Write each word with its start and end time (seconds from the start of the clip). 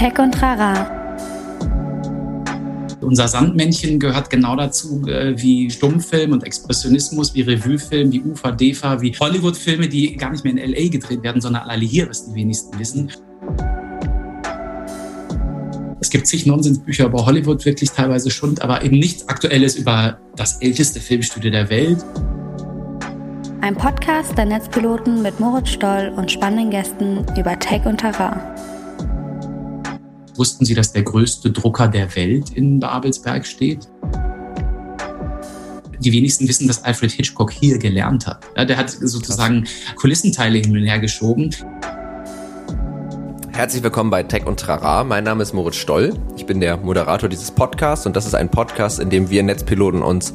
Tech 0.00 0.18
und 0.18 0.40
Rara. 0.40 0.86
Unser 3.02 3.28
Sandmännchen 3.28 4.00
gehört 4.00 4.30
genau 4.30 4.56
dazu 4.56 5.06
äh, 5.06 5.34
wie 5.36 5.70
Stummfilm 5.70 6.32
und 6.32 6.42
Expressionismus, 6.42 7.34
wie 7.34 7.42
Revuefilm, 7.42 8.10
wie 8.10 8.22
UFA, 8.22 8.52
DEFA, 8.52 9.02
wie 9.02 9.14
Hollywood-Filme, 9.14 9.90
die 9.90 10.16
gar 10.16 10.30
nicht 10.30 10.42
mehr 10.42 10.54
in 10.54 10.58
L.A. 10.58 10.88
gedreht 10.88 11.22
werden, 11.22 11.42
sondern 11.42 11.68
alle 11.68 11.84
hier, 11.84 12.08
was 12.08 12.24
die 12.24 12.34
wenigsten 12.34 12.78
wissen. 12.78 13.12
Es 16.00 16.08
gibt 16.08 16.26
zig 16.26 16.46
Nonsensbücher 16.46 17.04
über 17.04 17.26
Hollywood, 17.26 17.62
wirklich 17.66 17.90
teilweise 17.90 18.30
Schund, 18.30 18.62
aber 18.62 18.82
eben 18.82 18.98
nichts 18.98 19.28
Aktuelles 19.28 19.76
über 19.76 20.18
das 20.34 20.62
älteste 20.62 20.98
Filmstudio 20.98 21.50
der 21.50 21.68
Welt. 21.68 22.02
Ein 23.60 23.76
Podcast 23.76 24.38
der 24.38 24.46
Netzpiloten 24.46 25.20
mit 25.20 25.38
Moritz 25.40 25.68
Stoll 25.68 26.10
und 26.16 26.32
spannenden 26.32 26.70
Gästen 26.70 27.26
über 27.36 27.58
Tech 27.58 27.84
und 27.84 27.98
Terrain. 27.98 28.40
Wussten 30.40 30.64
Sie, 30.64 30.72
dass 30.72 30.90
der 30.90 31.02
größte 31.02 31.50
Drucker 31.50 31.86
der 31.86 32.16
Welt 32.16 32.48
in 32.48 32.80
Babelsberg 32.80 33.44
steht? 33.46 33.86
Die 35.98 36.10
wenigsten 36.10 36.48
wissen, 36.48 36.66
dass 36.66 36.82
Alfred 36.82 37.10
Hitchcock 37.10 37.52
hier 37.52 37.76
gelernt 37.76 38.26
hat. 38.26 38.42
Ja, 38.56 38.64
der 38.64 38.78
hat 38.78 38.88
sozusagen 38.88 39.66
Kulissenteile 39.96 40.56
hin 40.56 40.74
und 40.74 40.84
her 40.84 40.98
geschoben. 40.98 41.54
Herzlich 43.52 43.82
willkommen 43.82 44.08
bei 44.08 44.22
Tech 44.22 44.46
und 44.46 44.58
Trara. 44.58 45.04
Mein 45.04 45.24
Name 45.24 45.42
ist 45.42 45.52
Moritz 45.52 45.76
Stoll. 45.76 46.14
Ich 46.38 46.46
bin 46.46 46.58
der 46.60 46.78
Moderator 46.78 47.28
dieses 47.28 47.50
Podcasts 47.50 48.06
und 48.06 48.16
das 48.16 48.24
ist 48.24 48.34
ein 48.34 48.48
Podcast, 48.48 48.98
in 48.98 49.10
dem 49.10 49.28
wir 49.28 49.42
Netzpiloten 49.42 50.00
uns 50.00 50.32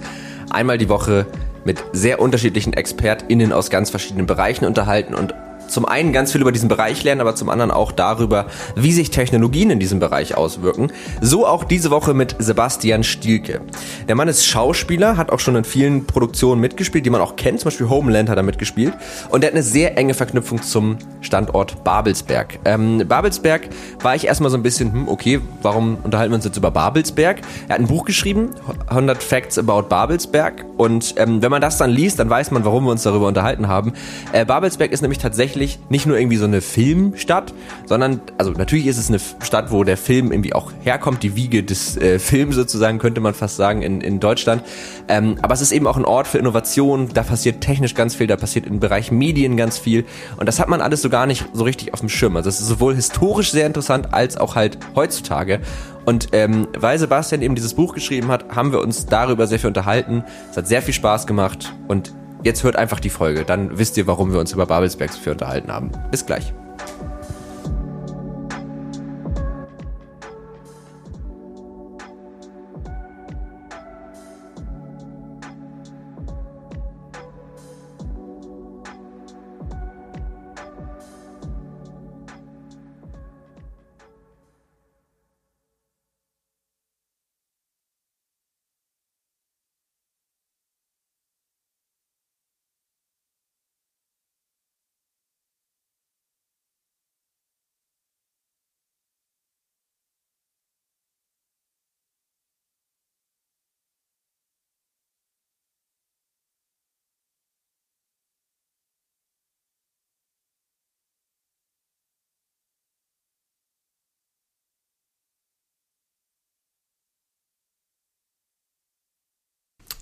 einmal 0.51 0.77
die 0.77 0.87
Woche 0.87 1.25
mit 1.65 1.83
sehr 1.93 2.21
unterschiedlichen 2.21 2.73
ExpertInnen 2.73 3.51
aus 3.51 3.71
ganz 3.71 3.89
verschiedenen 3.89 4.27
Bereichen 4.27 4.65
unterhalten 4.65 5.15
und 5.15 5.33
zum 5.67 5.85
einen 5.85 6.13
ganz 6.13 6.31
viel 6.31 6.41
über 6.41 6.51
diesen 6.51 6.69
Bereich 6.69 7.03
lernen, 7.03 7.21
aber 7.21 7.35
zum 7.35 7.49
anderen 7.49 7.71
auch 7.71 7.91
darüber, 7.91 8.45
wie 8.75 8.91
sich 8.91 9.09
Technologien 9.09 9.69
in 9.69 9.79
diesem 9.79 9.99
Bereich 9.99 10.35
auswirken. 10.35 10.91
So 11.21 11.47
auch 11.47 11.63
diese 11.63 11.91
Woche 11.91 12.13
mit 12.13 12.35
Sebastian 12.39 13.03
Stielke. 13.03 13.61
Der 14.07 14.15
Mann 14.15 14.27
ist 14.27 14.45
Schauspieler, 14.45 15.17
hat 15.17 15.31
auch 15.31 15.39
schon 15.39 15.55
in 15.55 15.63
vielen 15.63 16.05
Produktionen 16.05 16.61
mitgespielt, 16.61 17.05
die 17.05 17.09
man 17.09 17.21
auch 17.21 17.35
kennt, 17.35 17.59
zum 17.59 17.67
Beispiel 17.67 17.89
Homeland 17.89 18.29
hat 18.29 18.37
er 18.37 18.43
mitgespielt. 18.43 18.93
Und 19.29 19.43
er 19.43 19.47
hat 19.47 19.53
eine 19.53 19.63
sehr 19.63 19.97
enge 19.97 20.13
Verknüpfung 20.13 20.61
zum 20.61 20.97
Standort 21.21 21.83
Babelsberg. 21.83 22.59
Ähm, 22.65 23.03
Babelsberg 23.07 23.69
war 24.01 24.15
ich 24.15 24.27
erstmal 24.27 24.51
so 24.51 24.57
ein 24.57 24.63
bisschen, 24.63 24.93
hm, 24.93 25.07
okay, 25.07 25.41
warum 25.61 25.97
unterhalten 26.03 26.31
wir 26.31 26.35
uns 26.35 26.45
jetzt 26.45 26.57
über 26.57 26.71
Babelsberg? 26.71 27.41
Er 27.67 27.75
hat 27.75 27.79
ein 27.79 27.87
Buch 27.87 28.05
geschrieben, 28.05 28.51
100 28.87 29.21
Facts 29.21 29.57
about 29.57 29.83
Babelsberg. 29.89 30.65
Und 30.77 31.15
ähm, 31.17 31.41
wenn 31.41 31.51
man 31.51 31.61
das 31.61 31.77
dann 31.77 31.89
liest, 31.89 32.19
dann 32.19 32.29
weiß 32.29 32.51
man, 32.51 32.65
warum 32.65 32.85
wir 32.85 32.91
uns 32.91 33.03
darüber 33.03 33.27
unterhalten 33.27 33.67
haben. 33.67 33.93
Äh, 34.31 34.45
Babelsberg 34.45 34.91
ist 34.91 35.01
nämlich 35.01 35.19
tatsächlich 35.19 35.54
tatsächlich 35.55 35.79
nicht 35.89 36.05
nur 36.05 36.17
irgendwie 36.17 36.37
so 36.37 36.45
eine 36.45 36.59
Filmstadt, 36.61 37.53
sondern, 37.85 38.19
also 38.37 38.51
natürlich 38.51 38.87
ist 38.87 38.97
es 38.97 39.07
eine 39.07 39.19
Stadt, 39.41 39.71
wo 39.71 39.83
der 39.83 39.95
Film 39.95 40.31
irgendwie 40.31 40.53
auch 40.53 40.71
herkommt, 40.83 41.23
die 41.23 41.35
Wiege 41.35 41.63
des 41.63 41.95
äh, 41.97 42.19
Films 42.19 42.55
sozusagen, 42.55 42.99
könnte 42.99 43.21
man 43.21 43.33
fast 43.33 43.55
sagen, 43.55 43.81
in, 43.81 44.01
in 44.01 44.19
Deutschland. 44.19 44.63
Ähm, 45.07 45.37
aber 45.41 45.53
es 45.53 45.61
ist 45.61 45.71
eben 45.71 45.87
auch 45.87 45.95
ein 45.95 46.03
Ort 46.05 46.27
für 46.27 46.37
Innovation, 46.37 47.09
da 47.13 47.23
passiert 47.23 47.61
technisch 47.61 47.95
ganz 47.95 48.15
viel, 48.15 48.27
da 48.27 48.35
passiert 48.35 48.65
im 48.65 48.79
Bereich 48.79 49.11
Medien 49.11 49.55
ganz 49.55 49.77
viel 49.77 50.03
und 50.37 50.47
das 50.47 50.59
hat 50.59 50.67
man 50.67 50.81
alles 50.81 51.01
so 51.01 51.09
gar 51.09 51.25
nicht 51.25 51.45
so 51.53 51.63
richtig 51.63 51.93
auf 51.93 52.01
dem 52.01 52.09
Schirm. 52.09 52.35
Also 52.35 52.49
es 52.49 52.59
ist 52.59 52.67
sowohl 52.67 52.95
historisch 52.95 53.51
sehr 53.51 53.65
interessant, 53.65 54.13
als 54.13 54.37
auch 54.37 54.55
halt 54.55 54.77
heutzutage. 54.95 55.61
Und 56.05 56.29
ähm, 56.33 56.67
weil 56.77 56.99
Sebastian 56.99 57.41
eben 57.41 57.55
dieses 57.55 57.73
Buch 57.73 57.95
geschrieben 57.95 58.27
hat, 58.27 58.55
haben 58.55 58.71
wir 58.71 58.81
uns 58.81 59.05
darüber 59.05 59.47
sehr 59.47 59.57
viel 59.57 59.69
unterhalten. 59.69 60.23
Es 60.51 60.57
hat 60.57 60.67
sehr 60.67 60.81
viel 60.81 60.93
Spaß 60.93 61.25
gemacht 61.25 61.73
und 61.87 62.13
Jetzt 62.45 62.63
hört 62.63 62.75
einfach 62.75 62.99
die 62.99 63.09
Folge, 63.09 63.43
dann 63.43 63.79
wisst 63.79 63.97
ihr, 63.97 64.05
warum 64.05 64.31
wir 64.31 64.39
uns 64.39 64.53
über 64.53 64.67
Babelsbergs 64.67 65.17
für 65.17 65.31
unterhalten 65.31 65.71
haben. 65.71 65.89
Bis 66.11 66.27
gleich. 66.27 66.53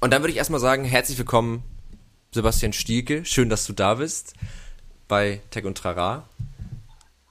Und 0.03 0.11
dann 0.11 0.21
würde 0.21 0.33
ich 0.33 0.37
erstmal 0.37 0.59
sagen, 0.59 0.83
herzlich 0.83 1.17
willkommen, 1.17 1.63
Sebastian 2.33 2.73
Stielke. 2.73 3.23
Schön, 3.23 3.47
dass 3.47 3.65
du 3.65 3.71
da 3.71 3.93
bist 3.93 4.33
bei 5.07 5.39
Tech 5.49 5.63
und 5.63 5.77
Trara. 5.77 6.27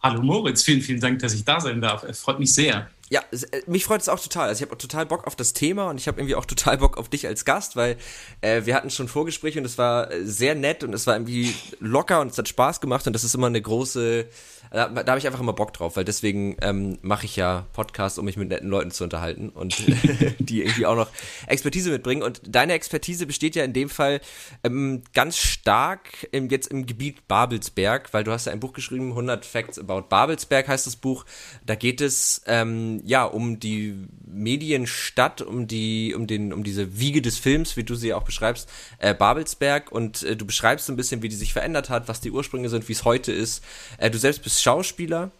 Hallo 0.02 0.22
Moritz, 0.22 0.62
vielen, 0.62 0.80
vielen 0.80 0.98
Dank, 0.98 1.18
dass 1.18 1.34
ich 1.34 1.44
da 1.44 1.60
sein 1.60 1.82
darf. 1.82 2.02
Es 2.02 2.20
freut 2.20 2.38
mich 2.38 2.54
sehr. 2.54 2.88
Ja, 3.12 3.20
äh, 3.30 3.60
mich 3.66 3.84
freut 3.84 4.00
es 4.00 4.08
auch 4.08 4.18
total. 4.18 4.48
Also 4.48 4.64
ich 4.64 4.70
habe 4.70 4.78
total 4.78 5.04
Bock 5.04 5.26
auf 5.26 5.36
das 5.36 5.52
Thema 5.52 5.90
und 5.90 5.98
ich 5.98 6.08
habe 6.08 6.18
irgendwie 6.18 6.34
auch 6.34 6.46
total 6.46 6.78
Bock 6.78 6.96
auf 6.96 7.10
dich 7.10 7.26
als 7.26 7.44
Gast, 7.44 7.76
weil 7.76 7.98
äh, 8.40 8.62
wir 8.64 8.74
hatten 8.74 8.88
schon 8.88 9.06
Vorgespräche 9.06 9.58
und 9.58 9.66
es 9.66 9.76
war 9.76 10.10
äh, 10.10 10.24
sehr 10.24 10.54
nett 10.54 10.82
und 10.82 10.94
es 10.94 11.06
war 11.06 11.16
irgendwie 11.16 11.54
locker 11.78 12.22
und 12.22 12.32
es 12.32 12.38
hat 12.38 12.48
Spaß 12.48 12.80
gemacht 12.80 13.06
und 13.06 13.12
das 13.12 13.22
ist 13.22 13.34
immer 13.34 13.48
eine 13.48 13.60
große 13.60 14.28
da, 14.72 14.88
da 14.88 15.12
habe 15.12 15.18
ich 15.18 15.26
einfach 15.26 15.40
immer 15.40 15.52
Bock 15.52 15.74
drauf, 15.74 15.96
weil 15.96 16.04
deswegen 16.04 16.56
ähm, 16.62 16.98
mache 17.02 17.26
ich 17.26 17.36
ja 17.36 17.66
Podcasts, 17.74 18.18
um 18.18 18.24
mich 18.24 18.38
mit 18.38 18.48
netten 18.48 18.70
Leuten 18.70 18.90
zu 18.90 19.04
unterhalten 19.04 19.50
und 19.50 19.76
die 20.38 20.62
irgendwie 20.62 20.86
auch 20.86 20.96
noch 20.96 21.10
Expertise 21.46 21.90
mitbringen. 21.90 22.22
Und 22.22 22.40
deine 22.48 22.72
Expertise 22.72 23.26
besteht 23.26 23.54
ja 23.54 23.64
in 23.64 23.74
dem 23.74 23.90
Fall 23.90 24.22
ähm, 24.64 25.02
ganz 25.12 25.36
stark 25.36 26.26
im, 26.32 26.48
jetzt 26.48 26.68
im 26.68 26.86
Gebiet 26.86 27.28
Babelsberg, 27.28 28.14
weil 28.14 28.24
du 28.24 28.32
hast 28.32 28.46
ja 28.46 28.52
ein 28.52 28.60
Buch 28.60 28.72
geschrieben, 28.72 29.10
100 29.10 29.44
Facts 29.44 29.78
about 29.78 30.08
Babelsberg 30.08 30.66
heißt 30.66 30.86
das 30.86 30.96
Buch. 30.96 31.26
Da 31.66 31.74
geht 31.74 32.00
es 32.00 32.40
ähm, 32.46 33.01
ja 33.02 33.24
um 33.24 33.58
die 33.60 33.94
Medienstadt, 34.26 35.42
um 35.42 35.66
die, 35.66 36.14
um 36.14 36.26
den, 36.26 36.52
um 36.52 36.64
diese 36.64 36.98
Wiege 36.98 37.20
des 37.20 37.38
Films, 37.38 37.76
wie 37.76 37.84
du 37.84 37.94
sie 37.94 38.14
auch 38.14 38.22
beschreibst, 38.22 38.68
äh, 38.98 39.14
Babelsberg. 39.14 39.92
Und 39.92 40.22
äh, 40.22 40.36
du 40.36 40.46
beschreibst 40.46 40.86
so 40.86 40.92
ein 40.92 40.96
bisschen, 40.96 41.22
wie 41.22 41.28
die 41.28 41.36
sich 41.36 41.52
verändert 41.52 41.90
hat, 41.90 42.08
was 42.08 42.20
die 42.20 42.30
Ursprünge 42.30 42.68
sind, 42.68 42.88
wie 42.88 42.92
es 42.92 43.04
heute 43.04 43.32
ist. 43.32 43.64
Äh, 43.98 44.10
du 44.10 44.18
selbst 44.18 44.42
bist 44.42 44.62
Schauspieler, 44.62 45.30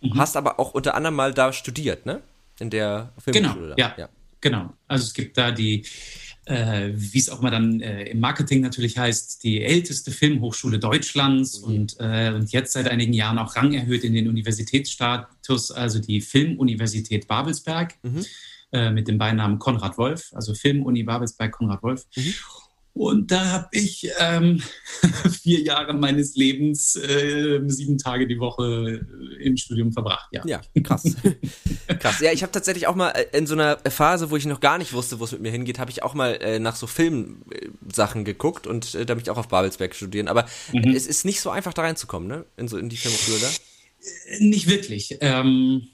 mhm. 0.00 0.18
hast 0.18 0.36
aber 0.36 0.60
auch 0.60 0.74
unter 0.74 0.94
anderem 0.94 1.14
mal 1.14 1.32
da 1.32 1.52
studiert, 1.52 2.06
ne? 2.06 2.20
In 2.60 2.70
der 2.70 3.12
Filmschule. 3.18 3.74
Genau, 3.74 3.74
ja, 3.76 3.94
ja, 3.96 4.08
genau. 4.40 4.72
Also 4.86 5.04
es 5.04 5.14
gibt 5.14 5.36
da 5.36 5.50
die, 5.50 5.84
äh, 6.46 6.90
wie 6.94 7.18
es 7.18 7.28
auch 7.28 7.40
mal 7.40 7.50
dann 7.50 7.80
äh, 7.80 8.04
im 8.04 8.20
Marketing 8.20 8.60
natürlich 8.60 8.98
heißt, 8.98 9.42
die 9.44 9.62
älteste 9.62 10.10
Filmhochschule 10.10 10.78
Deutschlands 10.78 11.60
mhm. 11.60 11.66
und, 11.66 11.96
äh, 12.00 12.32
und 12.34 12.52
jetzt 12.52 12.72
seit 12.72 12.88
einigen 12.88 13.12
Jahren 13.12 13.38
auch 13.38 13.56
Rang 13.56 13.72
erhöht 13.72 14.04
in 14.04 14.14
den 14.14 14.28
Universitätsstatus, 14.28 15.70
also 15.70 15.98
die 15.98 16.20
Filmuniversität 16.20 17.26
Babelsberg. 17.28 17.94
Mhm. 18.02 18.24
Äh, 18.74 18.90
mit 18.90 19.06
dem 19.06 19.18
Beinamen 19.18 19.60
Konrad 19.60 19.98
Wolf, 19.98 20.32
also 20.32 20.52
Filmuni 20.52 21.04
Babelsberg 21.04 21.52
Konrad 21.52 21.80
Wolf. 21.84 22.06
Mhm. 22.16 22.34
Und 22.94 23.32
da 23.32 23.44
habe 23.46 23.68
ich 23.72 24.08
ähm, 24.20 24.62
vier 25.42 25.60
Jahre 25.62 25.94
meines 25.94 26.36
Lebens 26.36 26.94
äh, 26.94 27.60
sieben 27.66 27.98
Tage 27.98 28.28
die 28.28 28.38
Woche 28.38 29.04
äh, 29.40 29.44
im 29.44 29.56
Studium 29.56 29.92
verbracht. 29.92 30.28
Ja, 30.30 30.42
ja 30.46 30.60
krass. 30.80 31.02
krass. 31.98 32.20
Ja, 32.20 32.30
ich 32.30 32.42
habe 32.42 32.52
tatsächlich 32.52 32.86
auch 32.86 32.94
mal 32.94 33.10
äh, 33.10 33.36
in 33.36 33.48
so 33.48 33.54
einer 33.54 33.78
Phase, 33.78 34.30
wo 34.30 34.36
ich 34.36 34.46
noch 34.46 34.60
gar 34.60 34.78
nicht 34.78 34.92
wusste, 34.92 35.18
wo 35.18 35.24
es 35.24 35.32
mit 35.32 35.42
mir 35.42 35.50
hingeht, 35.50 35.80
habe 35.80 35.90
ich 35.90 36.04
auch 36.04 36.14
mal 36.14 36.34
äh, 36.40 36.60
nach 36.60 36.76
so 36.76 36.86
Filmsachen 36.86 38.24
geguckt 38.24 38.68
und 38.68 38.94
äh, 38.94 39.04
da 39.04 39.16
ich 39.16 39.28
auch 39.28 39.38
auf 39.38 39.48
Babelsberg 39.48 39.96
studieren. 39.96 40.28
Aber 40.28 40.46
mhm. 40.72 40.94
es 40.94 41.08
ist 41.08 41.24
nicht 41.24 41.40
so 41.40 41.50
einfach 41.50 41.74
da 41.74 41.82
reinzukommen, 41.82 42.28
ne? 42.28 42.44
In 42.56 42.68
so 42.68 42.78
in 42.78 42.88
die 42.88 42.96
Filmhochschule 42.96 43.38
da. 43.40 43.48
Nicht 44.38 44.68
wirklich. 44.68 45.18
Ähm 45.20 45.88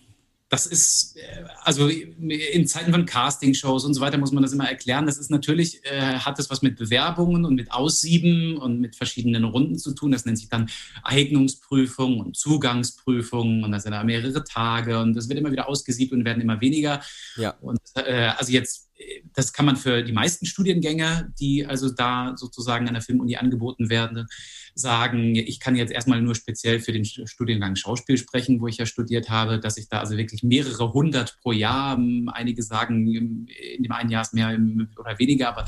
das 0.50 0.66
ist, 0.66 1.16
äh, 1.16 1.44
also 1.62 1.86
in 1.88 2.66
Zeiten 2.66 2.90
von 2.90 3.06
Castingshows 3.06 3.84
und 3.84 3.94
so 3.94 4.00
weiter 4.00 4.18
muss 4.18 4.32
man 4.32 4.42
das 4.42 4.52
immer 4.52 4.68
erklären. 4.68 5.06
Das 5.06 5.16
ist 5.16 5.30
natürlich, 5.30 5.84
äh, 5.84 6.18
hat 6.18 6.40
das 6.40 6.50
was 6.50 6.60
mit 6.60 6.76
Bewerbungen 6.76 7.44
und 7.44 7.54
mit 7.54 7.70
Aussieben 7.70 8.58
und 8.58 8.80
mit 8.80 8.96
verschiedenen 8.96 9.44
Runden 9.44 9.78
zu 9.78 9.94
tun. 9.94 10.10
Das 10.10 10.24
nennt 10.24 10.38
sich 10.38 10.48
dann 10.48 10.68
Eignungsprüfung 11.04 12.18
und 12.18 12.36
Zugangsprüfung 12.36 13.62
und 13.62 13.70
das 13.70 13.84
sind 13.84 13.92
da 13.92 14.02
mehrere 14.02 14.42
Tage 14.42 14.98
und 14.98 15.14
das 15.14 15.28
wird 15.28 15.38
immer 15.38 15.52
wieder 15.52 15.68
ausgesiebt 15.68 16.12
und 16.12 16.24
werden 16.24 16.42
immer 16.42 16.60
weniger. 16.60 17.00
Ja. 17.36 17.50
Und 17.60 17.80
äh, 17.94 18.32
also 18.36 18.50
jetzt 18.50 18.89
das 19.34 19.52
kann 19.52 19.66
man 19.66 19.76
für 19.76 20.02
die 20.02 20.12
meisten 20.12 20.46
Studiengänge, 20.46 21.32
die 21.38 21.66
also 21.66 21.90
da 21.90 22.34
sozusagen 22.36 22.88
an 22.88 22.94
der 22.94 23.02
Filmuni 23.02 23.36
angeboten 23.36 23.90
werden, 23.90 24.26
sagen. 24.74 25.34
Ich 25.34 25.60
kann 25.60 25.76
jetzt 25.76 25.92
erstmal 25.92 26.20
nur 26.20 26.34
speziell 26.34 26.80
für 26.80 26.92
den 26.92 27.04
Studiengang 27.04 27.76
Schauspiel 27.76 28.16
sprechen, 28.18 28.60
wo 28.60 28.66
ich 28.66 28.76
ja 28.76 28.86
studiert 28.86 29.30
habe, 29.30 29.58
dass 29.60 29.76
ich 29.76 29.88
da 29.88 30.00
also 30.00 30.16
wirklich 30.16 30.42
mehrere 30.42 30.92
hundert 30.92 31.38
pro 31.42 31.52
Jahr, 31.52 31.98
einige 32.32 32.62
sagen, 32.62 33.06
in 33.06 33.82
dem 33.82 33.92
einen 33.92 34.10
Jahr 34.10 34.22
ist 34.22 34.34
mehr 34.34 34.58
oder 34.98 35.18
weniger, 35.18 35.48
aber 35.48 35.64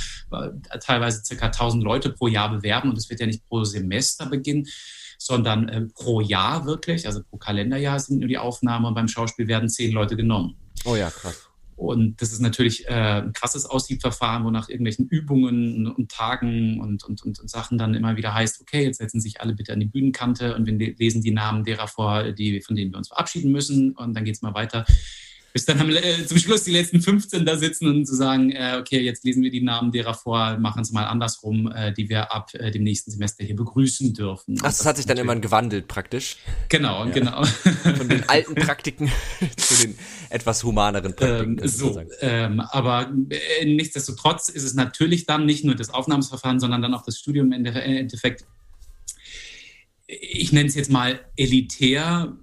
teilweise 0.81 1.25
circa 1.25 1.47
1000 1.47 1.83
Leute 1.83 2.11
pro 2.11 2.29
Jahr 2.29 2.51
bewerben 2.51 2.91
und 2.91 2.99
es 2.99 3.09
wird 3.11 3.21
ja 3.21 3.27
nicht 3.27 3.47
pro 3.49 3.65
Semester 3.65 4.27
beginnen 4.27 4.67
sondern 5.19 5.69
äh, 5.69 5.83
pro 5.83 6.21
Jahr 6.21 6.67
wirklich, 6.67 7.07
also 7.07 7.23
pro 7.23 7.37
Kalenderjahr 7.37 8.01
sind 8.01 8.19
nur 8.19 8.29
die 8.29 8.39
Aufnahmen 8.39 8.87
und 8.87 8.95
beim 8.95 9.07
Schauspiel 9.07 9.47
werden 9.47 9.69
zehn 9.69 9.93
Leute 9.93 10.17
genommen. 10.17 10.57
Oh 10.85 10.97
ja, 10.97 11.11
krass. 11.11 11.49
Und 11.83 12.21
das 12.23 12.33
ist 12.33 12.41
natürlich 12.41 12.87
äh, 12.89 13.23
ein 13.23 13.33
krasses 13.33 13.67
Aussiebverfahren, 13.67 14.45
wo 14.45 14.51
nach 14.51 14.69
irgendwelchen 14.69 15.09
Übungen 15.09 15.87
und 15.87 16.11
Tagen 16.11 16.81
und, 16.81 17.05
und, 17.05 17.23
und, 17.23 17.41
und, 17.41 17.51
Sachen 17.51 17.79
dann 17.79 17.95
immer 17.95 18.17
wieder 18.17 18.35
heißt, 18.35 18.61
okay, 18.61 18.85
jetzt 18.85 18.99
setzen 18.99 19.21
sich 19.21 19.41
alle 19.41 19.55
bitte 19.55 19.73
an 19.73 19.81
die 19.81 19.87
Bühnenkante 19.87 20.55
und 20.55 20.67
wir 20.67 20.95
lesen 20.97 21.23
die 21.23 21.33
Namen 21.33 21.65
derer 21.65 21.89
vor, 21.89 22.33
die, 22.33 22.61
von 22.61 22.77
denen 22.77 22.93
wir 22.93 22.99
uns 22.99 23.09
verabschieden 23.09 23.53
müssen. 23.53 23.93
Und 23.93 24.15
dann 24.15 24.25
geht 24.25 24.37
es 24.37 24.43
mal 24.43 24.55
weiter 24.55 24.85
bis 25.53 25.65
dann 25.65 25.81
am, 25.81 25.91
äh, 25.91 26.27
zum 26.27 26.39
Schluss 26.39 26.65
die 26.65 26.71
letzten 26.71 27.01
15 27.01 27.45
da 27.45 27.57
sitzen 27.57 27.87
und 27.87 28.07
zu 28.07 28.15
sagen, 28.15 28.51
äh, 28.51 28.77
okay, 28.81 29.01
jetzt 29.01 29.25
lesen 29.25 29.43
wir 29.43 29.51
die 29.51 29.63
Namen 29.63 29.93
derer 29.93 30.15
vor, 30.15 30.59
machen 30.59 30.83
es 30.83 30.93
mal 30.93 31.05
andersrum, 31.05 31.71
äh, 31.71 31.93
die 31.93 32.09
wir 32.09 32.33
ab 32.33 32.51
äh, 32.55 32.71
dem 32.71 32.83
nächsten 32.83 33.11
Semester 33.11 33.45
hier 33.45 33.57
begrüßen 33.57 34.15
dürfen. 34.15 34.57
Ach, 34.61 34.65
das, 34.65 34.79
das 34.79 34.87
hat 34.87 34.97
sich 34.97 35.07
dann 35.07 35.19
immer 35.19 35.37
gewandelt 35.37 35.89
praktisch. 35.89 36.37
Genau, 36.69 37.05
ja. 37.05 37.11
genau. 37.11 37.45
Von 37.45 38.09
den 38.09 38.29
alten 38.29 38.55
Praktiken 38.55 39.11
zu 39.57 39.87
den 39.87 39.99
etwas 40.31 40.65
humaneren 40.65 41.15
Praktiken. 41.15 41.59
Ähm, 41.59 41.69
so, 41.69 42.01
ähm, 42.21 42.61
aber 42.61 43.13
äh, 43.31 43.67
nichtsdestotrotz 43.67 44.49
ist 44.49 44.65
es 44.65 44.75
natürlich 44.75 45.27
dann 45.27 45.47
nicht 45.47 45.65
nur 45.65 45.75
das 45.75 45.91
Aufnahmsverfahren, 45.91 46.61
sondern 46.61 46.83
dann 46.83 46.95
auch 46.95 47.05
das 47.05 47.19
Studium 47.19 47.53
im 47.53 47.67
Endeffekt 47.67 48.45
ich 50.07 50.53
nenne 50.53 50.69
es 50.69 50.75
jetzt 50.75 50.91
mal 50.91 51.21
elitär, 51.37 52.37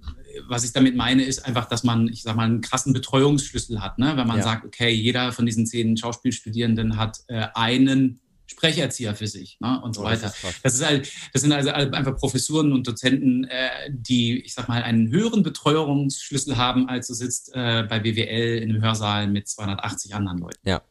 was 0.48 0.64
ich 0.64 0.72
damit 0.72 0.96
meine, 0.96 1.24
ist 1.24 1.44
einfach, 1.44 1.66
dass 1.66 1.84
man, 1.84 2.08
ich 2.08 2.22
sag 2.22 2.36
mal, 2.36 2.44
einen 2.44 2.60
krassen 2.60 2.92
Betreuungsschlüssel 2.92 3.80
hat. 3.80 3.98
Ne? 3.98 4.16
Wenn 4.16 4.26
man 4.26 4.38
ja. 4.38 4.42
sagt, 4.42 4.64
okay, 4.64 4.90
jeder 4.90 5.32
von 5.32 5.46
diesen 5.46 5.66
zehn 5.66 5.96
Schauspielstudierenden 5.96 6.96
hat 6.96 7.20
äh, 7.28 7.46
einen 7.54 8.20
Sprecherzieher 8.46 9.14
für 9.14 9.28
sich 9.28 9.58
ne? 9.60 9.80
und 9.80 9.94
so 9.94 10.02
oh, 10.02 10.04
weiter. 10.04 10.32
Das, 10.42 10.54
das, 10.62 10.74
ist 10.74 10.84
halt, 10.84 11.12
das 11.32 11.42
sind 11.42 11.52
also 11.52 11.70
einfach 11.70 12.16
Professuren 12.16 12.72
und 12.72 12.86
Dozenten, 12.86 13.44
äh, 13.44 13.68
die, 13.88 14.40
ich 14.40 14.54
sag 14.54 14.68
mal, 14.68 14.82
einen 14.82 15.08
höheren 15.10 15.44
Betreuungsschlüssel 15.44 16.56
haben, 16.56 16.88
als 16.88 17.06
du 17.06 17.14
sitzt 17.14 17.54
äh, 17.54 17.84
bei 17.88 18.00
BWL 18.00 18.58
in 18.58 18.70
einem 18.70 18.82
Hörsaal 18.82 19.28
mit 19.28 19.48
280 19.48 20.14
anderen 20.14 20.38
Leuten. 20.38 20.68
Ja. 20.68 20.82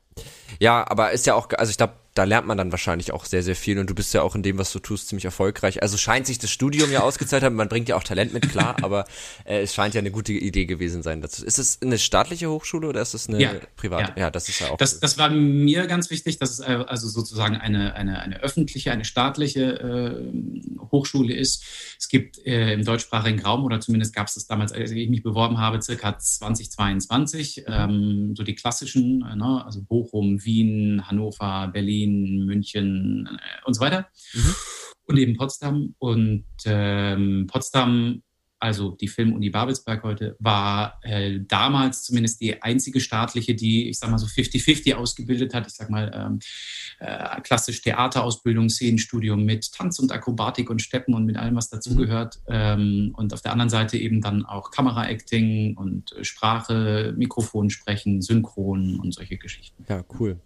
Ja, 0.59 0.89
aber 0.89 1.11
ist 1.11 1.25
ja 1.25 1.35
auch, 1.35 1.49
also 1.57 1.69
ich 1.69 1.77
glaube, 1.77 1.93
da 2.15 2.23
lernt 2.23 2.47
man 2.47 2.57
dann 2.57 2.71
wahrscheinlich 2.71 3.13
auch 3.13 3.25
sehr, 3.25 3.43
sehr 3.43 3.55
viel 3.55 3.79
und 3.79 3.89
du 3.89 3.95
bist 3.95 4.13
ja 4.13 4.21
auch 4.21 4.35
in 4.35 4.43
dem, 4.43 4.57
was 4.57 4.71
du 4.71 4.79
tust, 4.79 5.07
ziemlich 5.07 5.25
erfolgreich. 5.25 5.81
Also 5.81 5.97
scheint 5.97 6.25
sich 6.25 6.39
das 6.39 6.49
Studium 6.49 6.91
ja 6.91 7.01
ausgezahlt 7.01 7.43
haben, 7.43 7.55
man 7.55 7.69
bringt 7.69 7.87
ja 7.87 7.95
auch 7.95 8.03
Talent 8.03 8.33
mit, 8.33 8.49
klar, 8.49 8.75
aber 8.81 9.05
äh, 9.45 9.61
es 9.61 9.73
scheint 9.73 9.93
ja 9.93 9.99
eine 9.99 10.11
gute 10.11 10.33
Idee 10.33 10.65
gewesen 10.65 11.03
sein 11.03 11.21
dazu. 11.21 11.45
Ist 11.45 11.59
es 11.59 11.81
eine 11.81 11.97
staatliche 11.97 12.49
Hochschule 12.49 12.87
oder 12.87 13.01
ist 13.01 13.13
es 13.13 13.29
eine 13.29 13.41
ja, 13.41 13.53
private? 13.75 14.13
Ja. 14.15 14.23
ja. 14.23 14.31
das 14.31 14.49
ist 14.49 14.59
ja 14.59 14.69
auch. 14.69 14.77
Das, 14.77 14.99
das 14.99 15.17
war 15.17 15.29
mir 15.29 15.87
ganz 15.87 16.09
wichtig, 16.09 16.39
dass 16.39 16.51
es 16.51 16.59
äh, 16.59 16.83
also 16.87 17.07
sozusagen 17.07 17.55
eine, 17.55 17.93
eine, 17.95 18.19
eine 18.19 18.41
öffentliche, 18.41 18.91
eine 18.91 19.05
staatliche 19.05 19.79
äh, 19.79 20.89
Hochschule 20.91 21.33
ist. 21.33 21.63
Es 21.97 22.09
gibt 22.09 22.45
äh, 22.45 22.73
im 22.73 22.83
deutschsprachigen 22.83 23.39
Raum, 23.39 23.63
oder 23.63 23.79
zumindest 23.79 24.13
gab 24.13 24.27
es 24.27 24.33
das 24.33 24.47
damals, 24.47 24.71
als 24.71 24.91
ich 24.91 25.09
mich 25.09 25.23
beworben 25.23 25.59
habe, 25.59 25.81
circa 25.81 26.17
2022, 26.17 27.65
ähm, 27.67 28.33
so 28.35 28.43
die 28.43 28.55
klassischen, 28.55 29.21
äh, 29.21 29.35
ne, 29.35 29.63
also 29.65 29.81
Bochum, 29.81 30.43
Wien, 30.43 31.03
Hannover, 31.07 31.69
Berlin, 31.71 31.98
Berlin, 31.99 32.45
München 32.45 33.29
äh, 33.31 33.65
und 33.65 33.73
so 33.73 33.81
weiter. 33.81 34.07
Mhm. 34.33 34.55
Und 35.05 35.17
eben 35.17 35.37
Potsdam. 35.37 35.95
Und 35.97 36.45
ähm, 36.65 37.47
Potsdam, 37.47 38.21
also 38.59 38.91
die 38.91 39.07
Filmuni 39.07 39.49
Babelsberg 39.49 40.03
heute, 40.03 40.35
war 40.39 40.99
äh, 41.01 41.39
damals 41.47 42.03
zumindest 42.03 42.41
die 42.41 42.61
einzige 42.61 42.99
staatliche, 42.99 43.55
die, 43.55 43.89
ich 43.89 43.97
sag 43.97 44.11
mal 44.11 44.19
so 44.19 44.27
50-50 44.27 44.93
ausgebildet 44.93 45.55
hat. 45.55 45.65
Ich 45.65 45.73
sag 45.73 45.89
mal 45.89 46.11
ähm, 46.13 46.39
äh, 46.99 47.41
klassisch 47.41 47.81
Theaterausbildung, 47.81 48.69
Szenenstudium 48.69 49.45
mit 49.45 49.71
Tanz 49.71 49.97
und 49.97 50.11
Akrobatik 50.11 50.69
und 50.69 50.81
Steppen 50.81 51.15
und 51.15 51.25
mit 51.25 51.37
allem, 51.37 51.55
was 51.55 51.69
dazugehört. 51.69 52.37
Mhm. 52.47 52.53
Ähm, 52.53 53.15
und 53.17 53.33
auf 53.33 53.41
der 53.41 53.53
anderen 53.53 53.69
Seite 53.71 53.97
eben 53.97 54.21
dann 54.21 54.45
auch 54.45 54.69
Kameraacting 54.69 55.75
und 55.75 56.13
Sprache, 56.21 57.15
Mikrofon 57.17 57.71
sprechen, 57.71 58.21
Synchron 58.21 58.99
und 58.99 59.15
solche 59.15 59.37
Geschichten. 59.37 59.85
Ja, 59.89 60.03
cool. 60.19 60.39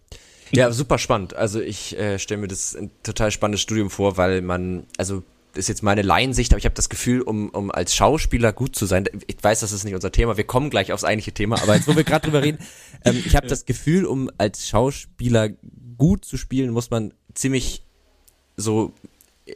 Ja, 0.57 0.71
super 0.71 0.99
spannend. 0.99 1.35
Also 1.35 1.59
ich 1.59 1.97
äh, 1.97 2.19
stelle 2.19 2.41
mir 2.41 2.47
das 2.47 2.75
ein 2.75 2.91
total 3.01 3.31
spannendes 3.31 3.61
Studium 3.61 3.89
vor, 3.89 4.17
weil 4.17 4.41
man, 4.41 4.85
also 4.97 5.23
ist 5.55 5.69
jetzt 5.69 5.83
meine 5.83 6.01
Laiensicht, 6.01 6.51
aber 6.51 6.59
ich 6.59 6.65
habe 6.65 6.75
das 6.75 6.89
Gefühl, 6.89 7.21
um, 7.21 7.49
um 7.49 7.71
als 7.71 7.95
Schauspieler 7.95 8.53
gut 8.53 8.75
zu 8.75 8.85
sein, 8.85 9.05
ich 9.27 9.37
weiß, 9.41 9.59
das 9.59 9.71
ist 9.71 9.83
nicht 9.83 9.95
unser 9.95 10.11
Thema, 10.11 10.37
wir 10.37 10.43
kommen 10.43 10.69
gleich 10.69 10.91
aufs 10.91 11.03
eigentliche 11.03 11.31
Thema, 11.31 11.61
aber 11.61 11.75
jetzt, 11.75 11.87
wo 11.87 11.95
wir 11.95 12.03
gerade 12.03 12.25
drüber 12.25 12.43
reden, 12.43 12.59
ähm, 13.05 13.21
ich 13.25 13.35
habe 13.35 13.47
das 13.47 13.65
Gefühl, 13.65 14.05
um 14.05 14.29
als 14.37 14.67
Schauspieler 14.67 15.49
gut 15.97 16.25
zu 16.25 16.37
spielen, 16.37 16.71
muss 16.71 16.89
man 16.89 17.13
ziemlich 17.33 17.83
so 18.57 18.93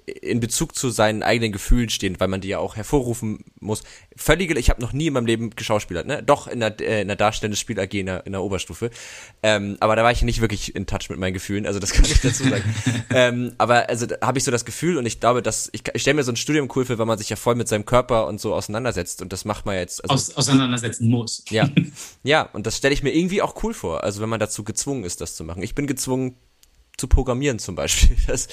in 0.05 0.41
Bezug 0.41 0.75
zu 0.75 0.89
seinen 0.89 1.23
eigenen 1.23 1.53
Gefühlen 1.53 1.89
stehen, 1.89 2.19
weil 2.19 2.27
man 2.27 2.41
die 2.41 2.49
ja 2.49 2.59
auch 2.59 2.75
hervorrufen 2.75 3.45
muss. 3.59 3.83
Völlige, 4.17 4.57
ich 4.59 4.69
habe 4.69 4.81
noch 4.81 4.91
nie 4.91 5.07
in 5.07 5.13
meinem 5.13 5.25
Leben 5.25 5.51
geschauspielert, 5.51 6.05
ne? 6.05 6.21
Doch 6.21 6.47
in 6.47 6.59
der, 6.59 6.79
äh, 6.81 7.01
in 7.01 7.07
der 7.07 7.15
Darstellung 7.15 7.51
des 7.51 7.59
Spiel 7.59 7.79
AG 7.79 7.93
in 7.93 8.07
der, 8.07 8.25
in 8.25 8.33
der 8.33 8.41
Oberstufe. 8.41 8.89
Ähm, 9.43 9.77
aber 9.79 9.95
da 9.95 10.03
war 10.03 10.11
ich 10.11 10.21
nicht 10.23 10.41
wirklich 10.41 10.75
in 10.75 10.87
Touch 10.87 11.09
mit 11.09 11.19
meinen 11.19 11.33
Gefühlen, 11.33 11.65
also 11.65 11.79
das 11.79 11.91
kann 11.93 12.03
ich 12.03 12.19
dazu 12.19 12.43
sagen. 12.43 12.75
ähm, 13.11 13.53
aber 13.57 13.87
also 13.87 14.07
da 14.07 14.17
habe 14.21 14.37
ich 14.37 14.43
so 14.43 14.51
das 14.51 14.65
Gefühl 14.65 14.97
und 14.97 15.05
ich 15.05 15.21
glaube, 15.21 15.41
dass 15.41 15.69
ich, 15.71 15.83
ich 15.93 16.01
stelle 16.01 16.15
mir 16.15 16.23
so 16.23 16.33
ein 16.33 16.37
Studium 16.37 16.69
cool 16.75 16.83
für, 16.83 16.97
weil 16.97 17.05
man 17.05 17.17
sich 17.17 17.29
ja 17.29 17.37
voll 17.37 17.55
mit 17.55 17.69
seinem 17.69 17.85
Körper 17.85 18.27
und 18.27 18.41
so 18.41 18.53
auseinandersetzt 18.53 19.21
und 19.21 19.31
das 19.31 19.45
macht 19.45 19.65
man 19.65 19.75
jetzt. 19.75 20.03
Also, 20.03 20.13
Aus, 20.13 20.35
auseinandersetzen 20.35 21.09
muss. 21.09 21.45
Ja. 21.49 21.69
ja, 22.23 22.41
und 22.41 22.67
das 22.67 22.75
stelle 22.75 22.93
ich 22.93 23.03
mir 23.03 23.15
irgendwie 23.15 23.41
auch 23.41 23.63
cool 23.63 23.73
vor. 23.73 24.03
Also 24.03 24.21
wenn 24.21 24.29
man 24.29 24.41
dazu 24.41 24.65
gezwungen 24.65 25.05
ist, 25.05 25.21
das 25.21 25.35
zu 25.35 25.45
machen. 25.45 25.63
Ich 25.63 25.75
bin 25.75 25.87
gezwungen, 25.87 26.35
zu 26.97 27.07
programmieren 27.07 27.59
zum 27.59 27.75
Beispiel. 27.75 28.17
Das 28.27 28.49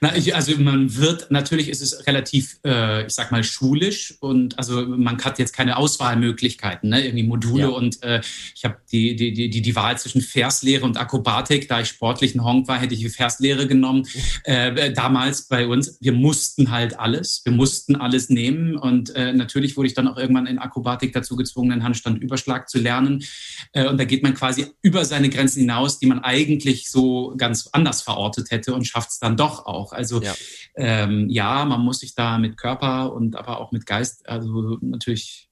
Na, 0.00 0.14
ich, 0.14 0.34
also 0.36 0.56
man 0.58 0.96
wird, 0.96 1.30
natürlich 1.30 1.68
ist 1.68 1.80
es 1.80 2.06
relativ, 2.06 2.58
äh, 2.64 3.06
ich 3.06 3.14
sag 3.14 3.32
mal, 3.32 3.42
schulisch 3.42 4.14
und 4.20 4.56
also 4.58 4.86
man 4.86 5.18
hat 5.24 5.38
jetzt 5.38 5.52
keine 5.52 5.78
Auswahlmöglichkeiten, 5.78 6.90
ne? 6.90 7.04
irgendwie 7.04 7.24
Module 7.24 7.62
ja. 7.62 7.68
und 7.68 8.02
äh, 8.04 8.20
ich 8.54 8.64
habe 8.64 8.76
die, 8.92 9.16
die, 9.16 9.32
die, 9.32 9.62
die 9.62 9.76
Wahl 9.76 9.98
zwischen 9.98 10.20
Verslehre 10.20 10.84
und 10.84 10.96
Akrobatik. 10.96 11.68
Da 11.68 11.80
ich 11.80 11.88
sportlichen 11.88 12.44
Honk 12.44 12.68
war, 12.68 12.78
hätte 12.78 12.94
ich 12.94 13.10
Verslehre 13.10 13.66
genommen. 13.66 14.06
Äh, 14.44 14.92
damals 14.92 15.48
bei 15.48 15.66
uns, 15.66 15.98
wir 16.00 16.12
mussten 16.12 16.70
halt 16.70 16.98
alles, 16.98 17.40
wir 17.44 17.52
mussten 17.52 17.96
alles 17.96 18.28
nehmen 18.28 18.76
und 18.76 19.14
äh, 19.16 19.32
natürlich 19.32 19.76
wurde 19.76 19.88
ich 19.88 19.94
dann 19.94 20.06
auch 20.06 20.18
irgendwann 20.18 20.46
in 20.46 20.58
Akrobatik 20.58 21.12
dazu 21.12 21.34
gezwungen, 21.34 21.70
den 21.70 21.82
Handstandüberschlag 21.82 22.68
zu 22.68 22.78
lernen 22.78 23.24
äh, 23.72 23.88
und 23.88 23.98
da 23.98 24.04
geht 24.04 24.22
man 24.22 24.34
quasi 24.34 24.66
über 24.82 25.04
seine 25.04 25.30
Grenzen 25.30 25.60
hinaus, 25.60 25.98
die 25.98 26.06
man 26.06 26.20
eigentlich 26.20 26.90
so 26.90 27.34
ganz 27.36 27.68
anders 27.72 27.85
anders 27.86 28.02
verortet 28.02 28.50
hätte 28.50 28.74
und 28.74 28.86
schafft 28.86 29.10
es 29.10 29.18
dann 29.18 29.36
doch 29.36 29.66
auch. 29.66 29.92
Also 29.92 30.20
ja. 30.20 30.34
Ähm, 30.76 31.28
ja, 31.30 31.64
man 31.64 31.80
muss 31.80 32.00
sich 32.00 32.14
da 32.14 32.38
mit 32.38 32.56
Körper 32.56 33.12
und 33.12 33.36
aber 33.36 33.60
auch 33.60 33.72
mit 33.72 33.86
Geist, 33.86 34.28
also 34.28 34.78
natürlich 34.80 35.45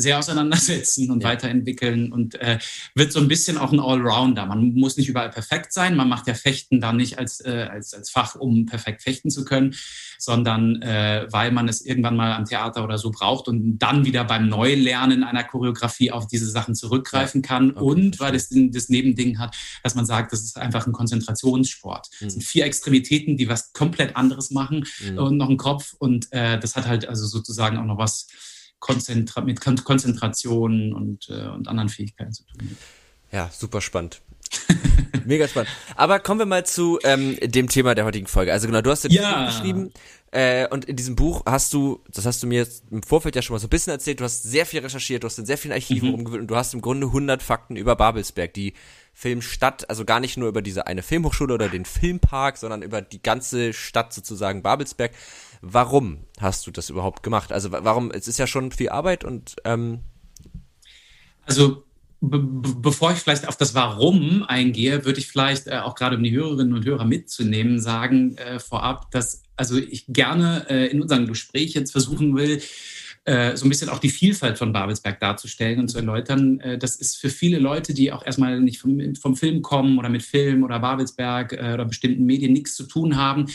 sehr 0.00 0.18
auseinandersetzen 0.18 1.10
und 1.10 1.22
ja. 1.22 1.28
weiterentwickeln 1.28 2.12
und 2.12 2.34
äh, 2.36 2.58
wird 2.94 3.12
so 3.12 3.20
ein 3.20 3.28
bisschen 3.28 3.58
auch 3.58 3.72
ein 3.72 3.80
Allrounder. 3.80 4.46
Man 4.46 4.72
muss 4.74 4.96
nicht 4.96 5.08
überall 5.08 5.30
perfekt 5.30 5.72
sein. 5.72 5.96
Man 5.96 6.08
macht 6.08 6.26
ja 6.26 6.34
Fechten 6.34 6.80
da 6.80 6.92
nicht 6.92 7.18
als, 7.18 7.40
äh, 7.44 7.68
als, 7.70 7.94
als 7.94 8.10
Fach, 8.10 8.34
um 8.34 8.66
perfekt 8.66 9.02
fechten 9.02 9.30
zu 9.30 9.44
können, 9.44 9.74
sondern 10.18 10.82
äh, 10.82 11.26
weil 11.30 11.52
man 11.52 11.68
es 11.68 11.84
irgendwann 11.84 12.16
mal 12.16 12.32
am 12.32 12.44
Theater 12.44 12.84
oder 12.84 12.98
so 12.98 13.10
braucht 13.10 13.48
und 13.48 13.78
dann 13.78 14.04
wieder 14.04 14.24
beim 14.24 14.48
Neulernen 14.48 15.24
einer 15.24 15.44
Choreografie 15.44 16.12
auf 16.12 16.26
diese 16.26 16.48
Sachen 16.50 16.74
zurückgreifen 16.74 17.42
kann 17.42 17.70
okay. 17.72 17.80
und 17.80 18.20
weil 18.20 18.34
es 18.34 18.48
das 18.50 18.88
Nebending 18.88 19.38
hat, 19.38 19.56
dass 19.82 19.94
man 19.94 20.06
sagt, 20.06 20.32
das 20.32 20.42
ist 20.42 20.56
einfach 20.58 20.86
ein 20.86 20.92
Konzentrationssport. 20.92 22.08
Mhm. 22.20 22.26
Es 22.26 22.32
sind 22.34 22.42
vier 22.42 22.64
Extremitäten, 22.64 23.36
die 23.36 23.48
was 23.48 23.72
komplett 23.72 24.16
anderes 24.16 24.50
machen 24.50 24.86
mhm. 25.08 25.18
und 25.18 25.36
noch 25.36 25.48
ein 25.48 25.56
Kopf 25.56 25.94
und 25.98 26.32
äh, 26.32 26.58
das 26.58 26.76
hat 26.76 26.86
halt 26.86 27.08
also 27.08 27.26
sozusagen 27.26 27.76
auch 27.78 27.84
noch 27.84 27.98
was 27.98 28.26
Konzentra 28.80 29.42
mit 29.42 29.60
Konzentration 29.60 30.92
und, 30.92 31.28
äh, 31.28 31.48
und 31.48 31.68
anderen 31.68 31.88
Fähigkeiten 31.88 32.32
zu 32.32 32.44
tun. 32.44 32.76
Ja, 33.30 33.48
super 33.52 33.80
spannend. 33.80 34.20
Mega 35.24 35.46
spannend. 35.46 35.70
Aber 35.94 36.18
kommen 36.18 36.40
wir 36.40 36.46
mal 36.46 36.66
zu 36.66 36.98
ähm, 37.04 37.38
dem 37.40 37.68
Thema 37.68 37.94
der 37.94 38.04
heutigen 38.04 38.26
Folge. 38.26 38.52
Also 38.52 38.66
genau, 38.66 38.80
du 38.80 38.90
hast 38.90 39.04
ja 39.04 39.10
ja. 39.10 39.38
Buch 39.38 39.46
geschrieben 39.46 39.92
äh, 40.32 40.68
und 40.68 40.84
in 40.84 40.96
diesem 40.96 41.16
Buch 41.16 41.42
hast 41.46 41.72
du, 41.72 42.00
das 42.08 42.24
hast 42.24 42.42
du 42.42 42.46
mir 42.46 42.60
jetzt 42.60 42.84
im 42.90 43.02
Vorfeld 43.02 43.36
ja 43.36 43.42
schon 43.42 43.54
mal 43.54 43.60
so 43.60 43.66
ein 43.66 43.70
bisschen 43.70 43.92
erzählt, 43.92 44.20
du 44.20 44.24
hast 44.24 44.42
sehr 44.44 44.64
viel 44.64 44.80
recherchiert, 44.80 45.22
du 45.22 45.26
hast 45.26 45.38
in 45.38 45.46
sehr 45.46 45.58
vielen 45.58 45.72
Archiven 45.72 46.08
mhm. 46.08 46.14
rumgewühlt 46.14 46.42
und 46.42 46.48
du 46.48 46.56
hast 46.56 46.72
im 46.72 46.80
Grunde 46.80 47.08
100 47.08 47.42
Fakten 47.42 47.76
über 47.76 47.96
Babelsberg, 47.96 48.54
die 48.54 48.74
Filmstadt, 49.12 49.90
also 49.90 50.04
gar 50.04 50.20
nicht 50.20 50.36
nur 50.36 50.48
über 50.48 50.62
diese 50.62 50.86
eine 50.86 51.02
Filmhochschule 51.02 51.54
oder 51.54 51.68
den 51.68 51.84
Filmpark, 51.84 52.56
sondern 52.56 52.82
über 52.82 53.02
die 53.02 53.22
ganze 53.22 53.72
Stadt 53.72 54.12
sozusagen 54.12 54.62
Babelsberg. 54.62 55.12
Warum 55.60 56.24
hast 56.38 56.66
du 56.66 56.70
das 56.70 56.90
überhaupt 56.90 57.22
gemacht? 57.22 57.52
Also 57.52 57.70
warum, 57.72 58.10
es 58.10 58.28
ist 58.28 58.38
ja 58.38 58.46
schon 58.46 58.72
viel 58.72 58.88
Arbeit 58.88 59.24
und 59.24 59.56
ähm 59.64 60.00
Also 61.44 61.84
be 62.20 62.38
bevor 62.38 63.12
ich 63.12 63.18
vielleicht 63.18 63.48
auf 63.48 63.56
das 63.56 63.74
Warum 63.74 64.42
eingehe, 64.44 65.04
würde 65.04 65.18
ich 65.18 65.28
vielleicht 65.28 65.66
äh, 65.66 65.78
auch 65.78 65.94
gerade 65.94 66.16
um 66.16 66.22
die 66.22 66.32
Hörerinnen 66.32 66.74
und 66.74 66.84
Hörer 66.84 67.04
mitzunehmen, 67.04 67.80
sagen 67.80 68.36
äh, 68.36 68.58
vorab, 68.58 69.10
dass 69.10 69.42
also 69.56 69.76
ich 69.76 70.06
gerne 70.08 70.66
äh, 70.70 70.86
in 70.86 71.02
unserem 71.02 71.26
Gespräch 71.26 71.74
jetzt 71.74 71.92
versuchen 71.92 72.36
will, 72.36 72.62
äh, 73.24 73.54
so 73.56 73.66
ein 73.66 73.68
bisschen 73.68 73.90
auch 73.90 73.98
die 73.98 74.08
Vielfalt 74.08 74.56
von 74.56 74.72
Babelsberg 74.72 75.20
darzustellen 75.20 75.80
und 75.80 75.88
zu 75.88 75.98
erläutern. 75.98 76.58
Äh, 76.60 76.78
das 76.78 76.96
ist 76.96 77.18
für 77.18 77.28
viele 77.28 77.58
Leute, 77.58 77.92
die 77.92 78.12
auch 78.12 78.24
erstmal 78.24 78.60
nicht 78.60 78.80
vom, 78.80 79.14
vom 79.14 79.36
Film 79.36 79.60
kommen 79.60 79.98
oder 79.98 80.08
mit 80.08 80.22
Film 80.22 80.64
oder 80.64 80.78
Babelsberg 80.78 81.52
äh, 81.52 81.74
oder 81.74 81.84
bestimmten 81.84 82.24
Medien 82.24 82.54
nichts 82.54 82.74
zu 82.74 82.84
tun 82.84 83.16
haben, 83.16 83.46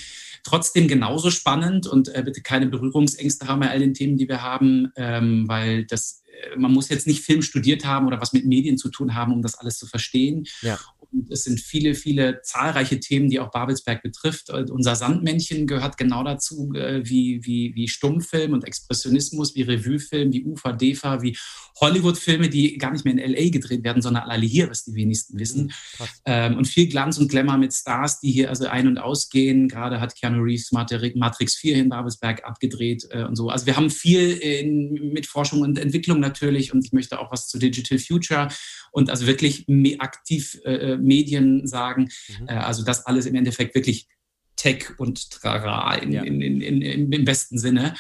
trotzdem 0.46 0.88
genauso 0.88 1.32
spannend 1.32 1.88
und 1.88 2.10
bitte 2.22 2.42
keine 2.42 2.68
Berührungsängste 2.68 3.48
haben 3.48 3.60
bei 3.60 3.70
all 3.70 3.80
den 3.80 3.94
Themen, 3.94 4.16
die 4.18 4.30
wir 4.30 4.42
haben, 4.42 4.92
ähm, 4.96 5.48
weil 5.48 5.86
das 5.86 6.24
man 6.58 6.72
muss 6.72 6.90
jetzt 6.90 7.08
nicht 7.08 7.24
Film 7.24 7.42
studiert 7.42 7.86
haben 7.86 8.08
oder 8.08 8.22
was 8.22 8.34
mit 8.34 8.46
Medien 8.46 8.78
zu 8.78 8.90
tun 8.90 9.16
haben, 9.16 9.34
um 9.34 9.42
das 9.42 9.56
alles 9.56 9.78
zu 9.78 9.88
verstehen. 9.88 10.46
Ja. 10.62 10.80
Und 11.12 11.32
es 11.32 11.44
sind 11.44 11.60
viele, 11.60 11.96
viele 11.96 12.42
zahlreiche 12.42 13.00
Themen, 13.00 13.30
die 13.30 13.40
auch 13.40 13.52
Babelsberg 13.52 14.04
betrifft. 14.04 14.50
Und 14.50 14.70
unser 14.70 14.96
Sandmännchen 14.96 15.68
gehört 15.68 15.98
genau 15.98 16.24
dazu, 16.24 16.74
äh, 16.74 17.02
wie, 17.06 17.46
wie, 17.46 17.74
wie 17.76 17.88
Stummfilm 17.88 18.54
und 18.54 18.66
Expressionismus, 18.66 19.56
wie 19.56 19.64
Revuefilm, 19.64 20.34
wie 20.34 20.44
UFA, 20.44 20.74
DEFA, 20.74 21.22
wie 21.22 21.38
Hollywood-Filme, 21.80 22.50
die 22.50 22.78
gar 22.78 22.92
nicht 22.92 23.06
mehr 23.06 23.14
in 23.14 23.20
L.A. 23.20 23.50
gedreht 23.50 23.84
werden, 23.84 24.02
sondern 24.02 24.24
alle 24.24 24.46
hier, 24.46 24.70
was 24.70 24.86
die 24.86 24.96
wenigsten 24.96 25.38
wissen. 25.40 25.66
Mhm, 25.66 26.06
ähm, 26.26 26.58
und 26.58 26.68
viel 26.68 26.88
Glanz 26.88 27.18
und 27.18 27.30
Glamour 27.30 27.58
mit 27.58 27.74
Stars, 27.74 28.20
die 28.20 28.32
hier 28.32 28.50
also 28.50 28.68
ein- 28.68 28.88
und 28.88 28.98
ausgehen. 28.98 29.68
Gerade 29.68 30.00
hat 30.00 30.16
Keanu 30.16 30.42
Reeves 30.42 30.72
Matrix 30.72 31.56
4 31.56 31.76
in 31.78 31.90
Babelsberg 31.90 32.44
abgedreht 32.46 33.08
äh, 33.12 33.24
und 33.24 33.36
so. 33.36 33.50
Also 33.50 33.66
wir 33.66 33.76
haben 33.76 33.90
viel 33.90 34.32
in, 34.32 35.14
mit 35.14 35.26
Forschung 35.26 35.62
und 35.62 35.78
Entwicklung 35.78 36.20
natürlich 36.26 36.74
und 36.74 36.84
ich 36.84 36.92
möchte 36.92 37.20
auch 37.20 37.32
was 37.32 37.48
zu 37.48 37.60
Digital 37.60 38.00
Future 38.00 38.50
und 38.92 39.10
also 39.10 39.28
wirklich 39.28 39.66
aktiv 40.00 40.60
äh, 40.66 40.94
äh, 40.94 40.98
Medien 40.98 41.68
sagen. 41.68 42.10
Mhm. 42.40 42.48
Äh, 42.48 42.54
also 42.54 42.84
das 42.84 43.06
alles 43.06 43.26
im 43.26 43.36
Endeffekt 43.36 43.76
wirklich 43.76 44.08
Tech 44.56 44.98
und 44.98 45.32
Trara 45.32 45.96
in, 45.96 46.12
ja. 46.12 46.24
in, 46.24 46.42
in, 46.42 46.62
in, 46.62 47.12
im 47.12 47.26
besten 47.26 47.58
Sinne. 47.58 47.96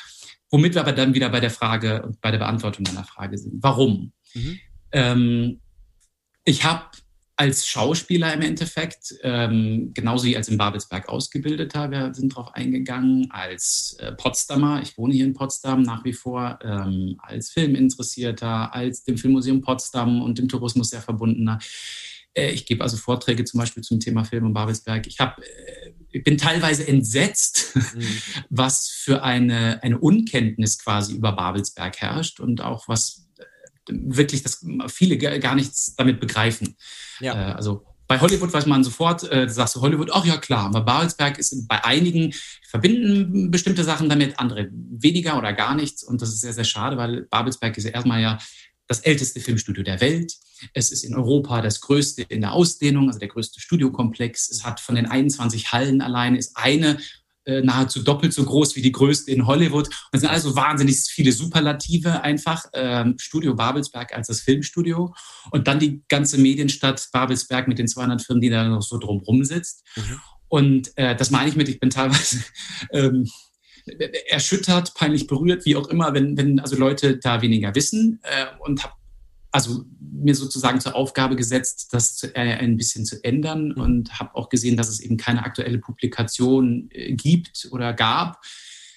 Womit 0.51 0.73
wir 0.73 0.81
aber 0.81 0.93
dann 0.93 1.13
wieder 1.13 1.29
bei 1.29 1.39
der 1.39 1.49
Frage, 1.49 2.11
bei 2.21 2.31
der 2.31 2.37
Beantwortung 2.37 2.85
deiner 2.85 3.03
Frage 3.03 3.37
sind. 3.37 3.61
Warum? 3.61 4.13
Mhm. 4.33 4.59
Ähm, 4.91 5.61
ich 6.45 6.63
habe 6.63 6.85
als 7.37 7.67
Schauspieler 7.67 8.33
im 8.33 8.41
Endeffekt, 8.41 9.15
ähm, 9.21 9.91
genauso 9.93 10.25
wie 10.25 10.37
als 10.37 10.47
in 10.47 10.57
Babelsberg 10.57 11.09
ausgebildeter, 11.09 11.91
wir 11.91 12.13
sind 12.13 12.31
darauf 12.31 12.53
eingegangen, 12.53 13.29
als 13.29 13.97
äh, 13.99 14.13
Potsdamer, 14.13 14.81
ich 14.81 14.97
wohne 14.97 15.13
hier 15.13 15.25
in 15.25 15.33
Potsdam 15.33 15.81
nach 15.81 16.05
wie 16.05 16.13
vor, 16.13 16.59
ähm, 16.63 17.17
als 17.19 17.51
Filminteressierter, 17.51 18.73
als 18.73 19.03
dem 19.03 19.17
Filmmuseum 19.17 19.61
Potsdam 19.61 20.21
und 20.21 20.37
dem 20.37 20.47
Tourismus 20.47 20.89
sehr 20.91 21.01
verbundener. 21.01 21.59
Äh, 22.33 22.51
ich 22.51 22.65
gebe 22.65 22.83
also 22.83 22.95
Vorträge 22.95 23.43
zum 23.43 23.59
Beispiel 23.59 23.83
zum 23.83 23.99
Thema 23.99 24.23
Film 24.23 24.45
und 24.45 24.53
Babelsberg. 24.53 25.05
Ich 25.07 25.19
habe 25.19 25.41
äh, 25.41 25.91
ich 26.15 26.23
bin 26.23 26.37
teilweise 26.37 26.87
entsetzt, 26.87 27.75
mhm. 27.75 28.07
was 28.49 28.87
für 28.87 29.23
eine, 29.23 29.83
eine 29.83 29.99
Unkenntnis 29.99 30.79
quasi 30.79 31.13
über 31.13 31.33
Babelsberg 31.33 31.97
herrscht 31.97 32.39
und 32.39 32.61
auch 32.61 32.87
was 32.87 33.17
äh, 33.17 33.24
wirklich, 33.89 34.43
dass 34.43 34.65
viele 34.87 35.17
gar 35.17 35.55
nichts 35.55 35.95
damit 35.95 36.19
begreifen. 36.19 36.75
Ja. 37.19 37.51
Äh, 37.51 37.53
also 37.53 37.85
bei 38.07 38.19
Hollywood 38.19 38.53
weiß 38.53 38.67
man 38.67 38.83
sofort, 38.83 39.29
äh, 39.31 39.49
sagst 39.49 39.75
du 39.75 39.81
Hollywood, 39.81 40.11
ach 40.13 40.25
ja 40.25 40.37
klar, 40.37 40.65
aber 40.65 40.81
Babelsberg 40.81 41.39
ist 41.39 41.67
bei 41.67 41.83
einigen, 41.83 42.33
verbinden 42.69 43.49
bestimmte 43.49 43.83
Sachen 43.83 44.09
damit, 44.09 44.39
andere 44.39 44.69
weniger 44.71 45.37
oder 45.37 45.53
gar 45.53 45.75
nichts 45.75 46.03
und 46.03 46.21
das 46.21 46.29
ist 46.29 46.41
sehr, 46.41 46.53
sehr 46.53 46.65
schade, 46.65 46.97
weil 46.97 47.23
Babelsberg 47.23 47.75
ist 47.77 47.85
ja 47.85 47.91
erstmal 47.91 48.21
ja 48.21 48.37
das 48.87 48.99
älteste 48.99 49.39
Filmstudio 49.39 49.83
der 49.83 50.01
Welt. 50.01 50.33
Es 50.73 50.91
ist 50.91 51.03
in 51.03 51.15
Europa 51.15 51.61
das 51.61 51.81
größte 51.81 52.21
in 52.23 52.41
der 52.41 52.53
Ausdehnung, 52.53 53.07
also 53.07 53.19
der 53.19 53.27
größte 53.27 53.59
Studiokomplex. 53.59 54.49
Es 54.51 54.63
hat 54.63 54.79
von 54.79 54.95
den 54.95 55.07
21 55.07 55.71
Hallen 55.71 56.01
alleine 56.01 56.37
ist 56.37 56.55
eine 56.55 56.99
äh, 57.45 57.61
nahezu 57.61 58.03
doppelt 58.03 58.33
so 58.33 58.43
groß 58.43 58.75
wie 58.75 58.81
die 58.81 58.91
größte 58.91 59.31
in 59.31 59.47
Hollywood. 59.47 59.87
Und 59.87 60.09
es 60.13 60.21
sind 60.21 60.29
also 60.29 60.55
wahnsinnig 60.55 60.97
viele 60.97 61.31
Superlative 61.31 62.21
einfach. 62.21 62.65
Ähm, 62.73 63.15
Studio 63.19 63.55
Babelsberg 63.55 64.13
als 64.13 64.27
das 64.27 64.41
Filmstudio 64.41 65.13
und 65.51 65.67
dann 65.67 65.79
die 65.79 66.03
ganze 66.09 66.37
Medienstadt 66.37 67.07
Babelsberg 67.11 67.67
mit 67.67 67.79
den 67.79 67.87
200 67.87 68.21
Firmen, 68.21 68.41
die 68.41 68.49
da 68.49 68.67
noch 68.67 68.81
so 68.81 68.97
drumherum 68.97 69.43
sitzt. 69.43 69.83
Mhm. 69.95 70.21
Und 70.47 70.97
äh, 70.97 71.15
das 71.15 71.31
meine 71.31 71.49
ich 71.49 71.55
mit, 71.55 71.69
ich 71.69 71.79
bin 71.79 71.89
teilweise 71.89 72.43
ähm, 72.91 73.29
erschüttert, 74.29 74.93
peinlich 74.95 75.27
berührt, 75.27 75.65
wie 75.65 75.75
auch 75.75 75.87
immer, 75.87 76.13
wenn, 76.13 76.37
wenn 76.37 76.59
also 76.59 76.75
Leute 76.75 77.17
da 77.17 77.41
weniger 77.41 77.75
wissen 77.75 78.19
äh, 78.23 78.45
und 78.59 78.83
habe 78.83 78.93
also 79.55 79.85
mir 79.99 80.35
sozusagen 80.35 80.81
zur 80.81 80.95
Aufgabe 80.95 81.37
gesetzt, 81.37 81.87
das 81.93 82.17
zu, 82.17 82.35
äh, 82.35 82.39
ein 82.39 82.75
bisschen 82.75 83.05
zu 83.05 83.23
ändern 83.23 83.69
mhm. 83.69 83.81
und 83.81 84.19
habe 84.19 84.35
auch 84.35 84.49
gesehen, 84.49 84.75
dass 84.75 84.89
es 84.89 84.99
eben 84.99 85.15
keine 85.15 85.45
aktuelle 85.45 85.77
Publikation 85.77 86.89
äh, 86.91 87.13
gibt 87.13 87.69
oder 87.71 87.93
gab, 87.93 88.41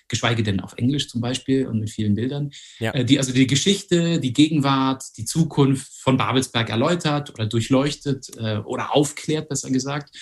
geschweige 0.09 0.43
denn 0.43 0.59
auf 0.59 0.75
Englisch 0.77 1.09
zum 1.09 1.21
Beispiel 1.21 1.69
und 1.69 1.79
mit 1.79 1.91
vielen 1.91 2.17
Bildern, 2.17 2.51
ja. 2.81 2.93
äh, 2.93 3.05
die 3.05 3.19
also 3.21 3.33
die 3.33 3.47
Geschichte, 3.47 4.19
die 4.19 4.33
Gegenwart, 4.33 5.05
die 5.17 5.25
Zukunft 5.25 5.93
von 6.01 6.17
Babelsberg 6.17 6.71
erläutert 6.71 7.31
oder 7.31 7.47
durchleuchtet 7.47 8.37
äh, 8.37 8.59
oder 8.59 8.95
aufklärt, 8.95 9.49
besser 9.49 9.71
gesagt. 9.71 10.17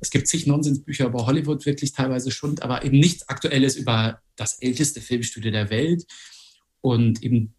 Es 0.00 0.10
gibt 0.10 0.28
zig 0.28 0.46
Nonsensbücher 0.46 1.06
über 1.06 1.26
Hollywood, 1.26 1.64
wirklich 1.64 1.92
teilweise 1.92 2.30
schon, 2.30 2.58
aber 2.58 2.84
eben 2.84 3.00
nichts 3.00 3.26
Aktuelles 3.30 3.76
über 3.76 4.20
das 4.36 4.60
älteste 4.60 5.00
Filmstudio 5.00 5.50
der 5.50 5.70
Welt 5.70 6.04
und 6.82 7.22
eben 7.22 7.54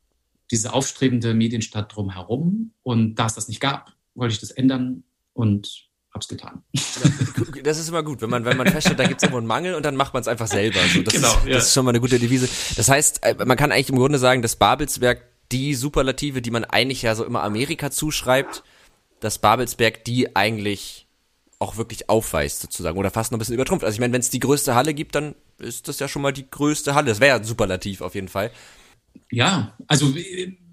diese 0.51 0.73
aufstrebende 0.73 1.33
Medienstadt 1.33 1.95
drumherum. 1.95 2.73
Und 2.83 3.15
da 3.15 3.25
es 3.25 3.35
das 3.35 3.47
nicht 3.47 3.59
gab, 3.59 3.93
wollte 4.15 4.33
ich 4.33 4.39
das 4.39 4.51
ändern 4.51 5.03
und 5.33 5.89
hab's 6.13 6.27
getan. 6.27 6.63
Das 7.63 7.77
ist 7.77 7.89
immer 7.89 8.03
gut, 8.03 8.21
wenn 8.21 8.29
man, 8.29 8.45
wenn 8.45 8.57
man 8.57 8.67
feststellt, 8.67 8.99
da 8.99 9.05
gibt 9.05 9.21
es 9.21 9.23
irgendwo 9.23 9.37
einen 9.37 9.47
Mangel 9.47 9.75
und 9.75 9.85
dann 9.85 9.95
macht 9.95 10.13
man 10.13 10.21
es 10.21 10.27
einfach 10.27 10.47
selber. 10.47 10.79
So, 10.93 11.01
das, 11.01 11.13
genau, 11.13 11.27
ist, 11.27 11.45
ja. 11.45 11.53
das 11.53 11.67
ist 11.67 11.73
schon 11.73 11.85
mal 11.85 11.91
eine 11.91 11.99
gute 11.99 12.19
Devise. 12.19 12.49
Das 12.75 12.89
heißt, 12.89 13.23
äh, 13.23 13.45
man 13.45 13.57
kann 13.57 13.71
eigentlich 13.71 13.89
im 13.89 13.97
Grunde 13.97 14.17
sagen, 14.17 14.41
dass 14.41 14.55
Babelsberg 14.55 15.21
die 15.51 15.75
Superlative, 15.75 16.41
die 16.41 16.51
man 16.51 16.63
eigentlich 16.63 17.01
ja 17.01 17.15
so 17.15 17.25
immer 17.25 17.43
Amerika 17.43 17.91
zuschreibt, 17.91 18.63
dass 19.19 19.39
Babelsberg 19.39 20.03
die 20.05 20.35
eigentlich 20.35 21.07
auch 21.59 21.75
wirklich 21.75 22.09
aufweist, 22.09 22.61
sozusagen, 22.61 22.97
oder 22.97 23.11
fast 23.11 23.31
noch 23.31 23.37
ein 23.37 23.39
bisschen 23.39 23.55
übertrumpft. 23.55 23.83
Also 23.83 23.95
ich 23.95 23.99
meine, 23.99 24.13
wenn 24.13 24.21
es 24.21 24.29
die 24.29 24.39
größte 24.39 24.75
Halle 24.75 24.93
gibt, 24.93 25.15
dann 25.15 25.35
ist 25.57 25.89
das 25.89 25.99
ja 25.99 26.07
schon 26.07 26.21
mal 26.21 26.31
die 26.31 26.49
größte 26.49 26.95
Halle. 26.95 27.07
Das 27.07 27.19
wäre 27.19 27.29
ja 27.29 27.35
ein 27.35 27.43
Superlativ 27.43 28.01
auf 28.01 28.15
jeden 28.15 28.29
Fall. 28.29 28.51
Ja, 29.31 29.75
also 29.87 30.13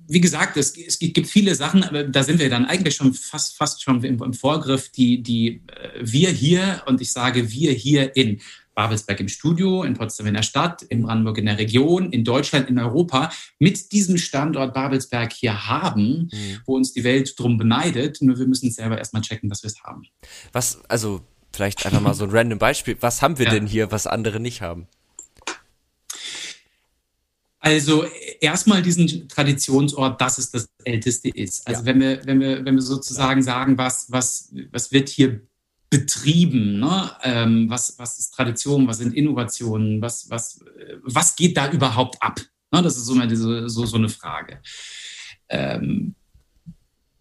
wie 0.08 0.20
gesagt, 0.20 0.56
es, 0.56 0.76
es, 0.76 0.98
gibt 0.98 1.26
viele 1.26 1.54
Sachen, 1.54 1.82
aber 1.82 2.04
da 2.04 2.22
sind 2.22 2.38
wir 2.38 2.48
dann 2.48 2.64
eigentlich 2.64 2.94
schon 2.94 3.12
fast, 3.12 3.56
fast 3.56 3.82
schon 3.82 4.02
im, 4.04 4.22
im 4.22 4.32
Vorgriff, 4.32 4.90
die, 4.90 5.22
die 5.22 5.62
äh, 5.66 6.00
wir 6.00 6.30
hier, 6.30 6.82
und 6.86 7.00
ich 7.00 7.12
sage 7.12 7.50
wir 7.50 7.72
hier 7.72 8.14
in 8.16 8.40
Babelsberg 8.76 9.20
im 9.20 9.28
Studio, 9.28 9.82
in 9.82 9.94
Potsdam 9.94 10.26
in 10.26 10.34
der 10.34 10.42
Stadt, 10.42 10.82
in 10.82 11.02
Brandenburg 11.02 11.38
in 11.38 11.46
der 11.46 11.58
Region, 11.58 12.12
in 12.12 12.24
Deutschland, 12.24 12.68
in 12.68 12.78
Europa 12.78 13.32
mit 13.58 13.90
diesem 13.90 14.18
Standort 14.18 14.74
Babelsberg 14.74 15.32
hier 15.32 15.66
haben, 15.66 16.28
mhm. 16.30 16.60
wo 16.66 16.76
uns 16.76 16.92
die 16.92 17.02
Welt 17.02 17.34
drum 17.38 17.56
beneidet. 17.56 18.18
Nur 18.20 18.38
wir 18.38 18.46
müssen 18.46 18.70
selber 18.70 18.98
erstmal 18.98 19.22
checken, 19.22 19.48
dass 19.48 19.62
wir 19.62 19.68
es 19.68 19.82
haben. 19.82 20.02
Was, 20.52 20.78
also 20.88 21.22
vielleicht 21.52 21.86
einfach 21.86 22.02
mal 22.02 22.14
so 22.14 22.24
ein 22.24 22.30
random 22.30 22.58
Beispiel. 22.58 22.98
Was 23.00 23.22
haben 23.22 23.38
wir 23.38 23.46
ja. 23.46 23.52
denn 23.52 23.66
hier, 23.66 23.90
was 23.90 24.06
andere 24.06 24.40
nicht 24.40 24.60
haben? 24.60 24.86
Also 27.58 28.04
erstmal 28.40 28.82
diesen 28.82 29.28
Traditionsort, 29.28 30.20
dass 30.20 30.38
es 30.38 30.50
das 30.50 30.68
älteste 30.84 31.28
ist. 31.28 31.66
Also 31.66 31.80
ja. 31.80 31.86
wenn 31.86 32.00
wir, 32.00 32.26
wenn 32.26 32.40
wir, 32.40 32.64
wenn 32.64 32.74
wir 32.74 32.82
sozusagen 32.82 33.42
sagen, 33.42 33.78
was, 33.78 34.10
was, 34.10 34.52
was 34.70 34.92
wird 34.92 35.08
hier 35.08 35.40
betrieben? 35.90 36.78
Ne? 36.78 37.10
Ähm, 37.22 37.70
was, 37.70 37.98
was 37.98 38.18
ist 38.18 38.34
Tradition? 38.34 38.86
Was 38.86 38.98
sind 38.98 39.14
Innovationen? 39.14 40.02
Was, 40.02 40.28
was, 40.30 40.60
was 41.02 41.34
geht 41.36 41.56
da 41.56 41.70
überhaupt 41.70 42.22
ab? 42.22 42.40
Ne? 42.72 42.82
Das 42.82 42.96
ist 42.96 43.06
so, 43.06 43.18
eine, 43.18 43.36
so, 43.36 43.68
so 43.68 43.96
eine 43.96 44.08
Frage. 44.08 44.60
Ähm, 45.48 46.14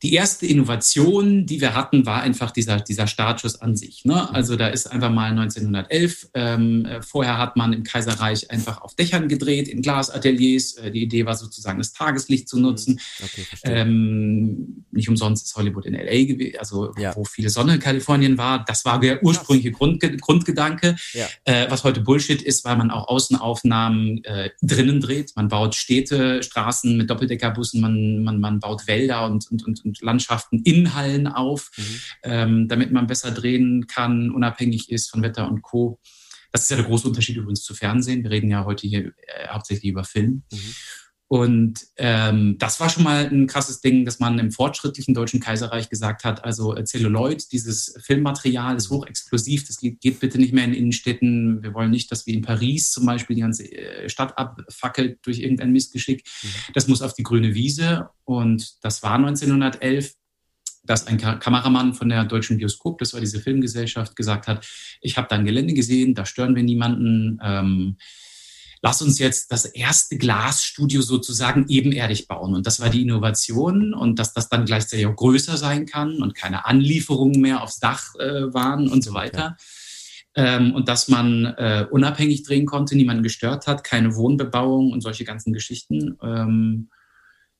die 0.06 0.14
erste 0.14 0.46
Innovation, 0.46 1.48
die 1.48 1.60
wir 1.62 1.74
hatten, 1.74 2.06
war 2.06 2.22
einfach 2.22 2.52
dieser, 2.52 2.80
dieser 2.80 3.08
Startschuss 3.08 3.60
an 3.60 3.76
sich. 3.76 4.06
Ne? 4.06 4.32
Also 4.32 4.56
da 4.56 4.68
ist 4.68 4.86
einfach 4.86 5.10
mal 5.10 5.32
1911, 5.32 6.30
ähm, 6.36 6.86
äh, 6.86 7.02
vorher 7.02 7.40
hat 7.40 7.56
man 7.56 7.74
im 7.74 7.84
Kaiserreich 7.84 8.52
einfach 8.52 8.82
auf 8.82 8.94
Dächern 8.94 9.28
gedreht, 9.28 9.68
in 9.68 9.82
Glasateliers. 9.82 10.76
Äh, 10.76 10.92
die 10.92 11.02
Idee 11.02 11.26
war 11.26 11.34
sozusagen, 11.34 11.80
das 11.80 11.92
Tageslicht 11.92 12.48
zu 12.48 12.60
nutzen. 12.60 13.00
Mhm. 13.20 13.26
Okay, 13.26 13.46
ähm, 13.64 14.86
nicht 14.92 15.10
umsonst 15.10 15.48
ist 15.48 15.56
Hollywood 15.56 15.88
in 15.88 15.96
LA 15.96 16.26
gewesen, 16.26 16.58
also 16.60 16.94
ja. 17.00 17.16
wo 17.16 17.24
viele 17.24 17.50
Sonne 17.50 17.74
in 17.74 17.80
Kalifornien 17.80 18.38
war. 18.38 18.64
Das 18.64 18.86
war 18.86 19.00
der 19.00 19.24
ursprüngliche 19.24 19.72
Grundge 19.72 20.16
Grundgedanke, 20.18 20.98
ja. 21.14 21.26
äh, 21.46 21.66
was 21.72 21.84
heute 21.84 22.02
Bullshit 22.02 22.44
ist, 22.44 22.64
weil 22.64 22.78
man 22.78 22.92
auch 22.92 23.08
Außenaufnahmen 23.08 24.24
äh, 24.24 24.52
drinnen 24.62 25.02
dreht. 25.02 25.32
Man 25.36 25.48
baut 25.48 25.74
Städte, 25.74 26.44
Straßen 26.44 26.96
mit 26.96 27.10
Doppeldeckerbussen, 27.10 27.82
man, 27.82 28.24
man, 28.24 28.40
man 28.40 28.60
baut 28.60 28.86
Wälder 28.86 29.26
und, 29.26 29.50
und, 29.50 29.66
und, 29.66 29.95
und 30.02 30.06
Landschaften 30.06 30.62
in 30.64 30.94
Hallen 30.96 31.28
auf, 31.28 31.72
mhm. 31.78 32.00
ähm, 32.24 32.68
damit 32.68 32.92
man 32.92 33.08
besser 33.08 33.32
drehen 33.32 33.88
kann, 33.88 34.32
unabhängig 34.32 34.92
ist 34.92 35.10
von 35.10 35.22
Wetter 35.22 35.50
und 35.50 35.62
Co. 35.62 36.00
Das 36.52 36.64
ist 36.64 36.70
ja 36.70 36.78
der 36.78 36.86
große 36.86 37.08
Unterschied 37.08 37.38
übrigens 37.38 37.64
zu 37.64 37.74
Fernsehen. 37.74 38.24
Wir 38.24 38.32
reden 38.32 38.50
ja 38.50 38.66
heute 38.66 38.88
hier 38.88 39.08
äh, 39.08 39.48
hauptsächlich 39.50 39.92
über 39.92 40.04
Film. 40.04 40.44
Mhm. 40.52 40.76
Und 41.28 41.88
ähm, 41.98 42.58
das 42.60 42.80
war 42.80 42.90
schon 42.90 43.04
mal 43.04 43.26
ein 43.26 43.48
krasses 43.48 43.82
Ding, 43.82 44.06
dass 44.06 44.20
man 44.20 44.38
im 44.38 44.52
fortschrittlichen 44.52 45.16
Deutschen 45.16 45.40
Kaiserreich 45.40 45.90
gesagt 45.90 46.24
hat, 46.24 46.44
also 46.44 46.76
äh, 46.76 46.84
Zelluloid, 46.84 47.52
dieses 47.52 47.98
Filmmaterial 48.04 48.76
ist 48.76 48.92
hochexplosiv, 48.92 49.66
das 49.66 49.78
geht, 49.78 50.02
geht, 50.02 50.20
bitte 50.20 50.38
nicht 50.38 50.54
mehr 50.54 50.66
in 50.66 50.76
Innenstädten. 50.76 51.64
Wir 51.64 51.74
wollen 51.74 51.90
nicht, 51.90 52.12
dass 52.12 52.28
wie 52.28 52.36
in 52.36 52.44
Paris 52.44 52.92
zum 52.92 53.08
Beispiel 53.08 53.36
die 53.36 53.42
ganze 53.42 53.64
äh, 53.72 54.08
Stadt 54.08 54.38
abfackelt 54.38 55.18
durch 55.24 55.40
irgendein 55.40 55.72
Missgeschick. 55.72 56.24
Mhm. 56.44 56.48
Das 56.74 56.88
muss 56.88 57.02
auf 57.02 57.14
die 57.14 57.24
grüne 57.24 57.56
Wiese. 57.56 58.10
Und 58.24 58.84
das 58.84 59.02
war 59.02 59.16
1911 59.16 60.14
dass 60.88 61.08
ein 61.08 61.18
Kameramann 61.18 61.96
von 61.96 62.10
der 62.10 62.26
Deutschen 62.26 62.58
Bioskop, 62.58 63.00
das 63.00 63.14
war 63.14 63.20
diese 63.20 63.40
Filmgesellschaft, 63.40 64.16
gesagt 64.16 64.48
hat, 64.48 64.68
ich 65.02 65.18
habe 65.18 65.28
da 65.28 65.36
ein 65.36 65.44
Gelände 65.44 65.74
gesehen, 65.74 66.14
da 66.14 66.28
stören 66.28 66.56
wir 66.56 66.62
niemanden. 66.62 67.40
Ähm, 67.42 67.98
lass 68.86 69.02
uns 69.02 69.18
jetzt 69.18 69.52
das 69.52 69.66
erste 69.66 70.16
Glasstudio 70.16 71.02
sozusagen 71.02 71.66
ebenerdig 71.70 72.28
bauen. 72.28 72.54
Und 72.54 72.68
das 72.68 72.80
war 72.80 72.92
die 72.92 73.02
Innovation 73.02 73.96
und 73.96 74.20
dass 74.20 74.32
das 74.32 74.48
dann 74.48 74.66
gleichzeitig 74.66 75.08
auch 75.08 75.16
größer 75.16 75.58
sein 75.58 75.88
kann 75.88 76.22
und 76.22 76.36
keine 76.36 76.68
Anlieferungen 76.68 77.42
mehr 77.42 77.64
aufs 77.64 77.80
Dach 77.80 78.14
äh, 78.20 78.54
waren 78.54 78.88
und 78.88 79.04
so 79.04 79.16
weiter. 79.16 79.58
Ähm, 80.36 80.76
und 80.76 80.88
dass 80.88 81.08
man 81.08 81.46
äh, 81.46 81.88
unabhängig 81.90 82.44
drehen 82.44 82.68
konnte, 82.68 82.96
niemanden 82.96 83.24
gestört 83.24 83.66
hat, 83.66 83.84
keine 83.84 84.16
Wohnbebauung 84.16 84.92
und 84.92 85.02
solche 85.02 85.24
ganzen 85.24 85.52
Geschichten. 85.52 86.20
Ähm, 86.22 86.92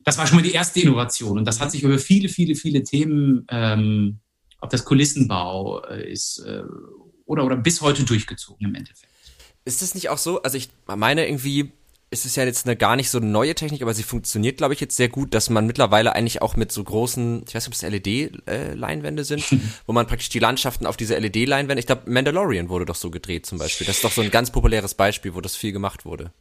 das 0.04 0.20
war 0.20 0.28
schon 0.28 0.36
mal 0.36 0.44
die 0.44 0.54
erste 0.54 0.80
Innovation. 0.80 1.40
Und 1.40 1.46
das 1.46 1.60
hat 1.60 1.72
sich 1.72 1.82
über 1.82 1.98
viele, 1.98 2.30
viele, 2.30 2.54
viele 2.54 2.84
Themen, 2.84 3.48
ähm, 3.50 4.20
ob 4.62 4.70
das 4.70 4.86
Kulissenbau 4.86 5.84
äh, 5.86 6.08
ist 6.08 6.38
äh, 6.46 6.62
oder, 7.26 7.46
oder 7.46 7.58
bis 7.58 7.82
heute 7.82 8.04
durchgezogen 8.04 8.68
im 8.68 8.76
Endeffekt. 8.76 9.15
Ist 9.66 9.82
es 9.82 9.96
nicht 9.96 10.10
auch 10.10 10.20
so? 10.20 10.42
Also 10.44 10.58
ich 10.58 10.70
meine 10.86 11.28
irgendwie, 11.28 11.72
ist 12.12 12.26
es 12.26 12.36
ja 12.36 12.44
jetzt 12.44 12.66
eine 12.66 12.76
gar 12.76 12.96
nicht 12.96 13.10
so 13.10 13.20
neue 13.20 13.56
Technik, 13.56 13.82
aber 13.82 13.94
sie 13.94 14.04
funktioniert, 14.04 14.58
glaube 14.58 14.74
ich, 14.74 14.80
jetzt 14.80 14.96
sehr 14.96 15.10
gut, 15.10 15.34
dass 15.34 15.50
man 15.50 15.66
mittlerweile 15.66 16.14
eigentlich 16.14 16.42
auch 16.42 16.56
mit 16.56 16.72
so 16.72 16.84
großen, 16.84 17.44
ich 17.48 17.56
weiß 17.56 17.68
nicht, 17.68 17.68
ob 17.68 17.74
es 17.74 17.82
LED-Leinwände 17.82 19.24
sind, 19.24 19.44
wo 19.88 19.94
man 19.94 20.08
praktisch 20.08 20.30
die 20.30 20.40
Landschaften 20.40 20.86
auf 20.86 20.98
diese 20.98 21.18
LED-Leinwände, 21.18 21.80
ich 21.80 21.88
glaube, 21.88 22.10
Mandalorian 22.10 22.70
wurde 22.70 22.86
doch 22.86 22.96
so 22.96 23.10
gedreht 23.10 23.46
zum 23.46 23.58
Beispiel. 23.58 23.88
Das 23.88 23.98
ist 23.98 24.06
doch 24.06 24.12
so 24.12 24.22
ein 24.22 24.32
ganz 24.32 24.52
populäres 24.52 24.94
Beispiel, 24.94 25.34
wo 25.34 25.42
das 25.42 25.56
viel 25.56 25.72
gemacht 25.72 26.06
wurde. 26.06 26.32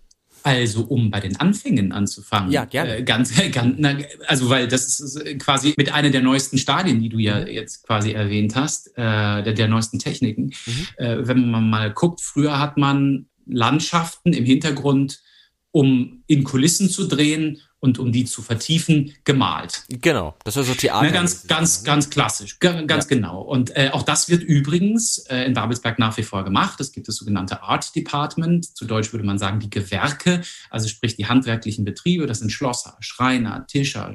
Also, 0.47 0.83
um 0.83 1.11
bei 1.11 1.21
den 1.21 1.37
Anfängen 1.41 1.91
anzufangen. 1.91 2.53
Ja, 2.53 2.67
gerne. 2.67 2.99
Äh, 2.99 3.03
ganz, 3.03 3.33
ganz, 3.51 3.81
also, 4.27 4.51
weil 4.51 4.69
das 4.69 5.01
ist 5.01 5.39
quasi 5.39 5.73
mit 5.79 5.91
einer 5.91 6.11
der 6.11 6.21
neuesten 6.21 6.59
Stadien, 6.59 7.01
die 7.01 7.09
du 7.09 7.19
ja 7.19 7.41
mhm. 7.41 7.47
jetzt 7.47 7.87
quasi 7.87 8.13
erwähnt 8.13 8.55
hast, 8.55 8.89
äh, 8.89 9.43
der, 9.43 9.55
der 9.55 9.69
neuesten 9.69 9.99
Techniken. 9.99 10.53
Mhm. 10.67 10.87
Äh, 10.99 11.27
wenn 11.27 11.51
man 11.51 11.71
mal 11.71 11.91
guckt, 11.91 12.21
früher 12.21 12.61
hat 12.61 12.77
man 12.77 13.25
Landschaften 13.47 14.35
im 14.35 14.45
Hintergrund, 14.45 15.23
um 15.71 16.23
in 16.27 16.45
Kulissen 16.45 16.91
zu 16.91 17.09
drehen 17.09 17.63
und 17.85 17.99
um 17.99 18.12
die 18.12 18.25
zu 18.25 18.41
vertiefen, 18.41 19.12
gemalt. 19.25 19.83
Genau, 19.91 20.35
das 20.43 20.57
ist 20.57 20.69
so 20.69 20.75
Theater. 20.75 21.05
Ne, 21.05 21.12
ganz, 21.12 21.47
ganz, 21.47 21.83
ne? 21.83 21.87
ganz 21.87 22.09
klassisch, 22.09 22.59
ganz 22.59 22.88
ja. 22.88 22.99
genau. 23.11 23.43
Und 23.43 23.76
äh, 23.76 23.91
auch 23.93 24.03
das 24.03 24.31
wird 24.31 24.43
übrigens 24.43 25.19
äh, 25.29 25.45
in 25.45 25.53
Babelsberg 25.53 25.99
nach 25.99 26.17
wie 26.17 26.23
vor 26.23 26.45
gemacht. 26.45 26.81
Es 26.81 26.93
gibt 26.93 27.09
das 27.09 27.17
sogenannte 27.17 27.62
Art 27.62 27.95
Department, 27.95 28.75
zu 28.75 28.87
Deutsch 28.87 29.12
würde 29.12 29.26
man 29.26 29.38
sagen 29.38 29.61
die 29.61 29.69
Gewerke, 29.69 30.41
also 30.71 30.88
sprich 30.88 31.17
die 31.17 31.26
handwerklichen 31.26 31.85
Betriebe, 31.85 32.25
das 32.25 32.38
sind 32.38 32.50
Schlosser, 32.53 32.97
Schreiner, 33.00 33.67
Tischer, 33.67 34.14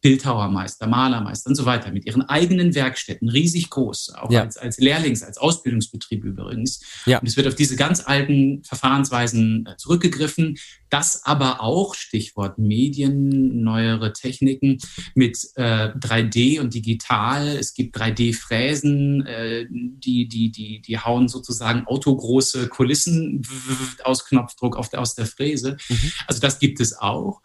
Bildhauermeister, 0.00 0.88
Malermeister 0.88 1.50
und 1.50 1.54
so 1.54 1.64
weiter, 1.64 1.92
mit 1.92 2.06
ihren 2.06 2.22
eigenen 2.22 2.74
Werkstätten, 2.74 3.28
riesig 3.28 3.70
groß, 3.70 4.14
auch 4.16 4.32
ja. 4.32 4.40
als, 4.40 4.56
als 4.56 4.78
Lehrlings-, 4.78 5.22
als 5.22 5.38
Ausbildungsbetrieb 5.38 6.24
übrigens. 6.24 6.80
Ja. 7.04 7.18
Und 7.20 7.28
es 7.28 7.36
wird 7.36 7.46
auf 7.46 7.54
diese 7.54 7.76
ganz 7.76 8.04
alten 8.04 8.64
Verfahrensweisen 8.64 9.66
äh, 9.66 9.76
zurückgegriffen, 9.76 10.58
das 10.90 11.24
aber 11.24 11.60
auch, 11.60 11.94
Stichwort 11.94 12.58
Medien, 12.58 13.62
neuere 13.62 14.12
Techniken 14.12 14.78
mit 15.14 15.38
äh, 15.56 15.90
3D 15.90 16.60
und 16.60 16.74
digital. 16.74 17.48
Es 17.48 17.74
gibt 17.74 17.96
3D-Fräsen, 17.96 19.26
äh, 19.26 19.66
die, 19.70 20.28
die, 20.28 20.50
die, 20.50 20.80
die 20.80 20.98
hauen 20.98 21.28
sozusagen 21.28 21.86
autogroße 21.86 22.68
Kulissen 22.68 23.42
aus 24.04 24.24
Knopfdruck 24.24 24.76
auf 24.76 24.88
der, 24.88 25.00
aus 25.00 25.14
der 25.14 25.26
Fräse. 25.26 25.76
Mhm. 25.88 26.12
Also 26.26 26.40
das 26.40 26.58
gibt 26.58 26.80
es 26.80 26.96
auch. 26.96 27.40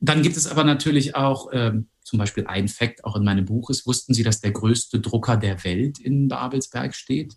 Dann 0.00 0.22
gibt 0.22 0.36
es 0.36 0.46
aber 0.46 0.64
natürlich 0.64 1.14
auch 1.14 1.50
äh, 1.52 1.72
zum 2.02 2.18
Beispiel 2.18 2.46
ein 2.46 2.68
Fakt, 2.68 3.04
auch 3.04 3.16
in 3.16 3.24
meinem 3.24 3.46
Buch 3.46 3.70
ist, 3.70 3.86
wussten 3.86 4.12
Sie, 4.12 4.22
dass 4.22 4.40
der 4.40 4.52
größte 4.52 5.00
Drucker 5.00 5.36
der 5.36 5.64
Welt 5.64 5.98
in 5.98 6.28
Babelsberg 6.28 6.94
steht? 6.94 7.34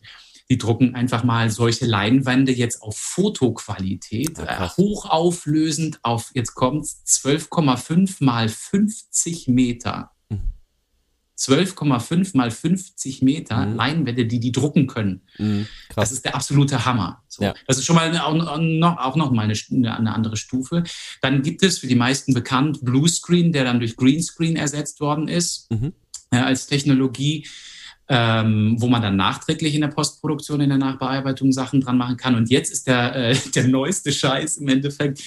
Die 0.49 0.57
drucken 0.57 0.95
einfach 0.95 1.23
mal 1.23 1.49
solche 1.49 1.85
Leinwände 1.85 2.53
jetzt 2.53 2.81
auf 2.81 2.97
Fotoqualität, 2.97 4.39
äh, 4.39 4.69
hochauflösend 4.77 5.99
auf, 6.03 6.31
jetzt 6.33 6.55
kommt's, 6.55 7.03
12,5 7.05 8.23
mal 8.23 8.47
50 8.47 9.47
Meter. 9.49 10.11
12,5 11.37 12.17
mhm. 12.17 12.25
mal 12.33 12.51
50 12.51 13.21
Meter 13.21 13.65
mhm. 13.65 13.75
Leinwände, 13.75 14.25
die 14.25 14.39
die 14.39 14.51
drucken 14.51 14.87
können. 14.87 15.21
Mhm, 15.37 15.67
das 15.95 16.11
ist 16.11 16.25
der 16.25 16.35
absolute 16.35 16.85
Hammer. 16.85 17.23
So. 17.27 17.43
Ja. 17.43 17.53
Das 17.67 17.77
ist 17.77 17.85
schon 17.85 17.95
mal 17.95 18.07
eine, 18.07 18.25
auch, 18.25 18.33
noch, 18.59 18.97
auch 18.97 19.15
noch 19.15 19.31
mal 19.31 19.43
eine, 19.43 19.95
eine, 19.95 20.13
andere 20.13 20.35
Stufe. 20.35 20.83
Dann 21.21 21.43
gibt 21.43 21.61
es 21.61 21.77
für 21.77 21.87
die 21.87 21.95
meisten 21.95 22.33
bekannt 22.33 22.79
Bluescreen, 22.81 23.51
der 23.51 23.65
dann 23.65 23.79
durch 23.79 23.95
Greenscreen 23.95 24.55
ersetzt 24.55 24.99
worden 24.99 25.27
ist 25.27 25.69
mhm. 25.71 25.93
äh, 26.31 26.37
als 26.37 26.65
Technologie 26.65 27.47
ähm, 28.09 28.75
wo 28.79 28.87
man 28.87 29.01
dann 29.01 29.15
nachträglich 29.15 29.75
in 29.75 29.81
der 29.81 29.89
Postproduktion, 29.89 30.61
in 30.61 30.69
der 30.69 30.77
Nachbearbeitung 30.77 31.51
Sachen 31.51 31.81
dran 31.81 31.97
machen 31.97 32.17
kann. 32.17 32.35
Und 32.35 32.49
jetzt 32.49 32.71
ist 32.71 32.87
der, 32.87 33.15
äh, 33.15 33.35
der 33.55 33.67
neueste 33.67 34.11
Scheiß 34.11 34.57
im 34.57 34.67
Endeffekt, 34.69 35.21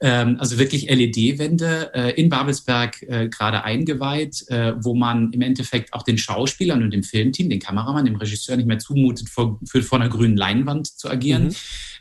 ähm, 0.00 0.36
also 0.38 0.58
wirklich 0.58 0.90
LED-Wände 0.90 1.90
äh, 1.94 2.20
in 2.20 2.28
Babelsberg 2.28 3.02
äh, 3.02 3.28
gerade 3.28 3.64
eingeweiht, 3.64 4.44
äh, 4.48 4.74
wo 4.78 4.94
man 4.94 5.32
im 5.32 5.40
Endeffekt 5.40 5.92
auch 5.94 6.02
den 6.02 6.18
Schauspielern 6.18 6.82
und 6.82 6.92
dem 6.92 7.02
Filmteam, 7.02 7.48
den 7.48 7.60
Kameramann, 7.60 8.04
dem 8.04 8.16
Regisseur 8.16 8.56
nicht 8.56 8.66
mehr 8.66 8.78
zumutet, 8.78 9.28
vor, 9.28 9.58
für, 9.66 9.82
vor 9.82 10.00
einer 10.00 10.10
grünen 10.10 10.36
Leinwand 10.36 10.86
zu 10.86 11.08
agieren. 11.08 11.48
Mhm 11.48 11.54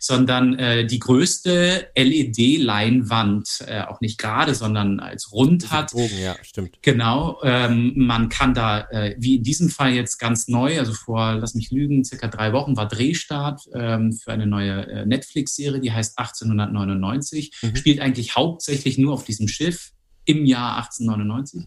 sondern 0.06 0.54
äh, 0.60 0.86
die 0.86 1.00
größte 1.00 1.88
LED-Leinwand, 1.98 3.66
äh, 3.66 3.82
auch 3.82 4.02
nicht 4.02 4.20
gerade, 4.20 4.54
sondern 4.54 5.00
als 5.00 5.32
rund 5.32 5.72
hat. 5.72 5.94
Bogen, 5.94 6.20
ja, 6.22 6.36
stimmt. 6.44 6.78
Genau. 6.84 7.40
Ähm, 7.44 7.94
man 7.96 8.30
kann 8.30 8.54
da, 8.54 8.82
äh, 8.92 9.16
wie 9.18 9.38
in 9.38 9.44
diesem 9.44 9.70
Fall 9.70 9.94
jetzt 9.94 10.20
ganz 10.20 10.48
neu, 10.48 10.78
also 10.78 10.94
vor, 10.94 11.34
lass 11.34 11.56
mich 11.56 11.72
lügen, 11.72 12.06
circa 12.06 12.28
drei 12.28 12.54
Wochen 12.54 12.78
war 12.78 12.88
Drehstart 12.88 13.64
ähm, 13.74 14.14
für 14.14 14.32
eine 14.32 14.46
neue 14.46 14.86
äh, 14.86 15.06
Netflix-Serie, 15.08 15.82
die 15.82 15.92
heißt 15.92 16.20
1899, 16.20 17.52
mhm. 17.64 17.76
spielt 17.76 18.00
eigentlich 18.00 18.36
hauptsächlich 18.36 19.00
nur 19.00 19.14
auf 19.14 19.24
diesem 19.24 19.48
Schiff 19.48 19.92
im 20.26 20.46
Jahr 20.46 20.78
1899. 20.78 21.66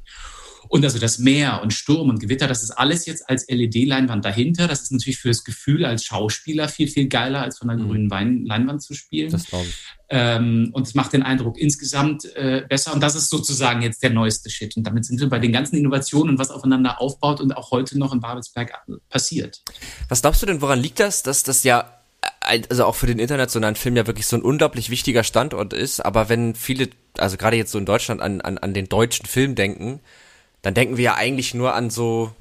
Und 0.68 0.84
also 0.84 0.98
das 0.98 1.18
Meer 1.18 1.60
und 1.62 1.72
Sturm 1.72 2.08
und 2.08 2.20
Gewitter, 2.20 2.46
das 2.46 2.62
ist 2.62 2.70
alles 2.70 3.06
jetzt 3.06 3.28
als 3.28 3.46
LED-Leinwand 3.48 4.24
dahinter. 4.24 4.68
Das 4.68 4.82
ist 4.82 4.92
natürlich 4.92 5.18
für 5.18 5.28
das 5.28 5.44
Gefühl 5.44 5.84
als 5.84 6.04
Schauspieler 6.04 6.68
viel, 6.68 6.88
viel 6.88 7.08
geiler, 7.08 7.42
als 7.42 7.58
von 7.58 7.70
einer 7.70 7.82
mhm. 7.82 7.88
grünen 7.88 8.10
Wein 8.10 8.44
Leinwand 8.44 8.82
zu 8.82 8.94
spielen. 8.94 9.30
Das 9.30 9.46
glaube 9.46 9.66
ich. 9.66 9.74
Ähm, 10.10 10.70
und 10.72 10.86
es 10.86 10.94
macht 10.94 11.12
den 11.12 11.22
Eindruck 11.22 11.58
insgesamt 11.58 12.24
äh, 12.36 12.64
besser. 12.68 12.94
Und 12.94 13.02
das 13.02 13.14
ist 13.14 13.28
sozusagen 13.28 13.82
jetzt 13.82 14.02
der 14.02 14.10
neueste 14.10 14.48
Shit. 14.50 14.76
Und 14.76 14.84
damit 14.84 15.04
sind 15.04 15.20
wir 15.20 15.28
bei 15.28 15.38
den 15.38 15.52
ganzen 15.52 15.76
Innovationen 15.76 16.30
und 16.30 16.38
was 16.38 16.50
aufeinander 16.50 17.00
aufbaut 17.00 17.40
und 17.40 17.52
auch 17.52 17.70
heute 17.70 17.98
noch 17.98 18.12
in 18.12 18.20
Babelsberg 18.20 18.72
passiert. 19.10 19.62
Was 20.08 20.22
glaubst 20.22 20.42
du 20.42 20.46
denn, 20.46 20.60
woran 20.60 20.80
liegt 20.80 21.00
das, 21.00 21.22
dass 21.22 21.42
das 21.42 21.62
ja 21.62 21.98
äh, 22.22 22.62
also 22.68 22.84
auch 22.84 22.94
für 22.94 23.06
den 23.06 23.18
internationalen 23.18 23.76
Film 23.76 23.96
ja 23.96 24.06
wirklich 24.06 24.26
so 24.26 24.36
ein 24.36 24.42
unglaublich 24.42 24.90
wichtiger 24.90 25.24
Standort 25.24 25.72
ist, 25.72 26.04
aber 26.04 26.28
wenn 26.28 26.54
viele, 26.54 26.88
also 27.18 27.36
gerade 27.36 27.56
jetzt 27.56 27.72
so 27.72 27.78
in 27.78 27.86
Deutschland 27.86 28.20
an, 28.20 28.40
an, 28.40 28.58
an 28.58 28.74
den 28.74 28.88
deutschen 28.88 29.26
Film 29.26 29.54
denken, 29.54 30.00
dann 30.62 30.74
denken 30.74 30.96
wir 30.96 31.04
ja 31.04 31.14
eigentlich 31.14 31.54
nur 31.54 31.74
an 31.74 31.90
so, 31.90 32.32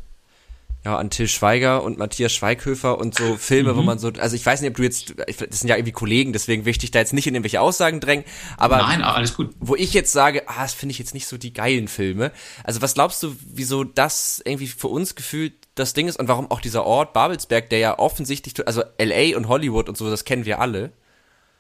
ja, 0.88 0.98
an 0.98 1.10
Till 1.10 1.28
Schweiger 1.28 1.84
und 1.84 1.98
Matthias 1.98 2.34
Schweighöfer 2.34 2.98
und 2.98 3.14
so 3.14 3.36
Filme, 3.36 3.74
mhm. 3.74 3.78
wo 3.78 3.82
man 3.82 4.00
so, 4.00 4.10
also 4.20 4.36
ich 4.36 4.46
weiß 4.46 4.62
nicht, 4.62 4.70
ob 4.70 4.78
du 4.78 4.84
jetzt, 4.84 5.16
das 5.18 5.60
sind 5.60 5.68
ja 5.68 5.76
irgendwie 5.76 5.92
Kollegen, 5.92 6.34
deswegen 6.34 6.66
will 6.66 6.72
ich 6.72 6.78
dich 6.78 6.92
da 6.92 7.00
jetzt 7.00 7.14
nicht 7.14 7.28
in 7.28 7.36
irgendwelche 7.36 7.60
Aussagen 7.60 8.00
drängen, 8.00 8.26
aber. 8.56 8.78
Nein, 8.78 9.02
alles 9.02 9.36
gut. 9.36 9.54
Wo 9.60 9.76
ich 9.76 9.94
jetzt 9.94 10.14
sage, 10.14 10.48
ah, 10.48 10.62
das 10.62 10.74
finde 10.74 10.92
ich 10.92 11.00
jetzt 11.00 11.14
nicht 11.14 11.28
so 11.28 11.38
die 11.38 11.52
geilen 11.52 11.88
Filme. 11.88 12.32
Also 12.64 12.82
was 12.82 12.94
glaubst 12.94 13.22
du, 13.22 13.36
wieso 13.46 13.84
das 13.84 14.42
irgendwie 14.46 14.68
für 14.68 14.88
uns 14.88 15.16
gefühlt 15.16 15.54
das 15.76 15.94
Ding 15.94 16.08
ist 16.08 16.18
und 16.18 16.28
warum 16.28 16.50
auch 16.50 16.62
dieser 16.62 16.86
Ort 16.86 17.14
Babelsberg, 17.14 17.70
der 17.70 17.80
ja 17.80 18.00
offensichtlich, 18.00 18.66
also 18.66 18.84
LA 18.98 19.36
und 19.36 19.48
Hollywood 19.48 19.90
und 19.90 19.98
so, 19.98 20.10
das 20.10 20.24
kennen 20.24 20.46
wir 20.46 20.60
alle. 20.60 20.92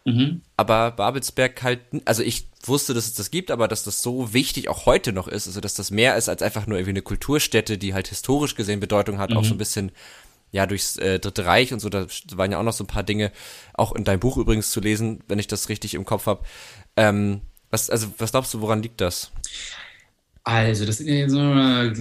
Mhm. 0.08 0.41
Aber 0.56 0.91
Babelsberg 0.91 1.62
halt, 1.63 1.82
also 2.06 2.24
ich 2.24 2.48
wusste, 2.63 2.93
dass 2.93 3.08
es 3.08 3.13
das 3.13 3.30
gibt, 3.30 3.52
aber 3.52 3.67
dass 3.67 3.84
das 3.84 4.02
so 4.02 4.34
wichtig 4.34 4.70
auch 4.70 4.86
heute 4.86 5.12
noch 5.12 5.28
ist, 5.28 5.48
also 5.48 5.60
dass 5.60 5.74
das 5.74 5.91
mehr 5.91 6.15
ist 6.15 6.30
als 6.30 6.41
einfach 6.41 6.65
nur 6.65 6.78
irgendwie 6.78 6.91
eine 6.91 7.02
Kulturstätte, 7.02 7.78
die 7.78 7.93
halt 7.93 8.08
historisch 8.08 8.56
gesehen 8.56 8.80
Bedeutung 8.80 9.17
hat, 9.17 9.32
mhm. 9.32 9.38
auch 9.38 9.43
so 9.43 9.54
ein 9.54 9.58
bisschen 9.58 9.91
ja 10.52 10.65
durchs 10.65 10.96
äh, 10.96 11.20
Dritte 11.20 11.46
Reich 11.46 11.74
und 11.74 11.82
so, 11.82 11.89
da 11.89 12.08
waren 12.36 12.54
ja 12.54 12.58
auch 12.58 12.63
noch 12.63 12.72
so 12.72 12.86
ein 12.86 12.88
paar 12.88 13.04
Dinge, 13.04 13.34
auch 13.74 13.91
in 13.91 14.06
deinem 14.06 14.22
Buch 14.22 14.38
übrigens 14.38 14.72
zu 14.72 14.80
lesen, 14.80 15.22
wenn 15.28 15.39
ich 15.39 15.48
das 15.48 15.67
richtig 15.67 15.93
im 15.93 16.06
Kopf 16.06 16.26
habe. 16.26 16.41
Ähm, 16.96 17.41
was, 17.70 17.89
also 17.89 18.08
was 18.17 18.32
glaubst 18.32 18.54
du, 18.54 18.62
woran 18.62 18.82
liegt 18.82 19.02
das? 19.02 19.32
Also, 20.48 20.86
das 20.86 20.96
sind 20.96 21.08
ja 21.08 21.16
jetzt 21.16 21.34
so 21.34 21.40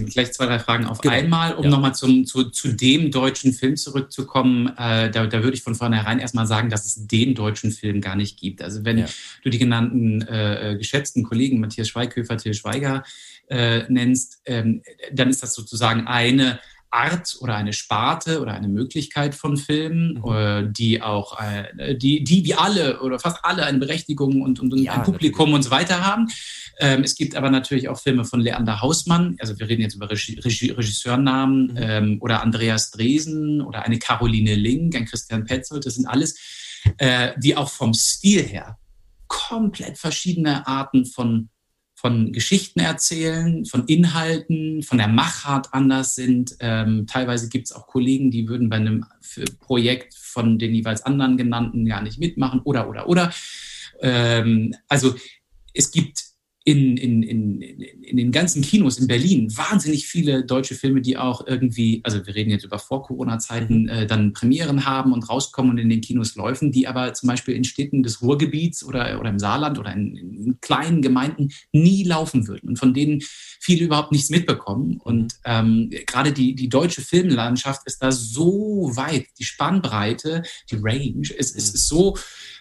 gleich 0.05 0.31
zwei, 0.31 0.45
drei 0.45 0.59
Fragen 0.59 0.85
auf 0.85 1.01
genau. 1.01 1.13
einmal, 1.13 1.55
um 1.55 1.65
ja. 1.65 1.69
nochmal 1.69 1.93
zu, 1.93 2.23
zu 2.23 2.67
dem 2.69 3.11
deutschen 3.11 3.51
Film 3.51 3.75
zurückzukommen. 3.75 4.67
Äh, 4.77 5.11
da, 5.11 5.25
da 5.25 5.43
würde 5.43 5.57
ich 5.57 5.63
von 5.63 5.75
vornherein 5.75 6.19
erstmal 6.19 6.47
sagen, 6.47 6.69
dass 6.69 6.85
es 6.85 7.07
den 7.07 7.35
deutschen 7.35 7.71
Film 7.71 7.99
gar 7.99 8.15
nicht 8.15 8.39
gibt. 8.39 8.61
Also, 8.61 8.85
wenn 8.85 8.99
ja. 8.99 9.05
du 9.43 9.49
die 9.49 9.57
genannten 9.57 10.21
äh, 10.21 10.71
äh 10.71 10.77
geschätzten 10.77 11.23
Kollegen 11.23 11.59
Matthias 11.59 11.89
Schweighöfer, 11.89 12.37
Till 12.37 12.53
Schweiger 12.53 13.03
äh, 13.49 13.81
nennst, 13.89 14.39
ähm, 14.45 14.81
dann 15.11 15.29
ist 15.29 15.43
das 15.43 15.53
sozusagen 15.53 16.07
eine 16.07 16.61
Art 16.97 17.37
oder 17.41 17.55
eine 17.55 17.73
Sparte 17.73 18.41
oder 18.41 18.53
eine 18.53 18.67
Möglichkeit 18.67 19.35
von 19.35 19.57
Filmen, 19.57 20.15
mhm. 20.15 20.31
Äh, 20.33 20.71
die 20.71 21.01
auch, 21.01 21.39
äh, 21.39 21.95
die, 21.95 22.23
die 22.23 22.43
wie 22.45 22.55
alle 22.55 23.01
oder 23.01 23.19
fast 23.19 23.43
alle 23.43 23.65
eine 23.65 23.77
Berechtigung 23.77 24.41
und, 24.41 24.59
und 24.59 24.75
ja, 24.77 24.93
ein 24.93 25.03
Publikum 25.03 25.51
natürlich. 25.51 25.55
und 25.55 25.63
so 25.63 25.71
weiter 25.71 26.05
haben. 26.05 26.27
Ähm, 26.79 27.03
es 27.03 27.15
gibt 27.15 27.35
aber 27.35 27.49
natürlich 27.49 27.89
auch 27.89 27.99
Filme 27.99 28.25
von 28.25 28.39
Leander 28.39 28.81
Hausmann, 28.81 29.35
also 29.39 29.57
wir 29.57 29.67
reden 29.67 29.81
jetzt 29.81 29.95
über 29.95 30.09
Regie, 30.09 30.39
Regie, 30.39 30.71
Regisseurnamen, 30.71 31.67
mhm. 31.67 31.77
ähm, 31.77 32.17
oder 32.21 32.43
Andreas 32.43 32.91
Dresen 32.91 33.61
oder 33.61 33.83
eine 33.83 33.99
Caroline 33.99 34.55
Link, 34.55 34.95
ein 34.95 35.05
Christian 35.05 35.45
Petzold, 35.45 35.85
das 35.85 35.95
sind 35.95 36.05
alles, 36.07 36.35
äh, 36.97 37.31
die 37.37 37.55
auch 37.55 37.69
vom 37.69 37.93
Stil 37.93 38.43
her 38.43 38.77
komplett 39.27 39.97
verschiedene 39.97 40.67
Arten 40.67 41.05
von 41.05 41.49
von 41.97 42.31
Geschichten 42.31 42.79
erzählen, 42.79 43.65
von 43.65 43.87
Inhalten, 43.87 44.83
von 44.83 44.99
der 44.99 45.07
Machart 45.07 45.73
anders 45.73 46.13
sind. 46.13 46.55
Ähm, 46.59 47.07
teilweise 47.07 47.49
gibt 47.49 47.65
es 47.65 47.71
auch 47.71 47.87
Kollegen, 47.87 48.29
die 48.29 48.47
würden 48.47 48.69
bei 48.69 48.75
einem 48.75 49.03
Projekt 49.59 50.13
von 50.13 50.59
den 50.59 50.75
jeweils 50.75 51.01
anderen 51.01 51.37
genannten 51.37 51.87
gar 51.87 52.03
nicht 52.03 52.19
mitmachen 52.19 52.61
oder, 52.63 52.87
oder, 52.87 53.09
oder. 53.09 53.33
Ähm, 53.99 54.75
also 54.87 55.15
es 55.73 55.89
gibt 55.89 56.23
in, 56.67 56.97
in, 56.97 57.23
in, 57.23 57.61
in 57.61 58.17
den 58.17 58.33
ganzen 58.33 58.61
Kinos 58.61 58.99
in 58.99 59.07
Berlin 59.07 59.55
wahnsinnig 59.55 60.05
viele 60.05 60.43
deutsche 60.43 60.75
Filme, 60.75 60.99
die 60.99 61.15
auch 61.15 61.47
irgendwie, 61.47 62.01
also 62.03 62.25
wir 62.25 62.35
reden 62.35 62.49
jetzt 62.49 62.65
über 62.65 62.77
Vor-Corona-Zeiten, 62.77 63.83
mhm. 63.83 63.87
äh, 63.87 64.05
dann 64.05 64.33
Premieren 64.33 64.85
haben 64.85 65.13
und 65.13 65.29
rauskommen 65.29 65.71
und 65.71 65.77
in 65.77 65.87
den 65.87 66.01
Kinos 66.01 66.35
läufen, 66.35 66.73
die 66.73 66.85
aber 66.85 67.13
zum 67.13 67.27
Beispiel 67.27 67.55
in 67.55 67.63
Städten 67.63 68.03
des 68.03 68.21
Ruhrgebiets 68.21 68.83
oder, 68.83 69.17
oder 69.17 69.29
im 69.29 69.39
Saarland 69.39 69.79
oder 69.79 69.93
in, 69.93 70.17
in 70.17 70.57
kleinen 70.59 71.01
Gemeinden 71.01 71.53
nie 71.71 72.03
laufen 72.03 72.49
würden 72.49 72.67
und 72.67 72.77
von 72.77 72.93
denen 72.93 73.21
viele 73.61 73.85
überhaupt 73.85 74.11
nichts 74.11 74.29
mitbekommen. 74.29 74.89
Mhm. 74.89 75.01
Und 75.01 75.35
ähm, 75.45 75.89
gerade 76.05 76.33
die, 76.33 76.53
die 76.53 76.67
deutsche 76.67 77.01
Filmlandschaft 77.01 77.83
ist 77.85 78.03
da 78.03 78.11
so 78.11 78.91
weit, 78.93 79.27
die 79.39 79.45
Spannbreite, 79.45 80.43
die 80.69 80.79
Range 80.81 81.29
ist, 81.29 81.55
ist, 81.55 81.73
ist 81.73 81.87
so 81.87 82.17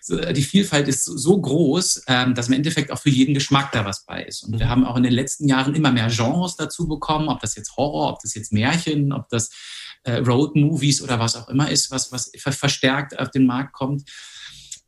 die 0.09 0.42
Vielfalt 0.42 0.88
ist 0.88 1.05
so 1.05 1.40
groß, 1.40 2.05
ähm, 2.07 2.35
dass 2.35 2.49
im 2.49 2.55
Endeffekt 2.55 2.90
auch 2.90 2.99
für 2.99 3.11
jeden 3.11 3.35
Geschmack 3.35 3.73
da 3.73 3.85
was 3.85 4.05
bei 4.05 4.23
ist. 4.23 4.45
Und 4.45 4.59
wir 4.59 4.66
mhm. 4.66 4.71
haben 4.71 4.85
auch 4.85 4.97
in 4.97 5.03
den 5.03 5.12
letzten 5.12 5.49
Jahren 5.49 5.75
immer 5.75 5.90
mehr 5.90 6.09
Genres 6.09 6.57
dazu 6.57 6.87
bekommen, 6.87 7.29
ob 7.29 7.40
das 7.40 7.57
jetzt 7.57 7.77
Horror, 7.77 8.12
ob 8.12 8.21
das 8.21 8.35
jetzt 8.35 8.53
Märchen, 8.53 9.12
ob 9.12 9.29
das 9.29 9.51
äh, 10.05 10.19
Road 10.19 10.55
Movies 10.57 11.03
oder 11.03 11.19
was 11.19 11.37
auch 11.37 11.49
immer 11.49 11.71
ist, 11.71 11.90
was, 11.90 12.12
was 12.12 12.31
verstärkt 12.38 13.19
auf 13.19 13.31
den 13.31 13.47
Markt 13.47 13.73
kommt. 13.73 14.09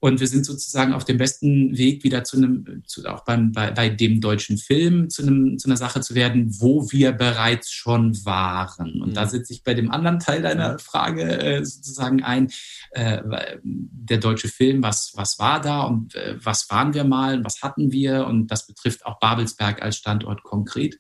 Und 0.01 0.21
wir 0.21 0.29
sind 0.29 0.47
sozusagen 0.47 0.93
auf 0.93 1.05
dem 1.05 1.17
besten 1.17 1.77
Weg, 1.77 2.05
wieder 2.05 2.23
zu 2.23 2.37
einem, 2.37 2.83
zu, 2.87 3.05
auch 3.07 3.25
beim, 3.25 3.51
bei, 3.51 3.73
bei 3.73 3.89
dem 3.89 4.21
deutschen 4.21 4.57
Film 4.57 5.11
zu, 5.11 5.23
einem, 5.23 5.59
zu 5.59 5.69
einer 5.69 5.77
Sache 5.77 6.01
zu 6.01 6.15
werden, 6.15 6.61
wo 6.61 6.91
wir 6.93 7.13
bereits 7.13 7.73
schon 7.73 8.25
waren. 8.25 9.03
Und 9.03 9.11
mhm. 9.11 9.15
da 9.15 9.27
sitze 9.27 9.53
ich 9.53 9.65
bei 9.65 9.75
dem 9.75 9.91
anderen 9.91 10.21
Teil 10.21 10.43
deiner 10.43 10.79
Frage 10.79 11.25
äh, 11.41 11.65
sozusagen 11.65 12.23
ein. 12.23 12.51
Äh, 12.93 13.23
der 13.63 14.19
deutsche 14.19 14.49
Film, 14.49 14.83
was, 14.83 15.13
was 15.15 15.39
war 15.39 15.61
da 15.61 15.83
und 15.83 16.15
äh, 16.15 16.37
was 16.43 16.71
waren 16.71 16.95
wir 16.95 17.05
mal 17.05 17.39
und 17.39 17.45
was 17.45 17.63
hatten 17.63 17.93
wir? 17.93 18.27
Und 18.27 18.49
das 18.49 18.67
betrifft 18.67 19.05
auch 19.05 19.19
Babelsberg 19.19 19.83
als 19.83 19.97
Standort 19.97 20.43
konkret. 20.43 20.99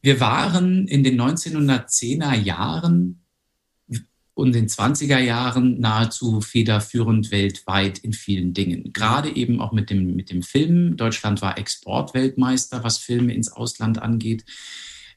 Wir 0.00 0.20
waren 0.20 0.86
in 0.86 1.02
den 1.02 1.20
1910er 1.20 2.34
Jahren 2.34 3.24
und 4.38 4.54
in 4.54 4.66
den 4.66 4.68
20er 4.68 5.18
Jahren 5.18 5.80
nahezu 5.80 6.40
federführend 6.40 7.32
weltweit 7.32 7.98
in 7.98 8.12
vielen 8.12 8.54
Dingen. 8.54 8.92
Gerade 8.92 9.34
eben 9.34 9.60
auch 9.60 9.72
mit 9.72 9.90
dem, 9.90 10.14
mit 10.14 10.30
dem 10.30 10.44
Film. 10.44 10.96
Deutschland 10.96 11.42
war 11.42 11.58
Exportweltmeister, 11.58 12.84
was 12.84 12.98
Filme 12.98 13.34
ins 13.34 13.50
Ausland 13.50 14.00
angeht. 14.00 14.44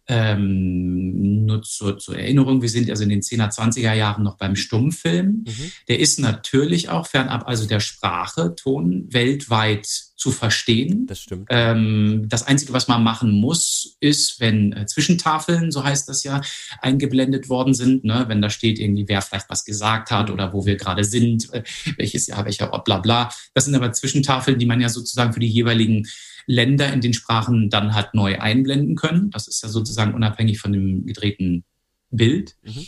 Ähm, 0.07 1.45
nur 1.45 1.61
zur, 1.61 1.99
zur, 1.99 2.17
Erinnerung, 2.17 2.63
wir 2.63 2.69
sind 2.69 2.89
also 2.89 3.03
in 3.03 3.09
den 3.09 3.21
10er, 3.21 3.53
20er 3.53 3.93
Jahren 3.93 4.23
noch 4.23 4.37
beim 4.37 4.55
Stummfilm. 4.55 5.45
Mhm. 5.47 5.71
Der 5.87 5.99
ist 5.99 6.19
natürlich 6.19 6.89
auch 6.89 7.05
fernab 7.05 7.47
also 7.47 7.67
der 7.67 7.79
Sprache, 7.79 8.55
Ton 8.55 9.05
weltweit 9.13 9.87
zu 10.21 10.29
verstehen. 10.29 11.07
Das 11.07 11.19
stimmt. 11.19 11.47
Ähm, 11.49 12.25
das 12.29 12.43
Einzige, 12.43 12.73
was 12.73 12.87
man 12.87 13.03
machen 13.03 13.31
muss, 13.31 13.97
ist, 14.01 14.39
wenn 14.39 14.71
äh, 14.71 14.85
Zwischentafeln, 14.85 15.71
so 15.71 15.83
heißt 15.83 16.07
das 16.07 16.23
ja, 16.23 16.41
eingeblendet 16.79 17.49
worden 17.49 17.73
sind, 17.73 18.03
ne? 18.03 18.25
wenn 18.27 18.39
da 18.39 18.51
steht 18.51 18.77
irgendwie, 18.77 19.07
wer 19.07 19.23
vielleicht 19.23 19.49
was 19.49 19.65
gesagt 19.65 20.11
hat 20.11 20.29
oder 20.29 20.53
wo 20.53 20.63
wir 20.63 20.75
gerade 20.75 21.03
sind, 21.03 21.51
äh, 21.55 21.63
welches 21.97 22.27
Jahr, 22.27 22.45
welcher 22.45 22.71
Ort, 22.71 22.85
bla 22.85 22.99
bla. 22.99 23.31
Das 23.55 23.65
sind 23.65 23.73
aber 23.73 23.93
Zwischentafeln, 23.93 24.59
die 24.59 24.67
man 24.67 24.79
ja 24.79 24.89
sozusagen 24.89 25.33
für 25.33 25.39
die 25.39 25.49
jeweiligen 25.49 26.07
Länder 26.45 26.93
in 26.93 27.01
den 27.01 27.15
Sprachen 27.15 27.71
dann 27.71 27.95
halt 27.95 28.13
neu 28.13 28.39
einblenden 28.39 28.95
können. 28.95 29.31
Das 29.31 29.47
ist 29.47 29.63
ja 29.63 29.69
sozusagen 29.69 30.13
unabhängig 30.13 30.59
von 30.59 30.71
dem 30.71 31.07
gedrehten 31.07 31.63
Bild. 32.11 32.57
Mhm. 32.61 32.85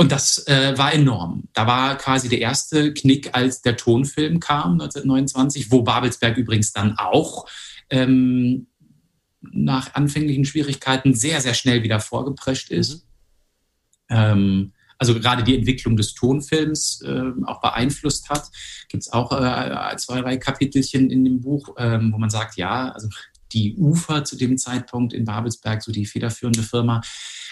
Und 0.00 0.12
das 0.12 0.46
äh, 0.46 0.78
war 0.78 0.94
enorm. 0.94 1.48
Da 1.54 1.66
war 1.66 1.98
quasi 1.98 2.28
der 2.28 2.38
erste 2.38 2.94
Knick, 2.94 3.34
als 3.34 3.62
der 3.62 3.76
Tonfilm 3.76 4.38
kam, 4.38 4.74
1929, 4.74 5.72
wo 5.72 5.82
Babelsberg 5.82 6.36
übrigens 6.36 6.72
dann 6.72 6.96
auch 6.96 7.48
ähm, 7.90 8.68
nach 9.40 9.94
anfänglichen 9.94 10.44
Schwierigkeiten 10.44 11.14
sehr, 11.14 11.40
sehr 11.40 11.54
schnell 11.54 11.82
wieder 11.82 11.98
vorgeprescht 11.98 12.70
ist. 12.70 13.08
Mhm. 14.08 14.16
Ähm, 14.16 14.72
also 14.98 15.18
gerade 15.18 15.42
die 15.42 15.56
Entwicklung 15.56 15.96
des 15.96 16.14
Tonfilms 16.14 17.02
äh, 17.02 17.32
auch 17.46 17.60
beeinflusst 17.60 18.30
hat. 18.30 18.48
Gibt 18.88 19.02
es 19.02 19.12
auch 19.12 19.32
äh, 19.32 19.96
zwei, 19.96 20.20
drei 20.20 20.36
Kapitelchen 20.36 21.10
in 21.10 21.24
dem 21.24 21.40
Buch, 21.40 21.76
äh, 21.76 21.98
wo 22.00 22.18
man 22.18 22.30
sagt, 22.30 22.56
ja, 22.56 22.92
also 22.92 23.08
die 23.52 23.76
UFA 23.76 24.24
zu 24.24 24.36
dem 24.36 24.58
Zeitpunkt 24.58 25.12
in 25.12 25.24
Babelsberg, 25.24 25.82
so 25.82 25.90
die 25.90 26.06
federführende 26.06 26.62
Firma, 26.62 27.00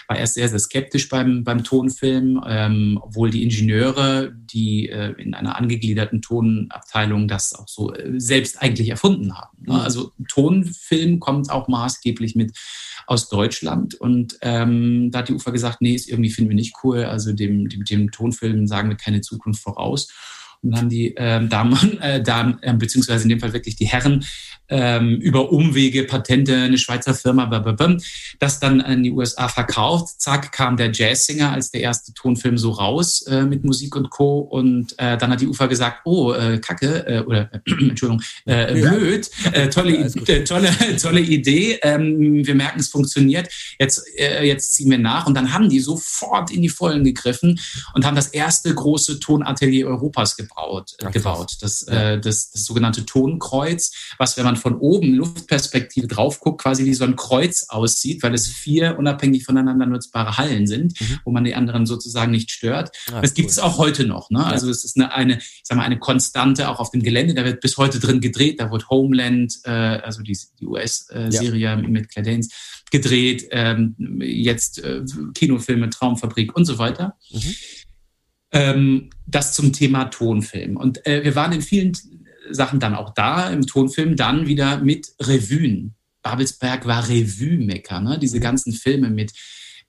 war 0.07 0.17
erst 0.17 0.35
sehr, 0.35 0.47
sehr 0.47 0.59
skeptisch 0.59 1.09
beim, 1.09 1.43
beim 1.43 1.63
Tonfilm, 1.63 2.41
ähm, 2.47 2.99
obwohl 3.01 3.29
die 3.29 3.43
Ingenieure, 3.43 4.31
die 4.33 4.89
äh, 4.89 5.13
in 5.21 5.33
einer 5.33 5.57
angegliederten 5.57 6.21
Tonabteilung 6.21 7.27
das 7.27 7.53
auch 7.53 7.67
so 7.67 7.93
äh, 7.93 8.19
selbst 8.19 8.61
eigentlich 8.61 8.89
erfunden 8.89 9.37
haben. 9.37 9.57
Ne? 9.65 9.73
Mhm. 9.73 9.79
Also 9.79 10.11
Tonfilm 10.29 11.19
kommt 11.19 11.49
auch 11.49 11.67
maßgeblich 11.67 12.35
mit 12.35 12.57
aus 13.05 13.29
Deutschland 13.29 13.95
und 13.95 14.37
ähm, 14.41 15.11
da 15.11 15.19
hat 15.19 15.29
die 15.29 15.33
UFA 15.33 15.51
gesagt, 15.51 15.81
nee, 15.81 15.93
ist 15.93 16.09
irgendwie 16.09 16.29
finden 16.29 16.49
wir 16.49 16.55
nicht 16.55 16.75
cool, 16.83 17.03
also 17.03 17.33
dem, 17.33 17.69
dem, 17.69 17.83
dem 17.83 18.11
Tonfilm 18.11 18.67
sagen 18.67 18.89
wir 18.89 18.97
keine 18.97 19.21
Zukunft 19.21 19.61
voraus. 19.61 20.07
Und 20.61 20.71
dann 20.71 20.81
haben 20.81 20.89
die 20.89 21.13
ähm, 21.17 21.49
Damen, 21.49 22.01
äh, 22.01 22.21
Damen 22.21 22.57
äh, 22.61 22.73
beziehungsweise 22.73 23.23
in 23.23 23.29
dem 23.29 23.39
Fall 23.39 23.53
wirklich 23.53 23.75
die 23.75 23.85
Herren, 23.85 24.25
ähm, 24.69 25.15
über 25.17 25.51
Umwege, 25.51 26.03
Patente, 26.03 26.55
eine 26.55 26.77
Schweizer 26.77 27.13
Firma, 27.13 27.45
blablabla, 27.45 27.97
das 28.39 28.59
dann 28.59 28.81
an 28.81 29.03
die 29.03 29.11
USA 29.11 29.47
verkauft. 29.47 30.19
Zack, 30.19 30.51
kam 30.51 30.77
der 30.77 30.91
Jazzsinger 30.91 31.51
als 31.51 31.71
der 31.71 31.81
erste 31.81 32.13
Tonfilm 32.13 32.57
so 32.57 32.71
raus 32.71 33.21
äh, 33.27 33.43
mit 33.43 33.63
Musik 33.63 33.95
und 33.95 34.09
Co. 34.09 34.39
Und 34.39 34.97
äh, 34.97 35.17
dann 35.17 35.31
hat 35.31 35.41
die 35.41 35.47
UFA 35.47 35.67
gesagt, 35.67 36.01
oh, 36.05 36.33
äh, 36.33 36.59
Kacke, 36.59 37.05
äh, 37.07 37.19
oder 37.21 37.49
äh, 37.53 37.59
Entschuldigung, 37.89 38.21
äh, 38.45 38.73
blöd, 38.73 39.29
äh, 39.51 39.69
tolle, 39.69 39.97
äh, 39.97 40.43
tolle, 40.43 40.69
tolle 41.01 41.21
Idee. 41.21 41.79
Ähm, 41.81 42.45
wir 42.45 42.55
merken, 42.55 42.79
es 42.79 42.89
funktioniert. 42.89 43.49
Jetzt, 43.79 44.03
äh, 44.17 44.43
jetzt 44.45 44.73
ziehen 44.73 44.89
wir 44.89 44.97
nach. 44.97 45.27
Und 45.27 45.35
dann 45.35 45.53
haben 45.53 45.69
die 45.69 45.79
sofort 45.79 46.51
in 46.51 46.61
die 46.61 46.69
Vollen 46.69 47.03
gegriffen 47.03 47.59
und 47.93 48.05
haben 48.05 48.15
das 48.15 48.27
erste 48.27 48.73
große 48.73 49.19
Tonatelier 49.19 49.87
Europas 49.87 50.35
gebaut. 50.35 50.95
Äh, 50.99 51.11
gebaut. 51.11 51.57
Das, 51.61 51.83
äh, 51.83 52.19
das, 52.19 52.51
das 52.51 52.65
sogenannte 52.65 53.05
Tonkreuz, 53.05 53.91
was, 54.17 54.37
wenn 54.37 54.45
man 54.45 54.56
von 54.57 54.77
oben 54.77 55.13
Luftperspektive 55.13 56.07
drauf 56.07 56.39
guckt, 56.39 56.61
quasi 56.61 56.85
wie 56.85 56.93
so 56.93 57.03
ein 57.03 57.15
Kreuz 57.15 57.65
aussieht, 57.69 58.23
weil 58.23 58.33
es 58.33 58.47
vier 58.47 58.97
unabhängig 58.97 59.43
voneinander 59.43 59.85
nutzbare 59.85 60.37
Hallen 60.37 60.67
sind, 60.67 60.99
mhm. 60.99 61.19
wo 61.25 61.31
man 61.31 61.43
die 61.43 61.55
anderen 61.55 61.85
sozusagen 61.85 62.31
nicht 62.31 62.51
stört. 62.51 62.91
Ah, 63.11 63.21
das 63.21 63.33
gibt 63.33 63.49
es 63.49 63.59
auch 63.59 63.77
heute 63.77 64.05
noch. 64.05 64.29
Ne? 64.29 64.39
Ja. 64.39 64.45
Also 64.45 64.69
es 64.69 64.83
ist 64.83 64.97
eine, 64.97 65.13
eine, 65.13 65.37
ich 65.37 65.61
sag 65.63 65.77
mal, 65.77 65.83
eine 65.83 65.99
Konstante 65.99 66.69
auch 66.69 66.79
auf 66.79 66.91
dem 66.91 67.03
Gelände. 67.03 67.33
Da 67.33 67.45
wird 67.45 67.61
bis 67.61 67.77
heute 67.77 67.99
drin 67.99 68.21
gedreht. 68.21 68.59
Da 68.59 68.71
wird 68.71 68.89
Homeland, 68.89 69.59
äh, 69.63 69.69
also 69.69 70.21
die, 70.23 70.37
die 70.59 70.65
US-Serie 70.65 71.59
ja. 71.59 71.75
mit 71.75 72.09
Claire 72.09 72.29
Danes, 72.29 72.49
gedreht. 72.91 73.47
Ähm, 73.51 73.95
jetzt 74.21 74.83
äh, 74.83 75.03
Kinofilme, 75.33 75.89
Traumfabrik 75.89 76.55
und 76.55 76.65
so 76.65 76.77
weiter. 76.77 77.15
Mhm. 77.31 77.55
Ähm, 78.51 79.09
das 79.25 79.53
zum 79.53 79.73
Thema 79.73 80.05
Tonfilm. 80.05 80.77
Und 80.77 81.05
äh, 81.05 81.23
wir 81.23 81.35
waren 81.35 81.51
in 81.51 81.61
vielen 81.61 81.91
Sachen 82.51 82.79
dann 82.79 82.95
auch 82.95 83.13
da 83.13 83.49
im 83.49 83.65
Tonfilm, 83.65 84.15
dann 84.15 84.47
wieder 84.47 84.77
mit 84.79 85.13
Revuen. 85.19 85.95
Babelsberg 86.21 86.85
war 86.85 87.07
Revue-Mecker, 87.07 88.01
ne? 88.01 88.19
diese 88.19 88.39
ganzen 88.39 88.73
Filme 88.73 89.09
mit 89.09 89.33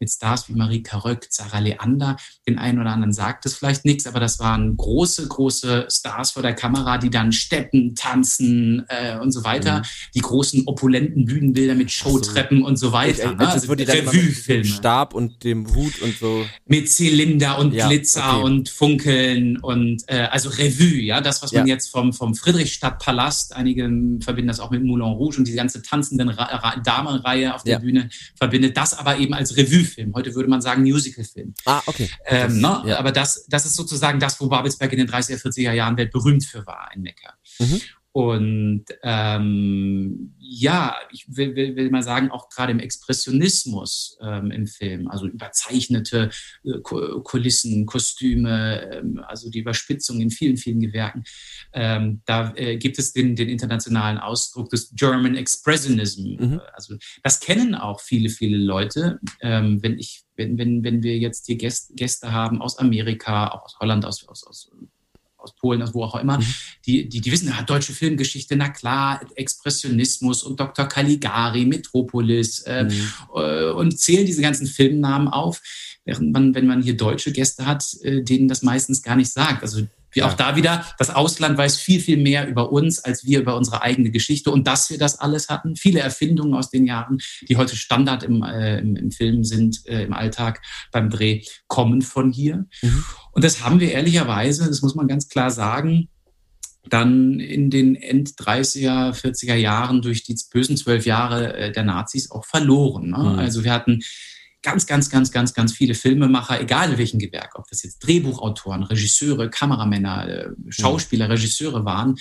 mit 0.01 0.11
Stars 0.11 0.49
wie 0.49 0.55
Marie 0.55 0.83
Caröck, 0.83 1.27
Sarah 1.29 1.59
Leander. 1.59 2.17
Den 2.49 2.59
einen 2.59 2.79
oder 2.79 2.91
anderen 2.91 3.13
sagt 3.13 3.45
es 3.45 3.55
vielleicht 3.55 3.85
nichts, 3.85 4.07
aber 4.07 4.21
das 4.21 4.39
waren 4.39 4.75
große, 4.75 5.29
große 5.29 5.89
Stars 5.91 6.31
vor 6.31 6.43
der 6.43 6.55
Kamera, 6.55 6.97
die 6.97 7.11
dann 7.11 7.31
steppen, 7.31 7.95
tanzen 7.95 8.87
äh, 8.89 9.19
und 9.19 9.33
so 9.33 9.45
weiter. 9.45 9.81
Mhm. 9.81 9.83
Die 10.15 10.21
großen 10.21 10.63
opulenten 10.67 11.27
Bühnenbilder 11.27 11.75
mit 11.75 11.91
Showtreppen 11.93 12.61
so. 12.61 12.67
und 12.67 12.77
so 12.79 12.93
weiter. 12.93 13.35
Ne? 13.35 13.47
Also, 13.47 13.71
also 13.71 13.85
Revue-Filme. 13.85 14.65
Stab 14.65 15.13
und 15.13 15.45
dem 15.45 15.75
Hut 15.75 16.01
und 16.01 16.17
so. 16.17 16.47
Mit 16.65 16.91
Zylinder 16.91 17.59
und 17.59 17.75
ja, 17.75 17.87
Glitzer 17.87 18.37
okay. 18.37 18.45
und 18.45 18.71
Funkeln 18.71 19.59
und 19.59 20.05
äh, 20.07 20.29
also 20.31 20.49
Revue, 20.49 21.03
ja, 21.03 21.21
das, 21.21 21.43
was 21.43 21.53
man 21.53 21.67
ja. 21.67 21.75
jetzt 21.75 21.91
vom, 21.91 22.15
vom 22.15 22.35
Friedrichstadtpalast, 22.35 23.55
einige 23.57 23.91
verbinden 24.21 24.49
das 24.49 24.61
auch 24.61 24.71
mit 24.71 24.83
Moulin 24.83 25.05
Rouge 25.05 25.37
und 25.37 25.47
diese 25.47 25.59
ganze 25.59 25.83
tanzenden 25.83 26.35
Damenreihe 26.83 27.55
auf 27.55 27.63
der 27.63 27.75
ja. 27.75 27.79
Bühne 27.79 28.09
verbindet, 28.37 28.75
das 28.79 28.95
aber 28.95 29.19
eben 29.19 29.35
als 29.35 29.55
Revue-Film. 29.55 30.15
Heute 30.15 30.35
würde 30.35 30.49
man 30.49 30.63
sagen 30.63 30.81
Musical-Film. 30.81 31.53
Ah, 31.67 31.83
okay. 31.85 32.09
Ähm, 32.47 32.61
ne? 32.61 32.99
Aber 32.99 33.13
das, 33.13 33.47
das 33.49 33.67
ist 33.67 33.75
sozusagen 33.75 34.21
das, 34.21 34.41
wo 34.41 34.49
Babelsberg 34.49 34.93
in 34.93 34.99
den 34.99 35.09
30er, 35.09 35.41
40er 35.41 35.73
Jahren 35.73 35.97
weltberühmt 35.97 36.45
für 36.45 36.67
war, 36.67 36.91
ein 36.91 37.03
Neckar. 37.03 37.35
Mhm. 37.59 37.81
Und 38.19 38.87
ähm, 39.05 40.35
ja, 40.41 40.97
ich 41.13 41.25
will, 41.29 41.55
will, 41.55 41.77
will 41.77 41.89
mal 41.89 42.03
sagen, 42.03 42.33
auch 42.33 42.49
gerade 42.49 42.73
im 42.73 42.81
Expressionismus 42.81 44.19
ähm, 44.21 44.51
im 44.51 44.67
Film, 44.67 45.07
also 45.07 45.29
überzeichnete 45.29 46.31
äh, 46.65 46.81
Kulissen, 46.83 47.87
Kostüme, 47.87 48.91
ähm, 48.91 49.23
also 49.25 49.51
die 49.51 49.61
Überspitzung 49.61 50.21
in 50.21 50.31
vielen, 50.31 50.57
vielen 50.57 50.81
Gewerken, 50.81 51.23
ähm, 51.73 52.23
da 52.27 52.53
äh, 52.57 52.77
gibt 52.77 52.99
es 52.99 53.13
den, 53.13 53.37
den 53.37 53.49
internationalen 53.49 54.19
Ausdruck 54.19 54.71
des 54.71 54.93
German 54.97 55.37
Expressionism. 55.37 56.43
Mhm. 56.43 56.61
Also 56.73 56.97
das 57.23 57.39
kennen 57.39 57.77
auch 57.77 58.01
viele, 58.01 58.31
viele 58.31 58.59
Leute. 58.59 59.21
Ähm, 59.43 59.81
wenn 59.81 59.97
ich, 59.97 60.25
wenn, 60.35 60.59
wenn, 60.59 60.83
wenn 60.83 61.05
wir 61.05 61.17
jetzt 61.19 61.47
hier 61.47 61.57
Gäste, 61.57 61.95
Gäste 61.95 62.33
haben 62.33 62.63
aus 62.63 62.79
Amerika, 62.79 63.47
auch 63.47 63.63
aus 63.63 63.77
Holland, 63.79 64.05
aus, 64.05 64.27
aus, 64.27 64.45
aus 64.45 64.73
aus 65.49 65.55
Polen, 65.57 65.83
aus 65.83 65.95
wo 65.95 66.05
auch 66.05 66.17
immer, 66.17 66.39
mhm. 66.39 66.47
die, 66.87 67.09
die, 67.09 67.21
die 67.21 67.33
wissen, 67.33 67.49
ja, 67.49 67.63
deutsche 67.63 67.93
Filmgeschichte, 67.93 68.57
na 68.57 68.69
klar, 68.69 69.21
Expressionismus 69.35 70.43
und 70.43 70.61
Dr. 70.61 70.87
Caligari, 70.87 71.65
Metropolis 71.65 72.61
äh, 72.61 72.85
mhm. 72.85 73.11
äh, 73.35 73.71
und 73.71 73.99
zählen 73.99 74.27
diese 74.27 74.43
ganzen 74.43 74.67
Filmnamen 74.67 75.29
auf, 75.29 75.61
während 76.05 76.33
man, 76.33 76.55
wenn 76.55 76.67
man 76.67 76.83
hier 76.83 76.97
deutsche 76.97 77.33
Gäste 77.33 77.67
hat, 77.67 77.85
äh, 78.03 78.23
denen 78.23 78.49
das 78.49 78.63
meistens 78.63 79.03
gar 79.03 79.17
nicht 79.17 79.33
sagt. 79.33 79.63
Also 79.63 79.87
wie 80.13 80.23
auch 80.23 80.35
da 80.35 80.57
wieder, 80.57 80.85
das 80.99 81.11
Ausland 81.11 81.59
weiß 81.59 81.77
viel, 81.77 82.01
viel 82.01 82.17
mehr 82.17 82.49
über 82.49 82.73
uns 82.73 82.99
als 83.05 83.25
wir 83.25 83.41
über 83.41 83.57
unsere 83.57 83.83
eigene 83.83 84.11
Geschichte. 84.11 84.51
Und 84.51 84.67
dass 84.67 84.91
wir 84.91 84.99
das 84.99 85.19
alles 85.19 85.49
hatten, 85.49 85.77
viele 85.77 86.01
Erfindungen 86.01 86.55
aus 86.55 86.71
den 86.71 86.87
Jahren, 86.87 87.19
die 87.49 87.57
heute 87.57 87.77
Standard 87.77 88.23
im, 88.23 88.43
äh, 88.43 88.79
im, 88.79 88.97
im, 88.97 89.11
Film 89.11 89.45
sind, 89.45 89.87
äh, 89.87 90.05
im 90.05 90.13
Alltag 90.13 90.63
beim 90.93 91.11
Dreh, 91.11 91.43
kommen 91.67 92.03
von 92.03 92.33
hier. 92.33 92.67
Mhm. 92.83 93.05
Und 93.33 93.45
das 93.45 93.63
haben 93.63 93.81
wir 93.81 93.93
ehrlicherweise, 93.93 94.67
das 94.69 94.83
muss 94.83 94.95
man 94.95 95.09
ganz 95.09 95.29
klar 95.29 95.51
sagen, 95.51 96.09
dann 96.89 97.39
in 97.41 97.71
den 97.71 97.95
End 97.97 98.31
30er, 98.31 99.13
40er 99.13 99.55
Jahren 99.55 100.01
durch 100.03 100.23
die 100.23 100.37
bösen 100.51 100.77
zwölf 100.77 101.07
Jahre 101.07 101.55
äh, 101.55 101.73
der 101.73 101.85
Nazis 101.85 102.31
auch 102.31 102.45
verloren. 102.47 103.11
Ne? 103.11 103.19
Mhm. 103.19 103.39
Also 103.39 103.65
wir 103.65 103.73
hatten 103.73 104.01
ganz, 104.63 104.87
ganz, 104.87 105.11
ganz, 105.11 105.31
ganz, 105.31 105.55
ganz 105.55 105.73
viele 105.73 105.95
Filmemacher, 105.95 106.61
egal 106.61 106.93
in 106.93 106.99
welchem 106.99 107.19
Gewerk, 107.19 107.59
ob 107.59 107.67
das 107.69 107.83
jetzt 107.83 108.01
Drehbuchautoren, 108.01 108.83
Regisseure, 108.83 109.51
Kameramänner, 109.51 110.29
äh, 110.29 110.49
Schauspieler, 110.69 111.29
Regisseure 111.29 111.85
waren, 111.85 112.17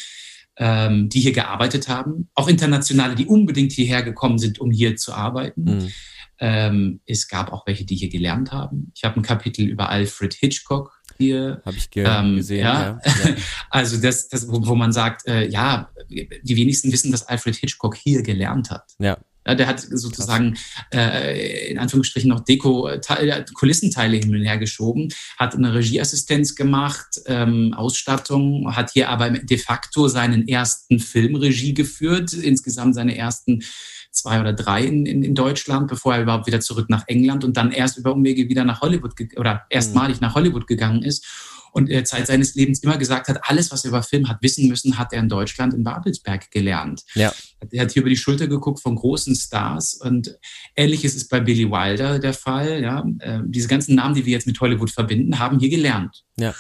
ähm, 0.58 1.10
die 1.10 1.20
hier 1.20 1.34
gearbeitet 1.34 1.88
haben. 1.88 2.30
Auch 2.34 2.48
Internationale, 2.48 3.16
die 3.16 3.26
unbedingt 3.26 3.72
hierher 3.72 4.04
gekommen 4.04 4.40
sind, 4.40 4.60
um 4.60 4.72
hier 4.72 4.96
zu 4.96 5.14
arbeiten. 5.14 5.64
Mhm. 5.64 5.92
Ähm, 6.40 7.00
es 7.06 7.28
gab 7.28 7.52
auch 7.52 7.66
welche, 7.66 7.86
die 7.86 7.96
hier 7.96 8.10
gelernt 8.10 8.52
haben. 8.52 8.92
Ich 8.96 9.04
habe 9.04 9.20
ein 9.20 9.24
Kapitel 9.24 9.66
über 9.66 9.90
Alfred 9.90 10.36
Hitchcock 10.36 11.02
hier. 11.18 11.62
Habe 11.66 11.78
ich 11.78 11.90
ge 11.90 12.06
ähm, 12.08 12.36
gesehen, 12.36 12.60
ja. 12.60 13.02
ja. 13.06 13.36
Also 13.72 13.98
das, 13.98 14.30
das 14.30 14.48
wo, 14.48 14.66
wo 14.68 14.76
man 14.76 14.94
sagt, 14.94 15.28
äh, 15.28 15.48
ja, 15.48 15.90
die 16.10 16.56
wenigsten 16.56 16.92
wissen, 16.92 17.12
dass 17.12 17.28
Alfred 17.28 17.56
Hitchcock 17.56 17.96
hier 17.96 18.22
gelernt 18.22 18.70
hat. 18.70 18.94
Ja. 19.00 19.18
Ja, 19.48 19.56
der 19.56 19.68
hat 19.68 19.80
sozusagen 19.80 20.58
äh, 20.94 21.72
in 21.72 21.80
Anführungsstrichen 21.80 22.30
noch 22.30 22.42
Deko, 22.42 22.90
äh, 22.90 23.46
Kulissenteile 23.54 24.18
hin 24.18 24.36
und 24.36 24.44
her 24.44 24.58
geschoben, 24.58 25.10
hat 25.38 25.56
eine 25.56 25.74
Regieassistenz 25.74 26.56
gemacht, 26.56 27.22
ähm, 27.28 27.74
Ausstattung, 27.74 28.76
hat 28.76 28.92
hier 28.92 29.10
aber 29.10 29.30
de 29.30 29.58
facto 29.58 30.08
seinen 30.08 30.48
ersten 30.48 31.00
Filmregie 31.00 31.74
geführt, 31.74 32.34
insgesamt 32.34 32.96
seine 32.96 33.18
ersten 33.18 33.64
zwei 34.12 34.42
oder 34.42 34.52
drei 34.52 34.84
in, 34.84 35.06
in, 35.06 35.24
in 35.24 35.36
Deutschland, 35.36 35.88
bevor 35.88 36.16
er 36.16 36.24
überhaupt 36.24 36.48
wieder 36.48 36.60
zurück 36.60 36.90
nach 36.90 37.04
England 37.08 37.44
und 37.44 37.56
dann 37.56 37.72
erst 37.72 37.98
über 37.98 38.14
Umwege 38.14 38.50
wieder 38.50 38.66
nach 38.66 38.82
Hollywood 38.82 39.14
oder 39.38 39.66
erstmalig 39.70 40.20
mhm. 40.20 40.28
nach 40.28 40.36
Hollywood 40.36 40.68
gegangen 40.68 41.04
ist 41.04 41.26
und 41.72 41.90
er 41.90 42.04
Zeit 42.06 42.28
seines 42.28 42.56
Lebens 42.56 42.80
immer 42.80 42.98
gesagt 42.98 43.28
hat, 43.28 43.40
alles, 43.44 43.72
was 43.72 43.86
er 43.86 43.90
über 43.90 44.04
Film 44.04 44.28
hat 44.28 44.42
wissen 44.42 44.68
müssen, 44.68 44.98
hat 44.98 45.14
er 45.14 45.20
in 45.20 45.30
Deutschland 45.30 45.74
in 45.74 45.84
Babelsberg 45.84 46.50
gelernt. 46.52 47.04
Ja. 47.14 47.34
Er 47.72 47.84
hat 47.84 47.92
hier 47.92 48.02
über 48.02 48.10
die 48.10 48.18
Schulter 48.18 48.48
geguckt 48.48 48.82
von 48.82 48.96
großen 48.96 49.36
Stars 49.36 49.96
und 49.96 50.38
ähnliches 50.76 51.16
ist 51.16 51.30
bei 51.30 51.40
Billy 51.40 51.70
Wilder 51.70 52.20
der 52.20 52.34
Fall. 52.34 52.82
Ja. 52.82 53.06
Äh, 53.20 53.42
diese 53.46 53.68
ganzen 53.68 53.96
Namen, 53.96 54.16
die 54.16 54.26
wir 54.26 54.34
jetzt 54.34 54.48
mit 54.48 54.60
Hollywood 54.60 54.92
verbinden, 54.92 55.40
haben 55.40 55.60
hier 55.60 55.70
gelernt. 55.70 56.24
Ja. 56.38 56.54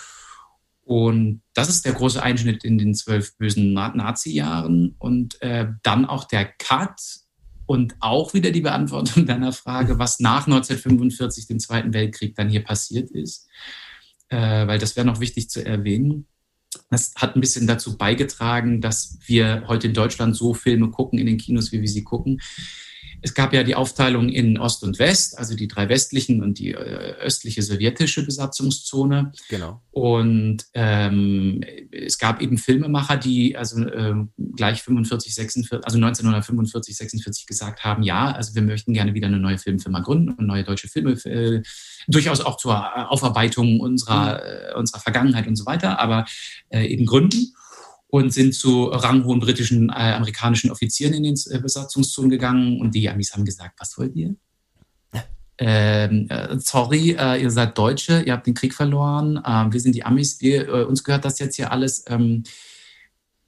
Und 0.84 1.42
das 1.54 1.68
ist 1.68 1.86
der 1.86 1.94
große 1.94 2.24
Einschnitt 2.24 2.64
in 2.64 2.78
den 2.78 2.96
zwölf 2.96 3.36
bösen 3.38 3.74
Nazi-Jahren. 3.74 4.96
Und 5.00 5.42
äh, 5.42 5.68
dann 5.84 6.06
auch 6.06 6.24
der 6.24 6.46
Cut 6.46 7.02
und 7.66 7.96
auch 8.00 8.34
wieder 8.34 8.52
die 8.52 8.62
Beantwortung 8.62 9.26
deiner 9.28 9.52
Frage, 9.52 10.00
was 10.00 10.20
nach 10.20 10.48
1945, 10.48 11.48
dem 11.48 11.60
Zweiten 11.60 11.94
Weltkrieg, 11.94 12.36
dann 12.36 12.50
hier 12.50 12.64
passiert 12.64 13.12
ist 13.12 13.48
äh, 14.30 14.68
weil 14.68 14.80
das 14.80 14.96
wäre 14.96 15.06
noch 15.06 15.20
wichtig 15.20 15.50
zu 15.50 15.66
erwähnen. 15.66 16.28
Das 16.90 17.14
hat 17.16 17.36
ein 17.36 17.42
bisschen 17.42 17.68
dazu 17.68 17.98
beigetragen, 17.98 18.82
dass 18.82 19.18
wir 19.26 19.64
heute 19.68 19.88
in 19.88 19.94
Deutschland 19.94 20.36
so 20.36 20.54
Filme 20.54 20.90
gucken 20.90 21.20
in 21.20 21.26
den 21.26 21.38
Kinos, 21.38 21.72
wie 21.72 21.82
wir 21.82 21.88
sie 21.88 22.04
gucken. 22.04 22.42
Es 23.22 23.34
gab 23.34 23.54
ja 23.54 23.64
die 23.64 23.76
Aufteilung 23.76 24.30
in 24.30 24.58
Ost 24.58 24.84
und 24.84 25.00
West, 25.00 25.38
also 25.38 25.56
die 25.56 25.68
drei 25.68 25.90
westlichen 25.90 26.44
und 26.44 26.60
die 26.60 26.72
äh, 26.72 27.16
östliche 27.20 27.62
sowjetische 27.62 28.26
Besatzungszone. 28.26 29.32
Genau. 29.50 29.82
Und 29.92 30.66
ähm, 30.74 31.64
es 31.92 32.18
gab 32.18 32.42
eben 32.42 32.58
Filmemacher, 32.58 33.18
die 33.18 33.58
also 33.58 33.82
äh, 33.82 34.16
gleich 34.56 34.84
45, 34.84 35.34
46, 35.34 35.86
also 35.86 35.98
1945, 35.98 36.96
46 36.96 37.48
gesagt 37.48 37.84
haben, 37.84 38.04
ja, 38.04 38.32
also 38.32 38.56
wir 38.56 38.62
möchten 38.62 38.94
gerne 38.94 39.14
wieder 39.14 39.28
eine 39.28 39.40
neue 39.40 39.58
Filmfirma 39.58 40.00
gründen 40.02 40.32
und 40.32 40.46
neue 40.46 40.64
deutsche 40.64 40.88
Filme, 40.88 41.14
äh, 41.26 41.64
durchaus 42.08 42.42
auch 42.42 42.58
zur 42.58 43.12
Aufarbeitung 43.12 43.80
unserer, 43.80 44.36
mhm. 44.36 44.74
äh, 44.74 44.76
unserer 44.76 45.00
Vergangenheit 45.00 45.48
und 45.48 45.56
so 45.56 45.66
weiter, 45.66 46.00
aber 46.00 46.26
äh, 46.70 46.86
eben 46.86 47.06
gründen 47.06 47.54
und 48.18 48.34
sind 48.34 48.56
zu 48.56 48.86
ranghohen 48.86 49.40
britischen, 49.40 49.90
äh, 49.90 50.14
amerikanischen 50.14 50.72
Offizieren 50.72 51.14
in 51.14 51.24
den 51.24 51.36
äh, 51.50 51.60
Besatzungszonen 51.60 52.30
gegangen 52.30 52.82
und 52.82 52.96
die 52.96 53.10
Amis 53.10 53.34
haben 53.34 53.46
gesagt, 53.46 53.80
was 53.80 53.98
wollt 53.98 54.16
ihr? 54.16 54.36
Ähm, 55.60 56.28
äh, 56.30 56.60
sorry, 56.60 57.16
äh, 57.18 57.42
ihr 57.42 57.50
seid 57.50 57.78
Deutsche, 57.78 58.22
ihr 58.22 58.34
habt 58.34 58.46
den 58.46 58.54
Krieg 58.54 58.74
verloren, 58.74 59.38
äh, 59.38 59.72
wir 59.72 59.80
sind 59.80 59.96
die 59.96 60.04
Amis, 60.04 60.40
wir, 60.40 60.68
äh, 60.68 60.84
uns 60.84 61.04
gehört 61.04 61.26
das 61.26 61.40
jetzt 61.40 61.56
hier 61.56 61.72
alles. 61.72 62.04
Ähm, 62.08 62.44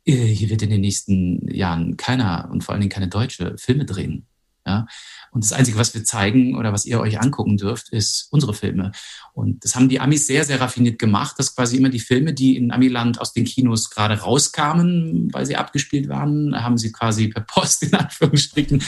hier 0.05 0.49
wird 0.49 0.63
in 0.63 0.71
den 0.71 0.81
nächsten 0.81 1.47
Jahren 1.53 1.95
keiner 1.95 2.49
und 2.51 2.63
vor 2.63 2.73
allen 2.73 2.81
Dingen 2.81 2.91
keine 2.91 3.09
Deutsche 3.09 3.55
Filme 3.59 3.85
drehen. 3.85 4.25
Ja? 4.69 4.85
Und 5.31 5.43
das 5.43 5.53
Einzige, 5.53 5.77
was 5.77 5.93
wir 5.93 6.03
zeigen 6.03 6.55
oder 6.55 6.73
was 6.73 6.85
ihr 6.85 6.99
euch 6.99 7.19
angucken 7.19 7.57
dürft, 7.57 7.89
ist 7.89 8.27
unsere 8.31 8.53
Filme. 8.53 8.91
Und 9.33 9.63
das 9.63 9.75
haben 9.75 9.89
die 9.89 9.99
Amis 9.99 10.27
sehr, 10.27 10.45
sehr 10.45 10.61
raffiniert 10.61 10.99
gemacht, 10.99 11.37
dass 11.37 11.55
quasi 11.55 11.77
immer 11.77 11.89
die 11.89 11.99
Filme, 11.99 12.33
die 12.33 12.55
in 12.55 12.71
Amiland 12.71 13.19
aus 13.19 13.33
den 13.33 13.45
Kinos 13.45 13.89
gerade 13.89 14.19
rauskamen, 14.21 15.29
weil 15.31 15.45
sie 15.45 15.55
abgespielt 15.55 16.09
waren, 16.09 16.55
haben 16.63 16.77
sie 16.77 16.91
quasi 16.91 17.27
per 17.29 17.41
Post 17.41 17.83
in 17.83 17.93
Anführungsstrichen 17.93 18.83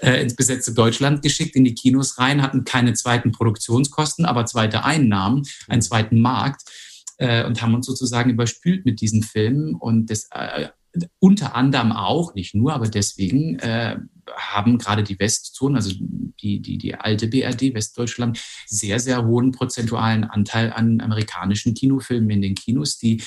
äh, 0.00 0.22
ins 0.22 0.36
besetzte 0.36 0.72
Deutschland 0.72 1.22
geschickt, 1.22 1.56
in 1.56 1.64
die 1.64 1.74
Kinos 1.74 2.18
rein, 2.18 2.42
hatten 2.42 2.64
keine 2.64 2.94
zweiten 2.94 3.32
Produktionskosten, 3.32 4.24
aber 4.24 4.46
zweite 4.46 4.84
Einnahmen, 4.84 5.42
einen 5.68 5.82
zweiten 5.82 6.20
Markt 6.20 6.62
äh, 7.18 7.44
und 7.44 7.60
haben 7.62 7.74
uns 7.74 7.86
sozusagen 7.86 8.30
überspült 8.30 8.84
mit 8.84 9.00
diesen 9.00 9.22
Filmen. 9.22 9.74
Und 9.74 10.10
das 10.10 10.28
äh, 10.30 10.68
unter 11.18 11.54
anderem 11.54 11.92
auch, 11.92 12.34
nicht 12.34 12.54
nur, 12.54 12.72
aber 12.72 12.88
deswegen 12.88 13.58
äh, 13.58 13.96
haben 14.36 14.78
gerade 14.78 15.02
die 15.02 15.18
Westzonen, 15.18 15.76
also 15.76 15.92
die, 16.40 16.60
die, 16.60 16.78
die 16.78 16.94
alte 16.94 17.28
BRD, 17.28 17.74
Westdeutschland, 17.74 18.38
sehr, 18.66 19.00
sehr 19.00 19.24
hohen 19.26 19.52
prozentualen 19.52 20.24
Anteil 20.24 20.72
an 20.72 21.00
amerikanischen 21.00 21.74
Kinofilmen 21.74 22.30
in 22.30 22.42
den 22.42 22.54
Kinos, 22.54 22.98
die 22.98 23.22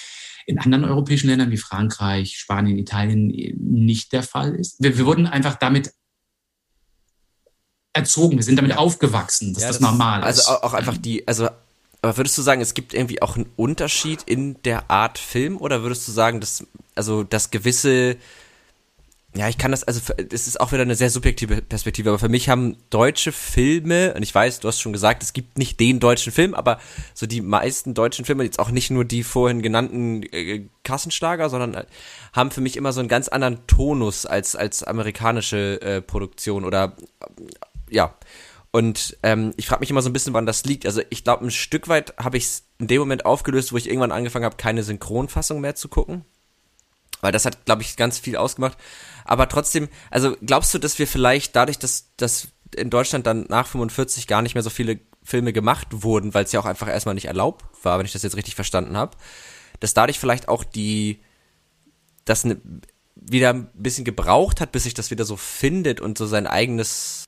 in 0.46 0.60
anderen 0.60 0.86
europäischen 0.86 1.28
Ländern 1.28 1.52
wie 1.52 1.58
Frankreich, 1.58 2.38
Spanien, 2.38 2.78
Italien 2.78 3.28
nicht 3.58 4.14
der 4.14 4.24
Fall 4.24 4.56
ist. 4.56 4.82
Wir, 4.82 4.98
wir 4.98 5.06
wurden 5.06 5.28
einfach 5.28 5.56
damit 5.56 5.92
erzogen, 7.94 8.38
wir 8.38 8.44
sind 8.44 8.58
damit 8.58 8.78
aufgewachsen, 8.78 9.54
dass 9.54 9.64
ja, 9.64 9.70
das, 9.70 9.80
das 9.80 9.92
normal 9.92 10.22
ist. 10.22 10.48
Also 10.48 10.62
auch 10.62 10.74
einfach 10.74 10.98
die, 10.98 11.28
also 11.28 11.50
aber 12.02 12.16
würdest 12.18 12.38
du 12.38 12.42
sagen, 12.42 12.62
es 12.62 12.74
gibt 12.74 12.94
irgendwie 12.94 13.22
auch 13.22 13.36
einen 13.36 13.50
Unterschied 13.56 14.24
in 14.24 14.62
der 14.64 14.90
Art 14.90 15.18
Film 15.18 15.58
oder 15.58 15.82
würdest 15.82 16.08
du 16.08 16.12
sagen, 16.12 16.40
dass 16.40 16.66
also 16.98 17.24
dass 17.24 17.52
gewisse 17.52 18.18
ja, 19.38 19.48
ich 19.50 19.58
kann 19.58 19.72
das, 19.72 19.84
also 19.84 20.02
es 20.32 20.48
ist 20.48 20.60
auch 20.60 20.72
wieder 20.72 20.82
eine 20.82 20.96
sehr 20.96 21.12
subjektive 21.12 21.62
Perspektive, 21.62 22.10
aber 22.10 22.18
für 22.18 22.30
mich 22.30 22.50
haben 22.50 22.78
deutsche 22.90 23.32
Filme, 23.32 24.14
und 24.16 24.24
ich 24.24 24.34
weiß, 24.34 24.62
du 24.62 24.68
hast 24.68 24.80
schon 24.80 24.94
gesagt, 24.94 25.22
es 25.22 25.34
gibt 25.34 25.60
nicht 25.60 25.80
den 25.80 26.00
deutschen 26.00 26.32
Film, 26.32 26.56
aber 26.56 26.80
so 27.14 27.28
die 27.28 27.42
meisten 27.42 27.94
deutschen 27.94 28.26
Filme, 28.26 28.46
jetzt 28.46 28.58
auch 28.58 28.72
nicht 28.72 28.90
nur 28.90 29.06
die 29.06 29.24
vorhin 29.24 29.62
genannten 29.62 30.24
äh, 30.24 30.68
Kassenschlager, 30.84 31.50
sondern 31.50 31.76
äh, 31.76 31.86
haben 32.34 32.50
für 32.52 32.62
mich 32.62 32.78
immer 32.78 32.94
so 32.94 33.00
einen 33.00 33.10
ganz 33.10 33.28
anderen 33.28 33.60
Tonus 33.68 34.26
als, 34.26 34.56
als 34.56 34.84
amerikanische 34.84 35.82
äh, 35.82 36.02
Produktion 36.02 36.66
oder 36.66 36.96
äh, 37.20 37.96
ja. 37.96 38.16
Und 38.72 39.18
ähm, 39.24 39.54
ich 39.56 39.68
frage 39.68 39.82
mich 39.82 39.90
immer 39.90 40.02
so 40.02 40.10
ein 40.10 40.14
bisschen, 40.14 40.34
wann 40.34 40.46
das 40.46 40.66
liegt. 40.66 40.86
Also 40.86 41.02
ich 41.10 41.24
glaube, 41.24 41.46
ein 41.46 41.52
Stück 41.52 41.88
weit 41.88 42.14
habe 42.18 42.38
ich 42.38 42.46
es 42.46 42.64
in 42.80 42.88
dem 42.88 43.00
Moment 43.00 43.26
aufgelöst, 43.26 43.72
wo 43.72 43.78
ich 43.78 43.88
irgendwann 43.88 44.12
angefangen 44.12 44.46
habe, 44.46 44.58
keine 44.58 44.84
Synchronfassung 44.84 45.62
mehr 45.62 45.76
zu 45.76 45.88
gucken. 45.90 46.26
Weil 47.22 47.32
das 47.32 47.46
hat, 47.46 47.66
glaube 47.66 47.82
ich, 47.82 47.96
ganz 47.98 48.20
viel 48.20 48.38
ausgemacht. 48.38 48.78
Aber 49.26 49.50
trotzdem, 49.50 49.90
also 50.12 50.36
glaubst 50.46 50.74
du, 50.74 50.80
dass 50.80 51.00
wir 51.00 51.08
vielleicht 51.08 51.56
dadurch, 51.56 51.80
dass, 51.80 52.12
dass 52.18 52.50
in 52.76 52.90
Deutschland 52.90 53.26
dann 53.26 53.46
nach 53.50 53.68
45 53.68 54.28
gar 54.28 54.42
nicht 54.42 54.56
mehr 54.56 54.64
so 54.64 54.70
viele 54.70 55.00
Filme 55.24 55.52
gemacht 55.52 55.88
wurden, 55.92 56.34
weil 56.34 56.46
es 56.46 56.52
ja 56.52 56.60
auch 56.60 56.66
einfach 56.66 56.88
erstmal 56.88 57.16
nicht 57.16 57.26
erlaubt 57.26 57.66
war, 57.84 58.00
wenn 58.00 58.06
ich 58.06 58.14
das 58.14 58.24
jetzt 58.24 58.38
richtig 58.38 58.56
verstanden 58.56 58.96
habe, 58.96 59.18
dass 59.80 59.94
dadurch 59.94 60.20
vielleicht 60.20 60.48
auch 60.48 60.64
die, 60.64 61.20
das 62.26 62.46
ne, 62.46 62.62
wieder 63.16 63.50
ein 63.52 63.70
bisschen 63.74 64.06
gebraucht 64.06 64.62
hat, 64.62 64.72
bis 64.72 64.84
sich 64.84 64.94
das 64.94 65.12
wieder 65.12 65.26
so 65.26 65.36
findet 65.36 66.00
und 66.00 66.18
so 66.18 66.26
sein 66.26 66.48
eigenes 66.48 67.26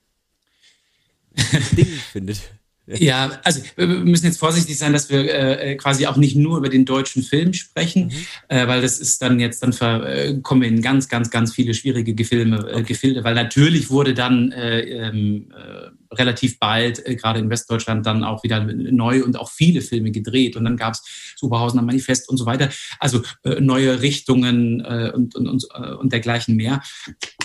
Ding 1.71 1.88
findet. 2.12 2.59
Ja, 2.97 3.39
also 3.43 3.62
wir 3.75 3.88
müssen 3.88 4.25
jetzt 4.25 4.39
vorsichtig 4.39 4.78
sein, 4.78 4.93
dass 4.93 5.10
wir 5.10 5.34
äh, 5.34 5.75
quasi 5.75 6.08
auch 6.08 6.17
nicht 6.17 6.36
nur 6.36 6.58
über 6.58 6.69
den 6.69 6.86
deutschen 6.86 7.21
Film 7.21 7.54
sprechen, 7.54 8.06
mhm. 8.08 8.13
äh, 8.47 8.67
weil 8.67 8.82
das 8.82 8.99
ist 8.99 9.21
dann 9.21 9.39
jetzt, 9.39 9.62
dann 9.62 9.73
ver, 9.73 10.08
äh, 10.08 10.39
kommen 10.41 10.62
wir 10.62 10.69
in 10.69 10.82
ganz, 10.82 11.08
ganz, 11.08 11.30
ganz 11.30 11.54
viele 11.54 11.73
schwierige 11.73 12.15
Gefilme, 12.15 12.58
äh, 12.58 12.73
okay. 12.73 12.84
Gefilde, 12.84 13.23
weil 13.23 13.36
natürlich 13.36 13.89
wurde 13.89 14.13
dann 14.13 14.52
äh, 14.52 14.80
ähm, 14.82 15.52
äh, 15.56 16.15
relativ 16.15 16.58
bald, 16.60 17.06
äh, 17.06 17.15
gerade 17.15 17.39
in 17.39 17.49
Westdeutschland, 17.49 18.06
dann 18.06 18.23
auch 18.23 18.43
wieder 18.43 18.63
neu 18.63 19.23
und 19.23 19.38
auch 19.38 19.52
viele 19.52 19.82
Filme 19.82 20.12
gedreht 20.12 20.56
und 20.56 20.63
dann 20.63 20.78
gab 20.78 20.93
es 20.93 21.04
Superhausener 21.36 21.84
Manifest 21.84 22.28
und 22.30 22.38
so 22.38 22.45
weiter, 22.45 22.69
also 22.99 23.21
äh, 23.43 23.60
neue 23.60 24.02
Richtungen 24.02 24.82
äh, 24.82 25.12
und, 25.13 25.36
und, 25.36 25.47
und, 25.47 25.67
äh, 25.75 25.93
und 25.93 26.12
dergleichen 26.12 26.56
mehr. 26.56 26.82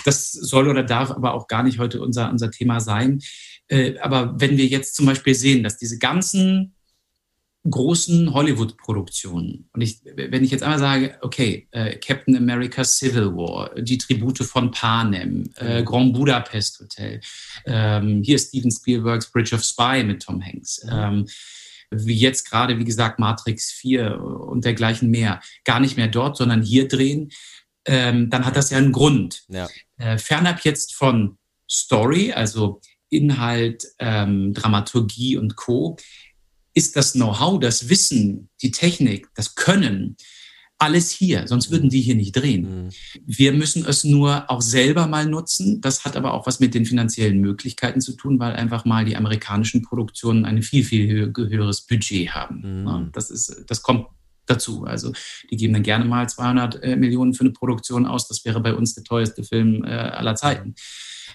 Das 0.05 0.31
soll 0.31 0.67
oder 0.67 0.83
darf 0.83 1.11
aber 1.11 1.33
auch 1.33 1.47
gar 1.47 1.63
nicht 1.63 1.79
heute 1.79 2.01
unser, 2.01 2.31
unser 2.31 2.51
Thema 2.51 2.79
sein. 2.79 3.21
Äh, 3.67 3.97
aber 3.99 4.39
wenn 4.39 4.57
wir 4.57 4.65
jetzt 4.65 4.95
zum 4.95 5.05
Beispiel 5.05 5.35
sehen, 5.35 5.63
dass 5.63 5.77
diese 5.77 5.97
ganzen 5.97 6.75
großen 7.69 8.33
Hollywood-Produktionen, 8.33 9.69
und 9.73 9.81
ich, 9.81 10.01
wenn 10.03 10.43
ich 10.43 10.51
jetzt 10.51 10.61
einmal 10.61 10.79
sage, 10.79 11.17
okay, 11.21 11.67
äh, 11.71 11.95
Captain 11.97 12.35
America 12.35 12.83
Civil 12.83 13.35
War, 13.35 13.73
die 13.75 13.97
Tribute 13.97 14.43
von 14.43 14.71
Panem, 14.71 15.49
äh, 15.57 15.81
mhm. 15.81 15.85
Grand 15.85 16.13
Budapest 16.13 16.79
Hotel, 16.79 17.21
ähm, 17.65 18.21
hier 18.23 18.37
Steven 18.37 18.71
Spielbergs 18.71 19.31
Bridge 19.31 19.55
of 19.55 19.63
Spy 19.63 20.03
mit 20.03 20.21
Tom 20.21 20.43
Hanks, 20.43 20.83
mhm. 20.83 20.91
ähm, 20.93 21.27
wie 21.91 22.15
jetzt 22.15 22.49
gerade, 22.49 22.77
wie 22.77 22.85
gesagt, 22.85 23.19
Matrix 23.19 23.71
4 23.71 24.19
und 24.21 24.65
dergleichen 24.65 25.09
mehr, 25.09 25.41
gar 25.63 25.79
nicht 25.79 25.97
mehr 25.97 26.07
dort, 26.07 26.37
sondern 26.37 26.61
hier 26.61 26.87
drehen, 26.87 27.31
ähm, 27.85 28.29
dann 28.29 28.45
hat 28.45 28.55
das 28.55 28.69
ja 28.69 28.77
einen 28.77 28.91
Grund. 28.91 29.43
Ja. 29.47 29.67
Äh, 29.97 30.17
fernab 30.17 30.61
jetzt 30.65 30.93
von 30.93 31.37
Story, 31.69 32.31
also 32.31 32.81
Inhalt, 33.09 33.85
ähm, 33.99 34.53
Dramaturgie 34.53 35.37
und 35.37 35.55
Co., 35.55 35.97
ist 36.73 36.97
das 36.97 37.13
Know-how, 37.13 37.59
das 37.59 37.87
Wissen, 37.87 38.49
die 38.61 38.71
Technik, 38.71 39.29
das 39.33 39.55
Können, 39.55 40.17
alles 40.77 41.09
hier, 41.09 41.47
sonst 41.47 41.71
würden 41.71 41.89
die 41.89 42.01
hier 42.01 42.15
nicht 42.15 42.33
drehen. 42.33 42.85
Mhm. 42.85 42.89
Wir 43.25 43.53
müssen 43.53 43.85
es 43.85 44.03
nur 44.03 44.49
auch 44.49 44.61
selber 44.61 45.07
mal 45.07 45.25
nutzen. 45.25 45.79
Das 45.79 46.03
hat 46.03 46.17
aber 46.17 46.33
auch 46.33 46.45
was 46.47 46.59
mit 46.59 46.73
den 46.73 46.85
finanziellen 46.85 47.39
Möglichkeiten 47.39 48.01
zu 48.01 48.13
tun, 48.13 48.39
weil 48.39 48.53
einfach 48.53 48.83
mal 48.83 49.05
die 49.05 49.15
amerikanischen 49.15 49.83
Produktionen 49.83 50.43
ein 50.45 50.61
viel, 50.61 50.83
viel 50.83 51.33
höheres 51.35 51.81
Budget 51.81 52.31
haben. 52.31 52.83
Mhm. 52.83 53.11
Das, 53.13 53.31
ist, 53.31 53.63
das 53.67 53.81
kommt 53.83 54.07
dazu. 54.47 54.83
Also 54.83 55.13
die 55.49 55.55
geben 55.55 55.73
dann 55.73 55.83
gerne 55.83 56.05
mal 56.05 56.27
200 56.27 56.83
äh, 56.83 56.95
Millionen 56.97 57.33
für 57.33 57.45
eine 57.45 57.51
Produktion 57.51 58.05
aus. 58.05 58.27
Das 58.27 58.43
wäre 58.43 58.59
bei 58.59 58.73
uns 58.73 58.95
der 58.95 59.05
teuerste 59.05 59.43
Film 59.43 59.85
äh, 59.85 59.89
aller 59.89 60.35
Zeiten. 60.35 60.75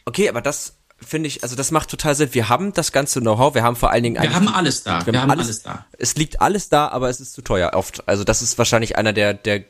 Okay, 0.05 0.29
aber 0.29 0.43
das 0.43 0.80
finde 1.05 1.29
ich, 1.29 1.43
also 1.43 1.57
das 1.57 1.71
macht 1.71 1.91
total 1.91 2.15
Sinn. 2.15 2.31
Wir 2.33 2.49
haben 2.49 2.73
das 2.73 2.93
ganze 2.93 3.21
Know-how, 3.21 3.55
wir 3.55 3.63
haben 3.63 3.77
vor 3.77 3.91
allen 3.91 4.03
Dingen. 4.03 4.23
Wir 4.23 4.35
haben 4.35 4.49
alles 4.49 4.83
da. 4.83 5.05
Wir, 5.05 5.13
wir 5.13 5.23
haben 5.23 5.31
alles, 5.31 5.47
alles, 5.47 5.63
da. 5.63 5.87
Es 5.99 6.15
liegt 6.17 6.41
alles 6.41 6.69
da, 6.69 6.89
aber 6.89 7.09
es 7.09 7.21
ist 7.21 7.33
zu 7.33 7.43
teuer 7.43 7.73
oft. 7.75 8.07
Also 8.09 8.25
das 8.25 8.43
ist 8.43 8.59
wahrscheinlich 8.59 8.97
einer 8.97 9.13
der, 9.13 9.35
der 9.35 9.65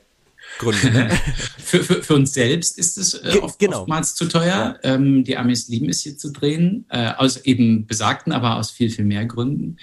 Gründe. 0.58 0.90
Ne? 0.90 1.10
für, 1.58 1.82
für, 1.82 2.02
für 2.02 2.14
uns 2.14 2.32
selbst 2.32 2.78
ist 2.78 2.98
es 2.98 3.14
äh, 3.14 3.38
oft, 3.40 3.58
genau. 3.58 3.80
oftmals 3.80 4.14
zu 4.14 4.26
teuer. 4.26 4.78
Ja. 4.82 4.94
Ähm, 4.94 5.24
die 5.24 5.36
Amis 5.36 5.68
lieben 5.68 5.88
es 5.88 6.00
hier 6.00 6.16
zu 6.18 6.30
drehen, 6.32 6.86
äh, 6.90 7.12
aus 7.16 7.38
eben 7.38 7.86
besagten, 7.86 8.32
aber 8.32 8.56
aus 8.56 8.70
viel, 8.70 8.90
viel 8.90 9.04
mehr 9.04 9.24
Gründen. 9.26 9.76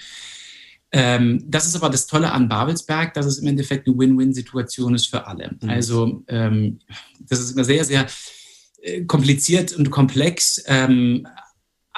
Ähm, 0.90 1.44
das 1.46 1.66
ist 1.66 1.76
aber 1.76 1.90
das 1.90 2.06
Tolle 2.06 2.32
an 2.32 2.48
Babelsberg, 2.48 3.12
dass 3.14 3.26
es 3.26 3.38
im 3.38 3.46
Endeffekt 3.46 3.86
eine 3.86 3.98
Win-Win-Situation 3.98 4.94
ist 4.94 5.06
für 5.06 5.26
alle. 5.26 5.56
Mhm. 5.60 5.68
Also 5.68 6.22
ähm, 6.28 6.78
das 7.20 7.40
ist 7.40 7.52
immer 7.52 7.64
sehr, 7.64 7.84
sehr 7.84 8.06
kompliziert 9.06 9.72
und 9.72 9.90
komplex. 9.90 10.62
Ähm, 10.66 11.26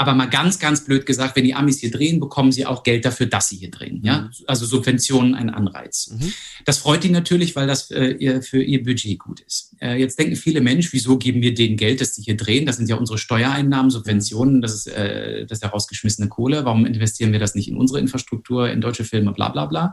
aber 0.01 0.15
mal 0.15 0.31
ganz, 0.31 0.59
ganz 0.59 0.87
blöd 0.87 1.05
gesagt, 1.05 1.37
wenn 1.37 1.45
die 1.45 1.53
Amis 1.53 1.81
hier 1.81 1.91
drehen, 1.91 2.21
bekommen 2.21 2.53
sie 2.53 2.65
auch 2.65 2.85
Geld 2.85 3.05
dafür, 3.05 3.27
dass 3.27 3.51
sie 3.51 3.57
hier 3.57 3.71
drehen. 3.71 4.01
Ja? 4.03 4.23
Mhm. 4.23 4.31
Also 4.47 4.65
Subventionen 4.65 5.35
ein 5.35 5.51
Anreiz. 5.51 6.09
Mhm. 6.09 6.33
Das 6.65 6.79
freut 6.79 7.05
die 7.05 7.11
natürlich, 7.11 7.55
weil 7.55 7.67
das 7.67 7.91
äh, 7.91 8.41
für 8.41 8.63
ihr 8.63 8.83
Budget 8.83 9.19
gut 9.19 9.41
ist. 9.41 9.77
Äh, 9.79 9.97
jetzt 9.97 10.19
denken 10.19 10.37
viele 10.37 10.63
Menschen, 10.63 10.95
wieso 10.95 11.19
geben 11.19 11.43
wir 11.43 11.53
denen 11.53 11.77
Geld, 11.77 12.01
dass 12.01 12.15
sie 12.15 12.23
hier 12.23 12.39
drehen? 12.39 12.65
Das 12.65 12.79
sind 12.79 12.89
ja 12.89 12.97
unsere 12.97 13.19
Steuereinnahmen, 13.19 13.91
Subventionen, 13.91 14.63
das 14.63 14.73
ist, 14.75 14.87
äh, 14.87 15.45
das 15.45 15.59
ist 15.59 15.65
herausgeschmissene 15.65 16.29
Kohle. 16.29 16.65
Warum 16.65 16.87
investieren 16.87 17.33
wir 17.33 17.39
das 17.39 17.55
nicht 17.55 17.69
in 17.69 17.77
unsere 17.77 18.01
Infrastruktur, 18.01 18.71
in 18.71 18.81
deutsche 18.81 19.05
Filme, 19.05 19.33
bla 19.33 19.51
bla 19.51 19.67
bla? 19.67 19.93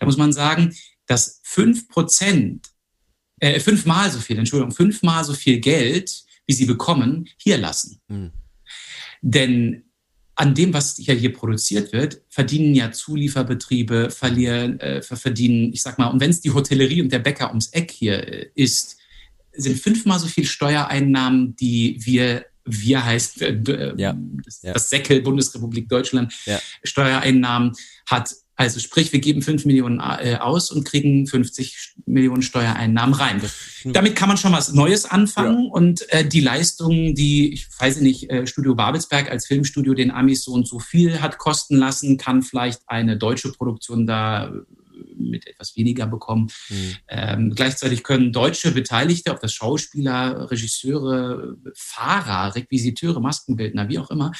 Da 0.00 0.04
muss 0.04 0.16
man 0.16 0.32
sagen, 0.32 0.74
dass 1.06 1.40
fünf 1.44 1.86
Prozent 1.86 2.70
äh, 3.40 3.60
fünfmal 3.60 4.10
so 4.10 4.18
viel, 4.18 4.38
Entschuldigung, 4.38 4.74
fünfmal 4.74 5.24
so 5.24 5.34
viel 5.34 5.58
Geld, 5.60 6.24
wie 6.46 6.52
sie 6.52 6.66
bekommen, 6.66 7.28
hier 7.36 7.58
lassen. 7.58 8.00
Mhm. 8.08 8.32
Denn 9.20 9.84
an 10.34 10.54
dem, 10.54 10.72
was 10.72 10.96
ja 10.98 11.14
hier 11.14 11.32
produziert 11.32 11.92
wird, 11.92 12.22
verdienen 12.28 12.74
ja 12.74 12.92
Zulieferbetriebe, 12.92 14.10
verlieren, 14.10 14.78
äh, 14.78 15.02
verdienen, 15.02 15.72
ich 15.72 15.82
sag 15.82 15.98
mal, 15.98 16.06
und 16.06 16.20
wenn 16.20 16.30
es 16.30 16.40
die 16.40 16.52
Hotellerie 16.52 17.02
und 17.02 17.10
der 17.10 17.18
Bäcker 17.18 17.48
ums 17.48 17.68
Eck 17.68 17.90
hier 17.90 18.26
äh, 18.26 18.50
ist, 18.54 18.98
sind 19.52 19.80
fünfmal 19.80 20.20
so 20.20 20.28
viel 20.28 20.44
Steuereinnahmen, 20.44 21.56
die 21.56 21.98
wir 22.00 22.46
wir 22.70 23.04
heißt 23.04 23.42
äh, 23.42 23.94
ja. 23.96 24.16
das, 24.44 24.62
ja. 24.62 24.74
das 24.74 24.90
Säckel 24.90 25.22
Bundesrepublik 25.22 25.88
Deutschland 25.88 26.32
ja. 26.44 26.60
Steuereinnahmen 26.84 27.72
hat 28.06 28.34
also 28.58 28.80
sprich, 28.80 29.12
wir 29.12 29.20
geben 29.20 29.40
5 29.40 29.66
Millionen 29.66 30.00
äh, 30.00 30.36
aus 30.40 30.72
und 30.72 30.84
kriegen 30.84 31.28
50 31.28 31.94
Millionen 32.06 32.42
Steuereinnahmen 32.42 33.14
rein. 33.14 33.40
Damit 33.84 34.16
kann 34.16 34.28
man 34.28 34.36
schon 34.36 34.52
was 34.52 34.72
Neues 34.72 35.04
anfangen 35.04 35.66
ja. 35.66 35.70
und 35.70 36.10
äh, 36.12 36.26
die 36.26 36.40
Leistungen, 36.40 37.14
die, 37.14 37.52
ich 37.52 37.68
weiß 37.78 38.00
nicht, 38.00 38.28
äh, 38.30 38.48
Studio 38.48 38.74
Babelsberg 38.74 39.30
als 39.30 39.46
Filmstudio 39.46 39.94
den 39.94 40.10
Amis 40.10 40.42
so 40.42 40.52
und 40.52 40.66
so 40.66 40.80
viel 40.80 41.22
hat 41.22 41.38
kosten 41.38 41.76
lassen, 41.76 42.18
kann 42.18 42.42
vielleicht 42.42 42.82
eine 42.88 43.16
deutsche 43.16 43.52
Produktion 43.52 44.08
da 44.08 44.52
mit 45.16 45.46
etwas 45.46 45.76
weniger 45.76 46.08
bekommen. 46.08 46.50
Mhm. 46.68 46.96
Ähm, 47.06 47.54
gleichzeitig 47.54 48.02
können 48.02 48.32
deutsche 48.32 48.72
Beteiligte, 48.72 49.30
ob 49.30 49.38
das 49.38 49.52
Schauspieler, 49.52 50.50
Regisseure, 50.50 51.56
Fahrer, 51.76 52.56
Requisiteure, 52.56 53.20
Maskenbildner, 53.20 53.88
wie 53.88 54.00
auch 54.00 54.10
immer, 54.10 54.32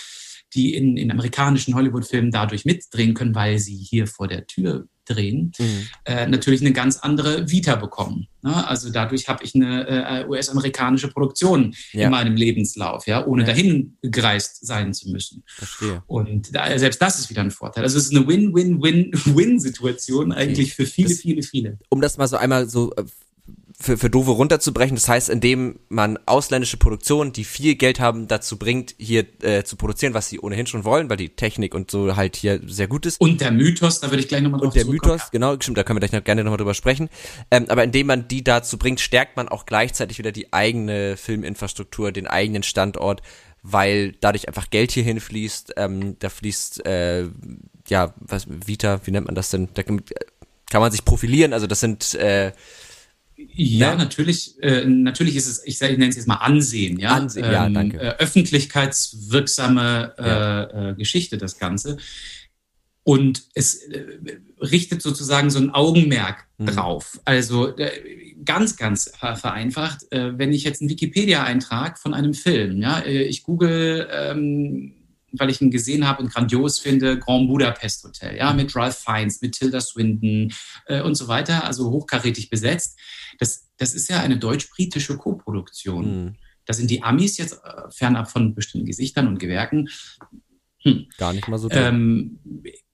die 0.54 0.74
in, 0.74 0.96
in 0.96 1.10
amerikanischen 1.10 1.74
Hollywood-Filmen 1.74 2.30
dadurch 2.30 2.64
mitdrehen 2.64 3.14
können, 3.14 3.34
weil 3.34 3.58
sie 3.58 3.76
hier 3.76 4.06
vor 4.06 4.28
der 4.28 4.46
Tür 4.46 4.86
drehen, 5.08 5.52
mhm. 5.58 5.86
äh, 6.04 6.26
natürlich 6.26 6.60
eine 6.60 6.72
ganz 6.72 6.98
andere 6.98 7.50
Vita 7.50 7.76
bekommen. 7.76 8.28
Ne? 8.42 8.68
Also 8.68 8.90
dadurch 8.90 9.28
habe 9.28 9.44
ich 9.44 9.54
eine 9.54 9.86
äh, 9.86 10.26
US-amerikanische 10.26 11.08
Produktion 11.08 11.74
ja. 11.92 12.04
in 12.04 12.10
meinem 12.10 12.36
Lebenslauf, 12.36 13.06
ja, 13.06 13.26
ohne 13.26 13.42
ja. 13.42 13.48
dahin 13.48 13.96
gereist 14.02 14.66
sein 14.66 14.92
zu 14.94 15.10
müssen. 15.10 15.42
Verstehe. 15.46 16.02
Und 16.06 16.54
da, 16.54 16.78
selbst 16.78 17.00
das 17.00 17.18
ist 17.18 17.30
wieder 17.30 17.42
ein 17.42 17.50
Vorteil. 17.50 17.84
Also 17.84 17.98
es 17.98 18.04
ist 18.04 18.16
eine 18.16 18.26
Win-Win-Win-Win-Situation 18.26 20.32
eigentlich 20.32 20.74
für 20.74 20.86
viele, 20.86 21.08
das, 21.08 21.20
viele, 21.20 21.42
viele. 21.42 21.78
Um 21.88 22.00
das 22.00 22.18
mal 22.18 22.28
so 22.28 22.36
einmal 22.36 22.68
so 22.68 22.92
äh, 22.94 23.04
für, 23.80 23.96
für 23.96 24.10
Dove 24.10 24.32
runterzubrechen. 24.32 24.96
Das 24.96 25.08
heißt, 25.08 25.28
indem 25.28 25.78
man 25.88 26.18
ausländische 26.26 26.78
Produktionen, 26.78 27.32
die 27.32 27.44
viel 27.44 27.76
Geld 27.76 28.00
haben, 28.00 28.26
dazu 28.26 28.58
bringt, 28.58 28.94
hier 28.98 29.24
äh, 29.42 29.62
zu 29.62 29.76
produzieren, 29.76 30.14
was 30.14 30.28
sie 30.28 30.40
ohnehin 30.40 30.66
schon 30.66 30.84
wollen, 30.84 31.08
weil 31.08 31.16
die 31.16 31.28
Technik 31.28 31.74
und 31.74 31.90
so 31.90 32.16
halt 32.16 32.34
hier 32.34 32.60
sehr 32.66 32.88
gut 32.88 33.06
ist. 33.06 33.20
Und 33.20 33.40
der 33.40 33.52
Mythos, 33.52 34.00
da 34.00 34.10
würde 34.10 34.20
ich 34.20 34.28
gleich 34.28 34.42
nochmal 34.42 34.60
drauf 34.60 34.74
Und 34.74 34.76
der 34.76 34.84
Mythos, 34.84 35.20
ja. 35.20 35.28
genau, 35.30 35.54
stimmt, 35.60 35.78
da 35.78 35.84
können 35.84 35.96
wir 35.96 36.00
gleich 36.00 36.12
noch 36.12 36.24
gerne 36.24 36.42
nochmal 36.42 36.58
drüber 36.58 36.74
sprechen. 36.74 37.08
Ähm, 37.52 37.66
aber 37.68 37.84
indem 37.84 38.08
man 38.08 38.26
die 38.26 38.42
dazu 38.42 38.78
bringt, 38.78 38.98
stärkt 38.98 39.36
man 39.36 39.48
auch 39.48 39.64
gleichzeitig 39.64 40.18
wieder 40.18 40.32
die 40.32 40.52
eigene 40.52 41.16
Filminfrastruktur, 41.16 42.10
den 42.10 42.26
eigenen 42.26 42.64
Standort, 42.64 43.22
weil 43.62 44.12
dadurch 44.20 44.48
einfach 44.48 44.70
Geld 44.70 44.90
hierhin 44.90 45.20
fließt. 45.20 45.74
Ähm, 45.76 46.16
da 46.18 46.30
fließt, 46.30 46.84
äh, 46.84 47.28
ja, 47.86 48.12
was, 48.16 48.46
Vita, 48.48 49.00
wie 49.04 49.12
nennt 49.12 49.26
man 49.26 49.36
das 49.36 49.50
denn? 49.50 49.68
Da 49.74 49.84
kann, 49.84 50.02
kann 50.68 50.80
man 50.80 50.90
sich 50.90 51.04
profilieren, 51.04 51.52
also 51.52 51.68
das 51.68 51.78
sind 51.78 52.14
äh, 52.14 52.52
Ja, 53.38 53.92
ne? 53.92 53.98
natürlich, 53.98 54.60
äh, 54.62 54.84
natürlich 54.84 55.36
ist 55.36 55.46
es, 55.46 55.64
ich, 55.64 55.80
ich 55.80 55.98
nenne 55.98 56.08
es 56.08 56.16
jetzt 56.16 56.26
mal 56.26 56.36
Ansehen, 56.36 56.98
ja. 56.98 57.10
Ansehen, 57.10 57.44
ähm, 57.44 57.52
ja, 57.52 57.68
danke. 57.68 57.98
Äh, 57.98 58.16
öffentlichkeitswirksame 58.18 60.14
äh, 60.18 60.26
ja. 60.26 60.90
Äh, 60.90 60.94
Geschichte, 60.94 61.38
das 61.38 61.58
Ganze. 61.58 61.98
Und 63.04 63.44
es 63.54 63.76
äh, 63.84 64.04
richtet 64.60 65.02
sozusagen 65.02 65.50
so 65.50 65.60
ein 65.60 65.70
Augenmerk 65.70 66.46
mhm. 66.58 66.66
drauf. 66.66 67.20
Also 67.24 67.76
äh, 67.76 68.34
ganz, 68.44 68.76
ganz 68.76 69.12
vereinfacht, 69.18 70.06
wenn 70.10 70.52
ich 70.52 70.64
jetzt 70.64 70.80
einen 70.80 70.90
Wikipedia-Eintrag 70.90 71.98
von 71.98 72.14
einem 72.14 72.32
Film, 72.34 72.80
ja, 72.80 73.04
ich 73.04 73.42
google 73.42 74.08
ähm, 74.12 74.94
weil 75.32 75.50
ich 75.50 75.60
ihn 75.60 75.70
gesehen 75.70 76.06
habe 76.06 76.22
und 76.22 76.32
grandios 76.32 76.78
finde, 76.78 77.18
Grand 77.18 77.48
Budapest 77.48 78.04
Hotel, 78.04 78.36
ja, 78.36 78.52
mit 78.52 78.74
Ralph 78.74 78.98
Fiennes, 78.98 79.40
mit 79.42 79.52
Tilda 79.52 79.80
Swinton 79.80 80.52
äh, 80.86 81.02
und 81.02 81.14
so 81.14 81.28
weiter, 81.28 81.64
also 81.64 81.90
hochkarätig 81.90 82.50
besetzt. 82.50 82.98
Das, 83.38 83.68
das 83.76 83.94
ist 83.94 84.08
ja 84.08 84.20
eine 84.20 84.38
deutsch-britische 84.38 85.16
Koproduktion. 85.16 86.24
Mhm. 86.24 86.34
Da 86.66 86.74
sind 86.74 86.90
die 86.90 87.02
Amis 87.02 87.38
jetzt 87.38 87.54
äh, 87.64 87.90
fernab 87.90 88.30
von 88.30 88.54
bestimmten 88.54 88.86
Gesichtern 88.86 89.26
und 89.26 89.38
Gewerken. 89.38 89.88
Hm. 90.82 91.06
Gar 91.16 91.32
nicht 91.32 91.48
mal 91.48 91.58
so. 91.58 91.70
Ähm, 91.70 92.38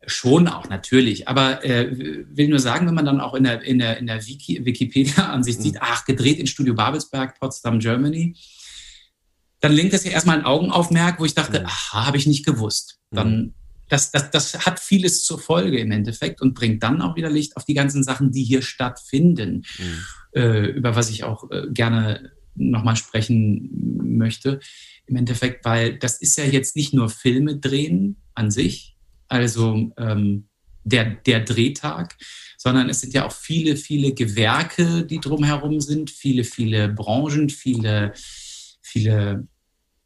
schon 0.06 0.48
auch, 0.48 0.68
natürlich. 0.68 1.28
Aber 1.28 1.64
äh, 1.64 1.90
will 1.90 2.48
nur 2.48 2.58
sagen, 2.58 2.86
wenn 2.86 2.94
man 2.94 3.04
dann 3.04 3.20
auch 3.20 3.34
in 3.34 3.44
der, 3.44 3.62
in 3.62 3.78
der, 3.78 3.98
in 3.98 4.06
der 4.06 4.24
Wiki, 4.26 4.64
Wikipedia-Ansicht 4.64 5.58
mhm. 5.60 5.62
sieht, 5.62 5.76
ach, 5.80 6.04
gedreht 6.04 6.38
in 6.38 6.46
Studio 6.46 6.74
Babelsberg, 6.74 7.38
Potsdam, 7.38 7.80
Germany, 7.80 8.36
dann 9.60 9.72
lenkt 9.72 9.92
das 9.92 10.04
ja 10.04 10.12
erstmal 10.12 10.38
ein 10.38 10.44
Augenaufmerk, 10.44 11.18
wo 11.18 11.24
ich 11.24 11.34
dachte, 11.34 11.60
mhm. 11.60 11.66
aha, 11.66 12.06
habe 12.06 12.16
ich 12.16 12.26
nicht 12.26 12.44
gewusst. 12.44 13.00
Dann, 13.10 13.36
mhm. 13.36 13.54
Das, 13.88 14.10
das, 14.10 14.30
das 14.30 14.66
hat 14.66 14.80
vieles 14.80 15.24
zur 15.24 15.38
Folge 15.38 15.78
im 15.78 15.90
Endeffekt 15.90 16.40
und 16.40 16.54
bringt 16.54 16.82
dann 16.82 17.02
auch 17.02 17.16
wieder 17.16 17.30
Licht 17.30 17.56
auf 17.56 17.64
die 17.64 17.74
ganzen 17.74 18.02
Sachen, 18.02 18.32
die 18.32 18.42
hier 18.42 18.62
stattfinden, 18.62 19.64
mhm. 19.78 20.40
äh, 20.40 20.66
über 20.66 20.96
was 20.96 21.10
ich 21.10 21.24
auch 21.24 21.50
äh, 21.50 21.66
gerne 21.70 22.32
nochmal 22.54 22.96
sprechen 22.96 23.70
möchte. 24.16 24.60
Im 25.06 25.16
Endeffekt, 25.16 25.64
weil 25.64 25.98
das 25.98 26.20
ist 26.20 26.38
ja 26.38 26.44
jetzt 26.44 26.76
nicht 26.76 26.94
nur 26.94 27.10
Filme 27.10 27.56
drehen 27.58 28.16
an 28.34 28.50
sich, 28.50 28.96
also 29.28 29.92
ähm, 29.98 30.48
der, 30.84 31.16
der 31.26 31.40
Drehtag, 31.40 32.16
sondern 32.56 32.88
es 32.88 33.00
sind 33.00 33.14
ja 33.14 33.26
auch 33.26 33.32
viele, 33.32 33.76
viele 33.76 34.12
Gewerke, 34.12 35.04
die 35.04 35.20
drumherum 35.20 35.80
sind, 35.80 36.10
viele, 36.10 36.44
viele 36.44 36.88
Branchen, 36.88 37.48
viele, 37.50 38.12
viele 38.80 39.46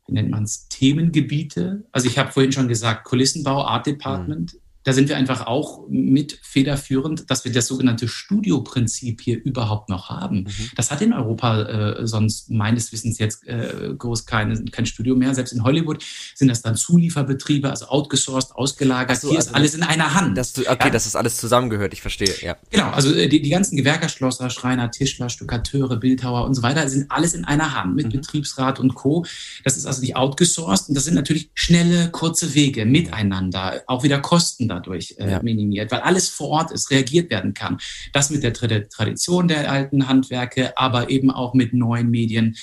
wie 0.08 0.14
nennt 0.14 0.30
man 0.30 0.44
es, 0.44 0.68
Themengebiete. 0.68 1.84
Also 1.92 2.08
ich 2.08 2.18
habe 2.18 2.32
vorhin 2.32 2.52
schon 2.52 2.68
gesagt, 2.68 3.04
Kulissenbau, 3.04 3.64
Art 3.64 3.86
Department. 3.86 4.54
Mhm 4.54 4.58
da 4.88 4.94
sind 4.94 5.10
wir 5.10 5.18
einfach 5.18 5.46
auch 5.46 5.86
mit 5.90 6.38
federführend, 6.40 7.30
dass 7.30 7.44
wir 7.44 7.52
das 7.52 7.66
sogenannte 7.66 8.08
Studioprinzip 8.08 9.20
hier 9.20 9.38
überhaupt 9.38 9.90
noch 9.90 10.08
haben. 10.08 10.44
Mhm. 10.44 10.70
Das 10.76 10.90
hat 10.90 11.02
in 11.02 11.12
Europa 11.12 11.60
äh, 11.60 12.06
sonst 12.06 12.48
meines 12.48 12.90
Wissens 12.90 13.18
jetzt 13.18 13.46
äh, 13.46 13.92
groß 13.98 14.24
keine, 14.24 14.64
kein 14.70 14.86
Studio 14.86 15.14
mehr. 15.14 15.34
Selbst 15.34 15.52
in 15.52 15.62
Hollywood 15.62 16.02
sind 16.34 16.48
das 16.48 16.62
dann 16.62 16.74
Zulieferbetriebe, 16.74 17.68
also 17.68 17.88
outgesourced, 17.88 18.52
ausgelagert. 18.52 19.20
So, 19.20 19.28
hier 19.28 19.36
also 19.36 19.50
ist 19.50 19.54
alles 19.54 19.74
in 19.74 19.82
einer 19.82 20.14
Hand. 20.14 20.38
Das, 20.38 20.56
okay, 20.56 20.76
ja? 20.84 20.88
dass 20.88 21.04
das 21.04 21.16
alles 21.16 21.36
zusammengehört, 21.36 21.92
ich 21.92 22.00
verstehe, 22.00 22.32
ja. 22.40 22.56
Genau, 22.70 22.88
also 22.88 23.12
äh, 23.12 23.28
die, 23.28 23.42
die 23.42 23.50
ganzen 23.50 23.76
Gewerkerschlosser, 23.76 24.48
Schreiner, 24.48 24.90
Tischler, 24.90 25.28
Stuckateure, 25.28 25.98
Bildhauer 25.98 26.46
und 26.46 26.54
so 26.54 26.62
weiter 26.62 26.88
sind 26.88 27.10
alles 27.10 27.34
in 27.34 27.44
einer 27.44 27.74
Hand 27.74 27.94
mit 27.94 28.06
mhm. 28.06 28.12
Betriebsrat 28.12 28.80
und 28.80 28.94
Co. 28.94 29.26
Das 29.64 29.76
ist 29.76 29.84
also 29.84 30.00
nicht 30.00 30.16
outgesourced 30.16 30.88
und 30.88 30.94
das 30.94 31.04
sind 31.04 31.14
natürlich 31.14 31.50
schnelle, 31.52 32.08
kurze 32.10 32.54
Wege 32.54 32.86
miteinander, 32.86 33.82
auch 33.86 34.02
wieder 34.02 34.20
Kosten 34.20 34.66
da 34.66 34.77
dadurch 34.78 35.14
äh, 35.18 35.30
ja. 35.30 35.42
minimiert, 35.42 35.90
weil 35.90 36.00
alles 36.00 36.28
vor 36.28 36.48
Ort 36.48 36.70
ist, 36.70 36.90
reagiert 36.90 37.30
werden 37.30 37.54
kann. 37.54 37.78
Das 38.12 38.30
mit 38.30 38.42
der 38.42 38.52
Tradition 38.52 39.48
der 39.48 39.70
alten 39.70 40.08
Handwerke, 40.08 40.76
aber 40.76 41.10
eben 41.10 41.30
auch 41.30 41.54
mit 41.54 41.72
neuen 41.74 42.10
Medien. 42.10 42.56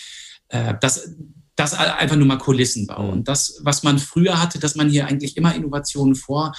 Äh, 0.49 0.75
das, 0.81 1.15
das 1.55 1.73
einfach 1.73 2.15
nur 2.15 2.27
mal 2.27 2.37
Kulissenbau. 2.37 3.03
Mhm. 3.03 3.09
Und 3.09 3.27
das, 3.27 3.59
was 3.63 3.83
man 3.83 3.99
früher 3.99 4.41
hatte, 4.41 4.59
dass 4.59 4.75
man 4.75 4.89
hier 4.89 5.07
eigentlich 5.07 5.37
immer 5.37 5.55
Innovationen 5.55 6.15
vor, 6.15 6.53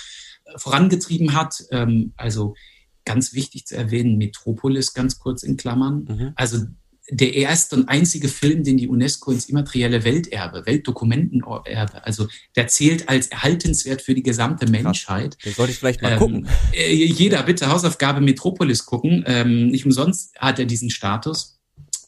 vorangetrieben 0.56 1.34
hat, 1.34 1.64
ähm, 1.70 2.12
also 2.16 2.54
ganz 3.04 3.34
wichtig 3.34 3.66
zu 3.66 3.76
erwähnen, 3.76 4.18
Metropolis 4.18 4.92
ganz 4.92 5.18
kurz 5.18 5.42
in 5.42 5.56
Klammern. 5.56 6.04
Mhm. 6.08 6.32
Also 6.34 6.66
der 7.10 7.34
erste 7.34 7.76
und 7.76 7.88
einzige 7.88 8.28
Film, 8.28 8.64
den 8.64 8.76
die 8.76 8.88
UNESCO 8.88 9.30
ins 9.30 9.48
immaterielle 9.48 10.04
Welterbe, 10.04 10.66
Weltdokumentenerbe, 10.66 12.04
also 12.04 12.26
der 12.56 12.66
zählt 12.66 13.08
als 13.08 13.28
erhaltenswert 13.28 14.02
für 14.02 14.14
die 14.14 14.22
gesamte 14.22 14.68
Menschheit. 14.68 15.36
Den 15.44 15.54
sollte 15.54 15.72
ich 15.72 15.78
vielleicht 15.78 16.02
mal 16.02 16.12
ähm, 16.12 16.18
gucken. 16.18 16.48
Äh, 16.72 16.92
jeder 16.92 17.42
bitte 17.44 17.70
Hausaufgabe 17.70 18.20
Metropolis 18.20 18.86
gucken. 18.86 19.24
Ähm, 19.26 19.68
nicht 19.68 19.84
umsonst 19.84 20.34
hat 20.38 20.58
er 20.58 20.64
diesen 20.64 20.90
Status, 20.90 21.58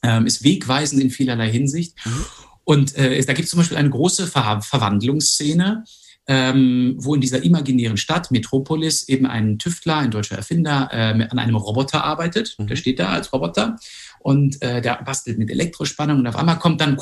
ähm, 0.03 0.27
ist 0.27 0.43
wegweisend 0.43 1.01
in 1.01 1.11
vielerlei 1.11 1.51
Hinsicht. 1.51 1.95
Mhm. 2.05 2.25
Und 2.65 2.97
äh, 2.97 3.25
da 3.25 3.33
gibt 3.33 3.45
es 3.45 3.51
zum 3.51 3.59
Beispiel 3.59 3.79
eine 3.79 3.91
große 3.91 4.27
Ver 4.27 4.61
Verwandlungsszene, 4.63 5.85
ähm, 6.27 6.97
wo 6.99 7.15
in 7.15 7.21
dieser 7.21 7.43
imaginären 7.43 7.97
Stadt 7.97 8.31
Metropolis 8.31 9.09
eben 9.09 9.27
ein 9.27 9.59
Tüftler, 9.59 9.97
ein 9.97 10.11
deutscher 10.11 10.37
Erfinder, 10.37 10.91
äh, 10.93 11.27
an 11.31 11.39
einem 11.39 11.57
Roboter 11.57 12.05
arbeitet. 12.05 12.57
Mhm. 12.59 12.67
Der 12.67 12.77
steht 12.77 12.99
da 12.99 13.09
als 13.09 13.33
Roboter 13.33 13.77
und 14.29 14.61
äh, 14.61 14.83
der 14.83 15.03
bastelt 15.03 15.39
mit 15.39 15.51
Elektrospannung 15.51 16.19
und 16.19 16.27
auf 16.27 16.37
einmal 16.37 16.59
kommt 16.59 16.83
dann 16.83 17.01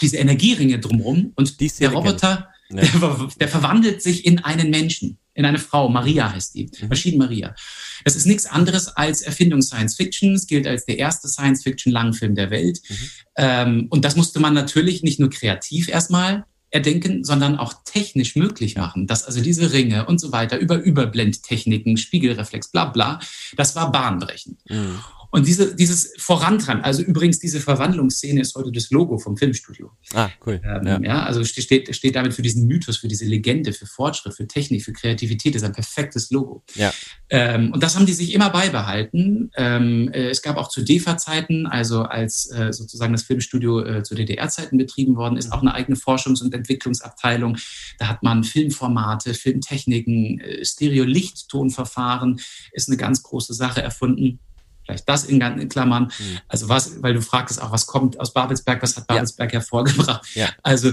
diese 0.00 0.18
Energieringe 0.18 0.78
drumherum 0.78 1.32
und 1.34 1.60
der 1.80 1.90
Roboter, 1.90 2.48
ja. 2.70 2.76
der, 2.76 3.28
der, 3.40 3.48
verwandelt 3.48 4.00
sich 4.00 4.24
in 4.24 4.38
einen 4.38 4.70
Menschen, 4.70 5.18
in 5.34 5.44
eine 5.44 5.58
Frau. 5.58 5.88
Maria 5.88 6.32
heißt 6.32 6.54
die, 6.54 6.70
mhm. 6.80 6.88
Maschinen 6.88 7.18
Maria. 7.18 7.56
Das 8.04 8.14
ist 8.14 8.26
nichts 8.26 8.46
anderes 8.46 8.86
als 8.86 9.22
Erfindung 9.22 9.60
Science 9.60 9.96
Fiction. 9.96 10.34
Es 10.34 10.46
gilt 10.46 10.68
als 10.68 10.84
der 10.84 10.96
erste 10.96 11.26
Science 11.26 11.64
Fiction 11.64 11.92
Langfilm 11.92 12.36
der 12.36 12.50
Welt. 12.50 12.78
Mhm. 12.88 12.96
Ähm, 13.36 13.86
und 13.90 14.04
das 14.04 14.14
musste 14.14 14.38
man 14.38 14.54
natürlich 14.54 15.02
nicht 15.02 15.18
nur 15.18 15.30
kreativ 15.30 15.88
erstmal 15.88 16.44
erdenken, 16.70 17.24
sondern 17.24 17.58
auch 17.58 17.74
technisch 17.84 18.36
möglich 18.36 18.76
machen. 18.76 19.08
Dass 19.08 19.24
also 19.24 19.40
diese 19.40 19.72
Ringe 19.72 20.06
und 20.06 20.20
so 20.20 20.30
weiter 20.30 20.56
über 20.58 20.76
Überblendtechniken, 20.76 21.96
Spiegelreflex, 21.96 22.70
bla 22.70 22.84
bla, 22.84 23.18
das 23.56 23.74
war 23.74 23.90
bahnbrechend. 23.90 24.60
Mhm. 24.70 25.00
Und 25.30 25.46
diese, 25.46 25.74
dieses 25.74 26.14
Vorantreiben, 26.18 26.82
also 26.82 27.02
übrigens 27.02 27.38
diese 27.38 27.60
Verwandlungsszene 27.60 28.40
ist 28.40 28.54
heute 28.54 28.72
das 28.72 28.90
Logo 28.90 29.18
vom 29.18 29.36
Filmstudio. 29.36 29.90
Ah, 30.14 30.30
cool. 30.46 30.60
Ähm, 30.64 30.86
ja. 30.86 31.00
ja. 31.00 31.22
also 31.22 31.44
steht, 31.44 31.94
steht 31.94 32.16
damit 32.16 32.32
für 32.32 32.42
diesen 32.42 32.66
Mythos, 32.66 32.96
für 32.96 33.08
diese 33.08 33.26
Legende, 33.26 33.72
für 33.72 33.86
Fortschritt, 33.86 34.34
für 34.34 34.46
Technik, 34.46 34.84
für 34.84 34.92
Kreativität, 34.92 35.54
das 35.54 35.62
ist 35.62 35.68
ein 35.68 35.74
perfektes 35.74 36.30
Logo. 36.30 36.64
Ja. 36.74 36.92
Ähm, 37.28 37.72
und 37.72 37.82
das 37.82 37.94
haben 37.94 38.06
die 38.06 38.14
sich 38.14 38.32
immer 38.32 38.48
beibehalten. 38.48 39.50
Ähm, 39.56 40.10
äh, 40.12 40.30
es 40.30 40.40
gab 40.40 40.56
auch 40.56 40.68
zu 40.68 40.82
DEFA-Zeiten, 40.82 41.66
also 41.66 42.02
als 42.02 42.50
äh, 42.50 42.72
sozusagen 42.72 43.12
das 43.12 43.24
Filmstudio 43.24 43.80
äh, 43.80 44.02
zu 44.02 44.14
DDR-Zeiten 44.14 44.78
betrieben 44.78 45.16
worden 45.16 45.36
ist, 45.36 45.52
auch 45.52 45.60
eine 45.60 45.74
eigene 45.74 45.98
Forschungs- 45.98 46.42
und 46.42 46.54
Entwicklungsabteilung. 46.54 47.58
Da 47.98 48.08
hat 48.08 48.22
man 48.22 48.44
Filmformate, 48.44 49.34
Filmtechniken, 49.34 50.40
äh, 50.40 50.64
Stereo-Lichttonverfahren, 50.64 52.40
ist 52.72 52.88
eine 52.88 52.96
ganz 52.96 53.22
große 53.22 53.52
Sache 53.52 53.82
erfunden. 53.82 54.40
Vielleicht 54.88 55.08
das 55.08 55.24
in, 55.24 55.40
in 55.40 55.68
Klammern. 55.68 56.04
Mhm. 56.04 56.38
Also 56.48 56.68
was, 56.70 57.02
weil 57.02 57.12
du 57.12 57.20
fragtest 57.20 57.60
auch, 57.60 57.70
was 57.72 57.86
kommt 57.86 58.18
aus 58.18 58.32
Babelsberg, 58.32 58.82
was 58.82 58.96
hat 58.96 59.06
Babelsberg 59.06 59.52
ja. 59.52 59.60
hervorgebracht? 59.60 60.26
Ja. 60.34 60.48
Also 60.62 60.92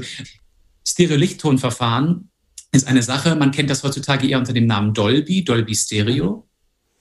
Stereo-Lichttonverfahren 0.85 2.29
ist 2.73 2.87
eine 2.87 3.01
Sache, 3.01 3.35
man 3.35 3.51
kennt 3.51 3.69
das 3.69 3.83
heutzutage 3.83 4.27
eher 4.27 4.37
unter 4.37 4.51
dem 4.51 4.67
Namen 4.67 4.93
Dolby, 4.93 5.45
Dolby 5.45 5.73
Stereo. 5.75 6.47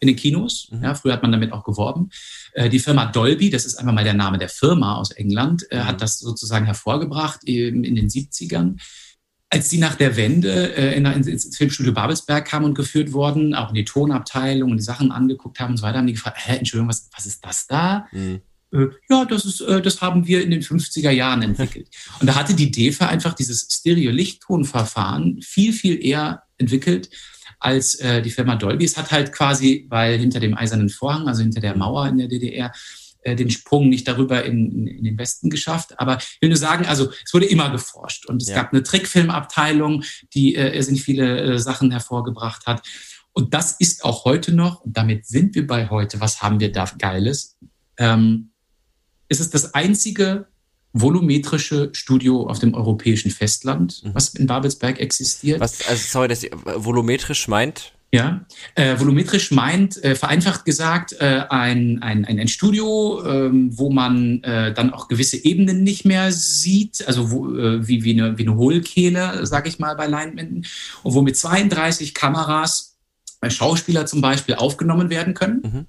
In 0.01 0.09
den 0.09 0.17
Kinos. 0.17 0.69
Mhm. 0.71 0.85
Ja, 0.85 0.95
früher 0.95 1.15
hat 1.15 1.23
man 1.23 1.33
damit 1.33 1.53
auch 1.53 1.65
geworben. 1.65 2.11
Äh, 2.53 2.69
die 2.69 2.79
Firma 2.79 3.07
Dolby, 3.07 3.49
das 3.49 3.65
ist 3.65 3.77
einfach 3.77 3.93
mal 3.93 4.05
der 4.05 4.13
Name 4.13 4.37
der 4.37 4.51
Firma 4.51 4.97
aus 4.97 5.13
England, 5.13 5.67
äh, 5.71 5.79
hat 5.79 5.97
mhm. 5.97 6.01
das 6.01 6.19
sozusagen 6.19 6.67
hervorgebracht 6.67 7.43
in 7.45 7.83
den 7.83 8.09
70ern 8.09 8.77
als 9.55 9.71
sie 9.71 9.79
nach 9.79 9.95
der 9.95 10.17
Wende 10.17 10.77
äh, 10.77 10.97
in, 10.97 11.07
ins 11.07 11.57
Filmstudio 11.57 11.93
Babelsberg 11.93 12.45
kamen 12.45 12.65
und 12.65 12.75
geführt 12.75 13.13
wurden, 13.13 13.55
auch 13.55 13.69
in 13.69 13.77
die 13.77 13.85
Tonabteilung 13.85 14.73
und 14.73 14.79
die 14.79 14.83
Sachen 14.83 15.13
angeguckt 15.13 15.61
haben 15.61 15.71
und 15.71 15.77
so 15.77 15.85
weiter, 15.85 15.99
haben 15.99 16.09
die 16.09 16.15
gefragt, 16.15 16.39
hä, 16.41 16.57
Entschuldigung, 16.57 16.89
was, 16.89 17.09
was 17.15 17.25
ist 17.25 17.45
das 17.45 17.69
da? 17.69 18.09
Mhm. 18.11 18.41
Äh, 18.73 18.87
ja, 19.09 19.25
das, 19.25 19.45
ist, 19.45 19.61
äh, 19.61 19.81
das 19.81 20.03
haben 20.03 20.27
wir 20.27 20.43
in 20.43 20.51
den 20.51 20.63
50er 20.63 21.11
Jahren 21.11 21.43
entwickelt. 21.43 21.89
und 22.21 22.27
da 22.27 22.35
hatte 22.35 22.55
die 22.55 22.73
DEFA 22.73 23.07
einfach 23.07 23.35
dieses 23.35 23.69
Stereo-Lichttonverfahren 23.71 25.41
viel, 25.41 25.73
viel 25.73 26.05
eher 26.05 26.43
entwickelt 26.59 27.11
als 27.61 27.95
äh, 28.01 28.23
die 28.23 28.31
Firma 28.31 28.57
Dolby. 28.57 28.85
Es 28.85 28.97
hat 28.97 29.13
halt 29.13 29.31
quasi, 29.31 29.87
weil 29.89 30.19
hinter 30.19 30.41
dem 30.41 30.57
eisernen 30.57 30.89
Vorhang, 30.89 31.29
also 31.29 31.43
hinter 31.43 31.61
der 31.61 31.77
Mauer 31.77 32.09
in 32.09 32.19
der 32.19 32.27
DDR, 32.27 32.73
äh, 33.25 33.35
den 33.35 33.51
Sprung 33.51 33.89
nicht 33.89 34.07
darüber 34.07 34.45
in, 34.45 34.87
in, 34.87 35.05
den 35.05 35.19
Westen 35.19 35.51
geschafft. 35.51 35.99
Aber 35.99 36.19
ich 36.19 36.39
will 36.41 36.51
nur 36.51 36.59
sagen, 36.59 36.87
also 36.87 37.11
es 37.25 37.35
wurde 37.35 37.47
immer 37.47 37.71
geforscht 37.71 38.27
und 38.27 38.43
es 38.43 38.49
ja. 38.49 38.57
gab 38.57 38.73
eine 38.73 38.83
Trickfilmabteilung, 38.83 40.05
die 40.35 40.55
äh, 40.55 40.81
sind 40.83 40.99
viele 40.99 41.55
äh, 41.55 41.59
Sachen 41.59 41.91
hervorgebracht 41.91 42.67
hat. 42.67 42.87
Und 43.33 43.53
das 43.53 43.73
ist 43.73 44.05
auch 44.05 44.25
heute 44.25 44.53
noch, 44.53 44.83
und 44.83 44.97
damit 44.97 45.27
sind 45.27 45.55
wir 45.55 45.67
bei 45.67 45.91
heute, 45.91 46.21
was 46.21 46.41
haben 46.43 46.61
wir 46.61 46.71
da 46.71 46.85
Geiles? 46.99 47.57
Ähm, 47.97 48.51
es 49.29 49.41
ist 49.41 49.55
das 49.55 49.75
einzige 49.75 50.47
volumetrische 50.93 51.91
Studio 51.93 52.47
auf 52.47 52.61
dem 52.61 52.75
europäischen 52.75 53.31
Festland, 53.31 54.03
mhm. 54.05 54.15
was 54.15 54.29
in 54.35 54.47
Babelsberg 54.47 55.01
existiert. 55.01 55.61
Was, 55.61 55.87
also 55.89 56.03
sorry, 56.07 56.29
das 56.29 56.47
volumetrisch 56.77 57.49
meint? 57.49 57.93
Ja, 58.15 58.47
äh, 58.77 58.97
volumetrisch 59.01 59.51
meint, 59.51 60.01
äh, 60.05 60.15
vereinfacht 60.15 60.65
gesagt, 60.65 61.17
äh, 61.19 61.47
ein, 61.51 62.01
ein, 62.01 62.25
ein, 62.25 62.47
Studio, 62.47 63.21
ähm, 63.27 63.77
wo 63.77 63.91
man 63.91 64.41
äh, 64.45 64.73
dann 64.73 64.93
auch 64.93 65.09
gewisse 65.09 65.45
Ebenen 65.45 65.83
nicht 65.83 66.05
mehr 66.05 66.31
sieht, 66.31 67.05
also 67.09 67.33
wo, 67.33 67.53
äh, 67.57 67.89
wie, 67.89 68.05
wie, 68.05 68.13
eine, 68.13 68.39
wie 68.39 68.47
eine 68.47 68.55
Hohlkehle, 68.55 69.45
sage 69.45 69.69
ich 69.69 69.81
mal, 69.81 69.97
bei 69.97 70.07
Leinwänden, 70.07 70.65
und 71.03 71.15
wo 71.15 71.23
mit 71.23 71.37
32 71.37 72.15
Kameras 72.15 72.94
Schauspieler 73.51 74.07
zum 74.07 74.21
Beispiel 74.21 74.55
aufgenommen 74.55 75.11
werden 75.11 75.35
können, 75.35 75.63
mhm. 75.63 75.87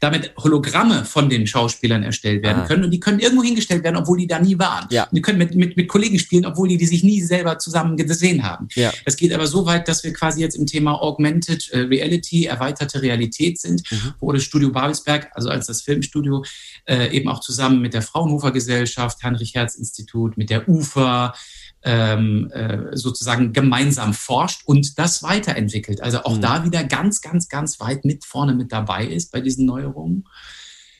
damit 0.00 0.32
Hologramme 0.36 1.04
von 1.04 1.28
den 1.28 1.46
Schauspielern 1.46 2.02
erstellt 2.02 2.42
werden 2.42 2.62
ah. 2.62 2.66
können 2.66 2.84
und 2.84 2.90
die 2.90 3.00
können 3.00 3.18
irgendwo 3.18 3.42
hingestellt 3.42 3.84
werden, 3.84 3.96
obwohl 3.96 4.18
die 4.18 4.26
da 4.26 4.38
nie 4.38 4.58
waren. 4.58 4.86
Ja. 4.90 5.04
Und 5.04 5.14
die 5.14 5.22
können 5.22 5.38
mit, 5.38 5.54
mit, 5.54 5.76
mit 5.76 5.88
Kollegen 5.88 6.18
spielen, 6.18 6.46
obwohl 6.46 6.68
die, 6.68 6.76
die 6.76 6.86
sich 6.86 7.04
nie 7.04 7.20
selber 7.20 7.58
zusammen 7.58 7.96
gesehen 7.96 8.42
haben. 8.42 8.68
Ja. 8.74 8.92
Das 9.04 9.16
geht 9.16 9.32
aber 9.32 9.46
so 9.46 9.66
weit, 9.66 9.88
dass 9.88 10.04
wir 10.04 10.12
quasi 10.12 10.40
jetzt 10.40 10.56
im 10.56 10.66
Thema 10.66 11.00
Augmented 11.00 11.70
äh, 11.70 11.80
Reality, 11.80 12.46
erweiterte 12.46 13.02
Realität 13.02 13.58
sind, 13.58 13.82
mhm. 13.90 14.14
wo 14.20 14.32
das 14.32 14.42
Studio 14.42 14.70
Babelsberg, 14.70 15.30
also 15.34 15.48
als 15.50 15.66
das 15.66 15.82
Filmstudio, 15.82 16.44
äh, 16.86 17.14
eben 17.16 17.28
auch 17.28 17.40
zusammen 17.40 17.80
mit 17.80 17.94
der 17.94 18.02
Fraunhofer 18.02 18.52
Gesellschaft, 18.52 19.22
Heinrich 19.22 19.54
Herz 19.54 19.74
Institut, 19.74 20.36
mit 20.36 20.50
der 20.50 20.68
UFA, 20.68 21.34
ähm, 21.82 22.50
äh, 22.50 22.96
sozusagen 22.96 23.52
gemeinsam 23.52 24.14
forscht 24.14 24.62
und 24.64 24.98
das 24.98 25.22
weiterentwickelt. 25.22 26.02
Also 26.02 26.24
auch 26.24 26.36
mhm. 26.36 26.40
da 26.40 26.64
wieder 26.64 26.84
ganz, 26.84 27.20
ganz, 27.20 27.48
ganz 27.48 27.80
weit 27.80 28.04
mit 28.04 28.24
vorne 28.24 28.54
mit 28.54 28.72
dabei 28.72 29.06
ist 29.06 29.32
bei 29.32 29.40
diesen 29.40 29.66
Neuerungen. 29.66 30.24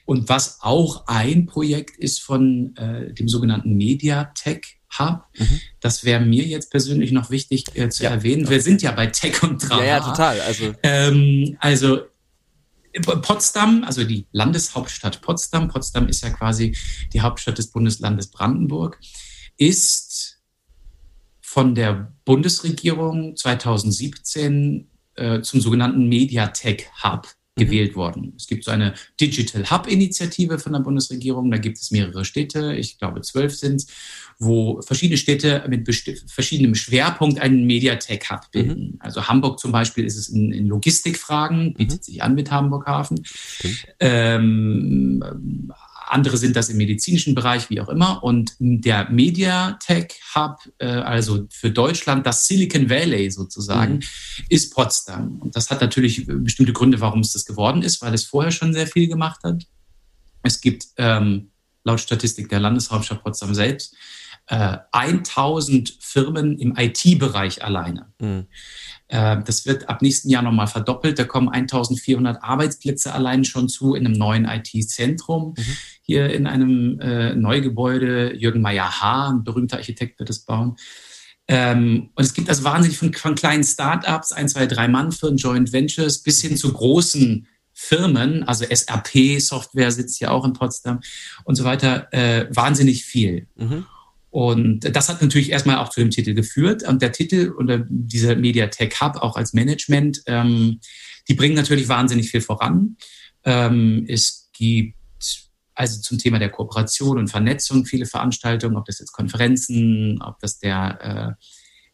Und 0.04 0.28
was 0.28 0.58
auch 0.62 1.06
ein 1.06 1.46
Projekt 1.46 1.98
ist 1.98 2.22
von 2.22 2.74
äh, 2.76 3.12
dem 3.12 3.28
sogenannten 3.28 3.76
Mediatech 3.76 4.78
Hub, 4.98 5.24
mhm. 5.36 5.60
das 5.80 6.02
wäre 6.04 6.24
mir 6.24 6.44
jetzt 6.44 6.70
persönlich 6.70 7.12
noch 7.12 7.28
wichtig 7.28 7.64
äh, 7.74 7.90
zu 7.90 8.04
ja, 8.04 8.10
erwähnen. 8.10 8.48
Wir 8.48 8.62
sind 8.62 8.80
ja 8.80 8.92
bei 8.92 9.08
Tech 9.08 9.42
und 9.42 9.60
Trara. 9.60 9.84
Ja, 9.84 9.98
ja, 9.98 10.00
total. 10.00 10.40
Also, 10.40 10.74
ähm, 10.82 11.58
also 11.60 12.00
Potsdam, 13.02 13.84
also 13.84 14.04
die 14.04 14.26
Landeshauptstadt 14.32 15.20
Potsdam, 15.20 15.68
Potsdam 15.68 16.08
ist 16.08 16.22
ja 16.22 16.30
quasi 16.30 16.74
die 17.12 17.20
Hauptstadt 17.20 17.58
des 17.58 17.70
Bundeslandes 17.70 18.28
Brandenburg, 18.28 18.98
ist 19.58 20.07
von 21.50 21.74
der 21.74 22.12
Bundesregierung 22.26 23.34
2017 23.34 24.86
äh, 25.14 25.40
zum 25.40 25.62
sogenannten 25.62 26.06
Mediatek 26.06 26.90
Hub 27.02 27.26
mhm. 27.56 27.64
gewählt 27.64 27.96
worden. 27.96 28.34
Es 28.36 28.46
gibt 28.46 28.64
so 28.64 28.70
eine 28.70 28.92
Digital 29.18 29.64
Hub-Initiative 29.70 30.58
von 30.58 30.74
der 30.74 30.80
Bundesregierung. 30.80 31.50
Da 31.50 31.56
gibt 31.56 31.78
es 31.78 31.90
mehrere 31.90 32.26
Städte, 32.26 32.74
ich 32.74 32.98
glaube 32.98 33.22
zwölf 33.22 33.56
sind 33.56 33.76
es, 33.76 33.86
wo 34.38 34.82
verschiedene 34.82 35.16
Städte 35.16 35.64
mit 35.70 35.88
verschiedenem 36.26 36.74
Schwerpunkt 36.74 37.40
einen 37.40 37.64
Mediatek 37.64 38.30
Hub 38.30 38.50
bilden. 38.52 38.90
Mhm. 38.92 38.96
Also 38.98 39.26
Hamburg 39.26 39.58
zum 39.58 39.72
Beispiel 39.72 40.04
ist 40.04 40.18
es 40.18 40.28
in, 40.28 40.52
in 40.52 40.66
Logistikfragen, 40.66 41.72
bietet 41.72 42.00
mhm. 42.00 42.04
sich 42.04 42.22
an 42.22 42.34
mit 42.34 42.50
Hamburg 42.50 42.86
Hafen. 42.86 43.24
Ähm, 44.00 45.72
andere 46.12 46.36
sind 46.36 46.56
das 46.56 46.68
im 46.68 46.76
medizinischen 46.76 47.34
Bereich, 47.34 47.70
wie 47.70 47.80
auch 47.80 47.88
immer. 47.88 48.22
Und 48.22 48.52
der 48.58 49.10
Mediatech 49.10 50.14
Hub, 50.34 50.58
äh, 50.78 50.86
also 50.86 51.46
für 51.50 51.70
Deutschland 51.70 52.26
das 52.26 52.46
Silicon 52.46 52.90
Valley 52.90 53.30
sozusagen, 53.30 53.94
mhm. 53.94 54.02
ist 54.48 54.74
Potsdam. 54.74 55.38
Und 55.40 55.56
das 55.56 55.70
hat 55.70 55.80
natürlich 55.80 56.24
bestimmte 56.26 56.72
Gründe, 56.72 57.00
warum 57.00 57.20
es 57.20 57.32
das 57.32 57.44
geworden 57.44 57.82
ist, 57.82 58.02
weil 58.02 58.14
es 58.14 58.24
vorher 58.24 58.52
schon 58.52 58.72
sehr 58.72 58.86
viel 58.86 59.08
gemacht 59.08 59.40
hat. 59.44 59.64
Es 60.42 60.60
gibt 60.60 60.86
ähm, 60.96 61.50
laut 61.84 62.00
Statistik 62.00 62.48
der 62.48 62.60
Landeshauptstadt 62.60 63.22
Potsdam 63.22 63.54
selbst 63.54 63.94
äh, 64.48 64.78
1000 64.92 65.98
Firmen 66.00 66.58
im 66.58 66.74
IT-Bereich 66.76 67.62
alleine. 67.62 68.12
Mhm. 68.18 68.46
Äh, 69.08 69.38
das 69.44 69.66
wird 69.66 69.88
ab 69.88 70.02
nächsten 70.02 70.30
Jahr 70.30 70.42
nochmal 70.42 70.66
verdoppelt. 70.66 71.18
Da 71.18 71.24
kommen 71.24 71.48
1400 71.48 72.42
Arbeitsplätze 72.42 73.12
allein 73.12 73.44
schon 73.44 73.68
zu 73.68 73.94
in 73.94 74.06
einem 74.06 74.16
neuen 74.16 74.44
IT-Zentrum. 74.44 75.54
Mhm. 75.56 75.76
Hier 76.02 76.30
in 76.30 76.46
einem 76.46 77.00
äh, 77.00 77.34
Neugebäude. 77.34 78.34
Jürgen 78.34 78.60
Meyer-Haar, 78.60 79.30
ein 79.30 79.44
berühmter 79.44 79.78
Architekt, 79.78 80.18
wird 80.18 80.30
es 80.30 80.40
bauen. 80.40 80.76
Ähm, 81.48 82.10
und 82.14 82.24
es 82.24 82.34
gibt 82.34 82.50
also 82.50 82.64
wahnsinnig 82.64 82.98
von, 82.98 83.12
von 83.14 83.34
kleinen 83.34 83.64
Start-ups, 83.64 84.32
ein, 84.32 84.48
zwei, 84.48 84.66
drei 84.66 84.86
Mann-Firmen, 84.86 85.38
Joint 85.38 85.72
Ventures, 85.72 86.22
bis 86.22 86.42
hin 86.42 86.58
zu 86.58 86.72
großen 86.72 87.46
Firmen, 87.72 88.42
also 88.42 88.66
SAP-Software 88.68 89.92
sitzt 89.92 90.20
ja 90.20 90.30
auch 90.30 90.44
in 90.44 90.52
Potsdam 90.52 91.00
und 91.44 91.54
so 91.54 91.62
weiter, 91.62 92.12
äh, 92.12 92.46
wahnsinnig 92.50 93.04
viel. 93.04 93.46
Mhm. 93.54 93.86
Und 94.30 94.80
das 94.94 95.08
hat 95.08 95.22
natürlich 95.22 95.50
erstmal 95.50 95.78
auch 95.78 95.88
zu 95.88 96.00
dem 96.00 96.10
Titel 96.10 96.34
geführt. 96.34 96.82
Und 96.82 97.00
der 97.00 97.12
Titel 97.12 97.52
oder 97.56 97.84
dieser 97.88 98.36
Mediatek 98.36 99.00
Hub 99.00 99.16
auch 99.16 99.36
als 99.36 99.52
Management, 99.54 100.22
ähm, 100.26 100.80
die 101.28 101.34
bringen 101.34 101.54
natürlich 101.54 101.88
wahnsinnig 101.88 102.30
viel 102.30 102.40
voran. 102.40 102.96
Ähm, 103.44 104.04
es 104.08 104.50
gibt 104.52 104.94
also 105.74 106.00
zum 106.00 106.18
Thema 106.18 106.38
der 106.38 106.50
Kooperation 106.50 107.18
und 107.18 107.28
Vernetzung 107.28 107.86
viele 107.86 108.04
Veranstaltungen, 108.04 108.76
ob 108.76 108.84
das 108.84 108.98
jetzt 108.98 109.12
Konferenzen, 109.12 110.20
ob 110.20 110.38
das 110.40 110.58
der 110.58 111.36
äh, 111.38 111.44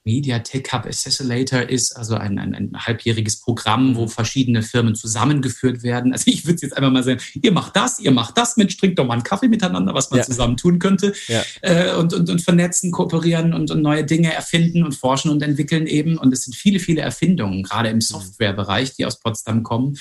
Mediatek 0.05 0.71
Hub 0.73 0.85
Accelerator 0.85 1.63
ist, 1.63 1.97
also 1.97 2.15
ein, 2.15 2.39
ein, 2.39 2.55
ein 2.55 2.73
halbjähriges 2.75 3.41
Programm, 3.41 3.97
wo 3.97 4.03
mhm. 4.03 4.09
verschiedene 4.09 4.63
Firmen 4.63 4.95
zusammengeführt 4.95 5.83
werden. 5.83 6.13
Also 6.13 6.25
ich 6.27 6.47
würde 6.47 6.61
jetzt 6.61 6.77
einfach 6.77 6.91
mal 6.91 7.03
sagen, 7.03 7.21
ihr 7.41 7.53
macht 7.53 7.75
das, 7.75 7.99
ihr 7.99 8.11
macht 8.11 8.37
das, 8.37 8.59
Mensch, 8.59 8.77
trinkt 8.77 8.99
doch 8.99 9.07
mal 9.07 9.15
einen 9.15 9.23
Kaffee 9.23 9.49
miteinander, 9.49 9.95
was 9.95 10.11
man 10.11 10.19
ja. 10.19 10.25
zusammen 10.25 10.59
tun 10.59 10.79
könnte. 10.79 11.15
Ja. 11.27 11.43
Äh, 11.63 11.95
und, 11.95 12.13
und, 12.13 12.29
und 12.29 12.43
vernetzen, 12.43 12.91
kooperieren 12.91 13.55
und, 13.55 13.71
und 13.71 13.81
neue 13.81 14.05
Dinge 14.05 14.33
erfinden 14.33 14.85
und 14.85 14.95
forschen 14.95 15.31
und 15.31 15.43
entwickeln 15.43 15.87
eben. 15.87 16.19
Und 16.19 16.33
es 16.35 16.45
sind 16.45 16.55
viele, 16.55 16.81
viele 16.81 17.01
Erfindungen, 17.01 17.63
gerade 17.63 17.89
im 17.89 17.97
mhm. 17.97 18.03
Softwarebereich, 18.03 18.95
die 18.95 19.07
aus 19.07 19.19
Potsdam 19.21 19.63
kommen, 19.63 19.97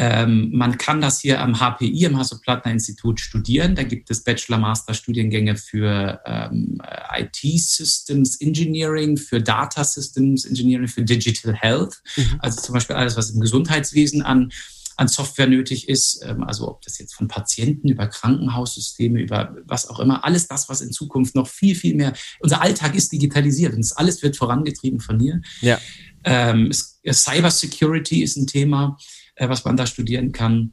ähm, 0.00 0.50
man 0.52 0.78
kann 0.78 1.00
das 1.00 1.20
hier 1.20 1.40
am 1.40 1.58
HPI, 1.58 2.04
im 2.04 2.16
Hasso-Plattner-Institut 2.16 3.18
studieren. 3.18 3.74
Da 3.74 3.82
gibt 3.82 4.10
es 4.10 4.22
Bachelor-Master-Studiengänge 4.22 5.56
für 5.56 6.20
ähm, 6.24 6.80
IT-Systems 7.16 8.40
Engineering, 8.40 9.16
für 9.16 9.42
Data 9.42 9.82
Systems 9.82 10.44
Engineering, 10.44 10.86
für 10.86 11.02
Digital 11.02 11.52
Health. 11.52 12.00
Mhm. 12.16 12.36
Also 12.38 12.60
zum 12.60 12.74
Beispiel 12.74 12.94
alles, 12.94 13.16
was 13.16 13.30
im 13.30 13.40
Gesundheitswesen 13.40 14.22
an 14.22 14.50
an 14.98 15.06
Software 15.06 15.46
nötig 15.46 15.88
ist, 15.88 16.22
ähm, 16.24 16.42
also 16.42 16.68
ob 16.68 16.82
das 16.82 16.98
jetzt 16.98 17.14
von 17.14 17.28
Patienten 17.28 17.88
über 17.88 18.08
Krankenhaussysteme, 18.08 19.20
über 19.20 19.56
was 19.64 19.88
auch 19.88 20.00
immer, 20.00 20.24
alles 20.24 20.48
das, 20.48 20.68
was 20.68 20.80
in 20.80 20.90
Zukunft 20.90 21.36
noch 21.36 21.46
viel, 21.46 21.76
viel 21.76 21.94
mehr, 21.94 22.14
unser 22.40 22.60
Alltag 22.60 22.96
ist 22.96 23.12
digitalisiert 23.12 23.74
und 23.74 23.80
das 23.80 23.92
alles 23.92 24.22
wird 24.24 24.36
vorangetrieben 24.36 24.98
von 24.98 25.20
hier. 25.20 25.40
Ja. 25.60 25.78
Ähm, 26.24 26.72
Cyber 27.08 27.52
Security 27.52 28.24
ist 28.24 28.36
ein 28.36 28.48
Thema. 28.48 28.98
Äh, 29.38 29.48
was 29.48 29.64
man 29.64 29.76
da 29.76 29.86
studieren 29.86 30.32
kann. 30.32 30.72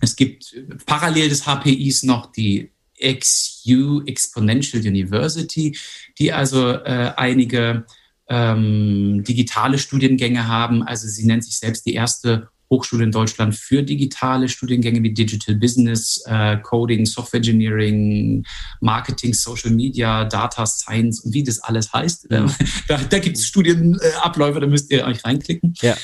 Es 0.00 0.14
gibt 0.16 0.54
parallel 0.84 1.30
des 1.30 1.46
HPIs 1.46 2.02
noch 2.02 2.30
die 2.30 2.70
XU 3.02 4.02
Exponential 4.06 4.82
University, 4.82 5.76
die 6.18 6.32
also 6.32 6.70
äh, 6.70 7.12
einige 7.16 7.86
ähm, 8.28 9.24
digitale 9.24 9.78
Studiengänge 9.78 10.46
haben. 10.46 10.82
Also 10.82 11.08
sie 11.08 11.24
nennt 11.24 11.44
sich 11.44 11.58
selbst 11.58 11.86
die 11.86 11.94
erste 11.94 12.48
Hochschule 12.70 13.04
in 13.04 13.12
Deutschland 13.12 13.54
für 13.54 13.82
digitale 13.82 14.48
Studiengänge 14.48 15.02
wie 15.02 15.12
Digital 15.12 15.54
Business, 15.54 16.22
äh, 16.26 16.56
Coding, 16.58 17.06
Software 17.06 17.38
Engineering, 17.38 18.44
Marketing, 18.80 19.32
Social 19.32 19.70
Media, 19.70 20.24
Data 20.24 20.66
Science 20.66 21.20
und 21.20 21.34
wie 21.34 21.42
das 21.42 21.60
alles 21.60 21.92
heißt. 21.92 22.28
Da, 22.88 22.98
da 22.98 23.18
gibt 23.18 23.38
es 23.38 23.46
Studienabläufe, 23.46 24.60
da 24.60 24.66
müsst 24.66 24.90
ihr 24.90 25.04
euch 25.04 25.24
reinklicken. 25.24 25.74
Ja. 25.80 25.96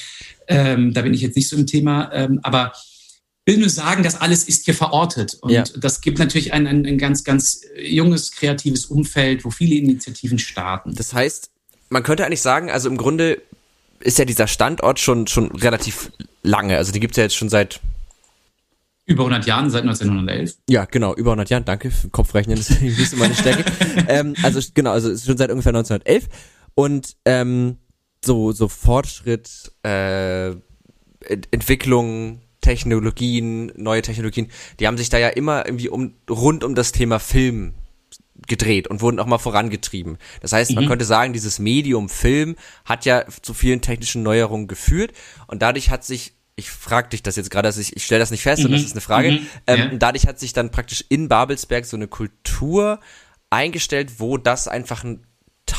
Ähm, 0.50 0.92
da 0.92 1.02
bin 1.02 1.14
ich 1.14 1.20
jetzt 1.20 1.36
nicht 1.36 1.48
so 1.48 1.56
im 1.56 1.66
Thema, 1.66 2.10
ähm, 2.12 2.40
aber 2.42 2.72
will 3.46 3.58
nur 3.58 3.68
sagen, 3.68 4.02
das 4.02 4.20
alles 4.20 4.44
ist 4.44 4.64
hier 4.64 4.74
verortet. 4.74 5.38
Und 5.40 5.50
ja. 5.50 5.64
das 5.78 6.00
gibt 6.00 6.18
natürlich 6.18 6.52
ein, 6.52 6.66
ein, 6.66 6.86
ein 6.86 6.98
ganz, 6.98 7.24
ganz 7.24 7.62
junges, 7.80 8.32
kreatives 8.32 8.86
Umfeld, 8.86 9.44
wo 9.44 9.50
viele 9.50 9.76
Initiativen 9.76 10.38
starten. 10.38 10.94
Das 10.94 11.14
heißt, 11.14 11.50
man 11.88 12.02
könnte 12.02 12.24
eigentlich 12.24 12.42
sagen, 12.42 12.70
also 12.70 12.88
im 12.88 12.96
Grunde 12.96 13.42
ist 14.00 14.18
ja 14.18 14.24
dieser 14.24 14.46
Standort 14.46 15.00
schon, 15.00 15.26
schon 15.26 15.50
relativ 15.52 16.10
lange. 16.42 16.76
Also 16.76 16.92
die 16.92 17.00
gibt 17.00 17.12
es 17.12 17.16
ja 17.16 17.24
jetzt 17.24 17.36
schon 17.36 17.48
seit 17.48 17.80
über 19.06 19.24
100 19.24 19.44
Jahren, 19.46 19.70
seit 19.70 19.82
1911. 19.82 20.56
Ja, 20.68 20.84
genau, 20.84 21.14
über 21.14 21.32
100 21.32 21.50
Jahren, 21.50 21.64
danke. 21.64 21.90
Kopfrechnen 22.12 22.56
ist 22.56 22.70
nicht 22.80 23.10
so 23.10 23.16
meine 23.16 23.34
Stärke. 23.34 23.64
ähm, 24.08 24.34
also 24.42 24.60
genau, 24.72 24.92
also 24.92 25.08
schon 25.16 25.36
seit 25.36 25.50
ungefähr 25.50 25.74
1911. 25.74 26.28
Und 26.76 27.16
ähm, 27.24 27.78
so, 28.24 28.52
so 28.52 28.68
Fortschritt, 28.68 29.72
äh, 29.82 30.54
Entwicklung, 31.50 32.40
Technologien, 32.60 33.72
neue 33.76 34.02
Technologien, 34.02 34.50
die 34.78 34.86
haben 34.86 34.98
sich 34.98 35.08
da 35.08 35.18
ja 35.18 35.28
immer 35.28 35.66
irgendwie 35.66 35.88
um, 35.88 36.14
rund 36.28 36.64
um 36.64 36.74
das 36.74 36.92
Thema 36.92 37.18
Film 37.18 37.74
gedreht 38.46 38.88
und 38.88 39.00
wurden 39.02 39.18
auch 39.20 39.26
mal 39.26 39.38
vorangetrieben. 39.38 40.18
Das 40.40 40.52
heißt, 40.52 40.72
man 40.72 40.84
mhm. 40.84 40.88
könnte 40.88 41.04
sagen, 41.04 41.32
dieses 41.32 41.58
Medium 41.58 42.08
Film 42.08 42.56
hat 42.84 43.04
ja 43.04 43.24
zu 43.42 43.54
vielen 43.54 43.80
technischen 43.80 44.22
Neuerungen 44.22 44.66
geführt 44.66 45.12
und 45.46 45.62
dadurch 45.62 45.90
hat 45.90 46.04
sich 46.04 46.34
ich 46.56 46.70
frage 46.70 47.08
dich 47.08 47.22
das 47.22 47.36
jetzt 47.36 47.50
gerade, 47.50 47.68
also 47.68 47.80
ich, 47.80 47.96
ich 47.96 48.04
stelle 48.04 48.18
das 48.18 48.30
nicht 48.30 48.42
fest 48.42 48.60
mhm. 48.60 48.66
und 48.66 48.72
das 48.72 48.82
ist 48.82 48.92
eine 48.92 49.00
Frage. 49.00 49.32
Mhm. 49.32 49.46
Ähm, 49.66 49.78
ja. 49.78 49.96
Dadurch 49.96 50.26
hat 50.26 50.38
sich 50.38 50.52
dann 50.52 50.70
praktisch 50.70 51.02
in 51.08 51.26
Babelsberg 51.26 51.86
so 51.86 51.96
eine 51.96 52.06
Kultur 52.06 53.00
eingestellt, 53.48 54.18
wo 54.18 54.36
das 54.36 54.68
einfach 54.68 55.02
ein 55.02 55.26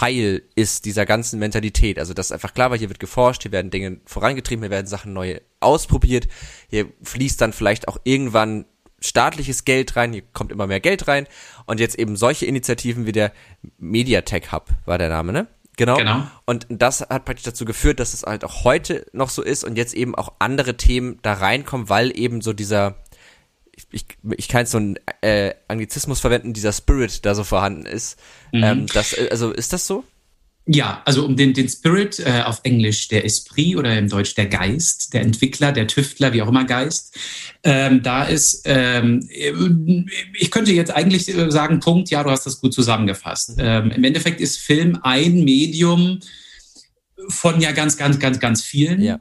Teil 0.02 0.42
ist 0.56 0.86
dieser 0.86 1.06
ganzen 1.06 1.38
Mentalität. 1.38 2.00
Also 2.00 2.16
das 2.16 2.28
ist 2.28 2.32
einfach 2.32 2.56
klar, 2.56 2.72
weil 2.72 2.80
hier 2.80 2.90
wird 2.90 3.00
geforscht, 3.00 3.44
hier 3.44 3.52
werden 3.52 3.70
Dinge 3.70 3.98
vorangetrieben, 4.08 4.64
hier 4.64 4.72
werden 4.72 4.88
Sachen 4.88 5.14
neu 5.14 5.40
ausprobiert, 5.60 6.28
hier 6.70 6.88
fließt 7.04 7.40
dann 7.40 7.54
vielleicht 7.54 7.88
auch 7.88 8.00
irgendwann 8.04 8.66
staatliches 9.00 9.64
Geld 9.64 9.96
rein, 9.96 10.12
hier 10.12 10.24
kommt 10.34 10.52
immer 10.52 10.66
mehr 10.66 10.80
Geld 10.80 11.08
rein 11.08 11.28
und 11.68 11.80
jetzt 11.80 12.00
eben 12.00 12.16
solche 12.16 12.48
Initiativen 12.48 13.06
wie 13.06 13.12
der 13.12 13.32
Mediatek 13.78 14.52
Hub 14.52 14.70
war 14.86 14.98
der 14.98 15.10
Name, 15.10 15.34
ne? 15.34 15.48
Genau. 15.78 15.98
genau. 15.98 16.24
Und 16.46 16.66
das 16.70 17.02
hat 17.02 17.26
praktisch 17.26 17.46
dazu 17.46 17.66
geführt, 17.66 18.00
dass 18.00 18.16
es 18.16 18.24
halt 18.24 18.44
auch 18.44 18.64
heute 18.64 19.06
noch 19.14 19.30
so 19.30 19.44
ist 19.44 19.64
und 19.64 19.78
jetzt 19.78 19.94
eben 19.94 20.16
auch 20.16 20.34
andere 20.40 20.78
Themen 20.78 21.20
da 21.22 21.34
reinkommen, 21.34 21.90
weil 21.90 22.18
eben 22.18 22.42
so 22.42 22.54
dieser, 22.54 22.96
ich, 23.92 24.06
ich 24.38 24.48
kann 24.48 24.62
jetzt 24.62 24.72
so 24.72 24.78
einen 24.78 24.98
äh, 25.22 25.54
Anglizismus 25.68 26.20
verwenden, 26.20 26.54
dieser 26.54 26.74
Spirit 26.74 27.26
da 27.26 27.36
so 27.36 27.44
vorhanden 27.44 27.86
ist. 27.86 28.18
Mhm. 28.52 28.64
Ähm, 28.64 28.86
das, 28.94 29.16
also 29.30 29.52
ist 29.52 29.74
das 29.74 29.88
so? 29.88 30.04
Ja, 30.68 31.02
also 31.06 31.26
um 31.26 31.36
den, 31.36 31.54
den 31.54 31.68
Spirit 31.68 32.20
äh, 32.20 32.44
auf 32.46 32.60
Englisch 32.64 33.08
der 33.08 33.26
Esprit 33.26 33.76
oder 33.76 33.98
im 33.98 34.08
Deutsch 34.08 34.36
der 34.36 34.46
Geist, 34.46 35.14
der 35.14 35.22
Entwickler, 35.22 35.72
der 35.72 35.88
Tüftler, 35.88 36.34
wie 36.34 36.42
auch 36.44 36.48
immer 36.48 36.66
Geist. 36.66 37.18
Ähm, 37.64 38.04
da 38.04 38.24
ist, 38.26 38.62
ähm, 38.66 39.28
ich 40.34 40.52
könnte 40.52 40.72
jetzt 40.72 40.92
eigentlich 40.92 41.26
sagen, 41.50 41.80
Punkt, 41.80 42.12
ja, 42.12 42.24
du 42.24 42.30
hast 42.30 42.46
das 42.46 42.62
gut 42.62 42.76
zusammengefasst. 42.76 43.58
Mhm. 43.58 43.64
Ähm, 43.64 43.92
Im 43.92 44.04
Endeffekt 44.04 44.40
ist 44.40 44.60
Film 44.60 45.00
ein 45.02 45.44
Medium 45.44 46.20
von 47.30 47.60
ja 47.60 47.72
ganz, 47.72 47.98
ganz, 47.98 48.20
ganz, 48.20 48.40
ganz 48.40 48.62
vielen. 48.62 49.02
Ja. 49.02 49.20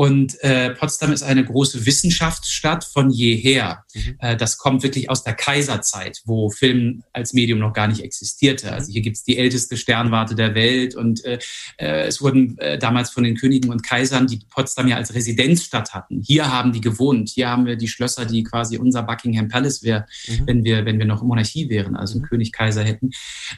Und 0.00 0.42
äh, 0.42 0.70
Potsdam 0.70 1.12
ist 1.12 1.22
eine 1.22 1.44
große 1.44 1.84
Wissenschaftsstadt 1.84 2.84
von 2.84 3.10
jeher. 3.10 3.84
Mhm. 3.92 4.16
Äh, 4.20 4.34
das 4.34 4.56
kommt 4.56 4.82
wirklich 4.82 5.10
aus 5.10 5.24
der 5.24 5.34
Kaiserzeit, 5.34 6.22
wo 6.24 6.48
Film 6.48 7.02
als 7.12 7.34
Medium 7.34 7.58
noch 7.58 7.74
gar 7.74 7.86
nicht 7.86 8.02
existierte. 8.02 8.68
Mhm. 8.68 8.72
Also 8.72 8.92
hier 8.92 9.02
gibt's 9.02 9.24
die 9.24 9.36
älteste 9.36 9.76
Sternwarte 9.76 10.34
der 10.34 10.54
Welt 10.54 10.94
und 10.94 11.22
äh, 11.26 11.38
äh, 11.76 12.06
es 12.06 12.22
wurden 12.22 12.56
äh, 12.56 12.78
damals 12.78 13.10
von 13.10 13.24
den 13.24 13.36
Königen 13.36 13.68
und 13.68 13.82
Kaisern, 13.82 14.26
die 14.26 14.40
Potsdam 14.48 14.88
ja 14.88 14.96
als 14.96 15.12
Residenzstadt 15.14 15.92
hatten. 15.92 16.22
Hier 16.26 16.50
haben 16.50 16.72
die 16.72 16.80
gewohnt. 16.80 17.28
Hier 17.28 17.50
haben 17.50 17.66
wir 17.66 17.76
die 17.76 17.88
Schlösser, 17.88 18.24
die 18.24 18.42
quasi 18.42 18.78
unser 18.78 19.02
Buckingham 19.02 19.48
Palace 19.48 19.82
wäre, 19.82 20.06
mhm. 20.26 20.46
wenn 20.46 20.64
wir 20.64 20.86
wenn 20.86 20.98
wir 20.98 21.04
noch 21.04 21.22
Monarchie 21.22 21.68
wären, 21.68 21.94
also 21.94 22.20
mhm. 22.20 22.22
König 22.22 22.52
Kaiser 22.52 22.84
hätten. 22.84 23.10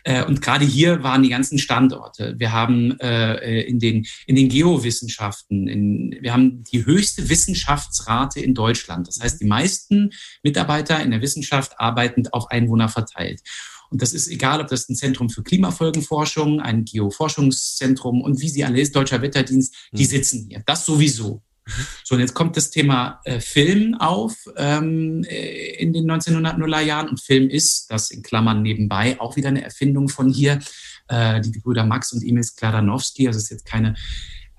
Äh, 0.02 0.24
und 0.24 0.42
gerade 0.42 0.64
hier 0.64 1.04
waren 1.04 1.22
die 1.22 1.28
ganzen 1.28 1.60
Standorte. 1.60 2.34
Wir 2.36 2.50
haben 2.50 2.98
äh, 2.98 3.60
in 3.60 3.78
den 3.78 4.06
in 4.26 4.34
den 4.34 4.48
Geowissenschaften, 4.48 5.68
in 5.68 6.18
wir 6.20 6.31
wir 6.32 6.36
haben 6.36 6.64
die 6.64 6.86
höchste 6.86 7.28
Wissenschaftsrate 7.28 8.40
in 8.40 8.54
Deutschland. 8.54 9.06
Das 9.06 9.20
heißt, 9.20 9.38
die 9.42 9.44
meisten 9.44 10.12
Mitarbeiter 10.42 10.98
in 11.02 11.10
der 11.10 11.20
Wissenschaft 11.20 11.78
arbeiten 11.78 12.26
auf 12.28 12.50
Einwohner 12.50 12.88
verteilt. 12.88 13.42
Und 13.90 14.00
das 14.00 14.14
ist 14.14 14.28
egal, 14.28 14.62
ob 14.62 14.68
das 14.68 14.88
ein 14.88 14.96
Zentrum 14.96 15.28
für 15.28 15.42
Klimafolgenforschung, 15.42 16.60
ein 16.60 16.86
Geoforschungszentrum 16.86 18.22
und 18.22 18.40
wie 18.40 18.48
sie 18.48 18.64
alle 18.64 18.80
ist, 18.80 18.96
Deutscher 18.96 19.20
Wetterdienst, 19.20 19.74
die 19.92 20.04
mhm. 20.04 20.08
sitzen 20.08 20.46
hier. 20.48 20.62
Das 20.64 20.86
sowieso. 20.86 21.42
Mhm. 21.66 21.86
So, 22.02 22.14
und 22.14 22.22
jetzt 22.22 22.32
kommt 22.32 22.56
das 22.56 22.70
Thema 22.70 23.20
äh, 23.24 23.38
Film 23.38 23.94
auf 23.96 24.34
ähm, 24.56 25.24
äh, 25.24 25.74
in 25.74 25.92
den 25.92 26.10
1900er 26.10 26.80
Jahren. 26.80 27.10
Und 27.10 27.20
Film 27.20 27.50
ist, 27.50 27.90
das 27.90 28.10
in 28.10 28.22
Klammern 28.22 28.62
nebenbei, 28.62 29.20
auch 29.20 29.36
wieder 29.36 29.48
eine 29.48 29.62
Erfindung 29.62 30.08
von 30.08 30.32
hier. 30.32 30.60
Äh, 31.08 31.42
die 31.42 31.58
Brüder 31.58 31.84
Max 31.84 32.14
und 32.14 32.24
Emil 32.24 32.42
Skladanowski, 32.42 33.26
also 33.26 33.38
ist 33.38 33.50
jetzt 33.50 33.66
keine 33.66 33.96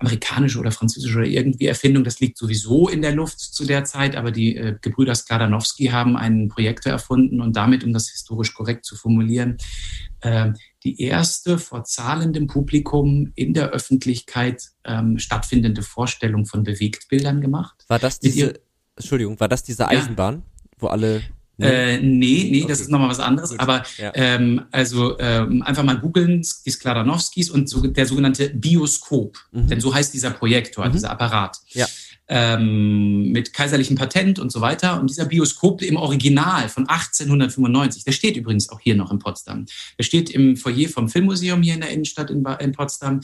amerikanische 0.04 0.58
oder 0.58 0.70
französische 0.70 1.18
oder 1.18 1.26
irgendwie 1.26 1.66
Erfindung. 1.66 2.04
Das 2.04 2.20
liegt 2.20 2.36
sowieso 2.36 2.88
in 2.88 3.00
der 3.00 3.12
Luft 3.12 3.40
zu 3.40 3.64
der 3.64 3.84
Zeit, 3.84 4.16
aber 4.16 4.30
die 4.30 4.56
äh, 4.56 4.76
Gebrüder 4.80 5.14
Skladanowski 5.14 5.86
haben 5.86 6.16
einen 6.16 6.48
Projektor 6.48 6.92
erfunden 6.92 7.40
und 7.40 7.56
damit, 7.56 7.84
um 7.84 7.92
das 7.92 8.10
historisch 8.10 8.52
korrekt 8.52 8.84
zu 8.84 8.96
formulieren, 8.96 9.56
äh, 10.20 10.52
die 10.82 11.00
erste 11.00 11.58
vor 11.58 11.84
zahlendem 11.84 12.46
Publikum 12.46 13.32
in 13.34 13.54
der 13.54 13.70
Öffentlichkeit 13.70 14.62
ähm, 14.84 15.18
stattfindende 15.18 15.82
Vorstellung 15.82 16.44
von 16.44 16.62
Bewegtbildern 16.62 17.40
gemacht. 17.40 17.84
War 17.88 17.98
das 17.98 18.20
diese, 18.20 18.60
Entschuldigung, 18.96 19.40
war 19.40 19.48
das 19.48 19.62
diese 19.62 19.88
Eisenbahn, 19.88 20.36
ja. 20.36 20.42
wo 20.78 20.86
alle 20.88 21.22
Nee, 21.56 21.66
äh, 21.66 21.98
nee, 21.98 22.48
nee 22.50 22.58
okay. 22.62 22.68
das 22.68 22.80
ist 22.80 22.90
nochmal 22.90 23.08
was 23.08 23.20
anderes. 23.20 23.50
Gut. 23.50 23.60
Aber 23.60 23.84
ja. 23.98 24.10
ähm, 24.14 24.62
also 24.72 25.18
ähm, 25.20 25.62
einfach 25.62 25.84
mal 25.84 25.98
googeln, 25.98 26.44
die 26.66 26.70
Skladanowskis 26.70 27.50
und 27.50 27.68
so, 27.68 27.80
der 27.86 28.06
sogenannte 28.06 28.50
Bioskop. 28.50 29.38
Mhm. 29.52 29.68
Denn 29.68 29.80
so 29.80 29.94
heißt 29.94 30.12
dieser 30.12 30.30
Projektor, 30.30 30.86
mhm. 30.86 30.92
dieser 30.92 31.10
Apparat. 31.10 31.58
Ja. 31.68 31.86
Ähm, 32.26 33.32
mit 33.32 33.52
kaiserlichem 33.52 33.96
Patent 33.96 34.38
und 34.38 34.50
so 34.50 34.62
weiter. 34.62 34.98
Und 34.98 35.10
dieser 35.10 35.26
Bioskop 35.26 35.82
im 35.82 35.96
Original 35.96 36.70
von 36.70 36.88
1895, 36.88 38.04
der 38.04 38.12
steht 38.12 38.38
übrigens 38.38 38.70
auch 38.70 38.80
hier 38.80 38.94
noch 38.94 39.10
in 39.10 39.18
Potsdam. 39.18 39.66
Der 39.98 40.04
steht 40.04 40.30
im 40.30 40.56
Foyer 40.56 40.88
vom 40.88 41.10
Filmmuseum 41.10 41.62
hier 41.62 41.74
in 41.74 41.80
der 41.82 41.90
Innenstadt 41.90 42.30
in, 42.30 42.42
in 42.60 42.72
Potsdam. 42.72 43.20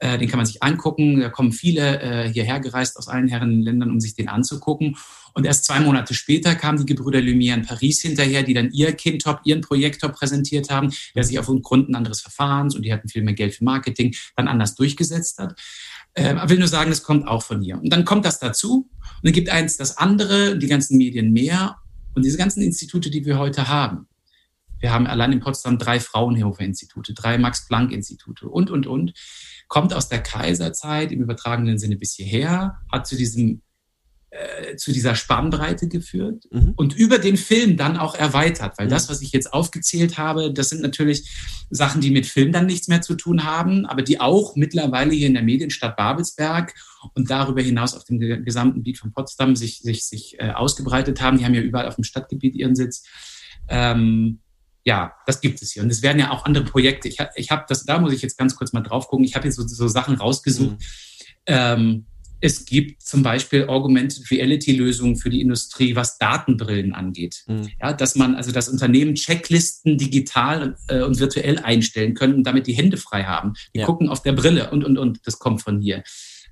Äh, 0.00 0.18
den 0.18 0.28
kann 0.28 0.38
man 0.38 0.46
sich 0.46 0.62
angucken. 0.62 1.20
Da 1.20 1.28
kommen 1.28 1.52
viele 1.52 2.00
äh, 2.00 2.32
hierher 2.32 2.58
gereist 2.58 2.96
aus 2.96 3.06
allen 3.06 3.28
Herren 3.28 3.62
Ländern, 3.62 3.90
um 3.90 4.00
sich 4.00 4.14
den 4.14 4.28
anzugucken. 4.28 4.96
Und 5.34 5.46
erst 5.46 5.64
zwei 5.64 5.80
Monate 5.80 6.14
später 6.14 6.54
kamen 6.54 6.78
die 6.78 6.86
Gebrüder 6.86 7.20
Lumière 7.20 7.54
in 7.54 7.62
Paris 7.62 8.00
hinterher, 8.00 8.42
die 8.42 8.54
dann 8.54 8.70
ihr 8.72 8.92
Kindtop, 8.92 9.40
ihren 9.44 9.60
Projektor 9.60 10.10
präsentiert 10.10 10.70
haben, 10.70 10.92
der 11.14 11.24
sich 11.24 11.38
aufgrund 11.38 11.94
anderes 11.94 12.20
Verfahrens 12.20 12.74
und 12.74 12.82
die 12.82 12.92
hatten 12.92 13.08
viel 13.08 13.22
mehr 13.22 13.34
Geld 13.34 13.54
für 13.54 13.64
Marketing, 13.64 14.14
dann 14.36 14.48
anders 14.48 14.74
durchgesetzt 14.74 15.38
hat. 15.38 15.60
Ich 16.14 16.24
will 16.24 16.58
nur 16.58 16.68
sagen, 16.68 16.90
es 16.90 17.02
kommt 17.02 17.26
auch 17.28 17.42
von 17.42 17.60
hier. 17.60 17.78
Und 17.78 17.90
dann 17.90 18.04
kommt 18.04 18.24
das 18.24 18.40
dazu 18.40 18.90
und 18.90 19.24
dann 19.24 19.32
gibt 19.32 19.48
eins 19.48 19.76
das 19.76 19.96
andere, 19.96 20.58
die 20.58 20.66
ganzen 20.66 20.96
Medien 20.96 21.32
mehr 21.32 21.76
und 22.14 22.24
diese 22.24 22.36
ganzen 22.36 22.62
Institute, 22.62 23.10
die 23.10 23.24
wir 23.24 23.38
heute 23.38 23.68
haben. 23.68 24.08
Wir 24.80 24.92
haben 24.92 25.06
allein 25.06 25.32
in 25.32 25.40
Potsdam 25.40 25.78
drei 25.78 26.00
Fraunhofer-Institute, 26.00 27.14
drei 27.14 27.38
Max-Planck-Institute 27.38 28.48
und, 28.48 28.70
und, 28.70 28.86
und. 28.86 29.12
Kommt 29.68 29.94
aus 29.94 30.08
der 30.08 30.22
Kaiserzeit 30.22 31.12
im 31.12 31.20
übertragenen 31.20 31.78
Sinne 31.78 31.96
bis 31.96 32.14
hierher, 32.14 32.78
hat 32.90 33.06
zu 33.06 33.16
diesem 33.16 33.62
äh, 34.30 34.76
zu 34.76 34.92
dieser 34.92 35.16
Spannbreite 35.16 35.88
geführt 35.88 36.44
mhm. 36.50 36.74
und 36.76 36.94
über 36.94 37.18
den 37.18 37.36
Film 37.36 37.76
dann 37.76 37.96
auch 37.96 38.14
erweitert, 38.14 38.78
weil 38.78 38.86
mhm. 38.86 38.90
das, 38.90 39.08
was 39.08 39.22
ich 39.22 39.32
jetzt 39.32 39.52
aufgezählt 39.52 40.18
habe, 40.18 40.52
das 40.52 40.68
sind 40.68 40.82
natürlich 40.82 41.28
Sachen, 41.70 42.00
die 42.00 42.10
mit 42.10 42.26
Film 42.26 42.52
dann 42.52 42.66
nichts 42.66 42.88
mehr 42.88 43.02
zu 43.02 43.14
tun 43.14 43.44
haben, 43.44 43.86
aber 43.86 44.02
die 44.02 44.20
auch 44.20 44.56
mittlerweile 44.56 45.12
hier 45.12 45.26
in 45.26 45.34
der 45.34 45.42
Medienstadt 45.42 45.96
Babelsberg 45.96 46.74
und 47.14 47.30
darüber 47.30 47.62
hinaus 47.62 47.94
auf 47.94 48.04
dem 48.04 48.18
gesamten 48.18 48.78
Gebiet 48.78 48.98
von 48.98 49.12
Potsdam 49.12 49.56
sich, 49.56 49.80
sich, 49.80 50.04
sich 50.04 50.38
äh, 50.38 50.50
ausgebreitet 50.50 51.20
haben. 51.20 51.38
Die 51.38 51.44
haben 51.44 51.54
ja 51.54 51.62
überall 51.62 51.88
auf 51.88 51.96
dem 51.96 52.04
Stadtgebiet 52.04 52.54
ihren 52.54 52.76
Sitz. 52.76 53.04
Ähm, 53.68 54.40
ja, 54.84 55.12
das 55.26 55.40
gibt 55.40 55.60
es 55.62 55.72
hier. 55.72 55.82
Und 55.82 55.90
es 55.90 56.02
werden 56.02 56.18
ja 56.18 56.30
auch 56.30 56.44
andere 56.44 56.64
Projekte. 56.64 57.08
Ich, 57.08 57.18
ich 57.34 57.50
habe 57.50 57.64
das, 57.68 57.84
da 57.84 57.98
muss 57.98 58.12
ich 58.12 58.22
jetzt 58.22 58.38
ganz 58.38 58.56
kurz 58.56 58.72
mal 58.72 58.80
drauf 58.80 59.08
gucken. 59.08 59.24
Ich 59.24 59.34
habe 59.34 59.42
hier 59.42 59.52
so, 59.52 59.66
so 59.66 59.88
Sachen 59.88 60.16
rausgesucht. 60.16 60.72
Mhm. 60.72 60.78
Ähm, 61.46 62.06
es 62.40 62.64
gibt 62.64 63.02
zum 63.02 63.22
Beispiel 63.22 63.66
Augmented 63.66 64.30
Reality 64.30 64.72
Lösungen 64.72 65.16
für 65.16 65.30
die 65.30 65.40
Industrie, 65.40 65.94
was 65.94 66.18
Datenbrillen 66.18 66.94
angeht. 66.94 67.44
Mhm. 67.46 67.68
Ja, 67.80 67.92
dass 67.92 68.16
man, 68.16 68.34
also 68.34 68.52
das 68.52 68.68
Unternehmen 68.68 69.14
Checklisten 69.14 69.98
digital 69.98 70.76
äh, 70.88 71.02
und 71.02 71.18
virtuell 71.18 71.58
einstellen 71.58 72.14
können 72.14 72.34
und 72.34 72.44
damit 72.44 72.66
die 72.66 72.72
Hände 72.72 72.96
frei 72.96 73.24
haben. 73.24 73.54
Die 73.74 73.80
ja. 73.80 73.86
gucken 73.86 74.08
auf 74.08 74.22
der 74.22 74.32
Brille 74.32 74.70
und, 74.70 74.84
und, 74.84 74.98
und. 74.98 75.20
Das 75.24 75.38
kommt 75.38 75.62
von 75.62 75.80
hier. 75.80 76.02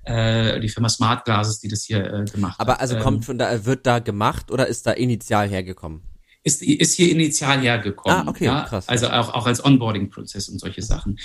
Äh, 0.03 0.59
die 0.59 0.69
Firma 0.69 0.89
Smart 0.89 1.25
Glasses, 1.25 1.59
die 1.59 1.67
das 1.67 1.83
hier 1.83 2.05
äh, 2.05 2.25
gemacht 2.25 2.59
Aber 2.59 2.73
hat. 2.73 2.79
Aber 2.79 2.81
also 2.81 2.97
kommt 2.97 3.17
ähm, 3.17 3.23
von 3.23 3.37
da, 3.37 3.65
wird 3.65 3.85
da 3.85 3.99
gemacht 3.99 4.51
oder 4.51 4.67
ist 4.67 4.85
da 4.87 4.91
initial 4.91 5.49
hergekommen? 5.49 6.01
Ist, 6.43 6.61
ist 6.61 6.95
hier 6.95 7.11
initial 7.11 7.59
hergekommen. 7.59 8.27
Ah, 8.27 8.29
okay, 8.29 8.45
ja? 8.45 8.61
krass. 8.63 8.87
Also 8.87 9.09
auch, 9.09 9.33
auch 9.33 9.45
als 9.45 9.63
Onboarding-Prozess 9.63 10.49
und 10.49 10.59
solche 10.59 10.81
Sachen. 10.81 11.19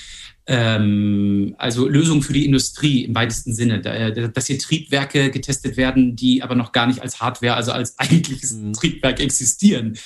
Ähm, 0.47 1.55
also 1.59 1.89
Lösungen 1.89 2.23
für 2.23 2.33
die 2.33 2.45
Industrie 2.45 3.05
im 3.05 3.15
weitesten 3.15 3.55
Sinne, 3.55 3.81
dass 3.81 4.47
hier 4.47 4.59
Triebwerke 4.59 5.31
getestet 5.31 5.77
werden, 5.77 6.17
die 6.17 6.43
aber 6.43 6.57
noch 6.57 6.73
gar 6.73 6.87
nicht 6.87 7.01
als 7.01 7.21
Hardware, 7.21 7.55
also 7.55 7.73
als 7.73 7.99
eigentliches 7.99 8.53
mhm. 8.53 8.73
Triebwerk 8.73 9.21
existieren. 9.21 9.97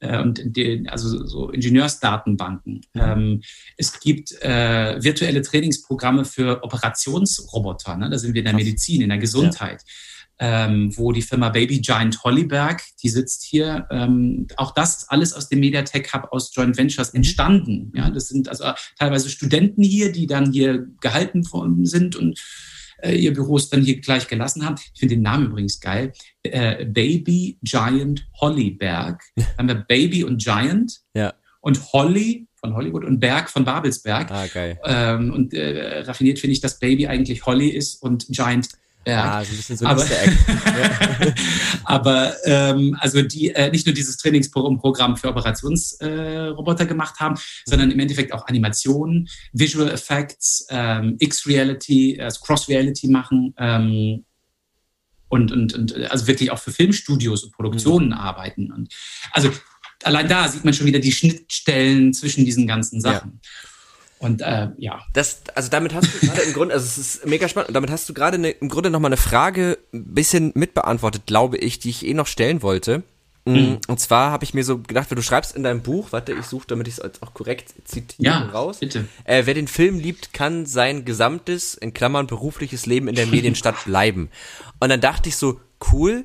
Äh, 0.00 0.20
und 0.20 0.42
den, 0.44 0.88
also 0.88 1.24
so 1.26 1.50
Ingenieursdatenbanken. 1.50 2.82
Mhm. 2.92 3.00
Ähm, 3.00 3.42
es 3.76 4.00
gibt 4.00 4.32
äh, 4.42 5.02
virtuelle 5.02 5.42
Trainingsprogramme 5.42 6.24
für 6.24 6.62
Operationsroboter. 6.64 7.96
Ne? 7.96 8.10
Da 8.10 8.18
sind 8.18 8.34
wir 8.34 8.40
in 8.40 8.46
der 8.46 8.54
Medizin, 8.54 9.00
in 9.00 9.08
der 9.10 9.18
Gesundheit. 9.18 9.82
Ja 9.82 9.92
ähm, 10.38 10.96
wo 10.96 11.12
die 11.12 11.22
Firma 11.22 11.48
Baby 11.48 11.80
Giant 11.80 12.22
Hollyberg, 12.22 12.82
die 13.02 13.08
sitzt 13.08 13.44
hier, 13.44 13.86
ähm, 13.90 14.46
auch 14.56 14.72
das 14.72 14.98
ist 14.98 15.10
alles 15.10 15.32
aus 15.32 15.48
dem 15.48 15.60
Mediatek 15.60 16.12
Hub 16.12 16.28
aus 16.30 16.54
Joint 16.54 16.76
Ventures 16.76 17.12
mhm. 17.12 17.18
entstanden. 17.18 17.92
Ja, 17.94 18.10
das 18.10 18.28
sind 18.28 18.48
also 18.48 18.64
teilweise 18.98 19.30
Studenten 19.30 19.82
hier, 19.82 20.12
die 20.12 20.26
dann 20.26 20.52
hier 20.52 20.86
gehalten 21.00 21.42
sind 21.84 22.16
und 22.16 22.38
äh, 23.02 23.14
ihr 23.14 23.32
Büros 23.32 23.70
dann 23.70 23.82
hier 23.82 24.00
gleich 24.00 24.28
gelassen 24.28 24.64
haben. 24.64 24.76
Ich 24.94 25.00
finde 25.00 25.16
den 25.16 25.22
Namen 25.22 25.46
übrigens 25.46 25.80
geil. 25.80 26.12
Äh, 26.42 26.84
Baby 26.84 27.58
Giant 27.62 28.26
Hollyberg. 28.40 29.22
Dann 29.36 29.46
haben 29.58 29.68
wir 29.68 29.74
Baby 29.76 30.24
und 30.24 30.42
Giant. 30.42 31.00
Ja. 31.14 31.34
Und 31.60 31.92
Holly 31.92 32.46
von 32.54 32.74
Hollywood 32.74 33.04
und 33.04 33.20
Berg 33.20 33.50
von 33.50 33.64
Babelsberg. 33.64 34.30
Ah, 34.30 34.46
geil. 34.46 34.78
Ähm, 34.84 35.32
und 35.32 35.52
äh, 35.52 36.00
raffiniert 36.00 36.38
finde 36.38 36.52
ich, 36.52 36.60
dass 36.60 36.78
Baby 36.78 37.06
eigentlich 37.06 37.44
Holly 37.44 37.68
ist 37.68 38.02
und 38.02 38.26
Giant 38.28 38.68
Ja, 39.06 39.38
ah, 39.38 39.44
so 39.44 39.52
ein 39.52 39.56
bisschen 39.56 39.76
so 39.76 39.86
ein 39.86 39.92
aber, 39.92 40.04
aber 41.84 42.34
ähm, 42.44 42.96
also 42.98 43.22
die 43.22 43.50
äh, 43.54 43.70
nicht 43.70 43.86
nur 43.86 43.94
dieses 43.94 44.16
Trainingsprogramm 44.16 45.16
für 45.16 45.28
Operationsroboter 45.28 46.84
äh, 46.84 46.86
gemacht 46.86 47.20
haben, 47.20 47.36
sondern 47.66 47.92
im 47.92 48.00
Endeffekt 48.00 48.32
auch 48.32 48.48
Animationen, 48.48 49.28
Visual 49.52 49.88
Effects, 49.88 50.66
ähm, 50.70 51.14
X-Reality, 51.20 52.20
also 52.20 52.40
Cross-Reality 52.40 53.06
machen 53.06 53.54
ähm, 53.58 54.24
und, 55.28 55.52
und, 55.52 55.74
und 55.74 56.10
also 56.10 56.26
wirklich 56.26 56.50
auch 56.50 56.58
für 56.58 56.72
Filmstudios 56.72 57.44
und 57.44 57.52
Produktionen 57.52 58.08
mhm. 58.08 58.14
arbeiten. 58.14 58.72
Und 58.72 58.92
also 59.30 59.52
allein 60.02 60.26
da 60.26 60.48
sieht 60.48 60.64
man 60.64 60.74
schon 60.74 60.86
wieder 60.86 60.98
die 60.98 61.12
Schnittstellen 61.12 62.12
zwischen 62.12 62.44
diesen 62.44 62.66
ganzen 62.66 63.00
Sachen. 63.00 63.40
Ja. 63.40 63.68
Und 64.18 64.40
äh, 64.40 64.68
ja. 64.78 65.02
Das, 65.12 65.42
also 65.54 65.68
damit 65.68 65.94
hast 65.94 66.08
du 66.14 66.26
gerade 66.26 66.42
im 66.42 66.52
Grunde, 66.54 66.74
also 66.74 66.86
es 66.86 66.96
ist 66.96 67.26
mega 67.26 67.48
spannend, 67.48 67.68
und 67.68 67.74
damit 67.74 67.90
hast 67.90 68.08
du 68.08 68.14
gerade 68.14 68.38
ne, 68.38 68.50
im 68.50 68.68
Grunde 68.68 68.90
nochmal 68.90 69.10
eine 69.10 69.18
Frage 69.18 69.78
ein 69.92 70.14
bisschen 70.14 70.52
mitbeantwortet, 70.54 71.26
glaube 71.26 71.58
ich, 71.58 71.78
die 71.78 71.90
ich 71.90 72.06
eh 72.06 72.14
noch 72.14 72.26
stellen 72.26 72.62
wollte. 72.62 73.02
Mm, 73.44 73.52
mhm. 73.52 73.78
Und 73.88 74.00
zwar 74.00 74.30
habe 74.30 74.44
ich 74.44 74.54
mir 74.54 74.64
so 74.64 74.78
gedacht, 74.78 75.10
wenn 75.10 75.16
du 75.16 75.22
schreibst 75.22 75.54
in 75.54 75.62
deinem 75.62 75.82
Buch, 75.82 76.12
warte, 76.12 76.32
ich 76.32 76.46
suche, 76.46 76.66
damit 76.66 76.88
ich 76.88 76.98
es 76.98 77.22
auch 77.22 77.34
korrekt 77.34 77.74
zitiere 77.84 78.24
ja, 78.24 78.38
raus. 78.46 78.78
Bitte. 78.78 79.06
Äh, 79.24 79.42
wer 79.44 79.54
den 79.54 79.68
Film 79.68 79.98
liebt, 79.98 80.32
kann 80.32 80.64
sein 80.64 81.04
gesamtes, 81.04 81.74
in 81.74 81.92
Klammern 81.92 82.26
berufliches 82.26 82.86
Leben 82.86 83.08
in 83.08 83.14
der 83.14 83.26
Medienstadt 83.26 83.76
bleiben. 83.84 84.30
Und 84.80 84.88
dann 84.88 85.00
dachte 85.00 85.28
ich 85.28 85.36
so, 85.36 85.60
cool, 85.92 86.24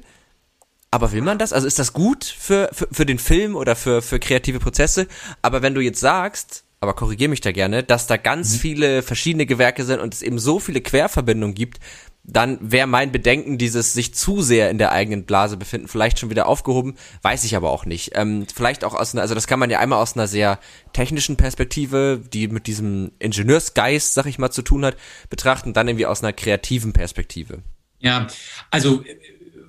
aber 0.91 1.11
will 1.11 1.21
man 1.21 1.37
das? 1.37 1.53
Also 1.53 1.67
ist 1.67 1.79
das 1.79 1.93
gut 1.93 2.23
für, 2.23 2.69
für, 2.73 2.87
für 2.91 3.05
den 3.05 3.19
Film 3.19 3.55
oder 3.55 3.75
für, 3.75 4.01
für 4.01 4.19
kreative 4.19 4.59
Prozesse? 4.59 5.07
Aber 5.41 5.61
wenn 5.61 5.75
du 5.75 5.81
jetzt 5.81 5.99
sagst, 5.99 6.63
aber 6.81 6.95
korrigier 6.95 7.29
mich 7.29 7.41
da 7.41 7.51
gerne, 7.51 7.83
dass 7.83 8.07
da 8.07 8.17
ganz 8.17 8.53
mhm. 8.53 8.57
viele 8.57 9.01
verschiedene 9.03 9.45
Gewerke 9.45 9.85
sind 9.85 10.01
und 10.01 10.13
es 10.13 10.23
eben 10.23 10.39
so 10.39 10.59
viele 10.59 10.81
Querverbindungen 10.81 11.53
gibt, 11.53 11.79
dann 12.23 12.57
wäre 12.59 12.87
mein 12.87 13.11
Bedenken, 13.11 13.57
dieses 13.57 13.93
sich 13.93 14.13
zu 14.13 14.41
sehr 14.41 14.69
in 14.69 14.77
der 14.77 14.91
eigenen 14.91 15.25
Blase 15.25 15.57
befinden, 15.57 15.87
vielleicht 15.87 16.19
schon 16.19 16.29
wieder 16.29 16.47
aufgehoben, 16.47 16.95
weiß 17.21 17.43
ich 17.43 17.55
aber 17.55 17.69
auch 17.71 17.85
nicht. 17.85 18.11
Ähm, 18.15 18.45
vielleicht 18.53 18.83
auch 18.83 18.93
aus 18.93 19.13
einer, 19.13 19.21
also 19.21 19.35
das 19.35 19.47
kann 19.47 19.59
man 19.59 19.69
ja 19.69 19.79
einmal 19.79 20.01
aus 20.01 20.15
einer 20.15 20.27
sehr 20.27 20.59
technischen 20.93 21.37
Perspektive, 21.37 22.21
die 22.31 22.47
mit 22.47 22.67
diesem 22.67 23.11
Ingenieursgeist, 23.19 24.13
sag 24.13 24.25
ich 24.25 24.39
mal, 24.39 24.51
zu 24.51 24.61
tun 24.61 24.83
hat, 24.85 24.97
betrachten, 25.29 25.73
dann 25.73 25.87
irgendwie 25.87 26.05
aus 26.07 26.23
einer 26.23 26.33
kreativen 26.33 26.93
Perspektive. 26.93 27.59
Ja, 27.99 28.27
also 28.71 29.03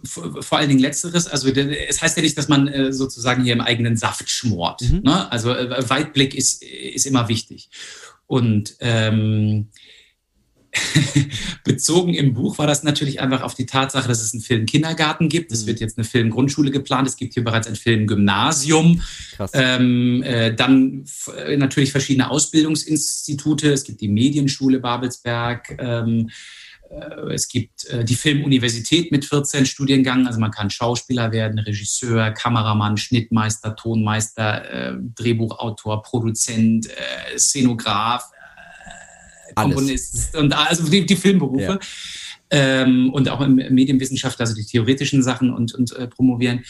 vor 0.04 0.58
allen 0.58 0.68
Dingen 0.68 0.80
letzteres, 0.80 1.26
also 1.26 1.48
es 1.48 2.02
heißt 2.02 2.16
ja 2.16 2.22
nicht, 2.22 2.36
dass 2.36 2.48
man 2.48 2.68
äh, 2.68 2.92
sozusagen 2.92 3.44
hier 3.44 3.52
im 3.52 3.60
eigenen 3.60 3.96
Saft 3.96 4.30
schmort. 4.30 4.82
Mhm. 4.82 5.02
Ne? 5.04 5.30
Also 5.30 5.52
äh, 5.52 5.88
Weitblick 5.88 6.34
ist, 6.34 6.62
ist 6.62 7.06
immer 7.06 7.28
wichtig. 7.28 7.70
Und 8.26 8.76
ähm, 8.80 9.68
bezogen 11.64 12.14
im 12.14 12.32
Buch 12.32 12.58
war 12.58 12.66
das 12.66 12.82
natürlich 12.82 13.20
einfach 13.20 13.42
auf 13.42 13.54
die 13.54 13.66
Tatsache, 13.66 14.08
dass 14.08 14.22
es 14.22 14.32
einen 14.32 14.42
Film-Kindergarten 14.42 15.28
gibt. 15.28 15.52
Es 15.52 15.62
mhm. 15.62 15.66
wird 15.68 15.80
jetzt 15.80 15.98
eine 15.98 16.04
Film-Grundschule 16.04 16.70
geplant. 16.70 17.06
Es 17.06 17.16
gibt 17.16 17.34
hier 17.34 17.44
bereits 17.44 17.66
ein 17.66 17.76
Film-Gymnasium. 17.76 19.02
Ähm, 19.52 20.22
äh, 20.22 20.54
dann 20.54 21.04
natürlich 21.56 21.92
verschiedene 21.92 22.30
Ausbildungsinstitute. 22.30 23.72
Es 23.72 23.84
gibt 23.84 24.00
die 24.00 24.08
Medienschule 24.08 24.80
Babelsberg. 24.80 25.76
Ähm, 25.78 26.28
äh, 26.28 26.32
es 27.32 27.48
gibt 27.48 27.86
äh, 27.86 28.04
die 28.04 28.14
Filmuniversität 28.14 29.10
mit 29.12 29.24
14 29.24 29.66
Studiengängen, 29.66 30.26
also 30.26 30.38
man 30.38 30.50
kann 30.50 30.70
Schauspieler 30.70 31.32
werden, 31.32 31.58
Regisseur, 31.58 32.30
Kameramann, 32.30 32.96
Schnittmeister, 32.96 33.74
Tonmeister, 33.76 34.70
äh, 34.70 34.96
Drehbuchautor, 35.14 36.02
Produzent, 36.02 36.88
Szenograf, 37.36 38.30
Komponist 39.54 40.36
und 40.36 40.52
also 40.56 40.88
die, 40.88 41.04
die 41.06 41.16
Filmberufe. 41.16 41.62
Ja. 41.62 41.78
Ähm, 42.50 43.10
und 43.12 43.28
auch 43.30 43.40
im 43.40 43.54
Medienwissenschaft, 43.54 44.38
also 44.40 44.54
die 44.54 44.64
theoretischen 44.64 45.22
Sachen 45.22 45.50
und, 45.50 45.74
und 45.74 45.96
äh, 45.96 46.06
promovieren. 46.06 46.64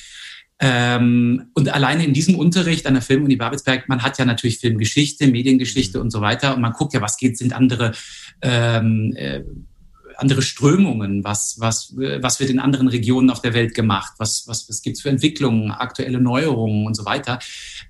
Ähm, 0.60 1.50
und 1.54 1.74
alleine 1.74 2.04
in 2.04 2.12
diesem 2.12 2.36
Unterricht 2.36 2.86
an 2.86 2.94
der 2.94 3.02
Filmuni 3.02 3.34
Babelsberg, 3.34 3.88
man 3.88 4.04
hat 4.04 4.16
ja 4.18 4.24
natürlich 4.24 4.58
Filmgeschichte, 4.58 5.26
Mediengeschichte 5.26 5.98
mhm. 5.98 6.04
und 6.04 6.10
so 6.10 6.20
weiter. 6.20 6.54
Und 6.54 6.60
man 6.60 6.72
guckt 6.72 6.94
ja, 6.94 7.00
was 7.00 7.16
geht, 7.16 7.36
sind 7.36 7.52
andere 7.52 7.92
ähm, 8.42 9.12
äh, 9.16 9.42
andere 10.16 10.42
Strömungen, 10.42 11.24
was, 11.24 11.56
was, 11.58 11.94
was 11.96 12.40
wird 12.40 12.50
in 12.50 12.58
anderen 12.58 12.88
Regionen 12.88 13.30
auf 13.30 13.40
der 13.40 13.54
Welt 13.54 13.74
gemacht, 13.74 14.12
was, 14.18 14.46
was, 14.46 14.68
was 14.68 14.82
gibt 14.82 14.96
es 14.96 15.02
für 15.02 15.08
Entwicklungen, 15.08 15.70
aktuelle 15.70 16.20
Neuerungen 16.20 16.86
und 16.86 16.94
so 16.94 17.04
weiter. 17.04 17.38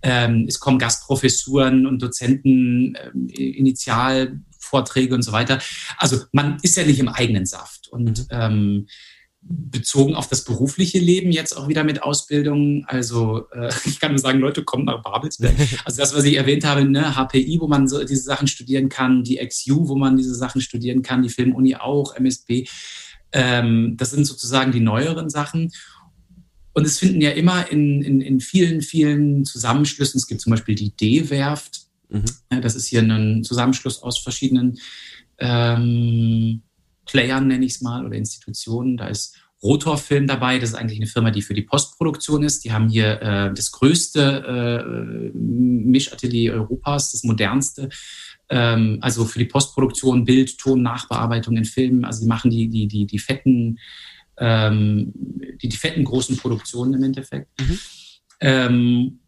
Ähm, 0.03 0.47
es 0.49 0.61
kommen 0.61 0.79
Gastprofessuren 0.79 1.87
und 1.87 2.03
Dozenten, 2.03 2.97
ähm, 3.03 3.29
Initialvorträge 3.29 5.14
und 5.14 5.23
so 5.23 5.33
weiter. 5.33 5.59
Also 5.97 6.25
man 6.33 6.59
ist 6.62 6.77
ja 6.77 6.85
nicht 6.85 7.01
im 7.01 7.09
eigenen 7.09 7.47
Saft. 7.47 7.89
Und 7.89 8.20
mhm. 8.20 8.27
ähm, 8.31 8.87
bezogen 9.45 10.14
auf 10.14 10.28
das 10.28 10.45
berufliche 10.45 10.99
Leben 10.99 11.32
jetzt 11.32 11.57
auch 11.57 11.68
wieder 11.68 11.82
mit 11.84 12.03
Ausbildung. 12.03 12.84
Also 12.86 13.49
äh, 13.51 13.72
ich 13.84 14.01
kann 14.01 14.12
nur 14.12 14.18
sagen, 14.18 14.38
Leute, 14.38 14.62
kommen 14.64 14.84
nach 14.84 15.03
Babelsberg. 15.03 15.55
Also 15.84 16.01
das, 16.01 16.14
was 16.14 16.24
ich 16.24 16.36
erwähnt 16.36 16.64
habe, 16.64 16.84
ne, 16.84 17.16
HPI, 17.16 17.59
wo 17.61 17.66
man 17.66 17.88
so 17.88 18.03
diese 18.05 18.22
Sachen 18.22 18.47
studieren 18.47 18.88
kann, 18.88 19.24
die 19.24 19.45
XU, 19.45 19.88
wo 19.88 19.97
man 19.97 20.16
diese 20.16 20.34
Sachen 20.34 20.61
studieren 20.61 21.03
kann, 21.03 21.22
die 21.22 21.28
Filmuni 21.28 21.76
auch, 21.76 22.14
MSB. 22.14 22.66
Ähm, 23.32 23.97
das 23.97 24.11
sind 24.11 24.26
sozusagen 24.26 24.72
die 24.72 24.80
neueren 24.80 25.28
Sachen. 25.28 25.72
Und 26.74 26.86
es 26.86 26.99
finden 26.99 27.20
ja 27.20 27.30
immer 27.30 27.70
in, 27.70 28.03
in, 28.03 28.20
in 28.20 28.40
vielen, 28.40 28.80
vielen 28.80 29.45
Zusammenschlüssen, 29.45 30.18
es 30.18 30.26
gibt 30.26 30.40
zum 30.40 30.53
Beispiel 30.53 30.74
die 30.74 30.97
D-Werft, 30.97 31.82
mhm. 32.09 32.24
das 32.62 32.74
ist 32.74 32.86
hier 32.86 33.03
ein 33.03 33.45
Zusammenschluss 33.45 34.03
aus 34.03 34.18
verschiedenen 34.18 34.78
ähm, 35.38 36.62
Playern, 37.07 37.48
nenne 37.48 37.64
ich 37.64 37.74
es 37.74 37.80
mal, 37.80 38.07
oder 38.07 38.16
Institutionen. 38.16 38.96
Da 38.96 39.09
ist 39.09 39.36
Rotorfilm 39.62 40.26
dabei. 40.26 40.59
Das 40.59 40.70
ist 40.70 40.74
eigentlich 40.74 40.98
eine 40.98 41.07
Firma, 41.07 41.30
die 41.30 41.42
für 41.42 41.55
die 41.55 41.62
Postproduktion 41.62 42.42
ist. 42.42 42.64
Die 42.64 42.72
haben 42.72 42.88
hier 42.88 43.22
äh, 43.22 43.55
das 43.55 43.70
größte 43.70 44.82
äh, 44.84 45.36
Mischatelier 45.36 46.55
Europas, 46.55 47.12
das 47.12 47.22
modernste. 47.22 47.88
Ähm, 48.48 48.98
also 49.00 49.24
für 49.24 49.38
die 49.38 49.44
Postproduktion, 49.44 50.24
Bild, 50.24 50.59
Ton, 50.59 50.82
Nachbearbeitung 50.82 51.57
in 51.57 51.64
Filmen. 51.64 52.05
Also 52.05 52.22
die 52.22 52.28
machen 52.28 52.50
die, 52.50 52.68
die, 52.68 52.88
die, 52.88 53.07
die 53.07 53.18
fetten, 53.18 53.78
ähm, 54.38 55.12
die, 55.62 55.68
die 55.68 55.76
fetten 55.76 56.05
großen 56.05 56.36
Produktionen 56.36 56.94
im 56.94 57.05
Endeffekt. 57.05 57.48
Mhm. 57.61 57.78
Ähm, 58.40 59.18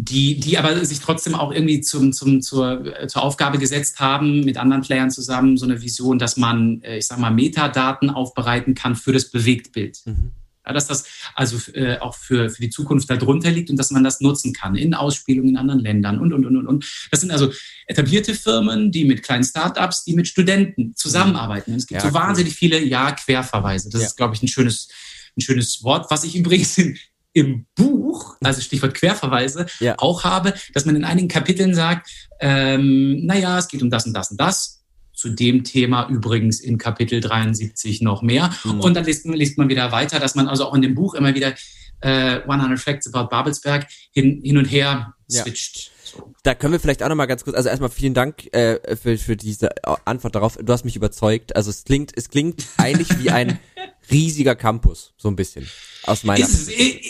die, 0.00 0.38
die 0.38 0.58
aber 0.58 0.84
sich 0.84 1.00
trotzdem 1.00 1.34
auch 1.34 1.50
irgendwie 1.50 1.80
zum, 1.80 2.12
zum, 2.12 2.40
zur, 2.40 3.08
zur 3.08 3.22
Aufgabe 3.22 3.58
gesetzt 3.58 3.98
haben, 3.98 4.44
mit 4.44 4.56
anderen 4.56 4.82
Playern 4.82 5.10
zusammen, 5.10 5.56
so 5.56 5.66
eine 5.66 5.82
Vision, 5.82 6.20
dass 6.20 6.36
man, 6.36 6.80
äh, 6.82 6.98
ich 6.98 7.06
sag 7.08 7.18
mal, 7.18 7.30
Metadaten 7.30 8.08
aufbereiten 8.08 8.74
kann 8.74 8.94
für 8.94 9.12
das 9.12 9.28
Bewegtbild. 9.30 9.98
Mhm. 10.04 10.30
Ja, 10.64 10.72
dass 10.72 10.86
das 10.86 11.04
also 11.34 11.72
äh, 11.72 11.98
auch 11.98 12.14
für, 12.14 12.48
für 12.48 12.60
die 12.60 12.70
Zukunft 12.70 13.10
darunter 13.10 13.50
liegt 13.50 13.70
und 13.70 13.76
dass 13.76 13.90
man 13.90 14.04
das 14.04 14.20
nutzen 14.20 14.52
kann 14.52 14.76
in 14.76 14.94
Ausspielungen 14.94 15.50
in 15.50 15.56
anderen 15.56 15.80
Ländern 15.80 16.20
und, 16.20 16.32
und, 16.32 16.46
und, 16.46 16.56
und, 16.58 16.66
und. 16.68 17.08
Das 17.10 17.22
sind 17.22 17.32
also 17.32 17.50
etablierte 17.86 18.34
Firmen, 18.34 18.92
die 18.92 19.04
mit 19.04 19.24
kleinen 19.24 19.44
Startups, 19.44 20.04
die 20.04 20.14
mit 20.14 20.28
Studenten 20.28 20.94
zusammenarbeiten. 20.94 21.72
Und 21.72 21.78
es 21.78 21.86
gibt 21.86 22.02
ja, 22.02 22.08
so 22.08 22.14
wahnsinnig 22.14 22.52
cool. 22.52 22.58
viele 22.58 22.84
Ja-Querverweise. 22.84 23.90
Das 23.90 24.02
ja. 24.02 24.06
ist, 24.06 24.16
glaube 24.16 24.34
ich, 24.34 24.42
ein 24.42 24.48
schönes, 24.48 24.88
ein 25.36 25.40
schönes 25.40 25.82
Wort, 25.82 26.08
was 26.10 26.22
ich 26.22 26.36
übrigens 26.36 26.76
in, 26.78 26.98
im 27.38 27.66
Buch, 27.76 28.36
also 28.42 28.60
Stichwort 28.60 28.94
Querverweise, 28.94 29.66
ja. 29.78 29.94
auch 29.98 30.24
habe, 30.24 30.54
dass 30.74 30.84
man 30.84 30.96
in 30.96 31.04
einigen 31.04 31.28
Kapiteln 31.28 31.74
sagt, 31.74 32.10
ähm, 32.40 33.24
naja, 33.24 33.58
es 33.58 33.68
geht 33.68 33.82
um 33.82 33.90
das 33.90 34.06
und 34.06 34.12
das 34.12 34.30
und 34.30 34.40
das. 34.40 34.82
Zu 35.12 35.30
dem 35.30 35.64
Thema 35.64 36.08
übrigens 36.08 36.60
in 36.60 36.78
Kapitel 36.78 37.20
73 37.20 38.02
noch 38.02 38.22
mehr. 38.22 38.50
Mhm. 38.64 38.80
Und 38.80 38.94
dann 38.94 39.04
liest, 39.04 39.24
liest, 39.24 39.58
man 39.58 39.68
wieder 39.68 39.90
weiter, 39.90 40.20
dass 40.20 40.34
man 40.34 40.48
also 40.48 40.66
auch 40.66 40.74
in 40.74 40.82
dem 40.82 40.94
Buch 40.94 41.14
immer 41.14 41.34
wieder 41.34 41.54
äh, 42.00 42.40
100 42.40 42.78
Facts 42.78 43.12
about 43.12 43.28
Babelsberg 43.28 43.86
hin, 44.12 44.40
hin 44.42 44.58
und 44.58 44.66
her 44.66 45.14
switcht. 45.30 45.90
Ja. 46.14 46.22
Da 46.42 46.54
können 46.54 46.72
wir 46.72 46.80
vielleicht 46.80 47.02
auch 47.02 47.08
nochmal 47.08 47.26
ganz 47.26 47.44
kurz, 47.44 47.56
also 47.56 47.68
erstmal 47.68 47.90
vielen 47.90 48.14
Dank 48.14 48.52
äh, 48.54 48.96
für, 48.96 49.18
für 49.18 49.36
diese 49.36 49.70
Antwort 50.06 50.34
darauf. 50.34 50.56
Du 50.56 50.72
hast 50.72 50.84
mich 50.84 50.96
überzeugt. 50.96 51.54
Also 51.54 51.70
es 51.70 51.84
klingt, 51.84 52.12
es 52.16 52.30
klingt 52.30 52.64
eigentlich 52.76 53.18
wie 53.18 53.30
ein 53.30 53.58
riesiger 54.10 54.54
Campus, 54.54 55.12
so 55.16 55.28
ein 55.28 55.36
bisschen. 55.36 55.68
Aus 56.04 56.24
meiner 56.24 56.44
ist, 56.44 56.54
es, 56.54 56.68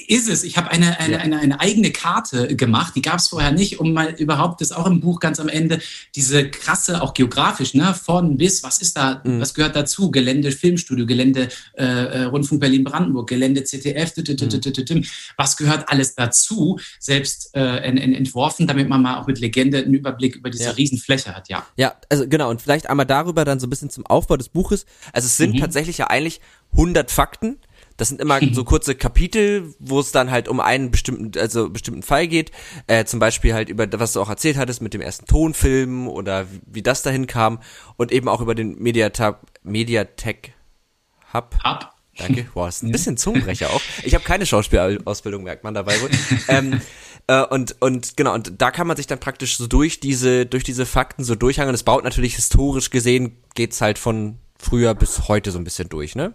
ist 0.09 0.28
es. 0.28 0.44
Ich 0.44 0.57
habe 0.57 0.70
eine, 0.70 0.99
eine, 0.99 1.20
eine, 1.20 1.38
eine, 1.38 1.61
eigene 1.61 1.92
Karte 1.92 2.57
gemacht, 2.57 2.94
die 2.96 3.03
gab 3.03 3.18
es 3.18 3.28
vorher 3.28 3.53
nicht, 3.53 3.78
um 3.78 3.92
mal 3.92 4.14
überhaupt, 4.14 4.61
das 4.61 4.72
auch 4.72 4.86
im 4.86 5.01
Buch 5.01 5.20
ganz 5.20 5.38
am 5.38 5.49
Ende, 5.49 5.80
diese 6.16 6.51
krasse, 6.51 7.03
auch 7.03 7.14
geografisch, 7.14 7.74
ne, 7.74 7.94
von 7.94 8.36
bis, 8.36 8.62
was 8.62 8.80
ist 8.80 8.96
da, 8.96 9.22
mhm. 9.24 9.40
was 9.40 9.55
gehört 9.55 9.76
dazu? 9.76 10.11
Gelände 10.11 10.51
Filmstudio, 10.51 11.07
Gelände 11.07 11.49
äh, 11.74 11.84
äh 11.84 12.22
Rundfunk 12.24 12.61
Berlin-Brandenburg, 12.61 13.28
Gelände 13.28 13.62
ZDF, 13.62 14.16
mhm. 14.16 15.05
was 15.36 15.57
gehört 15.57 15.88
alles 15.88 16.14
dazu, 16.14 16.80
selbst 16.99 17.55
äh, 17.55 17.76
entworfen, 17.78 18.66
damit 18.66 18.88
man 18.88 19.03
mal 19.03 19.18
auch 19.18 19.26
mit 19.26 19.38
Legende 19.38 19.78
einen 19.78 19.94
Überblick 19.94 20.36
über 20.36 20.51
diese 20.51 20.64
ja. 20.64 20.70
Riesenfläche 20.70 21.36
hat, 21.36 21.49
ja. 21.49 21.64
Ja, 21.76 21.94
also 22.09 22.26
genau, 22.26 22.51
und 22.51 22.62
vielleicht 22.62 22.88
einmal 22.88 23.07
darüber 23.07 23.44
dann 23.44 23.61
so 23.61 23.66
ein 23.66 23.70
bisschen 23.70 23.90
zum 23.90 24.07
Aufbau 24.07 24.36
des 24.36 24.49
Buches. 24.49 24.86
Also 25.12 25.26
es 25.26 25.36
sind 25.36 25.55
mhm. 25.55 25.61
tatsächlich 25.61 25.99
ja 25.99 26.09
eigentlich 26.09 26.40
100 26.72 27.10
Fakten, 27.10 27.58
das 27.98 28.08
sind 28.08 28.20
immer 28.22 28.40
so 28.52 28.64
kurze 28.64 28.94
Kapitel, 28.94 29.74
wo 29.78 30.00
es 30.00 30.12
dann 30.12 30.30
halt 30.30 30.48
um 30.48 30.60
einen 30.60 30.90
bestimmten, 30.90 31.38
also 31.38 31.68
bestimmten 31.68 32.02
Fall 32.02 32.26
geht. 32.26 32.50
Äh, 32.86 33.04
zum 33.04 33.20
Beispiel 33.20 33.52
halt 33.52 33.68
über, 33.68 33.86
was 34.00 34.14
du 34.14 34.22
auch 34.22 34.30
erzählt 34.30 34.56
hattest 34.56 34.80
mit 34.80 34.94
dem 34.94 35.02
ersten 35.02 35.26
Tonfilm 35.26 36.08
oder 36.08 36.50
wie, 36.50 36.60
wie 36.66 36.82
das 36.82 37.02
dahin 37.02 37.26
kam 37.26 37.60
und 37.96 38.10
eben 38.10 38.28
auch 38.28 38.40
über 38.40 38.54
den 38.54 38.78
Mediatab, 38.78 39.46
Mediatek 39.62 40.54
Hab. 41.32 41.62
Hab. 41.62 41.94
Danke. 42.16 42.46
Boah, 42.54 42.68
ist 42.68 42.82
ein 42.82 42.92
bisschen 42.92 43.16
Zungenbrecher 43.16 43.70
auch. 43.70 43.82
Ich 44.02 44.14
habe 44.14 44.24
keine 44.24 44.46
Schauspielausbildung, 44.46 45.42
merkt 45.42 45.64
man 45.64 45.74
dabei 45.74 46.00
wohl. 46.00 46.10
ähm, 46.48 46.80
äh, 47.26 47.44
und, 47.44 47.76
und 47.80 48.16
genau, 48.16 48.34
und 48.34 48.60
da 48.60 48.70
kann 48.70 48.86
man 48.86 48.96
sich 48.96 49.06
dann 49.06 49.20
praktisch 49.20 49.56
so 49.56 49.66
durch 49.66 50.00
diese, 50.00 50.46
durch 50.46 50.64
diese 50.64 50.86
Fakten 50.86 51.24
so 51.24 51.34
durchhangen. 51.34 51.70
Und 51.70 51.74
es 51.74 51.82
baut 51.82 52.04
natürlich 52.04 52.36
historisch 52.36 52.90
gesehen, 52.90 53.36
geht's 53.54 53.80
halt 53.80 53.98
von 53.98 54.38
früher 54.58 54.94
bis 54.94 55.28
heute 55.28 55.50
so 55.52 55.58
ein 55.58 55.64
bisschen 55.64 55.88
durch, 55.88 56.16
ne? 56.16 56.34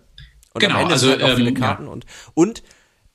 Und 0.54 0.60
genau, 0.60 0.86
also 0.86 1.10
halt 1.10 1.24
auch 1.24 1.36
viele 1.36 1.50
ähm, 1.50 1.56
Karten 1.56 1.86
ja. 1.86 1.92
und, 1.92 2.06
und 2.34 2.64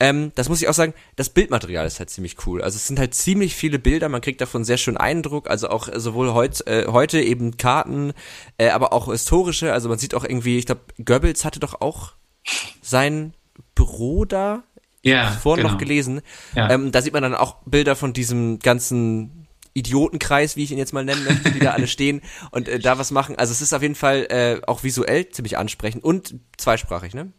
ähm, 0.00 0.30
das 0.36 0.48
muss 0.48 0.62
ich 0.62 0.68
auch 0.68 0.74
sagen, 0.74 0.94
das 1.16 1.30
Bildmaterial 1.30 1.86
ist 1.86 1.98
halt 1.98 2.10
ziemlich 2.10 2.46
cool. 2.46 2.62
Also 2.62 2.76
es 2.76 2.86
sind 2.86 3.00
halt 3.00 3.14
ziemlich 3.14 3.56
viele 3.56 3.80
Bilder, 3.80 4.08
man 4.08 4.20
kriegt 4.20 4.40
davon 4.40 4.64
sehr 4.64 4.76
schön 4.76 4.96
Eindruck, 4.96 5.50
also 5.50 5.70
auch 5.70 5.88
sowohl 5.92 6.32
heut, 6.32 6.64
äh, 6.68 6.86
heute 6.88 7.20
eben 7.20 7.56
Karten, 7.56 8.12
äh, 8.58 8.70
aber 8.70 8.92
auch 8.92 9.10
historische, 9.10 9.72
also 9.72 9.88
man 9.88 9.98
sieht 9.98 10.14
auch 10.14 10.24
irgendwie, 10.24 10.58
ich 10.58 10.66
glaube, 10.66 10.82
Goebbels 11.04 11.44
hatte 11.44 11.58
doch 11.58 11.80
auch 11.80 12.12
sein 12.80 13.34
Büro 13.74 14.24
da, 14.24 14.62
ja, 15.02 15.30
vorhin 15.30 15.62
genau. 15.62 15.74
noch 15.74 15.80
gelesen. 15.80 16.20
Ja. 16.54 16.70
Ähm, 16.70 16.92
da 16.92 17.02
sieht 17.02 17.12
man 17.12 17.22
dann 17.22 17.34
auch 17.34 17.56
Bilder 17.64 17.96
von 17.96 18.12
diesem 18.12 18.60
ganzen 18.60 19.47
Idiotenkreis, 19.78 20.56
wie 20.56 20.64
ich 20.64 20.72
ihn 20.72 20.78
jetzt 20.78 20.92
mal 20.92 21.04
nennen 21.04 21.24
möchte, 21.24 21.50
die 21.52 21.60
da 21.60 21.72
alle 21.72 21.86
stehen 21.86 22.20
und 22.50 22.68
äh, 22.68 22.78
da 22.78 22.98
was 22.98 23.10
machen. 23.10 23.36
Also 23.36 23.52
es 23.52 23.62
ist 23.62 23.72
auf 23.72 23.82
jeden 23.82 23.94
Fall 23.94 24.26
äh, 24.30 24.60
auch 24.66 24.82
visuell 24.82 25.28
ziemlich 25.28 25.56
ansprechend 25.56 26.04
und 26.04 26.34
zweisprachig, 26.56 27.14
ne? 27.14 27.32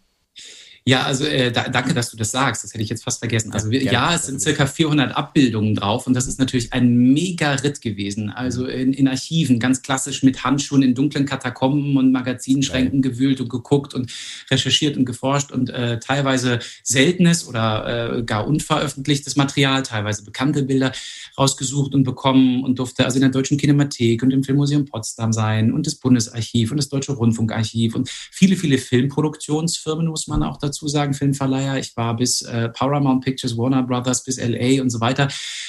Ja, 0.85 1.03
also 1.03 1.25
äh, 1.25 1.51
da, 1.51 1.69
danke, 1.69 1.93
dass 1.93 2.09
du 2.09 2.17
das 2.17 2.31
sagst. 2.31 2.63
Das 2.63 2.73
hätte 2.73 2.83
ich 2.83 2.89
jetzt 2.89 3.03
fast 3.03 3.19
vergessen. 3.19 3.51
Also 3.53 3.69
wir, 3.69 3.83
ja, 3.83 4.15
es 4.15 4.25
sind 4.25 4.41
circa 4.41 4.65
400 4.65 5.15
Abbildungen 5.15 5.75
drauf 5.75 6.07
und 6.07 6.13
das 6.13 6.27
ist 6.27 6.39
natürlich 6.39 6.73
ein 6.73 6.95
mega 7.13 7.53
Ritt 7.53 7.81
gewesen. 7.81 8.29
Also 8.29 8.65
in, 8.65 8.93
in 8.93 9.07
Archiven, 9.07 9.59
ganz 9.59 9.81
klassisch 9.81 10.23
mit 10.23 10.43
Handschuhen 10.43 10.81
in 10.81 10.95
dunklen 10.95 11.25
Katakomben 11.25 11.97
und 11.97 12.11
Magazinschränken 12.11 13.01
Geil. 13.01 13.11
gewühlt 13.11 13.41
und 13.41 13.49
geguckt 13.49 13.93
und 13.93 14.11
recherchiert 14.49 14.97
und 14.97 15.05
geforscht 15.05 15.51
und 15.51 15.69
äh, 15.69 15.99
teilweise 15.99 16.59
seltenes 16.83 17.47
oder 17.47 18.17
äh, 18.17 18.23
gar 18.23 18.47
unveröffentlichtes 18.47 19.35
Material, 19.35 19.83
teilweise 19.83 20.23
bekannte 20.23 20.63
Bilder 20.63 20.91
rausgesucht 21.37 21.93
und 21.93 22.03
bekommen 22.03 22.63
und 22.63 22.79
durfte 22.79 23.05
also 23.05 23.17
in 23.17 23.21
der 23.21 23.31
Deutschen 23.31 23.57
Kinemathek 23.57 24.23
und 24.23 24.31
im 24.31 24.43
Filmmuseum 24.43 24.85
Potsdam 24.85 25.33
sein 25.33 25.71
und 25.71 25.85
das 25.85 25.95
Bundesarchiv 25.95 26.71
und 26.71 26.77
das 26.77 26.89
Deutsche 26.89 27.11
Rundfunkarchiv 27.11 27.95
und 27.95 28.09
viele, 28.09 28.55
viele 28.55 28.77
Filmproduktionsfirmen, 28.77 30.07
muss 30.07 30.27
man 30.27 30.41
auch 30.41 30.57
dazu 30.57 30.68
dazu 30.69 30.87
sagen, 30.87 31.13
Filmverleiher. 31.13 31.77
Ich 31.77 31.95
war 31.97 32.15
bis 32.15 32.41
äh, 32.41 32.69
Paramount 32.69 33.23
Pictures, 33.23 33.57
Warner 33.57 33.83
Brothers, 33.83 34.23
bis 34.23 34.37
LA 34.37 34.81
und 34.81 34.89
so 34.89 35.01
weiter. 35.01 35.27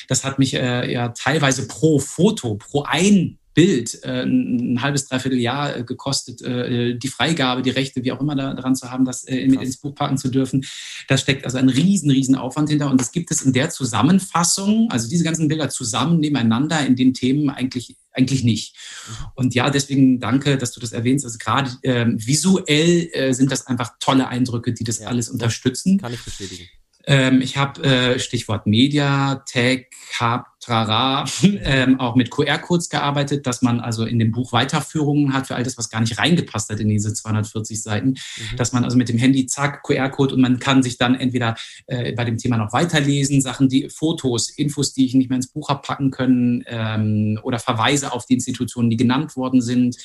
Das 0.08 0.24
hat 0.24 0.38
mich 0.38 0.54
äh, 0.54 0.92
ja 0.92 1.08
teilweise 1.08 1.66
pro 1.66 1.98
Foto, 1.98 2.54
pro 2.54 2.84
ein 2.84 3.39
Bild 3.54 4.02
äh, 4.04 4.22
ein 4.22 4.80
halbes, 4.80 5.06
dreiviertel 5.06 5.38
Jahr 5.38 5.76
äh, 5.76 5.84
gekostet, 5.84 6.42
äh, 6.42 6.96
die 6.96 7.08
Freigabe, 7.08 7.62
die 7.62 7.70
Rechte, 7.70 8.04
wie 8.04 8.12
auch 8.12 8.20
immer 8.20 8.36
da, 8.36 8.54
daran 8.54 8.76
zu 8.76 8.90
haben, 8.90 9.04
das 9.04 9.24
äh, 9.24 9.46
mit 9.48 9.60
ins 9.60 9.78
Buch 9.78 9.94
packen 9.94 10.18
zu 10.18 10.28
dürfen. 10.28 10.64
Da 11.08 11.16
steckt 11.16 11.44
also 11.44 11.58
ein 11.58 11.68
riesen, 11.68 12.10
riesen 12.10 12.34
Aufwand 12.34 12.70
hinter 12.70 12.90
und 12.90 13.00
das 13.00 13.12
gibt 13.12 13.30
es 13.30 13.42
in 13.42 13.52
der 13.52 13.70
Zusammenfassung, 13.70 14.88
also 14.90 15.08
diese 15.08 15.24
ganzen 15.24 15.48
Bilder 15.48 15.68
zusammen 15.68 16.20
nebeneinander 16.20 16.84
in 16.86 16.96
den 16.96 17.14
Themen 17.14 17.50
eigentlich 17.50 17.96
eigentlich 18.12 18.42
nicht. 18.42 18.76
Mhm. 18.76 19.26
Und 19.36 19.54
ja, 19.54 19.70
deswegen 19.70 20.18
danke, 20.18 20.58
dass 20.58 20.72
du 20.72 20.80
das 20.80 20.92
erwähnst. 20.92 21.24
Also 21.24 21.38
gerade 21.38 21.70
äh, 21.82 22.06
visuell 22.08 23.08
äh, 23.12 23.32
sind 23.32 23.52
das 23.52 23.66
einfach 23.66 23.92
tolle 24.00 24.28
Eindrücke, 24.28 24.72
die 24.72 24.84
das 24.84 24.98
ja, 24.98 25.08
alles 25.08 25.28
unterstützen. 25.28 25.98
Kann 25.98 26.12
ich 26.12 26.24
bestätigen. 26.24 26.68
Ähm, 27.06 27.40
ich 27.40 27.56
habe 27.56 27.82
äh, 27.82 28.18
Stichwort 28.18 28.66
Media, 28.66 29.42
Tech, 29.46 29.86
Hub, 30.20 30.44
Trara, 30.60 31.24
ähm, 31.42 31.98
auch 31.98 32.14
mit 32.14 32.30
QR-Codes 32.30 32.88
gearbeitet, 32.88 33.46
dass 33.46 33.62
man 33.62 33.80
also 33.80 34.04
in 34.04 34.18
dem 34.18 34.30
Buch 34.30 34.52
Weiterführungen 34.52 35.32
hat 35.32 35.46
für 35.46 35.56
all 35.56 35.62
das, 35.62 35.78
was 35.78 35.90
gar 35.90 36.00
nicht 36.00 36.18
reingepasst 36.18 36.70
hat 36.70 36.80
in 36.80 36.88
diese 36.88 37.12
240 37.12 37.82
Seiten, 37.82 38.10
mhm. 38.10 38.56
dass 38.56 38.72
man 38.72 38.84
also 38.84 38.96
mit 38.96 39.08
dem 39.08 39.18
Handy 39.18 39.46
zack 39.46 39.82
QR-Code 39.82 40.34
und 40.34 40.40
man 40.40 40.58
kann 40.58 40.82
sich 40.82 40.98
dann 40.98 41.14
entweder 41.14 41.56
äh, 41.86 42.12
bei 42.12 42.24
dem 42.24 42.36
Thema 42.36 42.56
noch 42.56 42.72
weiterlesen, 42.72 43.40
Sachen, 43.40 43.68
die 43.68 43.88
Fotos, 43.88 44.50
Infos, 44.50 44.92
die 44.92 45.06
ich 45.06 45.14
nicht 45.14 45.30
mehr 45.30 45.36
ins 45.36 45.50
Buch 45.50 45.68
habe 45.68 45.82
packen 45.82 46.10
können 46.10 46.62
ähm, 46.66 47.40
oder 47.42 47.58
Verweise 47.58 48.12
auf 48.12 48.26
die 48.26 48.34
Institutionen, 48.34 48.90
die 48.90 48.96
genannt 48.96 49.36
worden 49.36 49.62
sind 49.62 49.96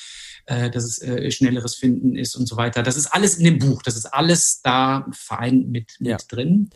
äh, 0.46 0.70
dass 0.70 0.84
es 0.84 1.02
äh, 1.02 1.30
schnelleres 1.30 1.74
Finden 1.74 2.14
ist 2.14 2.36
und 2.36 2.46
so 2.46 2.56
weiter. 2.56 2.82
Das 2.82 2.96
ist 2.96 3.08
alles 3.08 3.36
in 3.36 3.44
dem 3.44 3.58
Buch. 3.58 3.82
Das 3.82 3.96
ist 3.96 4.06
alles 4.06 4.60
da 4.62 5.06
vereint 5.10 5.68
mit, 5.68 5.96
mit 5.98 6.10
ja. 6.10 6.16
drin. 6.28 6.70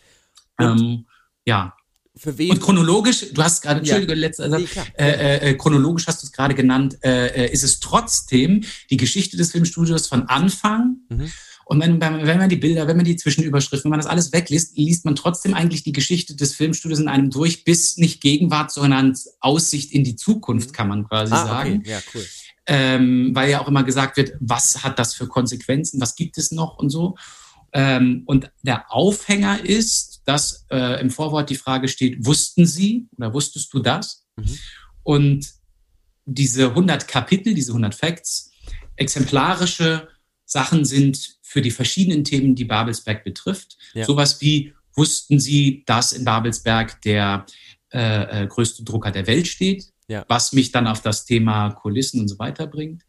Ähm, 0.58 1.06
ja. 1.44 1.74
Für 2.20 2.36
wen? 2.36 2.50
Und 2.50 2.60
chronologisch, 2.60 3.32
du 3.32 3.42
hast 3.42 3.62
gerade, 3.62 3.80
Entschuldige, 3.80 4.12
ja. 4.12 4.18
letzter 4.18 4.50
Satz, 4.50 4.62
äh, 4.98 5.50
äh, 5.50 5.54
chronologisch 5.54 6.06
hast 6.06 6.22
du 6.22 6.26
es 6.26 6.32
gerade 6.32 6.54
genannt, 6.54 6.98
äh, 7.02 7.46
äh, 7.46 7.50
ist 7.50 7.64
es 7.64 7.80
trotzdem 7.80 8.62
die 8.90 8.98
Geschichte 8.98 9.38
des 9.38 9.52
Filmstudios 9.52 10.06
von 10.06 10.28
Anfang. 10.28 10.96
Mhm. 11.08 11.32
Und 11.64 11.80
wenn, 11.80 11.98
wenn 12.00 12.38
man 12.38 12.50
die 12.50 12.56
Bilder, 12.56 12.86
wenn 12.88 12.96
man 12.96 13.06
die 13.06 13.16
Zwischenüberschriften, 13.16 13.84
wenn 13.84 13.96
man 13.96 14.00
das 14.00 14.10
alles 14.10 14.34
wegliest, 14.34 14.76
liest 14.76 15.06
man 15.06 15.16
trotzdem 15.16 15.54
eigentlich 15.54 15.82
die 15.82 15.92
Geschichte 15.92 16.36
des 16.36 16.54
Filmstudios 16.54 16.98
in 16.98 17.08
einem 17.08 17.30
durch, 17.30 17.64
bis 17.64 17.96
nicht 17.96 18.20
Gegenwart, 18.20 18.70
sondern 18.70 19.16
Aussicht 19.40 19.90
in 19.92 20.04
die 20.04 20.16
Zukunft, 20.16 20.70
mhm. 20.70 20.72
kann 20.72 20.88
man 20.88 21.08
quasi 21.08 21.32
ah, 21.32 21.46
sagen. 21.46 21.78
Okay. 21.78 21.90
Ja, 21.90 22.00
cool. 22.14 22.26
Ähm, 22.66 23.30
weil 23.34 23.50
ja 23.50 23.62
auch 23.62 23.68
immer 23.68 23.84
gesagt 23.84 24.18
wird, 24.18 24.34
was 24.40 24.84
hat 24.84 24.98
das 24.98 25.14
für 25.14 25.26
Konsequenzen, 25.26 26.02
was 26.02 26.16
gibt 26.16 26.36
es 26.36 26.50
noch 26.50 26.76
und 26.76 26.90
so. 26.90 27.16
Ähm, 27.72 28.24
und 28.26 28.50
der 28.62 28.92
Aufhänger 28.92 29.64
ist, 29.64 30.09
dass 30.30 30.64
äh, 30.70 31.00
im 31.00 31.10
Vorwort 31.10 31.50
die 31.50 31.56
Frage 31.56 31.88
steht, 31.88 32.24
wussten 32.24 32.64
Sie 32.64 33.08
oder 33.16 33.34
wusstest 33.34 33.74
du 33.74 33.80
das? 33.80 34.24
Mhm. 34.36 34.58
Und 35.02 35.50
diese 36.24 36.68
100 36.68 37.08
Kapitel, 37.08 37.52
diese 37.52 37.72
100 37.72 37.96
Facts, 37.96 38.52
exemplarische 38.94 40.06
Sachen 40.44 40.84
sind 40.84 41.38
für 41.42 41.62
die 41.62 41.72
verschiedenen 41.72 42.22
Themen, 42.22 42.54
die 42.54 42.64
Babelsberg 42.64 43.24
betrifft. 43.24 43.76
Ja. 43.92 44.04
Sowas 44.04 44.40
wie, 44.40 44.72
wussten 44.94 45.40
Sie, 45.40 45.82
dass 45.86 46.12
in 46.12 46.24
Babelsberg 46.24 47.02
der 47.02 47.44
äh, 47.92 48.44
äh, 48.44 48.46
größte 48.46 48.84
Drucker 48.84 49.10
der 49.10 49.26
Welt 49.26 49.48
steht? 49.48 49.86
Ja. 50.06 50.24
Was 50.28 50.52
mich 50.52 50.70
dann 50.70 50.86
auf 50.86 51.02
das 51.02 51.24
Thema 51.24 51.70
Kulissen 51.70 52.20
und 52.20 52.28
so 52.28 52.38
weiter 52.38 52.68
bringt. 52.68 53.02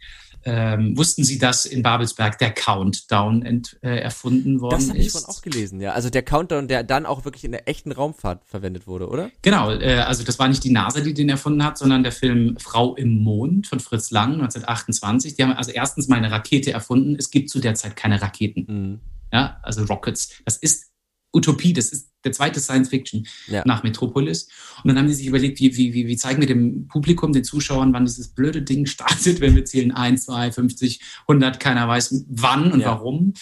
Ähm, 0.43 0.97
wussten 0.97 1.23
Sie, 1.23 1.37
dass 1.37 1.65
in 1.65 1.83
Babelsberg 1.83 2.37
der 2.39 2.51
Countdown 2.51 3.43
ent, 3.43 3.77
äh, 3.81 3.99
erfunden 3.99 4.59
worden 4.59 4.75
ist? 4.75 4.87
Das 4.87 4.89
habe 4.89 4.99
ich 4.99 5.11
von 5.11 5.25
auch 5.25 5.41
gelesen, 5.41 5.81
ja. 5.81 5.91
Also 5.91 6.09
der 6.09 6.23
Countdown, 6.23 6.67
der 6.67 6.83
dann 6.83 7.05
auch 7.05 7.25
wirklich 7.25 7.43
in 7.43 7.51
der 7.51 7.67
echten 7.67 7.91
Raumfahrt 7.91 8.43
verwendet 8.45 8.87
wurde, 8.87 9.07
oder? 9.07 9.29
Genau, 9.41 9.71
äh, 9.71 9.99
also 9.99 10.23
das 10.23 10.39
war 10.39 10.47
nicht 10.47 10.63
die 10.63 10.71
NASA, 10.71 11.01
die 11.01 11.13
den 11.13 11.29
erfunden 11.29 11.63
hat, 11.63 11.77
sondern 11.77 12.03
der 12.03 12.11
Film 12.11 12.57
Frau 12.59 12.95
im 12.95 13.19
Mond 13.19 13.67
von 13.67 13.79
Fritz 13.79 14.11
Lang 14.11 14.33
1928. 14.33 15.35
Die 15.35 15.43
haben 15.43 15.53
also 15.53 15.71
erstens 15.71 16.07
mal 16.07 16.17
eine 16.17 16.31
Rakete 16.31 16.71
erfunden. 16.71 17.15
Es 17.17 17.29
gibt 17.31 17.49
zu 17.49 17.59
der 17.59 17.75
Zeit 17.75 17.95
keine 17.95 18.21
Raketen. 18.21 18.65
Mhm. 18.67 18.99
Ja, 19.33 19.59
also 19.63 19.83
Rockets. 19.83 20.41
Das 20.45 20.57
ist 20.57 20.90
Utopie, 21.33 21.73
das 21.73 21.89
ist 21.89 22.09
der 22.23 22.31
zweite 22.31 22.59
Science 22.59 22.89
Fiction 22.89 23.27
ja. 23.47 23.63
nach 23.65 23.83
Metropolis. 23.83 24.47
Und 24.83 24.89
dann 24.89 24.97
haben 24.97 25.07
sie 25.07 25.15
sich 25.15 25.27
überlegt, 25.27 25.59
wie, 25.59 25.75
wie, 25.75 25.93
wie, 25.93 26.07
wie 26.07 26.17
zeigen 26.17 26.41
wir 26.41 26.47
dem 26.47 26.87
Publikum, 26.87 27.33
den 27.33 27.43
Zuschauern, 27.43 27.93
wann 27.93 28.05
dieses 28.05 28.29
blöde 28.29 28.61
Ding 28.61 28.85
startet, 28.87 29.39
wenn 29.39 29.55
wir 29.55 29.65
zählen 29.65 29.91
1, 29.91 30.25
2, 30.25 30.51
50, 30.51 31.01
100, 31.27 31.59
keiner 31.59 31.87
weiß 31.87 32.25
wann 32.29 32.71
und 32.71 32.81
ja. 32.81 32.87
warum. 32.87 33.33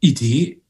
Idee, 0.00 0.62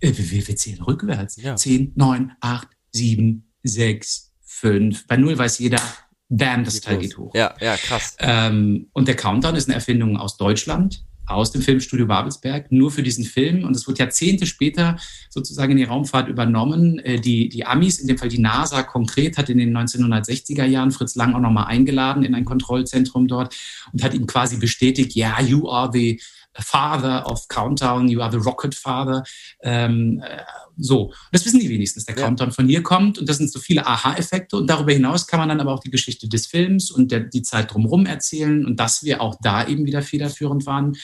äh, 0.00 0.12
wir, 0.14 0.46
wir 0.46 0.56
zählen 0.56 0.82
rückwärts. 0.82 1.36
Ja. 1.36 1.56
10, 1.56 1.92
9, 1.94 2.32
8, 2.40 2.68
7, 2.92 3.44
6, 3.62 4.32
5. 4.44 5.06
Bei 5.06 5.16
0 5.16 5.38
weiß 5.38 5.58
jeder, 5.58 5.80
bam, 6.28 6.64
das 6.64 6.80
Teil 6.80 6.98
geht 6.98 7.16
hoch. 7.16 7.34
Ja, 7.34 7.54
ja, 7.60 7.76
krass. 7.76 8.16
Ähm, 8.18 8.88
und 8.92 9.08
der 9.08 9.16
Countdown 9.16 9.56
ist 9.56 9.68
eine 9.68 9.74
Erfindung 9.74 10.16
aus 10.16 10.36
Deutschland 10.36 11.05
aus 11.26 11.50
dem 11.50 11.62
Filmstudio 11.62 12.06
Babelsberg 12.06 12.70
nur 12.70 12.90
für 12.90 13.02
diesen 13.02 13.24
Film. 13.24 13.64
Und 13.64 13.74
es 13.74 13.86
wird 13.86 13.98
Jahrzehnte 13.98 14.46
später 14.46 14.96
sozusagen 15.28 15.72
in 15.72 15.78
die 15.78 15.84
Raumfahrt 15.84 16.28
übernommen. 16.28 16.98
Äh, 17.00 17.20
die, 17.20 17.48
die 17.48 17.66
Amis, 17.66 17.98
in 17.98 18.08
dem 18.08 18.18
Fall 18.18 18.28
die 18.28 18.38
NASA 18.38 18.82
konkret, 18.82 19.36
hat 19.38 19.50
in 19.50 19.58
den 19.58 19.76
1960er 19.76 20.64
Jahren 20.64 20.92
Fritz 20.92 21.14
Lang 21.16 21.34
auch 21.34 21.40
nochmal 21.40 21.66
eingeladen 21.66 22.22
in 22.22 22.34
ein 22.34 22.44
Kontrollzentrum 22.44 23.28
dort 23.28 23.56
und 23.92 24.02
hat 24.02 24.14
ihm 24.14 24.26
quasi 24.26 24.56
bestätigt, 24.56 25.14
ja, 25.14 25.38
yeah, 25.38 25.42
you 25.42 25.68
are 25.68 25.90
the 25.92 26.20
father 26.60 27.24
of 27.30 27.48
Countdown, 27.48 28.08
you 28.08 28.20
are 28.20 28.30
the 28.30 28.38
rocket 28.38 28.74
father. 28.74 29.22
Ähm, 29.62 30.22
äh, 30.24 30.42
so, 30.76 31.12
das 31.32 31.44
wissen 31.44 31.60
die 31.60 31.68
wenigstens, 31.68 32.04
der. 32.04 32.14
Countdown 32.14 32.52
von 32.52 32.68
hier 32.68 32.82
kommt 32.82 33.18
und 33.18 33.28
das 33.28 33.38
sind 33.38 33.50
so 33.50 33.58
viele 33.58 33.86
Aha-Effekte 33.86 34.56
und 34.56 34.68
darüber 34.68 34.92
hinaus 34.92 35.26
kann 35.26 35.40
man 35.40 35.48
dann 35.48 35.60
aber 35.60 35.72
auch 35.72 35.80
die 35.80 35.90
Geschichte 35.90 36.28
des 36.28 36.46
Films 36.46 36.90
und 36.90 37.12
der, 37.12 37.20
die 37.20 37.42
Zeit 37.42 37.72
drumherum 37.72 38.06
erzählen 38.06 38.64
und 38.64 38.80
dass 38.80 39.02
wir 39.02 39.20
auch 39.20 39.36
da 39.40 39.66
eben 39.66 39.86
wieder 39.86 40.02
federführend 40.02 40.66
waren 40.66 40.96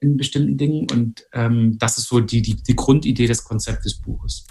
in 0.00 0.16
bestimmten 0.16 0.56
Dingen 0.56 0.86
und 0.90 1.24
ähm, 1.32 1.78
das 1.78 1.98
ist 1.98 2.08
so 2.08 2.20
die, 2.20 2.42
die, 2.42 2.56
die 2.56 2.76
Grundidee 2.76 3.26
des 3.26 3.44
Konzepts 3.44 3.84
des 3.84 4.00
Buches. 4.00 4.46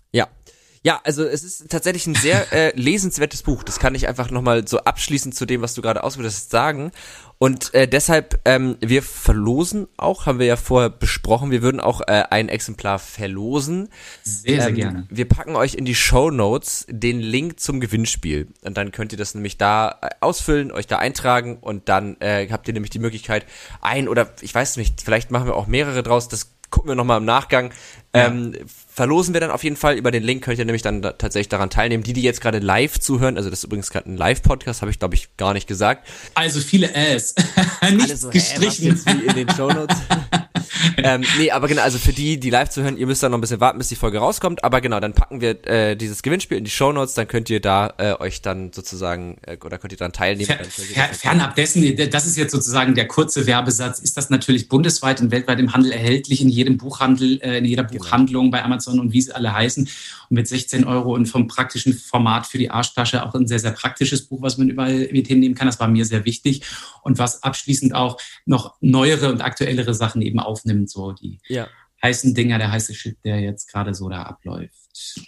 Ja, 0.88 1.02
also 1.04 1.26
es 1.26 1.44
ist 1.44 1.70
tatsächlich 1.70 2.08
ein 2.08 2.16
sehr 2.16 2.54
äh, 2.54 2.72
lesenswertes 2.80 3.44
Buch. 3.44 3.64
Das 3.64 3.78
kann 3.78 3.94
ich 3.94 4.08
einfach 4.08 4.32
nochmal 4.32 4.66
so 4.70 4.78
abschließend 4.78 5.36
zu 5.36 5.46
dem, 5.46 5.62
was 5.62 5.74
du 5.74 5.82
gerade 5.82 6.02
ausgeführt 6.02 6.32
hast, 6.32 6.50
sagen. 6.50 6.94
Und 7.40 7.74
äh, 7.74 7.90
deshalb, 7.90 8.40
ähm, 8.46 8.78
wir 8.80 9.04
verlosen 9.04 9.90
auch, 9.98 10.26
haben 10.26 10.40
wir 10.40 10.46
ja 10.46 10.56
vorher 10.56 10.90
besprochen, 10.90 11.52
wir 11.52 11.62
würden 11.62 11.82
auch 11.82 12.00
äh, 12.08 12.24
ein 12.30 12.48
Exemplar 12.48 13.00
verlosen. 13.00 13.90
Sehr, 14.24 14.62
sehr 14.62 14.70
ähm, 14.70 14.76
gerne. 14.76 15.08
Wir 15.10 15.28
packen 15.28 15.58
euch 15.58 15.76
in 15.76 15.84
die 15.84 15.94
Show 15.94 16.32
Notes 16.32 16.86
den 16.90 17.20
Link 17.20 17.60
zum 17.60 17.82
Gewinnspiel. 17.82 18.48
Und 18.62 18.78
dann 18.78 18.94
könnt 18.94 19.12
ihr 19.12 19.18
das 19.18 19.36
nämlich 19.36 19.58
da 19.58 20.00
äh, 20.02 20.10
ausfüllen, 20.22 20.72
euch 20.72 20.88
da 20.88 21.00
eintragen 21.00 21.58
und 21.58 21.90
dann 21.90 22.16
äh, 22.22 22.48
habt 22.50 22.66
ihr 22.70 22.74
nämlich 22.74 22.92
die 22.92 23.00
Möglichkeit, 23.00 23.46
ein 23.82 24.08
oder 24.08 24.34
ich 24.40 24.56
weiß 24.56 24.78
nicht, 24.78 25.02
vielleicht 25.02 25.32
machen 25.32 25.48
wir 25.48 25.56
auch 25.58 25.68
mehrere 25.68 26.02
draus, 26.02 26.30
das 26.30 26.57
gucken 26.70 26.90
wir 26.90 26.96
nochmal 26.96 27.20
im 27.20 27.26
Nachgang. 27.26 27.72
Ja. 28.16 28.28
Ähm, 28.28 28.56
verlosen 28.68 29.34
wir 29.34 29.42
dann 29.42 29.52
auf 29.52 29.64
jeden 29.64 29.76
Fall. 29.76 29.96
Über 29.96 30.12
den 30.12 30.24
Link 30.24 30.44
könnt 30.44 30.58
ihr 30.58 30.66
nämlich 30.66 30.82
dann 30.82 31.02
da 31.02 31.12
tatsächlich 31.12 31.50
daran 31.50 31.70
teilnehmen. 31.70 32.04
Die, 32.04 32.14
die 32.14 32.24
jetzt 32.24 32.42
gerade 32.42 32.60
live 32.60 33.00
zuhören, 33.00 33.38
also 33.38 33.50
das 33.50 33.60
ist 33.60 33.66
übrigens 33.66 33.92
gerade 33.92 34.10
ein 34.10 34.18
Live-Podcast, 34.18 34.82
habe 34.82 34.92
ich 34.92 35.00
glaube 35.00 35.16
ich 35.16 35.38
gar 35.38 35.54
nicht 35.54 35.68
gesagt. 35.68 36.08
Also 36.34 36.60
viele 36.60 36.94
Äs. 36.94 37.36
nicht 37.92 38.12
also, 38.12 38.30
gestrichen. 38.30 39.00
Hä, 39.06 39.16
wie 39.22 39.26
in 39.26 39.36
den 39.36 39.56
Shownotes. 39.56 39.98
ähm, 40.98 41.24
nee, 41.38 41.52
aber 41.52 41.68
genau, 41.68 41.82
also 41.82 41.98
für 41.98 42.14
die, 42.14 42.40
die 42.40 42.50
live 42.50 42.70
zuhören, 42.70 42.98
ihr 42.98 43.06
müsst 43.06 43.22
dann 43.24 43.32
noch 43.32 43.38
ein 43.38 43.42
bisschen 43.42 43.60
warten, 43.60 43.78
bis 43.78 43.90
die 43.90 43.96
Folge 43.96 44.20
rauskommt. 44.20 44.64
Aber 44.64 44.82
genau, 44.82 45.00
dann 45.00 45.14
packen 45.14 45.42
wir 45.42 45.66
äh, 45.68 45.96
dieses 45.96 46.24
Gewinnspiel 46.24 46.58
in 46.58 46.64
die 46.64 46.72
Shownotes, 46.72 47.14
dann 47.14 47.28
könnt 47.28 47.50
ihr 47.50 47.60
da 47.60 47.94
äh, 47.98 48.14
euch 48.14 48.42
dann 48.42 48.72
sozusagen, 48.74 49.38
äh, 49.44 49.58
oder 49.64 49.78
könnt 49.78 49.94
ihr 49.94 49.98
dann 49.98 50.14
teilnehmen. 50.14 50.48
Fer, 50.48 50.66
fer, 50.66 51.14
fernab 51.14 51.56
dessen, 51.56 51.96
das 52.10 52.26
ist 52.26 52.38
jetzt 52.38 52.52
sozusagen 52.52 52.96
der 52.96 53.08
kurze 53.08 53.46
Werbesatz, 53.46 54.00
ist 54.00 54.18
das 54.18 54.30
natürlich 54.30 54.70
bundesweit 54.70 55.22
und 55.22 55.32
weltweit 55.32 55.60
im 55.60 55.74
Handel 55.74 55.92
erhältlich, 55.92 56.42
in 56.42 56.50
jedem 56.58 56.78
Buchhandel, 56.78 57.40
äh, 57.42 57.60
in 57.60 57.66
jeder 57.66 57.86
genau. 57.86 58.04
Buchhandlung 58.04 58.52
bei 58.52 58.64
Amazon 58.64 59.00
und 59.00 59.14
wie 59.14 59.22
sie 59.22 59.34
alle 59.34 59.54
heißen. 59.54 59.84
Und 59.84 60.36
mit 60.36 60.48
16 60.48 60.84
Euro 60.84 61.14
und 61.14 61.28
vom 61.28 61.48
praktischen 61.48 61.94
Format 61.94 62.46
für 62.46 62.58
die 62.58 62.70
Arschtasche 62.70 63.24
auch 63.24 63.34
ein 63.34 63.48
sehr, 63.48 63.60
sehr 63.60 63.72
praktisches 63.72 64.28
Buch, 64.28 64.42
was 64.42 64.58
man 64.58 64.70
überall 64.70 65.08
mit 65.12 65.28
hinnehmen 65.28 65.56
kann. 65.56 65.68
Das 65.68 65.80
war 65.80 65.88
mir 65.88 66.06
sehr 66.06 66.26
wichtig. 66.26 66.64
Und 67.04 67.18
was 67.18 67.44
abschließend 67.44 67.96
auch 67.96 68.20
noch 68.46 68.76
neuere 68.82 69.32
und 69.32 69.42
aktuellere 69.42 69.94
Sachen 69.94 70.22
eben 70.22 70.40
aufnimmt, 70.40 70.90
so 70.90 71.14
die 71.14 71.40
ja. 71.48 71.68
heißen 72.04 72.34
Dinger, 72.34 72.58
der 72.58 72.72
heiße 72.72 72.94
Shit, 72.94 73.18
der 73.24 73.40
jetzt 73.40 73.72
gerade 73.72 73.94
so 73.94 74.10
da 74.10 74.24
abläuft. 74.24 74.74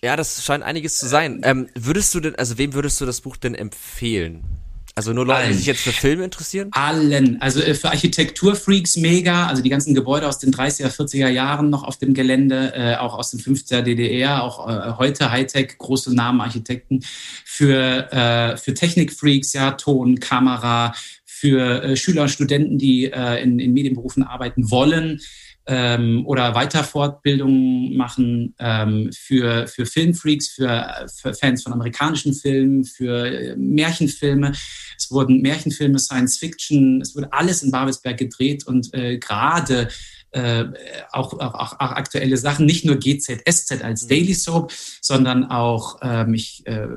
Ja, 0.01 0.15
das 0.15 0.43
scheint 0.43 0.63
einiges 0.63 0.97
zu 0.97 1.07
sein. 1.07 1.41
Ähm, 1.43 1.67
würdest 1.75 2.13
du 2.15 2.19
denn, 2.19 2.35
also 2.35 2.57
wem 2.57 2.73
würdest 2.73 2.99
du 2.99 3.05
das 3.05 3.21
Buch 3.21 3.37
denn 3.37 3.55
empfehlen? 3.55 4.58
Also 4.99 5.13
nur 5.13 5.25
Leute, 5.25 5.39
Allen. 5.39 5.51
die 5.51 5.57
sich 5.59 5.65
jetzt 5.65 5.79
für 5.79 5.93
Filme 5.93 6.25
interessieren? 6.25 6.71
Allen. 6.73 7.41
Also 7.41 7.61
äh, 7.61 7.73
für 7.73 7.87
Architekturfreaks 7.87 8.97
mega. 8.97 9.47
Also 9.47 9.63
die 9.63 9.69
ganzen 9.69 9.95
Gebäude 9.95 10.27
aus 10.27 10.39
den 10.39 10.51
30er, 10.51 10.93
40er 10.93 11.29
Jahren 11.29 11.69
noch 11.69 11.85
auf 11.85 11.95
dem 11.95 12.13
Gelände, 12.13 12.73
äh, 12.75 12.95
auch 12.97 13.17
aus 13.17 13.31
den 13.31 13.39
50er 13.39 13.81
DDR, 13.81 14.43
auch 14.43 14.67
äh, 14.67 14.97
heute 14.97 15.31
Hightech, 15.31 15.77
große 15.77 16.13
Namen 16.13 16.41
Architekten. 16.41 16.99
Für, 17.45 18.11
äh, 18.11 18.57
für 18.57 18.73
Technikfreaks, 18.73 19.53
ja, 19.53 19.71
Ton, 19.71 20.19
Kamera, 20.19 20.93
für 21.23 21.81
äh, 21.81 21.95
Schüler 21.95 22.23
und 22.23 22.29
Studenten, 22.29 22.77
die 22.77 23.05
äh, 23.05 23.41
in, 23.41 23.57
in 23.59 23.71
Medienberufen 23.71 24.23
arbeiten 24.23 24.69
wollen 24.69 25.21
ähm, 25.69 26.25
oder 26.25 26.55
Weiterfortbildungen 26.55 27.95
machen 27.95 28.55
ähm, 28.59 29.11
für, 29.13 29.67
für 29.67 29.85
Filmfreaks, 29.85 30.49
für, 30.49 31.05
für 31.15 31.33
Fans 31.33 31.63
von 31.63 31.73
amerikanischen 31.73 32.33
Filmen, 32.33 32.83
für 32.83 33.55
Märchenfilme. 33.55 34.53
Es 34.99 35.09
wurden 35.11 35.41
Märchenfilme, 35.41 35.97
Science 35.97 36.37
Fiction, 36.37 37.01
es 37.01 37.15
wurde 37.15 37.31
alles 37.31 37.63
in 37.63 37.71
Babelsberg 37.71 38.17
gedreht 38.17 38.67
und 38.67 38.93
äh, 38.93 39.17
gerade 39.17 39.87
äh, 40.31 40.65
auch, 41.11 41.33
auch, 41.39 41.53
auch, 41.55 41.73
aktuelle 41.79 42.37
Sachen, 42.37 42.65
nicht 42.65 42.85
nur 42.85 42.97
GZSZ 42.97 43.81
als 43.81 44.03
mhm. 44.03 44.09
Daily 44.09 44.33
Soap, 44.33 44.73
sondern 45.01 45.45
auch, 45.45 45.99
ähm, 46.01 46.33
ich 46.33 46.67
äh, 46.67 46.87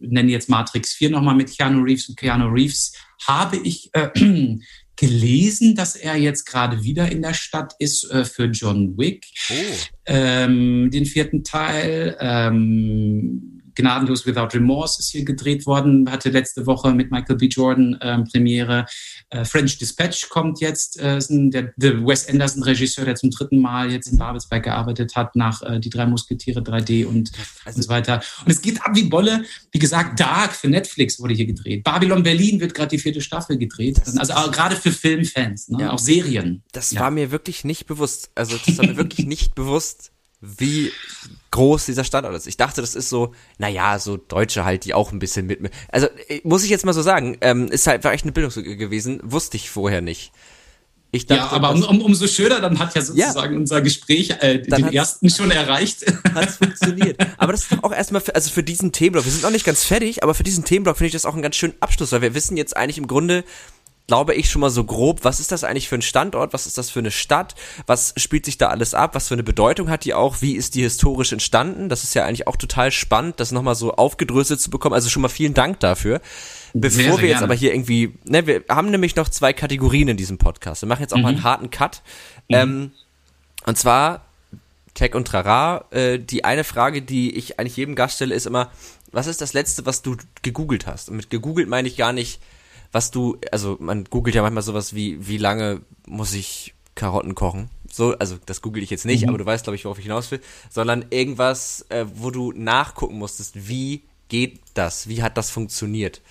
nenne 0.00 0.30
jetzt 0.30 0.48
Matrix 0.48 0.94
4 0.94 1.10
nochmal 1.10 1.34
mit 1.34 1.56
Keanu 1.56 1.82
Reeves 1.82 2.08
und 2.08 2.16
Keanu 2.16 2.48
Reeves 2.48 2.94
habe 3.26 3.58
ich 3.58 3.90
äh, 3.92 4.08
gelesen, 4.96 5.74
dass 5.74 5.96
er 5.96 6.16
jetzt 6.16 6.46
gerade 6.46 6.82
wieder 6.82 7.12
in 7.12 7.20
der 7.20 7.34
Stadt 7.34 7.74
ist 7.78 8.10
äh, 8.10 8.24
für 8.24 8.46
John 8.46 8.96
Wick, 8.96 9.26
oh. 9.50 9.54
ähm, 10.06 10.90
den 10.90 11.04
vierten 11.04 11.44
Teil. 11.44 12.16
Ähm, 12.20 13.60
Gnadenlos 13.74 14.26
Without 14.26 14.48
Remorse 14.54 15.00
ist 15.00 15.10
hier 15.10 15.24
gedreht 15.24 15.66
worden, 15.66 16.10
hatte 16.10 16.30
letzte 16.30 16.66
Woche 16.66 16.92
mit 16.92 17.10
Michael 17.10 17.36
B. 17.36 17.46
Jordan 17.46 17.98
ähm, 18.00 18.24
Premiere. 18.24 18.86
Äh, 19.30 19.44
French 19.44 19.78
Dispatch 19.78 20.28
kommt 20.28 20.60
jetzt, 20.60 20.98
äh, 20.98 21.18
der, 21.28 21.72
der 21.76 22.06
Wes 22.06 22.28
Anderson 22.28 22.62
Regisseur, 22.62 23.04
der 23.04 23.14
zum 23.16 23.30
dritten 23.30 23.60
Mal 23.60 23.90
jetzt 23.90 24.06
in 24.06 24.18
Babelsberg 24.18 24.64
gearbeitet 24.64 25.16
hat, 25.16 25.36
nach 25.36 25.62
äh, 25.62 25.80
Die 25.80 25.90
drei 25.90 26.06
Musketiere 26.06 26.60
3D 26.60 27.06
und, 27.06 27.32
also, 27.64 27.76
und 27.76 27.82
so 27.82 27.88
weiter. 27.88 28.22
Und 28.44 28.50
es 28.50 28.62
geht 28.62 28.82
ab 28.82 28.92
wie 28.94 29.04
Bolle. 29.04 29.44
Wie 29.72 29.78
gesagt, 29.78 30.20
Dark 30.20 30.52
für 30.52 30.68
Netflix 30.68 31.20
wurde 31.20 31.34
hier 31.34 31.46
gedreht. 31.46 31.84
Babylon 31.84 32.22
Berlin 32.22 32.60
wird 32.60 32.74
gerade 32.74 32.88
die 32.88 32.98
vierte 32.98 33.20
Staffel 33.20 33.58
gedreht. 33.58 34.00
Also 34.16 34.34
gerade 34.50 34.76
für 34.76 34.92
Filmfans, 34.92 35.68
ne? 35.68 35.82
ja. 35.82 35.90
auch 35.90 35.98
Serien. 35.98 36.62
Das 36.72 36.92
ja. 36.92 37.00
war 37.00 37.10
mir 37.10 37.30
wirklich 37.30 37.64
nicht 37.64 37.86
bewusst. 37.86 38.30
Also 38.34 38.56
das 38.64 38.78
war 38.78 38.86
mir 38.86 38.96
wirklich 38.96 39.26
nicht 39.26 39.54
bewusst, 39.54 40.12
wie 40.44 40.92
groß 41.50 41.86
dieser 41.86 42.04
Standort 42.04 42.34
ist. 42.34 42.46
Ich 42.46 42.56
dachte, 42.56 42.80
das 42.80 42.94
ist 42.94 43.08
so, 43.08 43.34
naja, 43.58 43.98
so 43.98 44.16
Deutsche 44.16 44.64
halt, 44.64 44.84
die 44.84 44.94
auch 44.94 45.12
ein 45.12 45.18
bisschen 45.18 45.46
mit. 45.46 45.60
Also 45.88 46.08
äh, 46.28 46.40
muss 46.44 46.64
ich 46.64 46.70
jetzt 46.70 46.84
mal 46.84 46.92
so 46.92 47.02
sagen, 47.02 47.38
ähm, 47.40 47.68
ist 47.68 47.86
halt 47.86 48.04
war 48.04 48.12
echt 48.12 48.24
eine 48.24 48.32
Bildungslücke 48.32 48.76
gewesen, 48.76 49.20
wusste 49.22 49.56
ich 49.56 49.70
vorher 49.70 50.00
nicht. 50.00 50.32
Ich 51.14 51.26
dachte, 51.26 51.42
ja, 51.42 51.50
aber 51.52 51.70
um, 51.70 51.84
um, 51.84 52.00
umso 52.00 52.26
schöner, 52.26 52.60
dann 52.60 52.80
hat 52.80 52.96
ja 52.96 53.00
sozusagen 53.02 53.54
ja, 53.54 53.60
unser 53.60 53.80
Gespräch 53.82 54.30
äh, 54.40 54.58
den 54.58 54.92
ersten 54.92 55.30
schon 55.30 55.52
erreicht. 55.52 56.04
Hat 56.34 56.50
funktioniert. 56.50 57.24
Aber 57.38 57.52
das 57.52 57.62
ist 57.62 57.72
doch 57.72 57.84
auch 57.84 57.92
erstmal, 57.92 58.20
für, 58.20 58.34
also 58.34 58.50
für 58.50 58.64
diesen 58.64 58.90
Themenblock, 58.90 59.24
wir 59.24 59.30
sind 59.30 59.44
noch 59.44 59.52
nicht 59.52 59.64
ganz 59.64 59.84
fertig, 59.84 60.24
aber 60.24 60.34
für 60.34 60.42
diesen 60.42 60.64
Themenblock 60.64 60.96
finde 60.96 61.06
ich 61.06 61.12
das 61.12 61.24
auch 61.24 61.34
einen 61.34 61.42
ganz 61.42 61.54
schönen 61.54 61.74
Abschluss, 61.78 62.10
weil 62.10 62.22
wir 62.22 62.34
wissen 62.34 62.56
jetzt 62.56 62.76
eigentlich 62.76 62.98
im 62.98 63.06
Grunde, 63.06 63.44
glaube 64.06 64.34
ich, 64.34 64.50
schon 64.50 64.60
mal 64.60 64.70
so 64.70 64.84
grob, 64.84 65.24
was 65.24 65.40
ist 65.40 65.50
das 65.50 65.64
eigentlich 65.64 65.88
für 65.88 65.94
ein 65.94 66.02
Standort, 66.02 66.52
was 66.52 66.66
ist 66.66 66.76
das 66.76 66.90
für 66.90 66.98
eine 66.98 67.10
Stadt, 67.10 67.54
was 67.86 68.12
spielt 68.16 68.44
sich 68.44 68.58
da 68.58 68.68
alles 68.68 68.92
ab, 68.92 69.14
was 69.14 69.28
für 69.28 69.34
eine 69.34 69.42
Bedeutung 69.42 69.88
hat 69.88 70.04
die 70.04 70.12
auch, 70.12 70.42
wie 70.42 70.56
ist 70.56 70.74
die 70.74 70.82
historisch 70.82 71.32
entstanden, 71.32 71.88
das 71.88 72.04
ist 72.04 72.14
ja 72.14 72.24
eigentlich 72.24 72.46
auch 72.46 72.56
total 72.56 72.90
spannend, 72.90 73.40
das 73.40 73.50
nochmal 73.50 73.74
so 73.74 73.94
aufgedröselt 73.94 74.60
zu 74.60 74.70
bekommen, 74.70 74.94
also 74.94 75.08
schon 75.08 75.22
mal 75.22 75.28
vielen 75.28 75.54
Dank 75.54 75.80
dafür. 75.80 76.20
Bevor 76.74 76.90
sehr, 76.90 77.04
sehr 77.04 77.22
wir 77.22 77.28
jetzt 77.28 77.38
gerne. 77.38 77.44
aber 77.44 77.54
hier 77.54 77.72
irgendwie, 77.72 78.14
ne, 78.24 78.46
wir 78.46 78.64
haben 78.68 78.90
nämlich 78.90 79.16
noch 79.16 79.28
zwei 79.28 79.52
Kategorien 79.52 80.08
in 80.08 80.16
diesem 80.16 80.36
Podcast, 80.36 80.82
wir 80.82 80.88
machen 80.88 81.02
jetzt 81.02 81.14
auch 81.14 81.18
mhm. 81.18 81.22
mal 81.22 81.28
einen 81.30 81.44
harten 81.44 81.70
Cut, 81.70 82.02
mhm. 82.48 82.56
ähm, 82.56 82.90
und 83.64 83.78
zwar 83.78 84.26
Tech 84.92 85.14
und 85.14 85.26
Trara, 85.26 85.86
äh, 85.90 86.18
die 86.18 86.44
eine 86.44 86.64
Frage, 86.64 87.00
die 87.00 87.34
ich 87.36 87.58
eigentlich 87.58 87.76
jedem 87.76 87.94
Gast 87.94 88.16
stelle, 88.16 88.34
ist 88.34 88.46
immer, 88.46 88.70
was 89.12 89.26
ist 89.26 89.40
das 89.40 89.54
letzte, 89.54 89.86
was 89.86 90.02
du 90.02 90.16
gegoogelt 90.42 90.86
hast? 90.86 91.08
Und 91.08 91.16
mit 91.16 91.30
gegoogelt 91.30 91.68
meine 91.68 91.88
ich 91.88 91.96
gar 91.96 92.12
nicht, 92.12 92.40
was 92.94 93.10
du, 93.10 93.38
also 93.50 93.76
man 93.80 94.04
googelt 94.04 94.36
ja 94.36 94.42
manchmal 94.42 94.62
sowas 94.62 94.94
wie, 94.94 95.26
wie 95.26 95.36
lange 95.36 95.80
muss 96.06 96.32
ich 96.32 96.74
Karotten 96.94 97.34
kochen? 97.34 97.68
So, 97.90 98.16
also 98.18 98.38
das 98.46 98.62
google 98.62 98.84
ich 98.84 98.90
jetzt 98.90 99.04
nicht, 99.04 99.22
mhm. 99.24 99.30
aber 99.30 99.38
du 99.38 99.46
weißt, 99.46 99.64
glaube 99.64 99.74
ich, 99.74 99.84
worauf 99.84 99.98
ich 99.98 100.04
hinaus 100.04 100.30
will, 100.30 100.40
sondern 100.70 101.04
irgendwas, 101.10 101.84
äh, 101.88 102.06
wo 102.14 102.30
du 102.30 102.52
nachgucken 102.52 103.18
musstest, 103.18 103.68
wie 103.68 104.04
geht 104.28 104.60
das? 104.74 105.08
Wie 105.08 105.24
hat 105.24 105.36
das 105.36 105.50
funktioniert? 105.50 106.22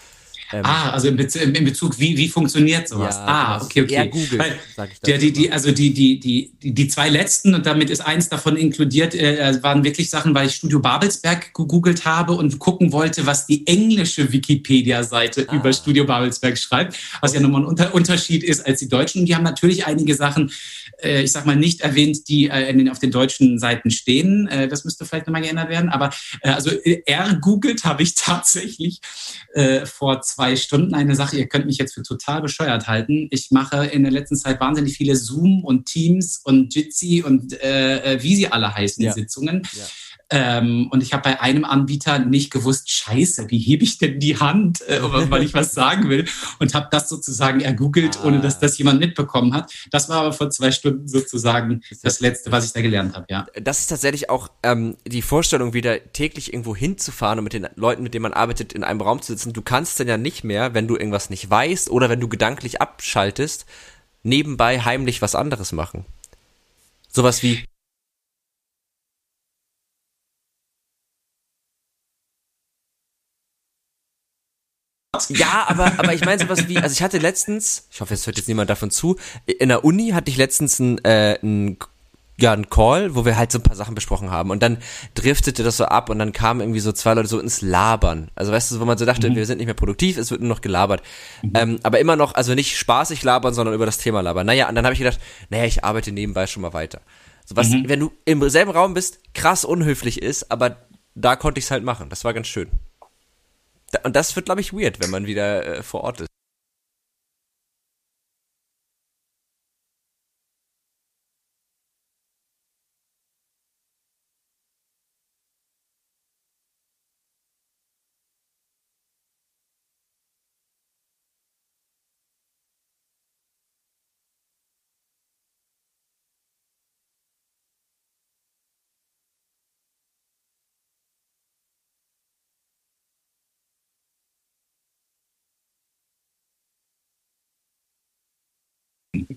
Ähm, 0.54 0.62
ah, 0.66 0.92
also 0.92 1.08
in, 1.08 1.16
Bez 1.16 1.36
in, 1.36 1.66
Bezug, 1.66 1.98
wie, 1.98 2.16
wie 2.16 2.30
funktioniert 2.30 2.88
sowas? 2.88 3.16
Ja, 3.16 3.26
ah, 3.26 3.62
okay, 3.64 3.82
okay. 3.82 3.94
Eher 3.96 4.08
Google, 4.08 4.38
Weil, 4.38 4.60
sag 4.76 4.92
ich 4.92 5.00
der, 5.00 5.18
die, 5.18 5.34
die, 5.34 5.52
also 5.52 5.72
die, 5.72 5.92
die, 5.92 6.20
die, 6.20 6.52
die 6.62 6.88
zwei 6.88 7.10
letzten, 7.10 7.56
und 7.56 7.66
damit 7.66 7.90
ist 7.90 8.02
eins 8.02 8.30
davon 8.30 8.56
inkludiert, 8.56 9.16
äh, 9.16 9.58
waren 9.64 9.84
wirklich 9.84 10.12
Sachen, 10.12 10.36
weil 10.36 10.46
ich 10.46 10.56
Studio 10.56 10.80
Babelsberg 10.80 11.56
gegoogelt 11.56 12.06
habe 12.06 12.34
und 12.34 12.60
gucken 12.60 12.92
wollte, 12.92 13.26
was 13.26 13.48
die 13.48 13.66
englische 13.66 14.32
Wikipedia-Seite 14.32 15.48
ah. 15.50 15.56
über 15.56 15.74
Studio 15.74 16.06
Babelsberg 16.06 16.56
schreibt, 16.60 17.00
was 17.20 17.34
ja 17.34 17.40
nochmal 17.40 17.62
ein 17.62 17.66
Unter 17.66 17.96
Unterschied 17.96 18.44
ist 18.44 18.64
als 18.64 18.80
die 18.80 18.88
deutschen. 18.88 19.22
Und 19.22 19.26
die 19.26 19.36
haben 19.36 19.44
natürlich 19.44 19.88
einige 19.88 20.14
Sachen, 20.14 20.52
ich 21.04 21.32
sag 21.32 21.46
mal, 21.46 21.56
nicht 21.56 21.82
erwähnt, 21.82 22.28
die 22.28 22.50
äh, 22.50 22.74
den, 22.74 22.90
auf 22.90 23.00
den 23.00 23.12
deutschen 23.12 23.60
Seiten 23.60 23.92
stehen. 23.92 24.48
Äh, 24.48 24.68
das 24.68 24.86
müsste 24.86 25.06
vielleicht 25.06 25.28
nochmal 25.28 25.42
geändert 25.42 25.70
werden. 25.70 25.90
Aber 25.90 26.12
äh, 26.42 26.50
also 26.50 26.70
äh, 26.72 27.04
er 27.06 27.36
googelt 27.36 27.84
habe 27.84 28.04
ich 28.04 28.16
tatsächlich 28.16 29.00
äh, 29.54 29.86
vor 29.86 30.22
zwei 30.22 30.56
Stunden 30.56 30.94
eine 30.94 31.16
Sache. 31.16 31.38
Ihr 31.38 31.48
könnt 31.48 31.66
mich 31.66 31.78
jetzt 31.78 31.94
für 31.94 32.04
total 32.04 32.42
bescheuert 32.42 32.88
halten. 32.88 33.28
Ich 33.32 33.52
mache 33.52 33.86
in 33.86 34.04
der 34.04 34.12
letzten 34.12 34.36
Zeit 34.36 34.60
wahnsinnig 34.60 34.98
viele 34.98 35.16
Zoom 35.16 35.64
und 35.64 35.86
Teams 35.86 36.40
und 36.44 36.74
Jitsi 36.74 37.24
und 37.26 37.54
äh, 37.62 38.14
äh 38.14 38.24
wie 38.24 38.36
sie 38.36 38.48
alle 38.48 38.74
heißen, 38.74 39.04
ja. 39.04 39.14
Sitzungen. 39.14 39.64
Ja. 39.74 39.84
Ähm, 40.36 40.88
und 40.90 41.04
ich 41.04 41.14
habe 41.14 41.22
bei 41.22 41.42
einem 41.42 41.64
Anbieter 41.64 42.18
nicht 42.18 42.50
gewusst, 42.50 42.90
scheiße, 42.90 43.52
wie 43.52 43.60
hebe 43.60 43.84
ich 43.84 44.00
denn 44.00 44.20
die 44.20 44.40
Hand, 44.40 44.82
äh, 44.88 45.00
weil 45.30 45.44
ich 45.44 45.54
was 45.54 45.74
sagen 45.74 46.10
will. 46.10 46.26
Und 46.58 46.74
habe 46.74 46.88
das 46.90 47.08
sozusagen 47.08 47.60
ergoogelt, 47.62 48.18
ah. 48.18 48.26
ohne 48.26 48.42
dass 48.42 48.58
das 48.58 48.80
jemand 48.80 49.00
mitbekommen 49.00 49.54
hat. 49.54 49.72
Das 49.92 50.10
war 50.10 50.22
aber 50.22 50.34
vor 50.34 50.50
zwei 50.50 50.72
Stunden 50.72 51.08
sozusagen 51.08 51.82
das 52.02 52.20
Letzte, 52.20 52.52
was 52.52 52.66
ich 52.66 52.74
da 52.74 52.82
gelernt 52.82 53.16
habe, 53.16 53.28
ja. 53.30 53.46
Das 53.62 53.82
ist 53.82 53.88
tatsächlich 53.88 54.32
auch 54.32 54.50
ähm, 54.64 54.98
die 55.08 55.22
Vorstellung, 55.22 55.74
wieder 55.74 56.00
täglich 56.14 56.52
irgendwo 56.52 56.76
hinzufahren 56.76 57.38
und 57.38 57.44
mit 57.44 57.54
den 57.54 57.68
Leuten, 57.76 58.02
mit 58.02 58.16
denen 58.16 58.24
man 58.24 58.34
arbeitet, 58.34 58.74
in 58.74 58.84
einem 58.84 59.02
Raum 59.02 59.22
zu 59.22 59.34
sitzen. 59.34 59.54
Du 59.54 59.62
kannst 59.62 60.00
dann 60.00 60.08
ja 60.08 60.18
nicht 60.18 60.44
mehr, 60.44 60.74
wenn 60.74 60.88
du 60.88 60.96
irgendwas 60.96 61.30
nicht 61.30 61.48
weißt 61.48 61.92
oder 61.92 62.10
wenn 62.10 62.20
du 62.20 62.28
gedanklich 62.28 62.82
abschaltest, 62.82 63.68
nebenbei 64.24 64.80
heimlich 64.80 65.22
was 65.22 65.36
anderes 65.36 65.74
machen. 65.74 66.06
Sowas 67.10 67.44
wie, 67.44 67.64
Ja, 75.30 75.66
aber, 75.68 75.92
aber 75.98 76.14
ich 76.14 76.26
meine 76.26 76.42
sowas 76.42 76.68
wie, 76.68 76.78
also 76.78 76.92
ich 76.92 77.04
hatte 77.04 77.20
letztens, 77.20 77.88
ich 77.92 78.02
hoffe, 78.02 78.14
es 78.16 78.26
hört 78.26 78.38
jetzt 78.38 78.48
niemand 78.48 78.70
davon 78.70 78.90
zu, 78.90 79.18
in 79.46 79.70
der 79.70 79.86
Uni 79.86 80.10
hatte 80.10 80.32
ich 80.32 80.38
letztens 80.38 80.80
ein, 80.80 81.04
äh, 81.06 81.38
ein 81.44 81.78
ja, 82.40 82.52
ein 82.52 82.70
Call, 82.70 83.14
wo 83.14 83.26
wir 83.26 83.38
halt 83.38 83.52
so 83.52 83.60
ein 83.60 83.64
paar 83.64 83.76
Sachen 83.76 83.94
besprochen 83.94 84.32
haben. 84.32 84.50
Und 84.50 84.64
dann 84.64 84.80
driftete 85.14 85.64
das 85.64 85.78
so 85.78 85.86
ab 85.86 86.10
und 86.10 86.18
dann 86.18 86.34
kamen 86.34 86.62
irgendwie 86.62 86.80
so 86.80 86.92
zwei 86.92 87.14
Leute 87.14 87.28
so 87.28 87.40
ins 87.40 87.62
Labern. 87.62 88.32
Also 88.34 88.52
weißt 88.52 88.72
du, 88.72 88.80
wo 88.80 88.86
man 88.86 88.98
so 88.98 89.06
dachte, 89.06 89.30
mhm. 89.30 89.36
wir 89.36 89.46
sind 89.46 89.60
nicht 89.60 89.68
mehr 89.68 89.76
produktiv, 89.76 90.18
es 90.18 90.32
wird 90.32 90.42
nur 90.42 90.50
noch 90.50 90.62
gelabert. 90.62 91.04
Mhm. 91.44 91.52
Ähm, 91.54 91.80
aber 91.84 92.00
immer 92.00 92.16
noch, 92.16 92.34
also 92.34 92.56
nicht 92.56 92.76
spaßig 92.78 93.24
labern, 93.24 93.54
sondern 93.54 93.76
über 93.76 93.86
das 93.86 94.00
Thema 94.00 94.22
labern. 94.22 94.48
Naja, 94.48 94.68
und 94.68 94.74
dann 94.74 94.86
habe 94.86 94.94
ich 94.94 95.00
gedacht, 95.00 95.20
naja, 95.50 95.66
ich 95.66 95.84
arbeite 95.84 96.12
nebenbei 96.12 96.48
schon 96.48 96.64
mal 96.64 96.74
weiter. 96.74 97.02
So 97.46 97.56
was, 97.56 97.70
mhm. 97.70 97.88
wenn 97.88 98.00
du 98.00 98.12
im 98.26 98.50
selben 98.50 98.72
Raum 98.72 98.96
bist, 98.96 99.20
krass 99.36 99.64
unhöflich 99.64 100.22
ist, 100.22 100.52
aber 100.52 100.78
da 101.14 101.36
konnte 101.36 101.60
ich 101.60 101.66
es 101.66 101.72
halt 101.72 101.84
machen. 101.84 102.10
Das 102.10 102.24
war 102.24 102.34
ganz 102.34 102.48
schön. 102.48 102.70
Und 104.04 104.16
das 104.16 104.36
wird, 104.36 104.46
glaube 104.46 104.62
ich, 104.62 104.74
weird, 104.74 105.02
wenn 105.02 105.10
man 105.10 105.26
wieder 105.26 105.66
äh, 105.66 105.84
vor 105.84 106.02
Ort 106.02 106.22
ist. 106.22 106.33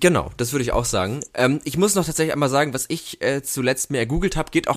Genau, 0.01 0.30
das 0.36 0.53
würde 0.53 0.62
ich 0.62 0.72
auch 0.72 0.84
sagen. 0.84 1.20
Ähm, 1.34 1.61
ich 1.64 1.76
muss 1.76 1.94
noch 1.94 2.05
tatsächlich 2.05 2.32
einmal 2.32 2.49
sagen, 2.49 2.74
was 2.74 2.86
ich 2.88 3.22
äh, 3.22 3.42
zuletzt 3.42 3.90
mir 3.90 3.99
ergoogelt 3.99 4.36
habe, 4.36 4.51
geht 4.51 4.68
auch. 4.68 4.76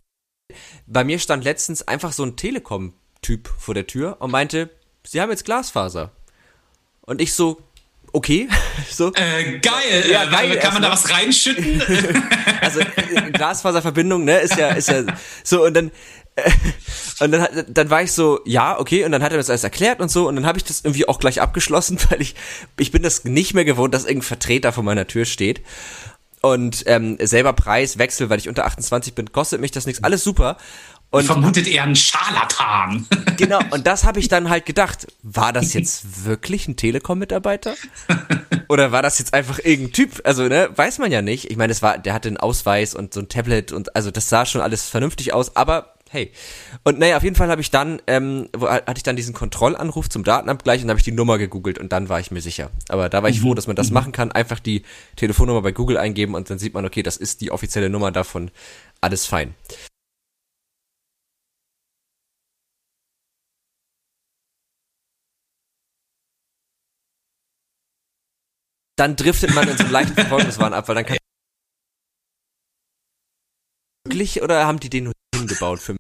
Bei 0.88 1.04
mir 1.04 1.20
stand 1.20 1.44
letztens 1.44 1.88
einfach 1.88 2.14
so 2.14 2.24
ein 2.24 2.36
Telekom-Typ 2.36 3.50
vor 3.58 3.74
der 3.74 3.88
Tür 3.88 4.18
und 4.20 4.32
meinte, 4.32 4.70
sie 5.06 5.22
haben 5.22 5.30
jetzt 5.30 5.46
Glasfaser. 5.46 6.12
Und 7.02 7.22
ich 7.22 7.34
so, 7.34 7.62
okay. 8.14 8.48
so. 8.90 9.14
Äh, 9.14 9.60
geil. 9.60 10.06
Ja, 10.10 10.26
geil. 10.26 10.58
Kann 10.60 10.74
man 10.74 10.82
da 10.82 10.92
was 10.92 11.10
reinschütten? 11.10 11.82
also 12.62 12.80
äh, 12.80 13.32
Glasfaserverbindung, 13.32 14.24
ne, 14.24 14.40
ist 14.40 14.58
ja, 14.58 14.70
ist 14.70 14.90
ja 14.90 15.04
so 15.44 15.66
und 15.66 15.74
dann 15.74 15.92
und 17.20 17.32
dann, 17.32 17.48
dann 17.68 17.90
war 17.90 18.02
ich 18.02 18.12
so, 18.12 18.40
ja, 18.46 18.80
okay, 18.80 19.06
und 19.06 19.12
dann 19.12 19.24
hat 19.24 19.32
er 19.32 19.38
das 19.38 19.50
alles 19.50 19.64
erklärt 19.64 20.00
und 20.00 20.10
so, 20.10 20.28
und 20.28 20.36
dann 20.36 20.46
habe 20.46 20.58
ich 20.58 20.64
das 20.64 20.82
irgendwie 20.82 21.08
auch 21.08 21.20
gleich 21.20 21.42
abgeschlossen, 21.42 21.98
weil 22.10 22.22
ich, 22.22 22.36
ich 22.78 22.92
bin 22.92 23.04
das 23.04 23.24
nicht 23.24 23.54
mehr 23.54 23.66
gewohnt, 23.66 23.94
dass 23.94 24.04
irgendein 24.04 24.28
Vertreter 24.28 24.72
vor 24.72 24.84
meiner 24.84 25.08
Tür 25.08 25.26
steht. 25.26 25.62
Und 26.42 26.84
ähm, 26.88 27.18
selber 27.20 27.52
Preiswechsel, 27.52 28.30
weil 28.30 28.40
ich 28.40 28.48
unter 28.48 28.66
28 28.66 29.14
bin, 29.14 29.34
kostet 29.34 29.60
mich 29.60 29.72
das 29.72 29.86
nichts, 29.86 30.04
alles 30.06 30.24
super. 30.24 30.56
Und 31.12 31.26
vermutet 31.26 31.68
eher 31.68 31.84
einen 31.84 31.96
Scharlatan. 31.96 33.08
Genau, 33.40 33.62
und 33.72 33.88
das 33.88 34.04
habe 34.04 34.20
ich 34.20 34.28
dann 34.28 34.50
halt 34.50 34.66
gedacht. 34.66 35.08
War 35.24 35.54
das 35.54 35.74
jetzt 35.74 36.26
wirklich 36.26 36.68
ein 36.68 36.76
Telekom-Mitarbeiter? 36.76 37.74
Oder 38.68 38.92
war 38.92 39.02
das 39.02 39.18
jetzt 39.18 39.34
einfach 39.34 39.60
irgendein 39.60 39.94
Typ? 39.94 40.22
Also, 40.26 40.44
ne, 40.44 40.70
weiß 40.76 40.98
man 40.98 41.10
ja 41.10 41.22
nicht. 41.22 41.50
Ich 41.50 41.56
meine, 41.56 41.72
es 41.72 41.82
war, 41.82 41.98
der 41.98 42.14
hatte 42.14 42.28
einen 42.28 42.36
Ausweis 42.36 42.96
und 42.96 43.14
so 43.14 43.22
ein 43.22 43.30
Tablet 43.30 43.72
und 43.72 43.96
also 43.96 44.12
das 44.12 44.28
sah 44.28 44.46
schon 44.46 44.60
alles 44.60 44.90
vernünftig 44.90 45.34
aus, 45.34 45.56
aber 45.56 45.94
hey. 46.10 46.32
Und 46.84 47.00
naja, 47.00 47.18
auf 47.18 47.24
jeden 47.24 47.36
Fall 47.36 47.50
habe 47.50 47.62
ich 47.62 47.72
dann, 47.72 48.02
ähm, 48.08 48.50
wo, 48.56 48.68
hatte 48.68 48.98
ich 48.98 49.04
dann 49.04 49.16
diesen 49.16 49.34
Kontrollanruf 49.34 50.10
zum 50.10 50.24
Datenabgleich 50.24 50.84
und 50.84 50.90
habe 50.90 51.00
ich 51.00 51.06
die 51.06 51.12
Nummer 51.12 51.38
gegoogelt 51.38 51.78
und 51.78 51.92
dann 51.92 52.10
war 52.10 52.20
ich 52.20 52.32
mir 52.32 52.42
sicher. 52.42 52.72
Aber 52.90 53.10
da 53.10 53.24
war 53.24 53.30
ich 53.30 53.38
mhm. 53.40 53.44
froh, 53.44 53.54
dass 53.54 53.68
man 53.68 53.76
das 53.76 53.90
mhm. 53.90 53.94
machen 53.96 54.12
kann. 54.12 54.32
Einfach 54.32 54.60
die 54.60 54.84
Telefonnummer 55.16 55.62
bei 55.62 55.72
Google 55.72 55.98
eingeben 55.98 56.36
und 56.36 56.50
dann 56.50 56.60
sieht 56.60 56.74
man, 56.74 56.86
okay, 56.86 57.04
das 57.04 57.18
ist 57.18 57.42
die 57.42 57.52
offizielle 57.52 57.90
Nummer 57.90 58.12
davon. 58.12 58.52
Alles 59.02 59.26
fein. 59.26 59.56
Dann 68.98 69.16
driftet 69.16 69.56
man 69.56 69.68
in 69.70 69.78
so 69.78 69.84
einen 69.84 69.94
leichten 69.94 70.14
Verfolgungswahn 70.16 70.74
ab, 70.74 70.88
weil 70.90 70.96
dann 70.96 71.06
kann 71.06 71.18
wirklich 74.06 74.42
oder 74.42 74.66
haben 74.66 74.80
die 74.80 74.90
den 74.90 75.14
nur 75.50 75.58
hingebaut 75.58 75.80
für? 75.80 75.96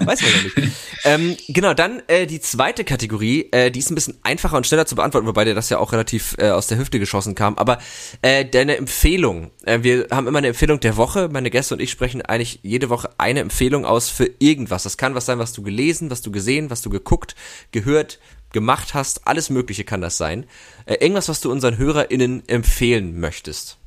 Weiß 0.00 0.22
man 0.22 0.30
ja 0.30 0.42
nicht. 0.62 0.76
ähm, 1.04 1.36
genau, 1.48 1.74
dann 1.74 2.02
äh, 2.06 2.26
die 2.26 2.40
zweite 2.40 2.84
Kategorie, 2.84 3.48
äh, 3.50 3.72
die 3.72 3.80
ist 3.80 3.90
ein 3.90 3.96
bisschen 3.96 4.16
einfacher 4.22 4.56
und 4.56 4.64
schneller 4.64 4.86
zu 4.86 4.94
beantworten, 4.94 5.26
wobei 5.26 5.44
dir 5.44 5.56
das 5.56 5.70
ja 5.70 5.78
auch 5.78 5.92
relativ 5.92 6.36
äh, 6.38 6.50
aus 6.50 6.68
der 6.68 6.78
Hüfte 6.78 7.00
geschossen 7.00 7.34
kam. 7.34 7.58
Aber 7.58 7.78
äh, 8.22 8.44
deine 8.44 8.76
Empfehlung. 8.76 9.50
Äh, 9.64 9.82
wir 9.82 10.06
haben 10.12 10.28
immer 10.28 10.38
eine 10.38 10.48
Empfehlung 10.48 10.78
der 10.78 10.96
Woche. 10.96 11.28
Meine 11.32 11.50
Gäste 11.50 11.74
und 11.74 11.80
ich 11.80 11.90
sprechen 11.90 12.22
eigentlich 12.22 12.60
jede 12.62 12.90
Woche 12.90 13.10
eine 13.18 13.40
Empfehlung 13.40 13.84
aus 13.84 14.08
für 14.08 14.30
irgendwas. 14.38 14.84
Das 14.84 14.98
kann 14.98 15.16
was 15.16 15.26
sein, 15.26 15.40
was 15.40 15.52
du 15.52 15.62
gelesen, 15.62 16.10
was 16.10 16.22
du 16.22 16.30
gesehen, 16.30 16.70
was 16.70 16.80
du 16.80 16.90
geguckt, 16.90 17.34
gehört, 17.72 18.20
gemacht 18.52 18.94
hast. 18.94 19.26
Alles 19.26 19.50
Mögliche 19.50 19.82
kann 19.82 20.00
das 20.00 20.16
sein. 20.16 20.46
Äh, 20.86 20.94
irgendwas, 21.00 21.28
was 21.28 21.40
du 21.40 21.50
unseren 21.50 21.76
HörerInnen 21.76 22.48
empfehlen 22.48 23.18
möchtest. 23.18 23.78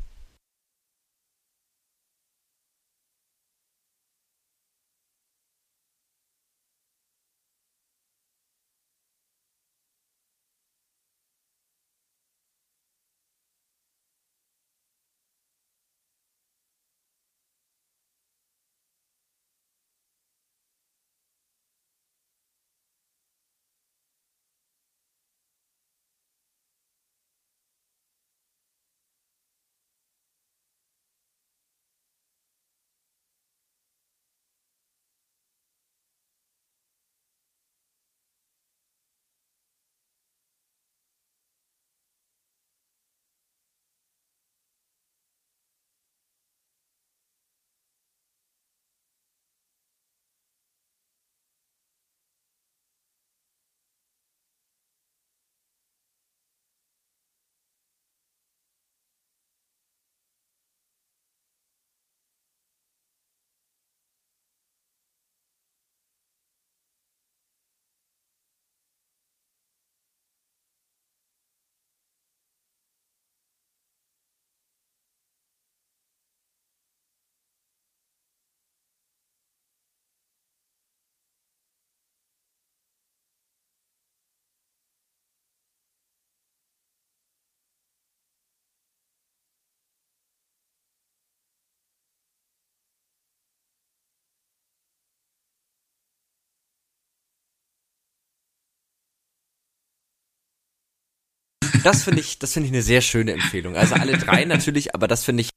Das 101.83 102.03
finde 102.03 102.21
ich, 102.21 102.39
das 102.39 102.53
finde 102.53 102.67
ich 102.67 102.73
eine 102.73 102.81
sehr 102.81 103.01
schöne 103.01 103.33
Empfehlung. 103.33 103.75
Also 103.75 103.95
alle 103.95 104.17
drei 104.17 104.45
natürlich, 104.45 104.95
aber 104.95 105.07
das 105.07 105.23
finde 105.23 105.41
ich 105.41 105.49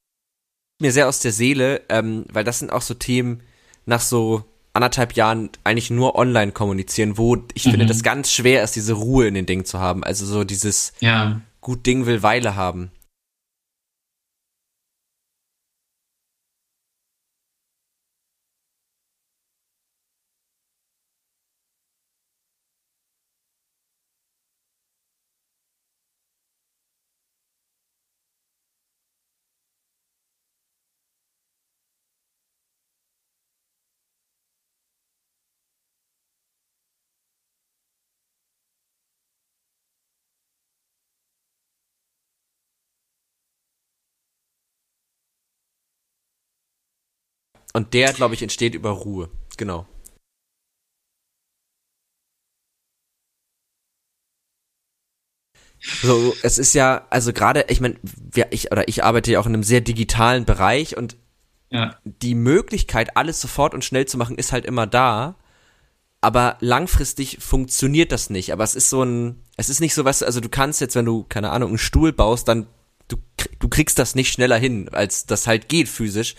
mir 0.80 0.92
sehr 0.92 1.08
aus 1.08 1.20
der 1.20 1.32
Seele, 1.32 1.82
ähm, 1.88 2.24
weil 2.32 2.44
das 2.44 2.58
sind 2.58 2.72
auch 2.72 2.82
so 2.82 2.94
Themen 2.94 3.42
nach 3.86 4.00
so 4.00 4.44
anderthalb 4.72 5.12
Jahren 5.14 5.50
eigentlich 5.62 5.90
nur 5.90 6.16
online 6.16 6.52
kommunizieren, 6.52 7.16
wo 7.16 7.36
ich 7.54 7.66
mhm. 7.66 7.70
finde, 7.70 7.86
das 7.86 8.02
ganz 8.02 8.32
schwer 8.32 8.64
ist, 8.64 8.76
diese 8.76 8.94
Ruhe 8.94 9.28
in 9.28 9.34
den 9.34 9.46
Dingen 9.46 9.64
zu 9.64 9.78
haben. 9.78 10.02
Also 10.02 10.26
so 10.26 10.44
dieses 10.44 10.92
ja. 11.00 11.40
gut 11.60 11.86
Ding 11.86 12.06
will 12.06 12.22
Weile 12.22 12.56
haben. 12.56 12.90
Und 47.76 47.92
der, 47.92 48.12
glaube 48.12 48.34
ich, 48.34 48.42
entsteht 48.42 48.74
über 48.74 48.90
Ruhe. 48.90 49.28
Genau. 49.56 49.86
So, 55.80 56.34
es 56.42 56.56
ist 56.56 56.72
ja, 56.72 57.06
also 57.10 57.32
gerade, 57.32 57.66
ich 57.68 57.80
meine, 57.80 57.96
ich 58.50 58.72
oder 58.72 58.88
ich 58.88 59.04
arbeite 59.04 59.32
ja 59.32 59.40
auch 59.40 59.46
in 59.46 59.52
einem 59.52 59.64
sehr 59.64 59.82
digitalen 59.82 60.46
Bereich 60.46 60.96
und 60.96 61.16
ja. 61.70 61.98
die 62.04 62.34
Möglichkeit, 62.34 63.16
alles 63.16 63.40
sofort 63.40 63.74
und 63.74 63.84
schnell 63.84 64.06
zu 64.06 64.16
machen, 64.16 64.38
ist 64.38 64.52
halt 64.52 64.64
immer 64.64 64.86
da. 64.86 65.36
Aber 66.22 66.56
langfristig 66.60 67.38
funktioniert 67.40 68.12
das 68.12 68.30
nicht. 68.30 68.52
Aber 68.52 68.64
es 68.64 68.74
ist 68.74 68.88
so 68.88 69.02
ein, 69.02 69.42
es 69.58 69.68
ist 69.68 69.80
nicht 69.80 69.92
so 69.92 70.06
was, 70.06 70.22
also 70.22 70.40
du 70.40 70.48
kannst 70.48 70.80
jetzt, 70.80 70.94
wenn 70.94 71.04
du, 71.04 71.24
keine 71.24 71.50
Ahnung, 71.50 71.70
einen 71.70 71.78
Stuhl 71.78 72.12
baust, 72.12 72.48
dann, 72.48 72.66
du, 73.08 73.16
du 73.58 73.68
kriegst 73.68 73.98
das 73.98 74.14
nicht 74.14 74.32
schneller 74.32 74.56
hin, 74.56 74.88
als 74.90 75.26
das 75.26 75.46
halt 75.46 75.68
geht 75.68 75.88
physisch. 75.88 76.34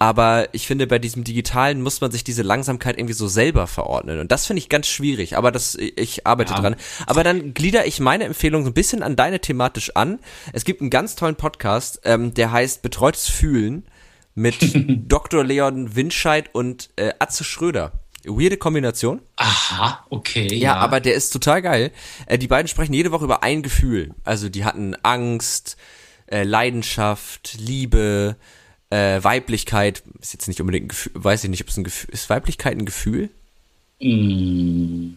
Aber 0.00 0.48
ich 0.52 0.66
finde, 0.66 0.86
bei 0.86 1.00
diesem 1.00 1.24
Digitalen 1.24 1.82
muss 1.82 2.00
man 2.00 2.12
sich 2.12 2.22
diese 2.22 2.42
Langsamkeit 2.42 2.98
irgendwie 2.98 3.14
so 3.14 3.26
selber 3.26 3.66
verordnen. 3.66 4.20
Und 4.20 4.30
das 4.30 4.46
finde 4.46 4.58
ich 4.58 4.68
ganz 4.68 4.86
schwierig. 4.86 5.36
Aber 5.36 5.50
das, 5.50 5.74
ich 5.74 6.24
arbeite 6.24 6.54
ja. 6.54 6.60
dran. 6.60 6.76
Aber 7.06 7.24
dann 7.24 7.52
glieder 7.52 7.84
ich 7.86 7.98
meine 7.98 8.24
Empfehlung 8.24 8.62
so 8.62 8.70
ein 8.70 8.74
bisschen 8.74 9.02
an 9.02 9.16
deine 9.16 9.40
thematisch 9.40 9.96
an. 9.96 10.20
Es 10.52 10.64
gibt 10.64 10.80
einen 10.80 10.90
ganz 10.90 11.16
tollen 11.16 11.34
Podcast, 11.34 12.00
ähm, 12.04 12.32
der 12.32 12.52
heißt 12.52 12.82
Betreutes 12.82 13.28
Fühlen 13.28 13.86
mit 14.36 14.56
Dr. 15.10 15.42
Leon 15.42 15.96
Winscheid 15.96 16.50
und 16.52 16.90
äh, 16.94 17.12
Atze 17.18 17.42
Schröder. 17.42 17.92
Weirde 18.24 18.56
Kombination. 18.56 19.20
Aha, 19.36 20.04
okay. 20.10 20.48
Ja, 20.54 20.74
ja, 20.74 20.76
aber 20.76 21.00
der 21.00 21.14
ist 21.14 21.30
total 21.30 21.62
geil. 21.62 21.90
Äh, 22.26 22.38
die 22.38 22.46
beiden 22.46 22.68
sprechen 22.68 22.92
jede 22.92 23.10
Woche 23.10 23.24
über 23.24 23.42
ein 23.42 23.62
Gefühl. 23.62 24.14
Also 24.22 24.48
die 24.48 24.64
hatten 24.64 24.94
Angst, 25.02 25.76
äh, 26.26 26.44
Leidenschaft, 26.44 27.56
Liebe, 27.58 28.36
äh, 28.90 29.22
Weiblichkeit 29.22 30.02
ist 30.20 30.32
jetzt 30.32 30.48
nicht 30.48 30.60
unbedingt 30.60 30.86
ein 30.86 30.88
Gefühl, 30.88 31.12
weiß 31.14 31.44
ich 31.44 31.50
nicht, 31.50 31.62
ob 31.62 31.68
es 31.68 31.76
ein 31.76 31.84
Gefühl 31.84 32.10
ist. 32.12 32.30
Weiblichkeit 32.30 32.76
ein 32.76 32.86
Gefühl? 32.86 33.30
Mm. 34.00 35.14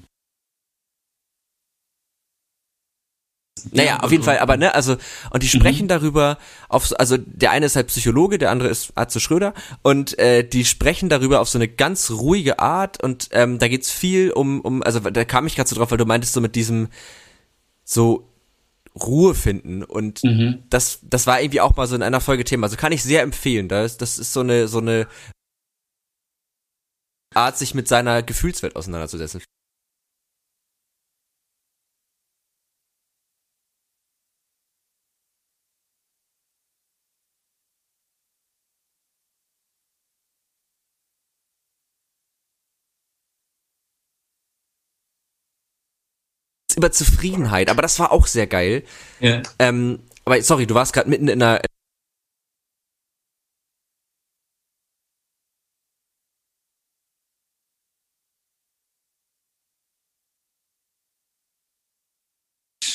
Naja, 3.71 3.99
auf 3.99 4.11
jeden 4.11 4.23
Fall, 4.23 4.39
aber 4.39 4.57
ne, 4.57 4.73
also, 4.73 4.97
und 5.29 5.43
die 5.43 5.47
sprechen 5.47 5.83
mhm. 5.83 5.89
darüber, 5.89 6.37
auf, 6.67 6.91
also 6.99 7.17
der 7.17 7.51
eine 7.51 7.67
ist 7.67 7.75
halt 7.75 7.87
Psychologe, 7.87 8.39
der 8.39 8.49
andere 8.49 8.69
ist 8.69 8.91
Arze 8.95 9.19
Schröder, 9.19 9.53
und 9.83 10.17
äh, 10.17 10.43
die 10.43 10.65
sprechen 10.65 11.09
darüber 11.09 11.41
auf 11.41 11.49
so 11.49 11.57
eine 11.57 11.67
ganz 11.67 12.09
ruhige 12.09 12.59
Art 12.59 13.03
und 13.03 13.29
ähm, 13.33 13.59
da 13.59 13.67
geht's 13.67 13.91
viel 13.91 14.31
um, 14.31 14.61
um, 14.61 14.81
also 14.81 14.99
da 14.99 15.25
kam 15.25 15.45
ich 15.45 15.55
gerade 15.55 15.69
so 15.69 15.75
drauf, 15.75 15.91
weil 15.91 15.99
du 15.99 16.05
meintest 16.05 16.33
so 16.33 16.41
mit 16.41 16.55
diesem 16.55 16.87
so 17.83 18.30
Ruhe 18.95 19.35
finden 19.35 19.83
und 19.83 20.23
mhm. 20.23 20.63
das 20.69 20.99
das 21.03 21.27
war 21.27 21.41
irgendwie 21.41 21.61
auch 21.61 21.75
mal 21.75 21.87
so 21.87 21.95
in 21.95 22.03
einer 22.03 22.21
Folge 22.21 22.43
Thema. 22.43 22.65
Also 22.65 22.77
kann 22.77 22.91
ich 22.91 23.03
sehr 23.03 23.21
empfehlen. 23.21 23.67
Das 23.67 23.97
das 23.97 24.17
ist 24.19 24.33
so 24.33 24.41
eine 24.41 24.67
so 24.67 24.79
eine 24.79 25.07
Art 27.33 27.57
sich 27.57 27.73
mit 27.73 27.87
seiner 27.87 28.21
Gefühlswelt 28.21 28.75
auseinanderzusetzen. 28.75 29.41
Über 46.81 46.91
Zufriedenheit, 46.91 47.69
aber 47.69 47.81
das 47.81 47.99
war 47.99 48.11
auch 48.11 48.27
sehr 48.27 48.47
geil. 48.47 48.83
Ja. 49.19 49.41
Ähm, 49.59 49.99
aber 50.25 50.41
sorry, 50.41 50.65
du 50.65 50.75
warst 50.75 50.93
gerade 50.93 51.09
mitten 51.09 51.27
in 51.27 51.41
einer 51.41 51.61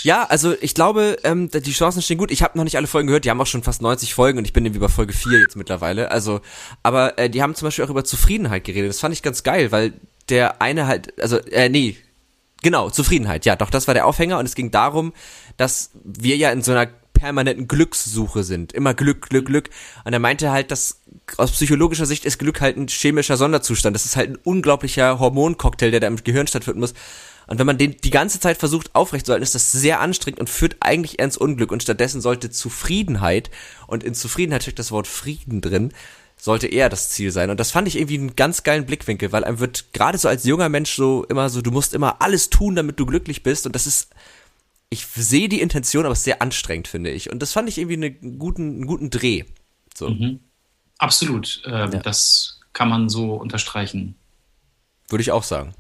Ja, 0.03 0.23
also 0.25 0.55
ich 0.61 0.75
glaube, 0.75 1.17
ähm, 1.25 1.51
die 1.51 1.73
Chancen 1.73 2.01
stehen 2.01 2.19
gut. 2.19 2.31
Ich 2.31 2.43
habe 2.43 2.57
noch 2.57 2.63
nicht 2.63 2.77
alle 2.77 2.87
Folgen 2.87 3.09
gehört, 3.09 3.25
die 3.25 3.31
haben 3.31 3.41
auch 3.41 3.47
schon 3.47 3.65
fast 3.65 3.83
90 3.83 4.15
Folgen 4.15 4.39
und 4.39 4.45
ich 4.45 4.53
bin 4.53 4.65
irgendwie 4.65 4.79
bei 4.81 4.89
Folge 4.89 5.13
4 5.13 5.41
jetzt 5.41 5.57
mittlerweile. 5.57 6.13
Also, 6.13 6.41
aber 6.85 7.19
äh, 7.19 7.29
die 7.29 7.43
haben 7.43 7.57
zum 7.57 7.67
Beispiel 7.67 7.85
auch 7.85 7.91
über 7.91 8.05
Zufriedenheit 8.05 8.63
geredet. 8.63 8.89
Das 8.89 9.01
fand 9.01 9.15
ich 9.15 9.23
ganz 9.23 9.43
geil, 9.43 9.73
weil 9.73 9.95
der 10.29 10.63
eine 10.63 10.87
halt, 10.87 11.21
also, 11.21 11.39
äh, 11.39 11.69
nee, 11.69 11.97
Genau, 12.63 12.91
Zufriedenheit. 12.91 13.45
Ja, 13.45 13.57
doch, 13.57 13.71
das 13.71 13.87
war 13.87 13.95
der 13.95 14.07
Aufhänger 14.07 14.39
und 14.39 14.47
es 14.47 14.55
ging 14.55 14.71
darum, 14.71 15.13
dass 15.57 15.91
wir 16.03 16.37
ja 16.37 16.51
in 16.51 16.63
so 16.63 16.73
einer 16.73 16.89
permanenten 17.13 17.67
Glückssuche 17.67 18.45
sind. 18.45 18.73
Immer 18.73 18.95
Glück, 18.95 19.29
Glück, 19.31 19.47
Glück. 19.47 19.71
Und 20.05 20.13
er 20.13 20.19
meinte 20.19 20.51
halt, 20.51 20.71
dass 20.71 21.01
aus 21.39 21.53
psychologischer 21.53 22.07
Sicht 22.07 22.25
ist 22.25 22.39
Glück 22.39 22.61
halt 22.61 22.77
ein 22.77 22.89
chemischer 22.89 23.37
Sonderzustand. 23.37 23.95
Das 23.95 24.05
ist 24.05 24.17
halt 24.17 24.31
ein 24.31 24.37
unglaublicher 24.37 25.19
Hormoncocktail, 25.19 25.91
der 25.91 26.01
da 26.01 26.07
im 26.07 26.23
Gehirn 26.23 26.47
stattfinden 26.47 26.81
muss. 26.81 26.95
Und 27.47 27.59
wenn 27.59 27.67
man 27.67 27.79
den 27.79 27.97
die 28.03 28.11
ganze 28.11 28.41
Zeit 28.41 28.59
versucht 28.59 28.95
aufrechtzuerhalten, 28.95 29.45
ist 29.45 29.55
das 29.55 29.73
sehr 29.73 30.01
anstrengend 30.01 30.41
und 30.41 30.51
führt 30.51 30.77
eigentlich 30.81 31.19
eher 31.19 31.27
ins 31.27 31.37
Unglück. 31.37 31.73
Und 31.73 31.83
stattdessen 31.83 32.21
sollte 32.21 32.51
Zufriedenheit, 32.51 33.51
und 33.87 34.05
in 34.05 34.15
Zufriedenheit 34.15 34.63
steckt 34.63 34.79
das 34.79 34.91
Wort 34.91 35.07
Frieden 35.07 35.61
drin, 35.61 35.93
sollte 36.39 36.67
eher 36.67 36.89
das 36.89 37.11
Ziel 37.11 37.33
sein. 37.33 37.51
Und 37.51 37.59
das 37.59 37.73
fand 37.73 37.89
ich 37.89 37.97
irgendwie 37.97 38.19
einen 38.19 38.37
ganz 38.37 38.63
geilen 38.63 38.87
Blickwinkel, 38.87 39.33
weil 39.33 39.45
einem 39.45 39.59
wird 39.59 39.93
gerade 39.93 40.19
so 40.19 40.29
als 40.29 40.45
junger 40.45 40.69
Mensch 40.69 40.95
so 40.95 41.25
immer 41.25 41.49
so, 41.49 41.63
du 41.63 41.71
musst 41.71 41.95
immer 41.95 42.21
alles 42.21 42.51
tun, 42.51 42.77
damit 42.77 43.01
du 43.01 43.07
glücklich 43.07 43.43
bist. 43.43 43.67
Und 43.67 43.75
das 43.75 43.87
ist, 43.87 44.11
ich 44.91 45.07
sehe 45.07 45.49
die 45.49 45.61
Intention, 45.61 46.05
aber 46.05 46.13
es 46.13 46.21
ist 46.21 46.25
sehr 46.25 46.43
anstrengend, 46.43 46.89
finde 46.89 47.11
ich. 47.11 47.31
Und 47.31 47.41
das 47.41 47.53
fand 47.53 47.69
ich 47.69 47.79
irgendwie 47.79 47.95
einen 47.95 48.39
guten, 48.39 48.77
einen 48.77 48.87
guten 48.87 49.11
Dreh. 49.11 49.45
So. 49.95 50.11
Mhm. 50.11 50.41
Absolut. 50.99 51.63
Äh, 51.65 51.71
ja. 51.71 51.87
Das 51.87 52.61
kann 52.73 52.89
man 52.89 53.09
so 53.09 53.35
unterstreichen. 53.35 54.15
Würde 55.09 55.23
ich 55.23 55.33
auch 55.33 55.43
sagen. 55.43 55.75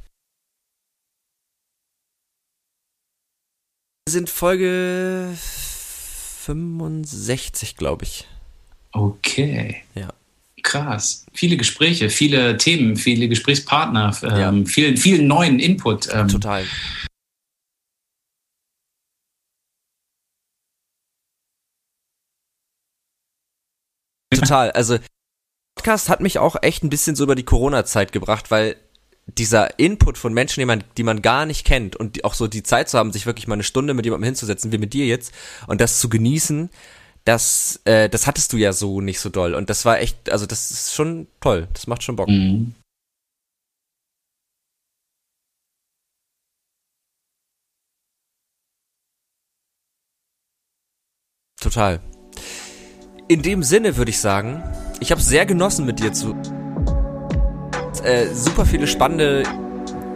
Wir 4.08 4.12
sind 4.12 4.30
Folge 4.30 5.36
65, 6.44 7.76
glaube 7.76 8.04
ich. 8.04 8.26
Okay. 8.92 9.82
Ja 9.94 10.12
krass. 10.66 11.24
Viele 11.32 11.56
Gespräche, 11.56 12.10
viele 12.10 12.58
Themen, 12.58 12.96
viele 12.96 13.28
Gesprächspartner, 13.28 14.14
ähm, 14.22 14.36
ja. 14.36 14.66
vielen, 14.66 14.96
vielen 14.98 15.26
neuen 15.26 15.58
Input. 15.58 16.08
Ähm. 16.12 16.28
Total. 16.28 16.64
Total. 24.34 24.70
Also 24.72 24.98
Podcast 25.76 26.08
hat 26.08 26.20
mich 26.20 26.38
auch 26.38 26.56
echt 26.62 26.82
ein 26.82 26.90
bisschen 26.90 27.16
so 27.16 27.24
über 27.24 27.34
die 27.34 27.44
Corona-Zeit 27.44 28.12
gebracht, 28.12 28.50
weil 28.50 28.76
dieser 29.26 29.78
Input 29.78 30.18
von 30.18 30.34
Menschen, 30.34 30.60
die 30.60 30.66
man, 30.66 30.84
die 30.96 31.02
man 31.02 31.22
gar 31.22 31.46
nicht 31.46 31.64
kennt 31.64 31.96
und 31.96 32.16
die, 32.16 32.24
auch 32.24 32.34
so 32.34 32.46
die 32.46 32.62
Zeit 32.62 32.88
zu 32.88 32.98
haben, 32.98 33.12
sich 33.12 33.26
wirklich 33.26 33.48
mal 33.48 33.54
eine 33.54 33.62
Stunde 33.62 33.94
mit 33.94 34.04
jemandem 34.04 34.26
hinzusetzen, 34.26 34.72
wie 34.72 34.78
mit 34.78 34.92
dir 34.92 35.06
jetzt, 35.06 35.32
und 35.66 35.80
das 35.80 36.00
zu 36.00 36.08
genießen, 36.08 36.70
das, 37.26 37.80
äh, 37.84 38.08
das 38.08 38.26
hattest 38.26 38.52
du 38.52 38.56
ja 38.56 38.72
so 38.72 39.00
nicht 39.00 39.18
so 39.18 39.28
doll. 39.30 39.54
Und 39.54 39.68
das 39.68 39.84
war 39.84 40.00
echt, 40.00 40.30
also 40.30 40.46
das 40.46 40.70
ist 40.70 40.94
schon 40.94 41.26
toll. 41.40 41.68
Das 41.72 41.86
macht 41.88 42.02
schon 42.02 42.16
Bock. 42.16 42.28
Mhm. 42.28 42.74
Total. 51.60 52.00
In 53.26 53.42
dem 53.42 53.64
Sinne 53.64 53.96
würde 53.96 54.10
ich 54.10 54.20
sagen, 54.20 54.62
ich 55.00 55.10
habe 55.10 55.20
sehr 55.20 55.46
genossen 55.46 55.84
mit 55.84 55.98
dir 55.98 56.12
zu. 56.12 56.36
Äh, 58.04 58.26
super 58.32 58.64
viele 58.64 58.86
spannende 58.86 59.42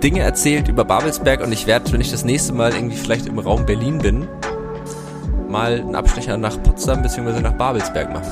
Dinge 0.00 0.20
erzählt 0.20 0.68
über 0.68 0.84
Babelsberg 0.84 1.40
und 1.40 1.50
ich 1.50 1.66
werde, 1.66 1.90
wenn 1.92 2.00
ich 2.00 2.12
das 2.12 2.24
nächste 2.24 2.52
Mal 2.52 2.72
irgendwie 2.72 2.96
vielleicht 2.96 3.26
im 3.26 3.40
Raum 3.40 3.66
Berlin 3.66 3.98
bin, 3.98 4.28
mal 5.50 5.80
einen 5.80 5.96
Abstecher 5.96 6.36
nach 6.36 6.62
Potsdam 6.62 7.02
bzw. 7.02 7.40
nach 7.40 7.52
Babelsberg 7.54 8.12
machen. 8.12 8.30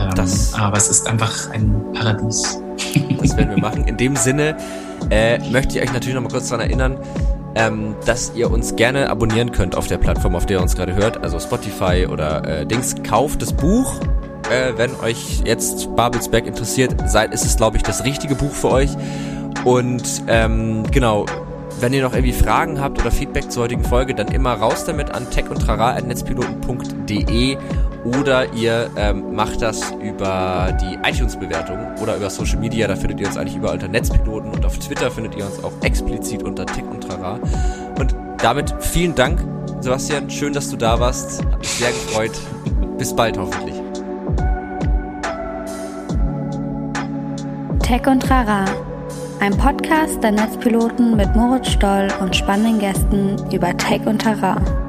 Ähm, 0.00 0.60
aber 0.60 0.76
es 0.76 0.88
ist 0.88 1.06
einfach 1.06 1.50
ein 1.50 1.84
Paradies. 1.92 2.60
Das 3.18 3.36
werden 3.36 3.50
wir 3.50 3.58
machen. 3.58 3.86
In 3.86 3.96
dem 3.96 4.16
Sinne 4.16 4.56
äh, 5.10 5.38
möchte 5.50 5.78
ich 5.78 5.84
euch 5.84 5.92
natürlich 5.92 6.14
noch 6.14 6.22
mal 6.22 6.30
kurz 6.30 6.48
daran 6.48 6.66
erinnern, 6.66 6.98
ähm, 7.54 7.94
dass 8.04 8.32
ihr 8.34 8.50
uns 8.50 8.76
gerne 8.76 9.08
abonnieren 9.10 9.52
könnt 9.52 9.76
auf 9.76 9.86
der 9.86 9.98
Plattform, 9.98 10.34
auf 10.34 10.46
der 10.46 10.56
ihr 10.58 10.62
uns 10.62 10.76
gerade 10.76 10.94
hört, 10.94 11.22
also 11.22 11.40
Spotify 11.40 12.06
oder 12.10 12.46
äh, 12.46 12.66
Dings. 12.66 12.94
Kauft 13.02 13.42
das 13.42 13.52
Buch. 13.52 14.00
Äh, 14.50 14.72
wenn 14.76 14.94
euch 15.00 15.42
jetzt 15.44 15.94
Babelsberg 15.96 16.46
interessiert, 16.46 16.94
seid, 17.06 17.34
ist 17.34 17.44
es, 17.44 17.56
glaube 17.56 17.76
ich, 17.76 17.82
das 17.82 18.04
richtige 18.04 18.34
Buch 18.34 18.52
für 18.52 18.70
euch. 18.70 18.90
Und 19.64 20.22
ähm, 20.28 20.84
genau, 20.90 21.26
wenn 21.80 21.92
ihr 21.92 22.02
noch 22.02 22.12
irgendwie 22.12 22.32
Fragen 22.32 22.80
habt 22.80 23.00
oder 23.00 23.10
Feedback 23.10 23.50
zur 23.50 23.64
heutigen 23.64 23.82
Folge, 23.84 24.14
dann 24.14 24.28
immer 24.28 24.52
raus 24.54 24.84
damit 24.84 25.10
an 25.10 25.28
techundtrara.netzpiloten.de 25.30 27.56
oder 28.04 28.52
ihr 28.52 28.90
ähm, 28.96 29.34
macht 29.34 29.62
das 29.62 29.92
über 30.00 30.76
die 30.80 30.98
iTunes-Bewertung 31.08 31.78
oder 32.00 32.16
über 32.16 32.30
Social 32.30 32.58
Media. 32.58 32.86
Da 32.86 32.96
findet 32.96 33.20
ihr 33.20 33.26
uns 33.26 33.36
eigentlich 33.36 33.56
überall 33.56 33.74
unter 33.74 33.88
Netzpiloten 33.88 34.50
und 34.50 34.64
auf 34.64 34.78
Twitter 34.78 35.10
findet 35.10 35.36
ihr 35.36 35.44
uns 35.44 35.62
auch 35.62 35.72
explizit 35.82 36.42
unter 36.42 36.66
Tech 36.66 36.84
und 36.84 37.02
Trara. 37.02 37.38
Und 37.98 38.14
damit 38.40 38.74
vielen 38.80 39.14
Dank, 39.14 39.40
Sebastian. 39.80 40.30
Schön, 40.30 40.52
dass 40.52 40.70
du 40.70 40.76
da 40.76 40.98
warst. 40.98 41.44
Hat 41.44 41.58
mich 41.58 41.68
sehr 41.68 41.90
gefreut. 41.90 42.32
Bis 42.98 43.14
bald 43.14 43.38
hoffentlich. 43.38 43.74
Tech 47.80 48.06
und 48.06 48.22
Trara 48.22 48.64
ein 49.40 49.56
Podcast 49.56 50.20
der 50.22 50.32
Netzpiloten 50.32 51.16
mit 51.16 51.36
Moritz 51.36 51.68
Stoll 51.68 52.08
und 52.20 52.34
spannenden 52.34 52.80
Gästen 52.80 53.36
über 53.52 53.76
Tech 53.76 54.04
und 54.04 54.18
Terrain. 54.18 54.87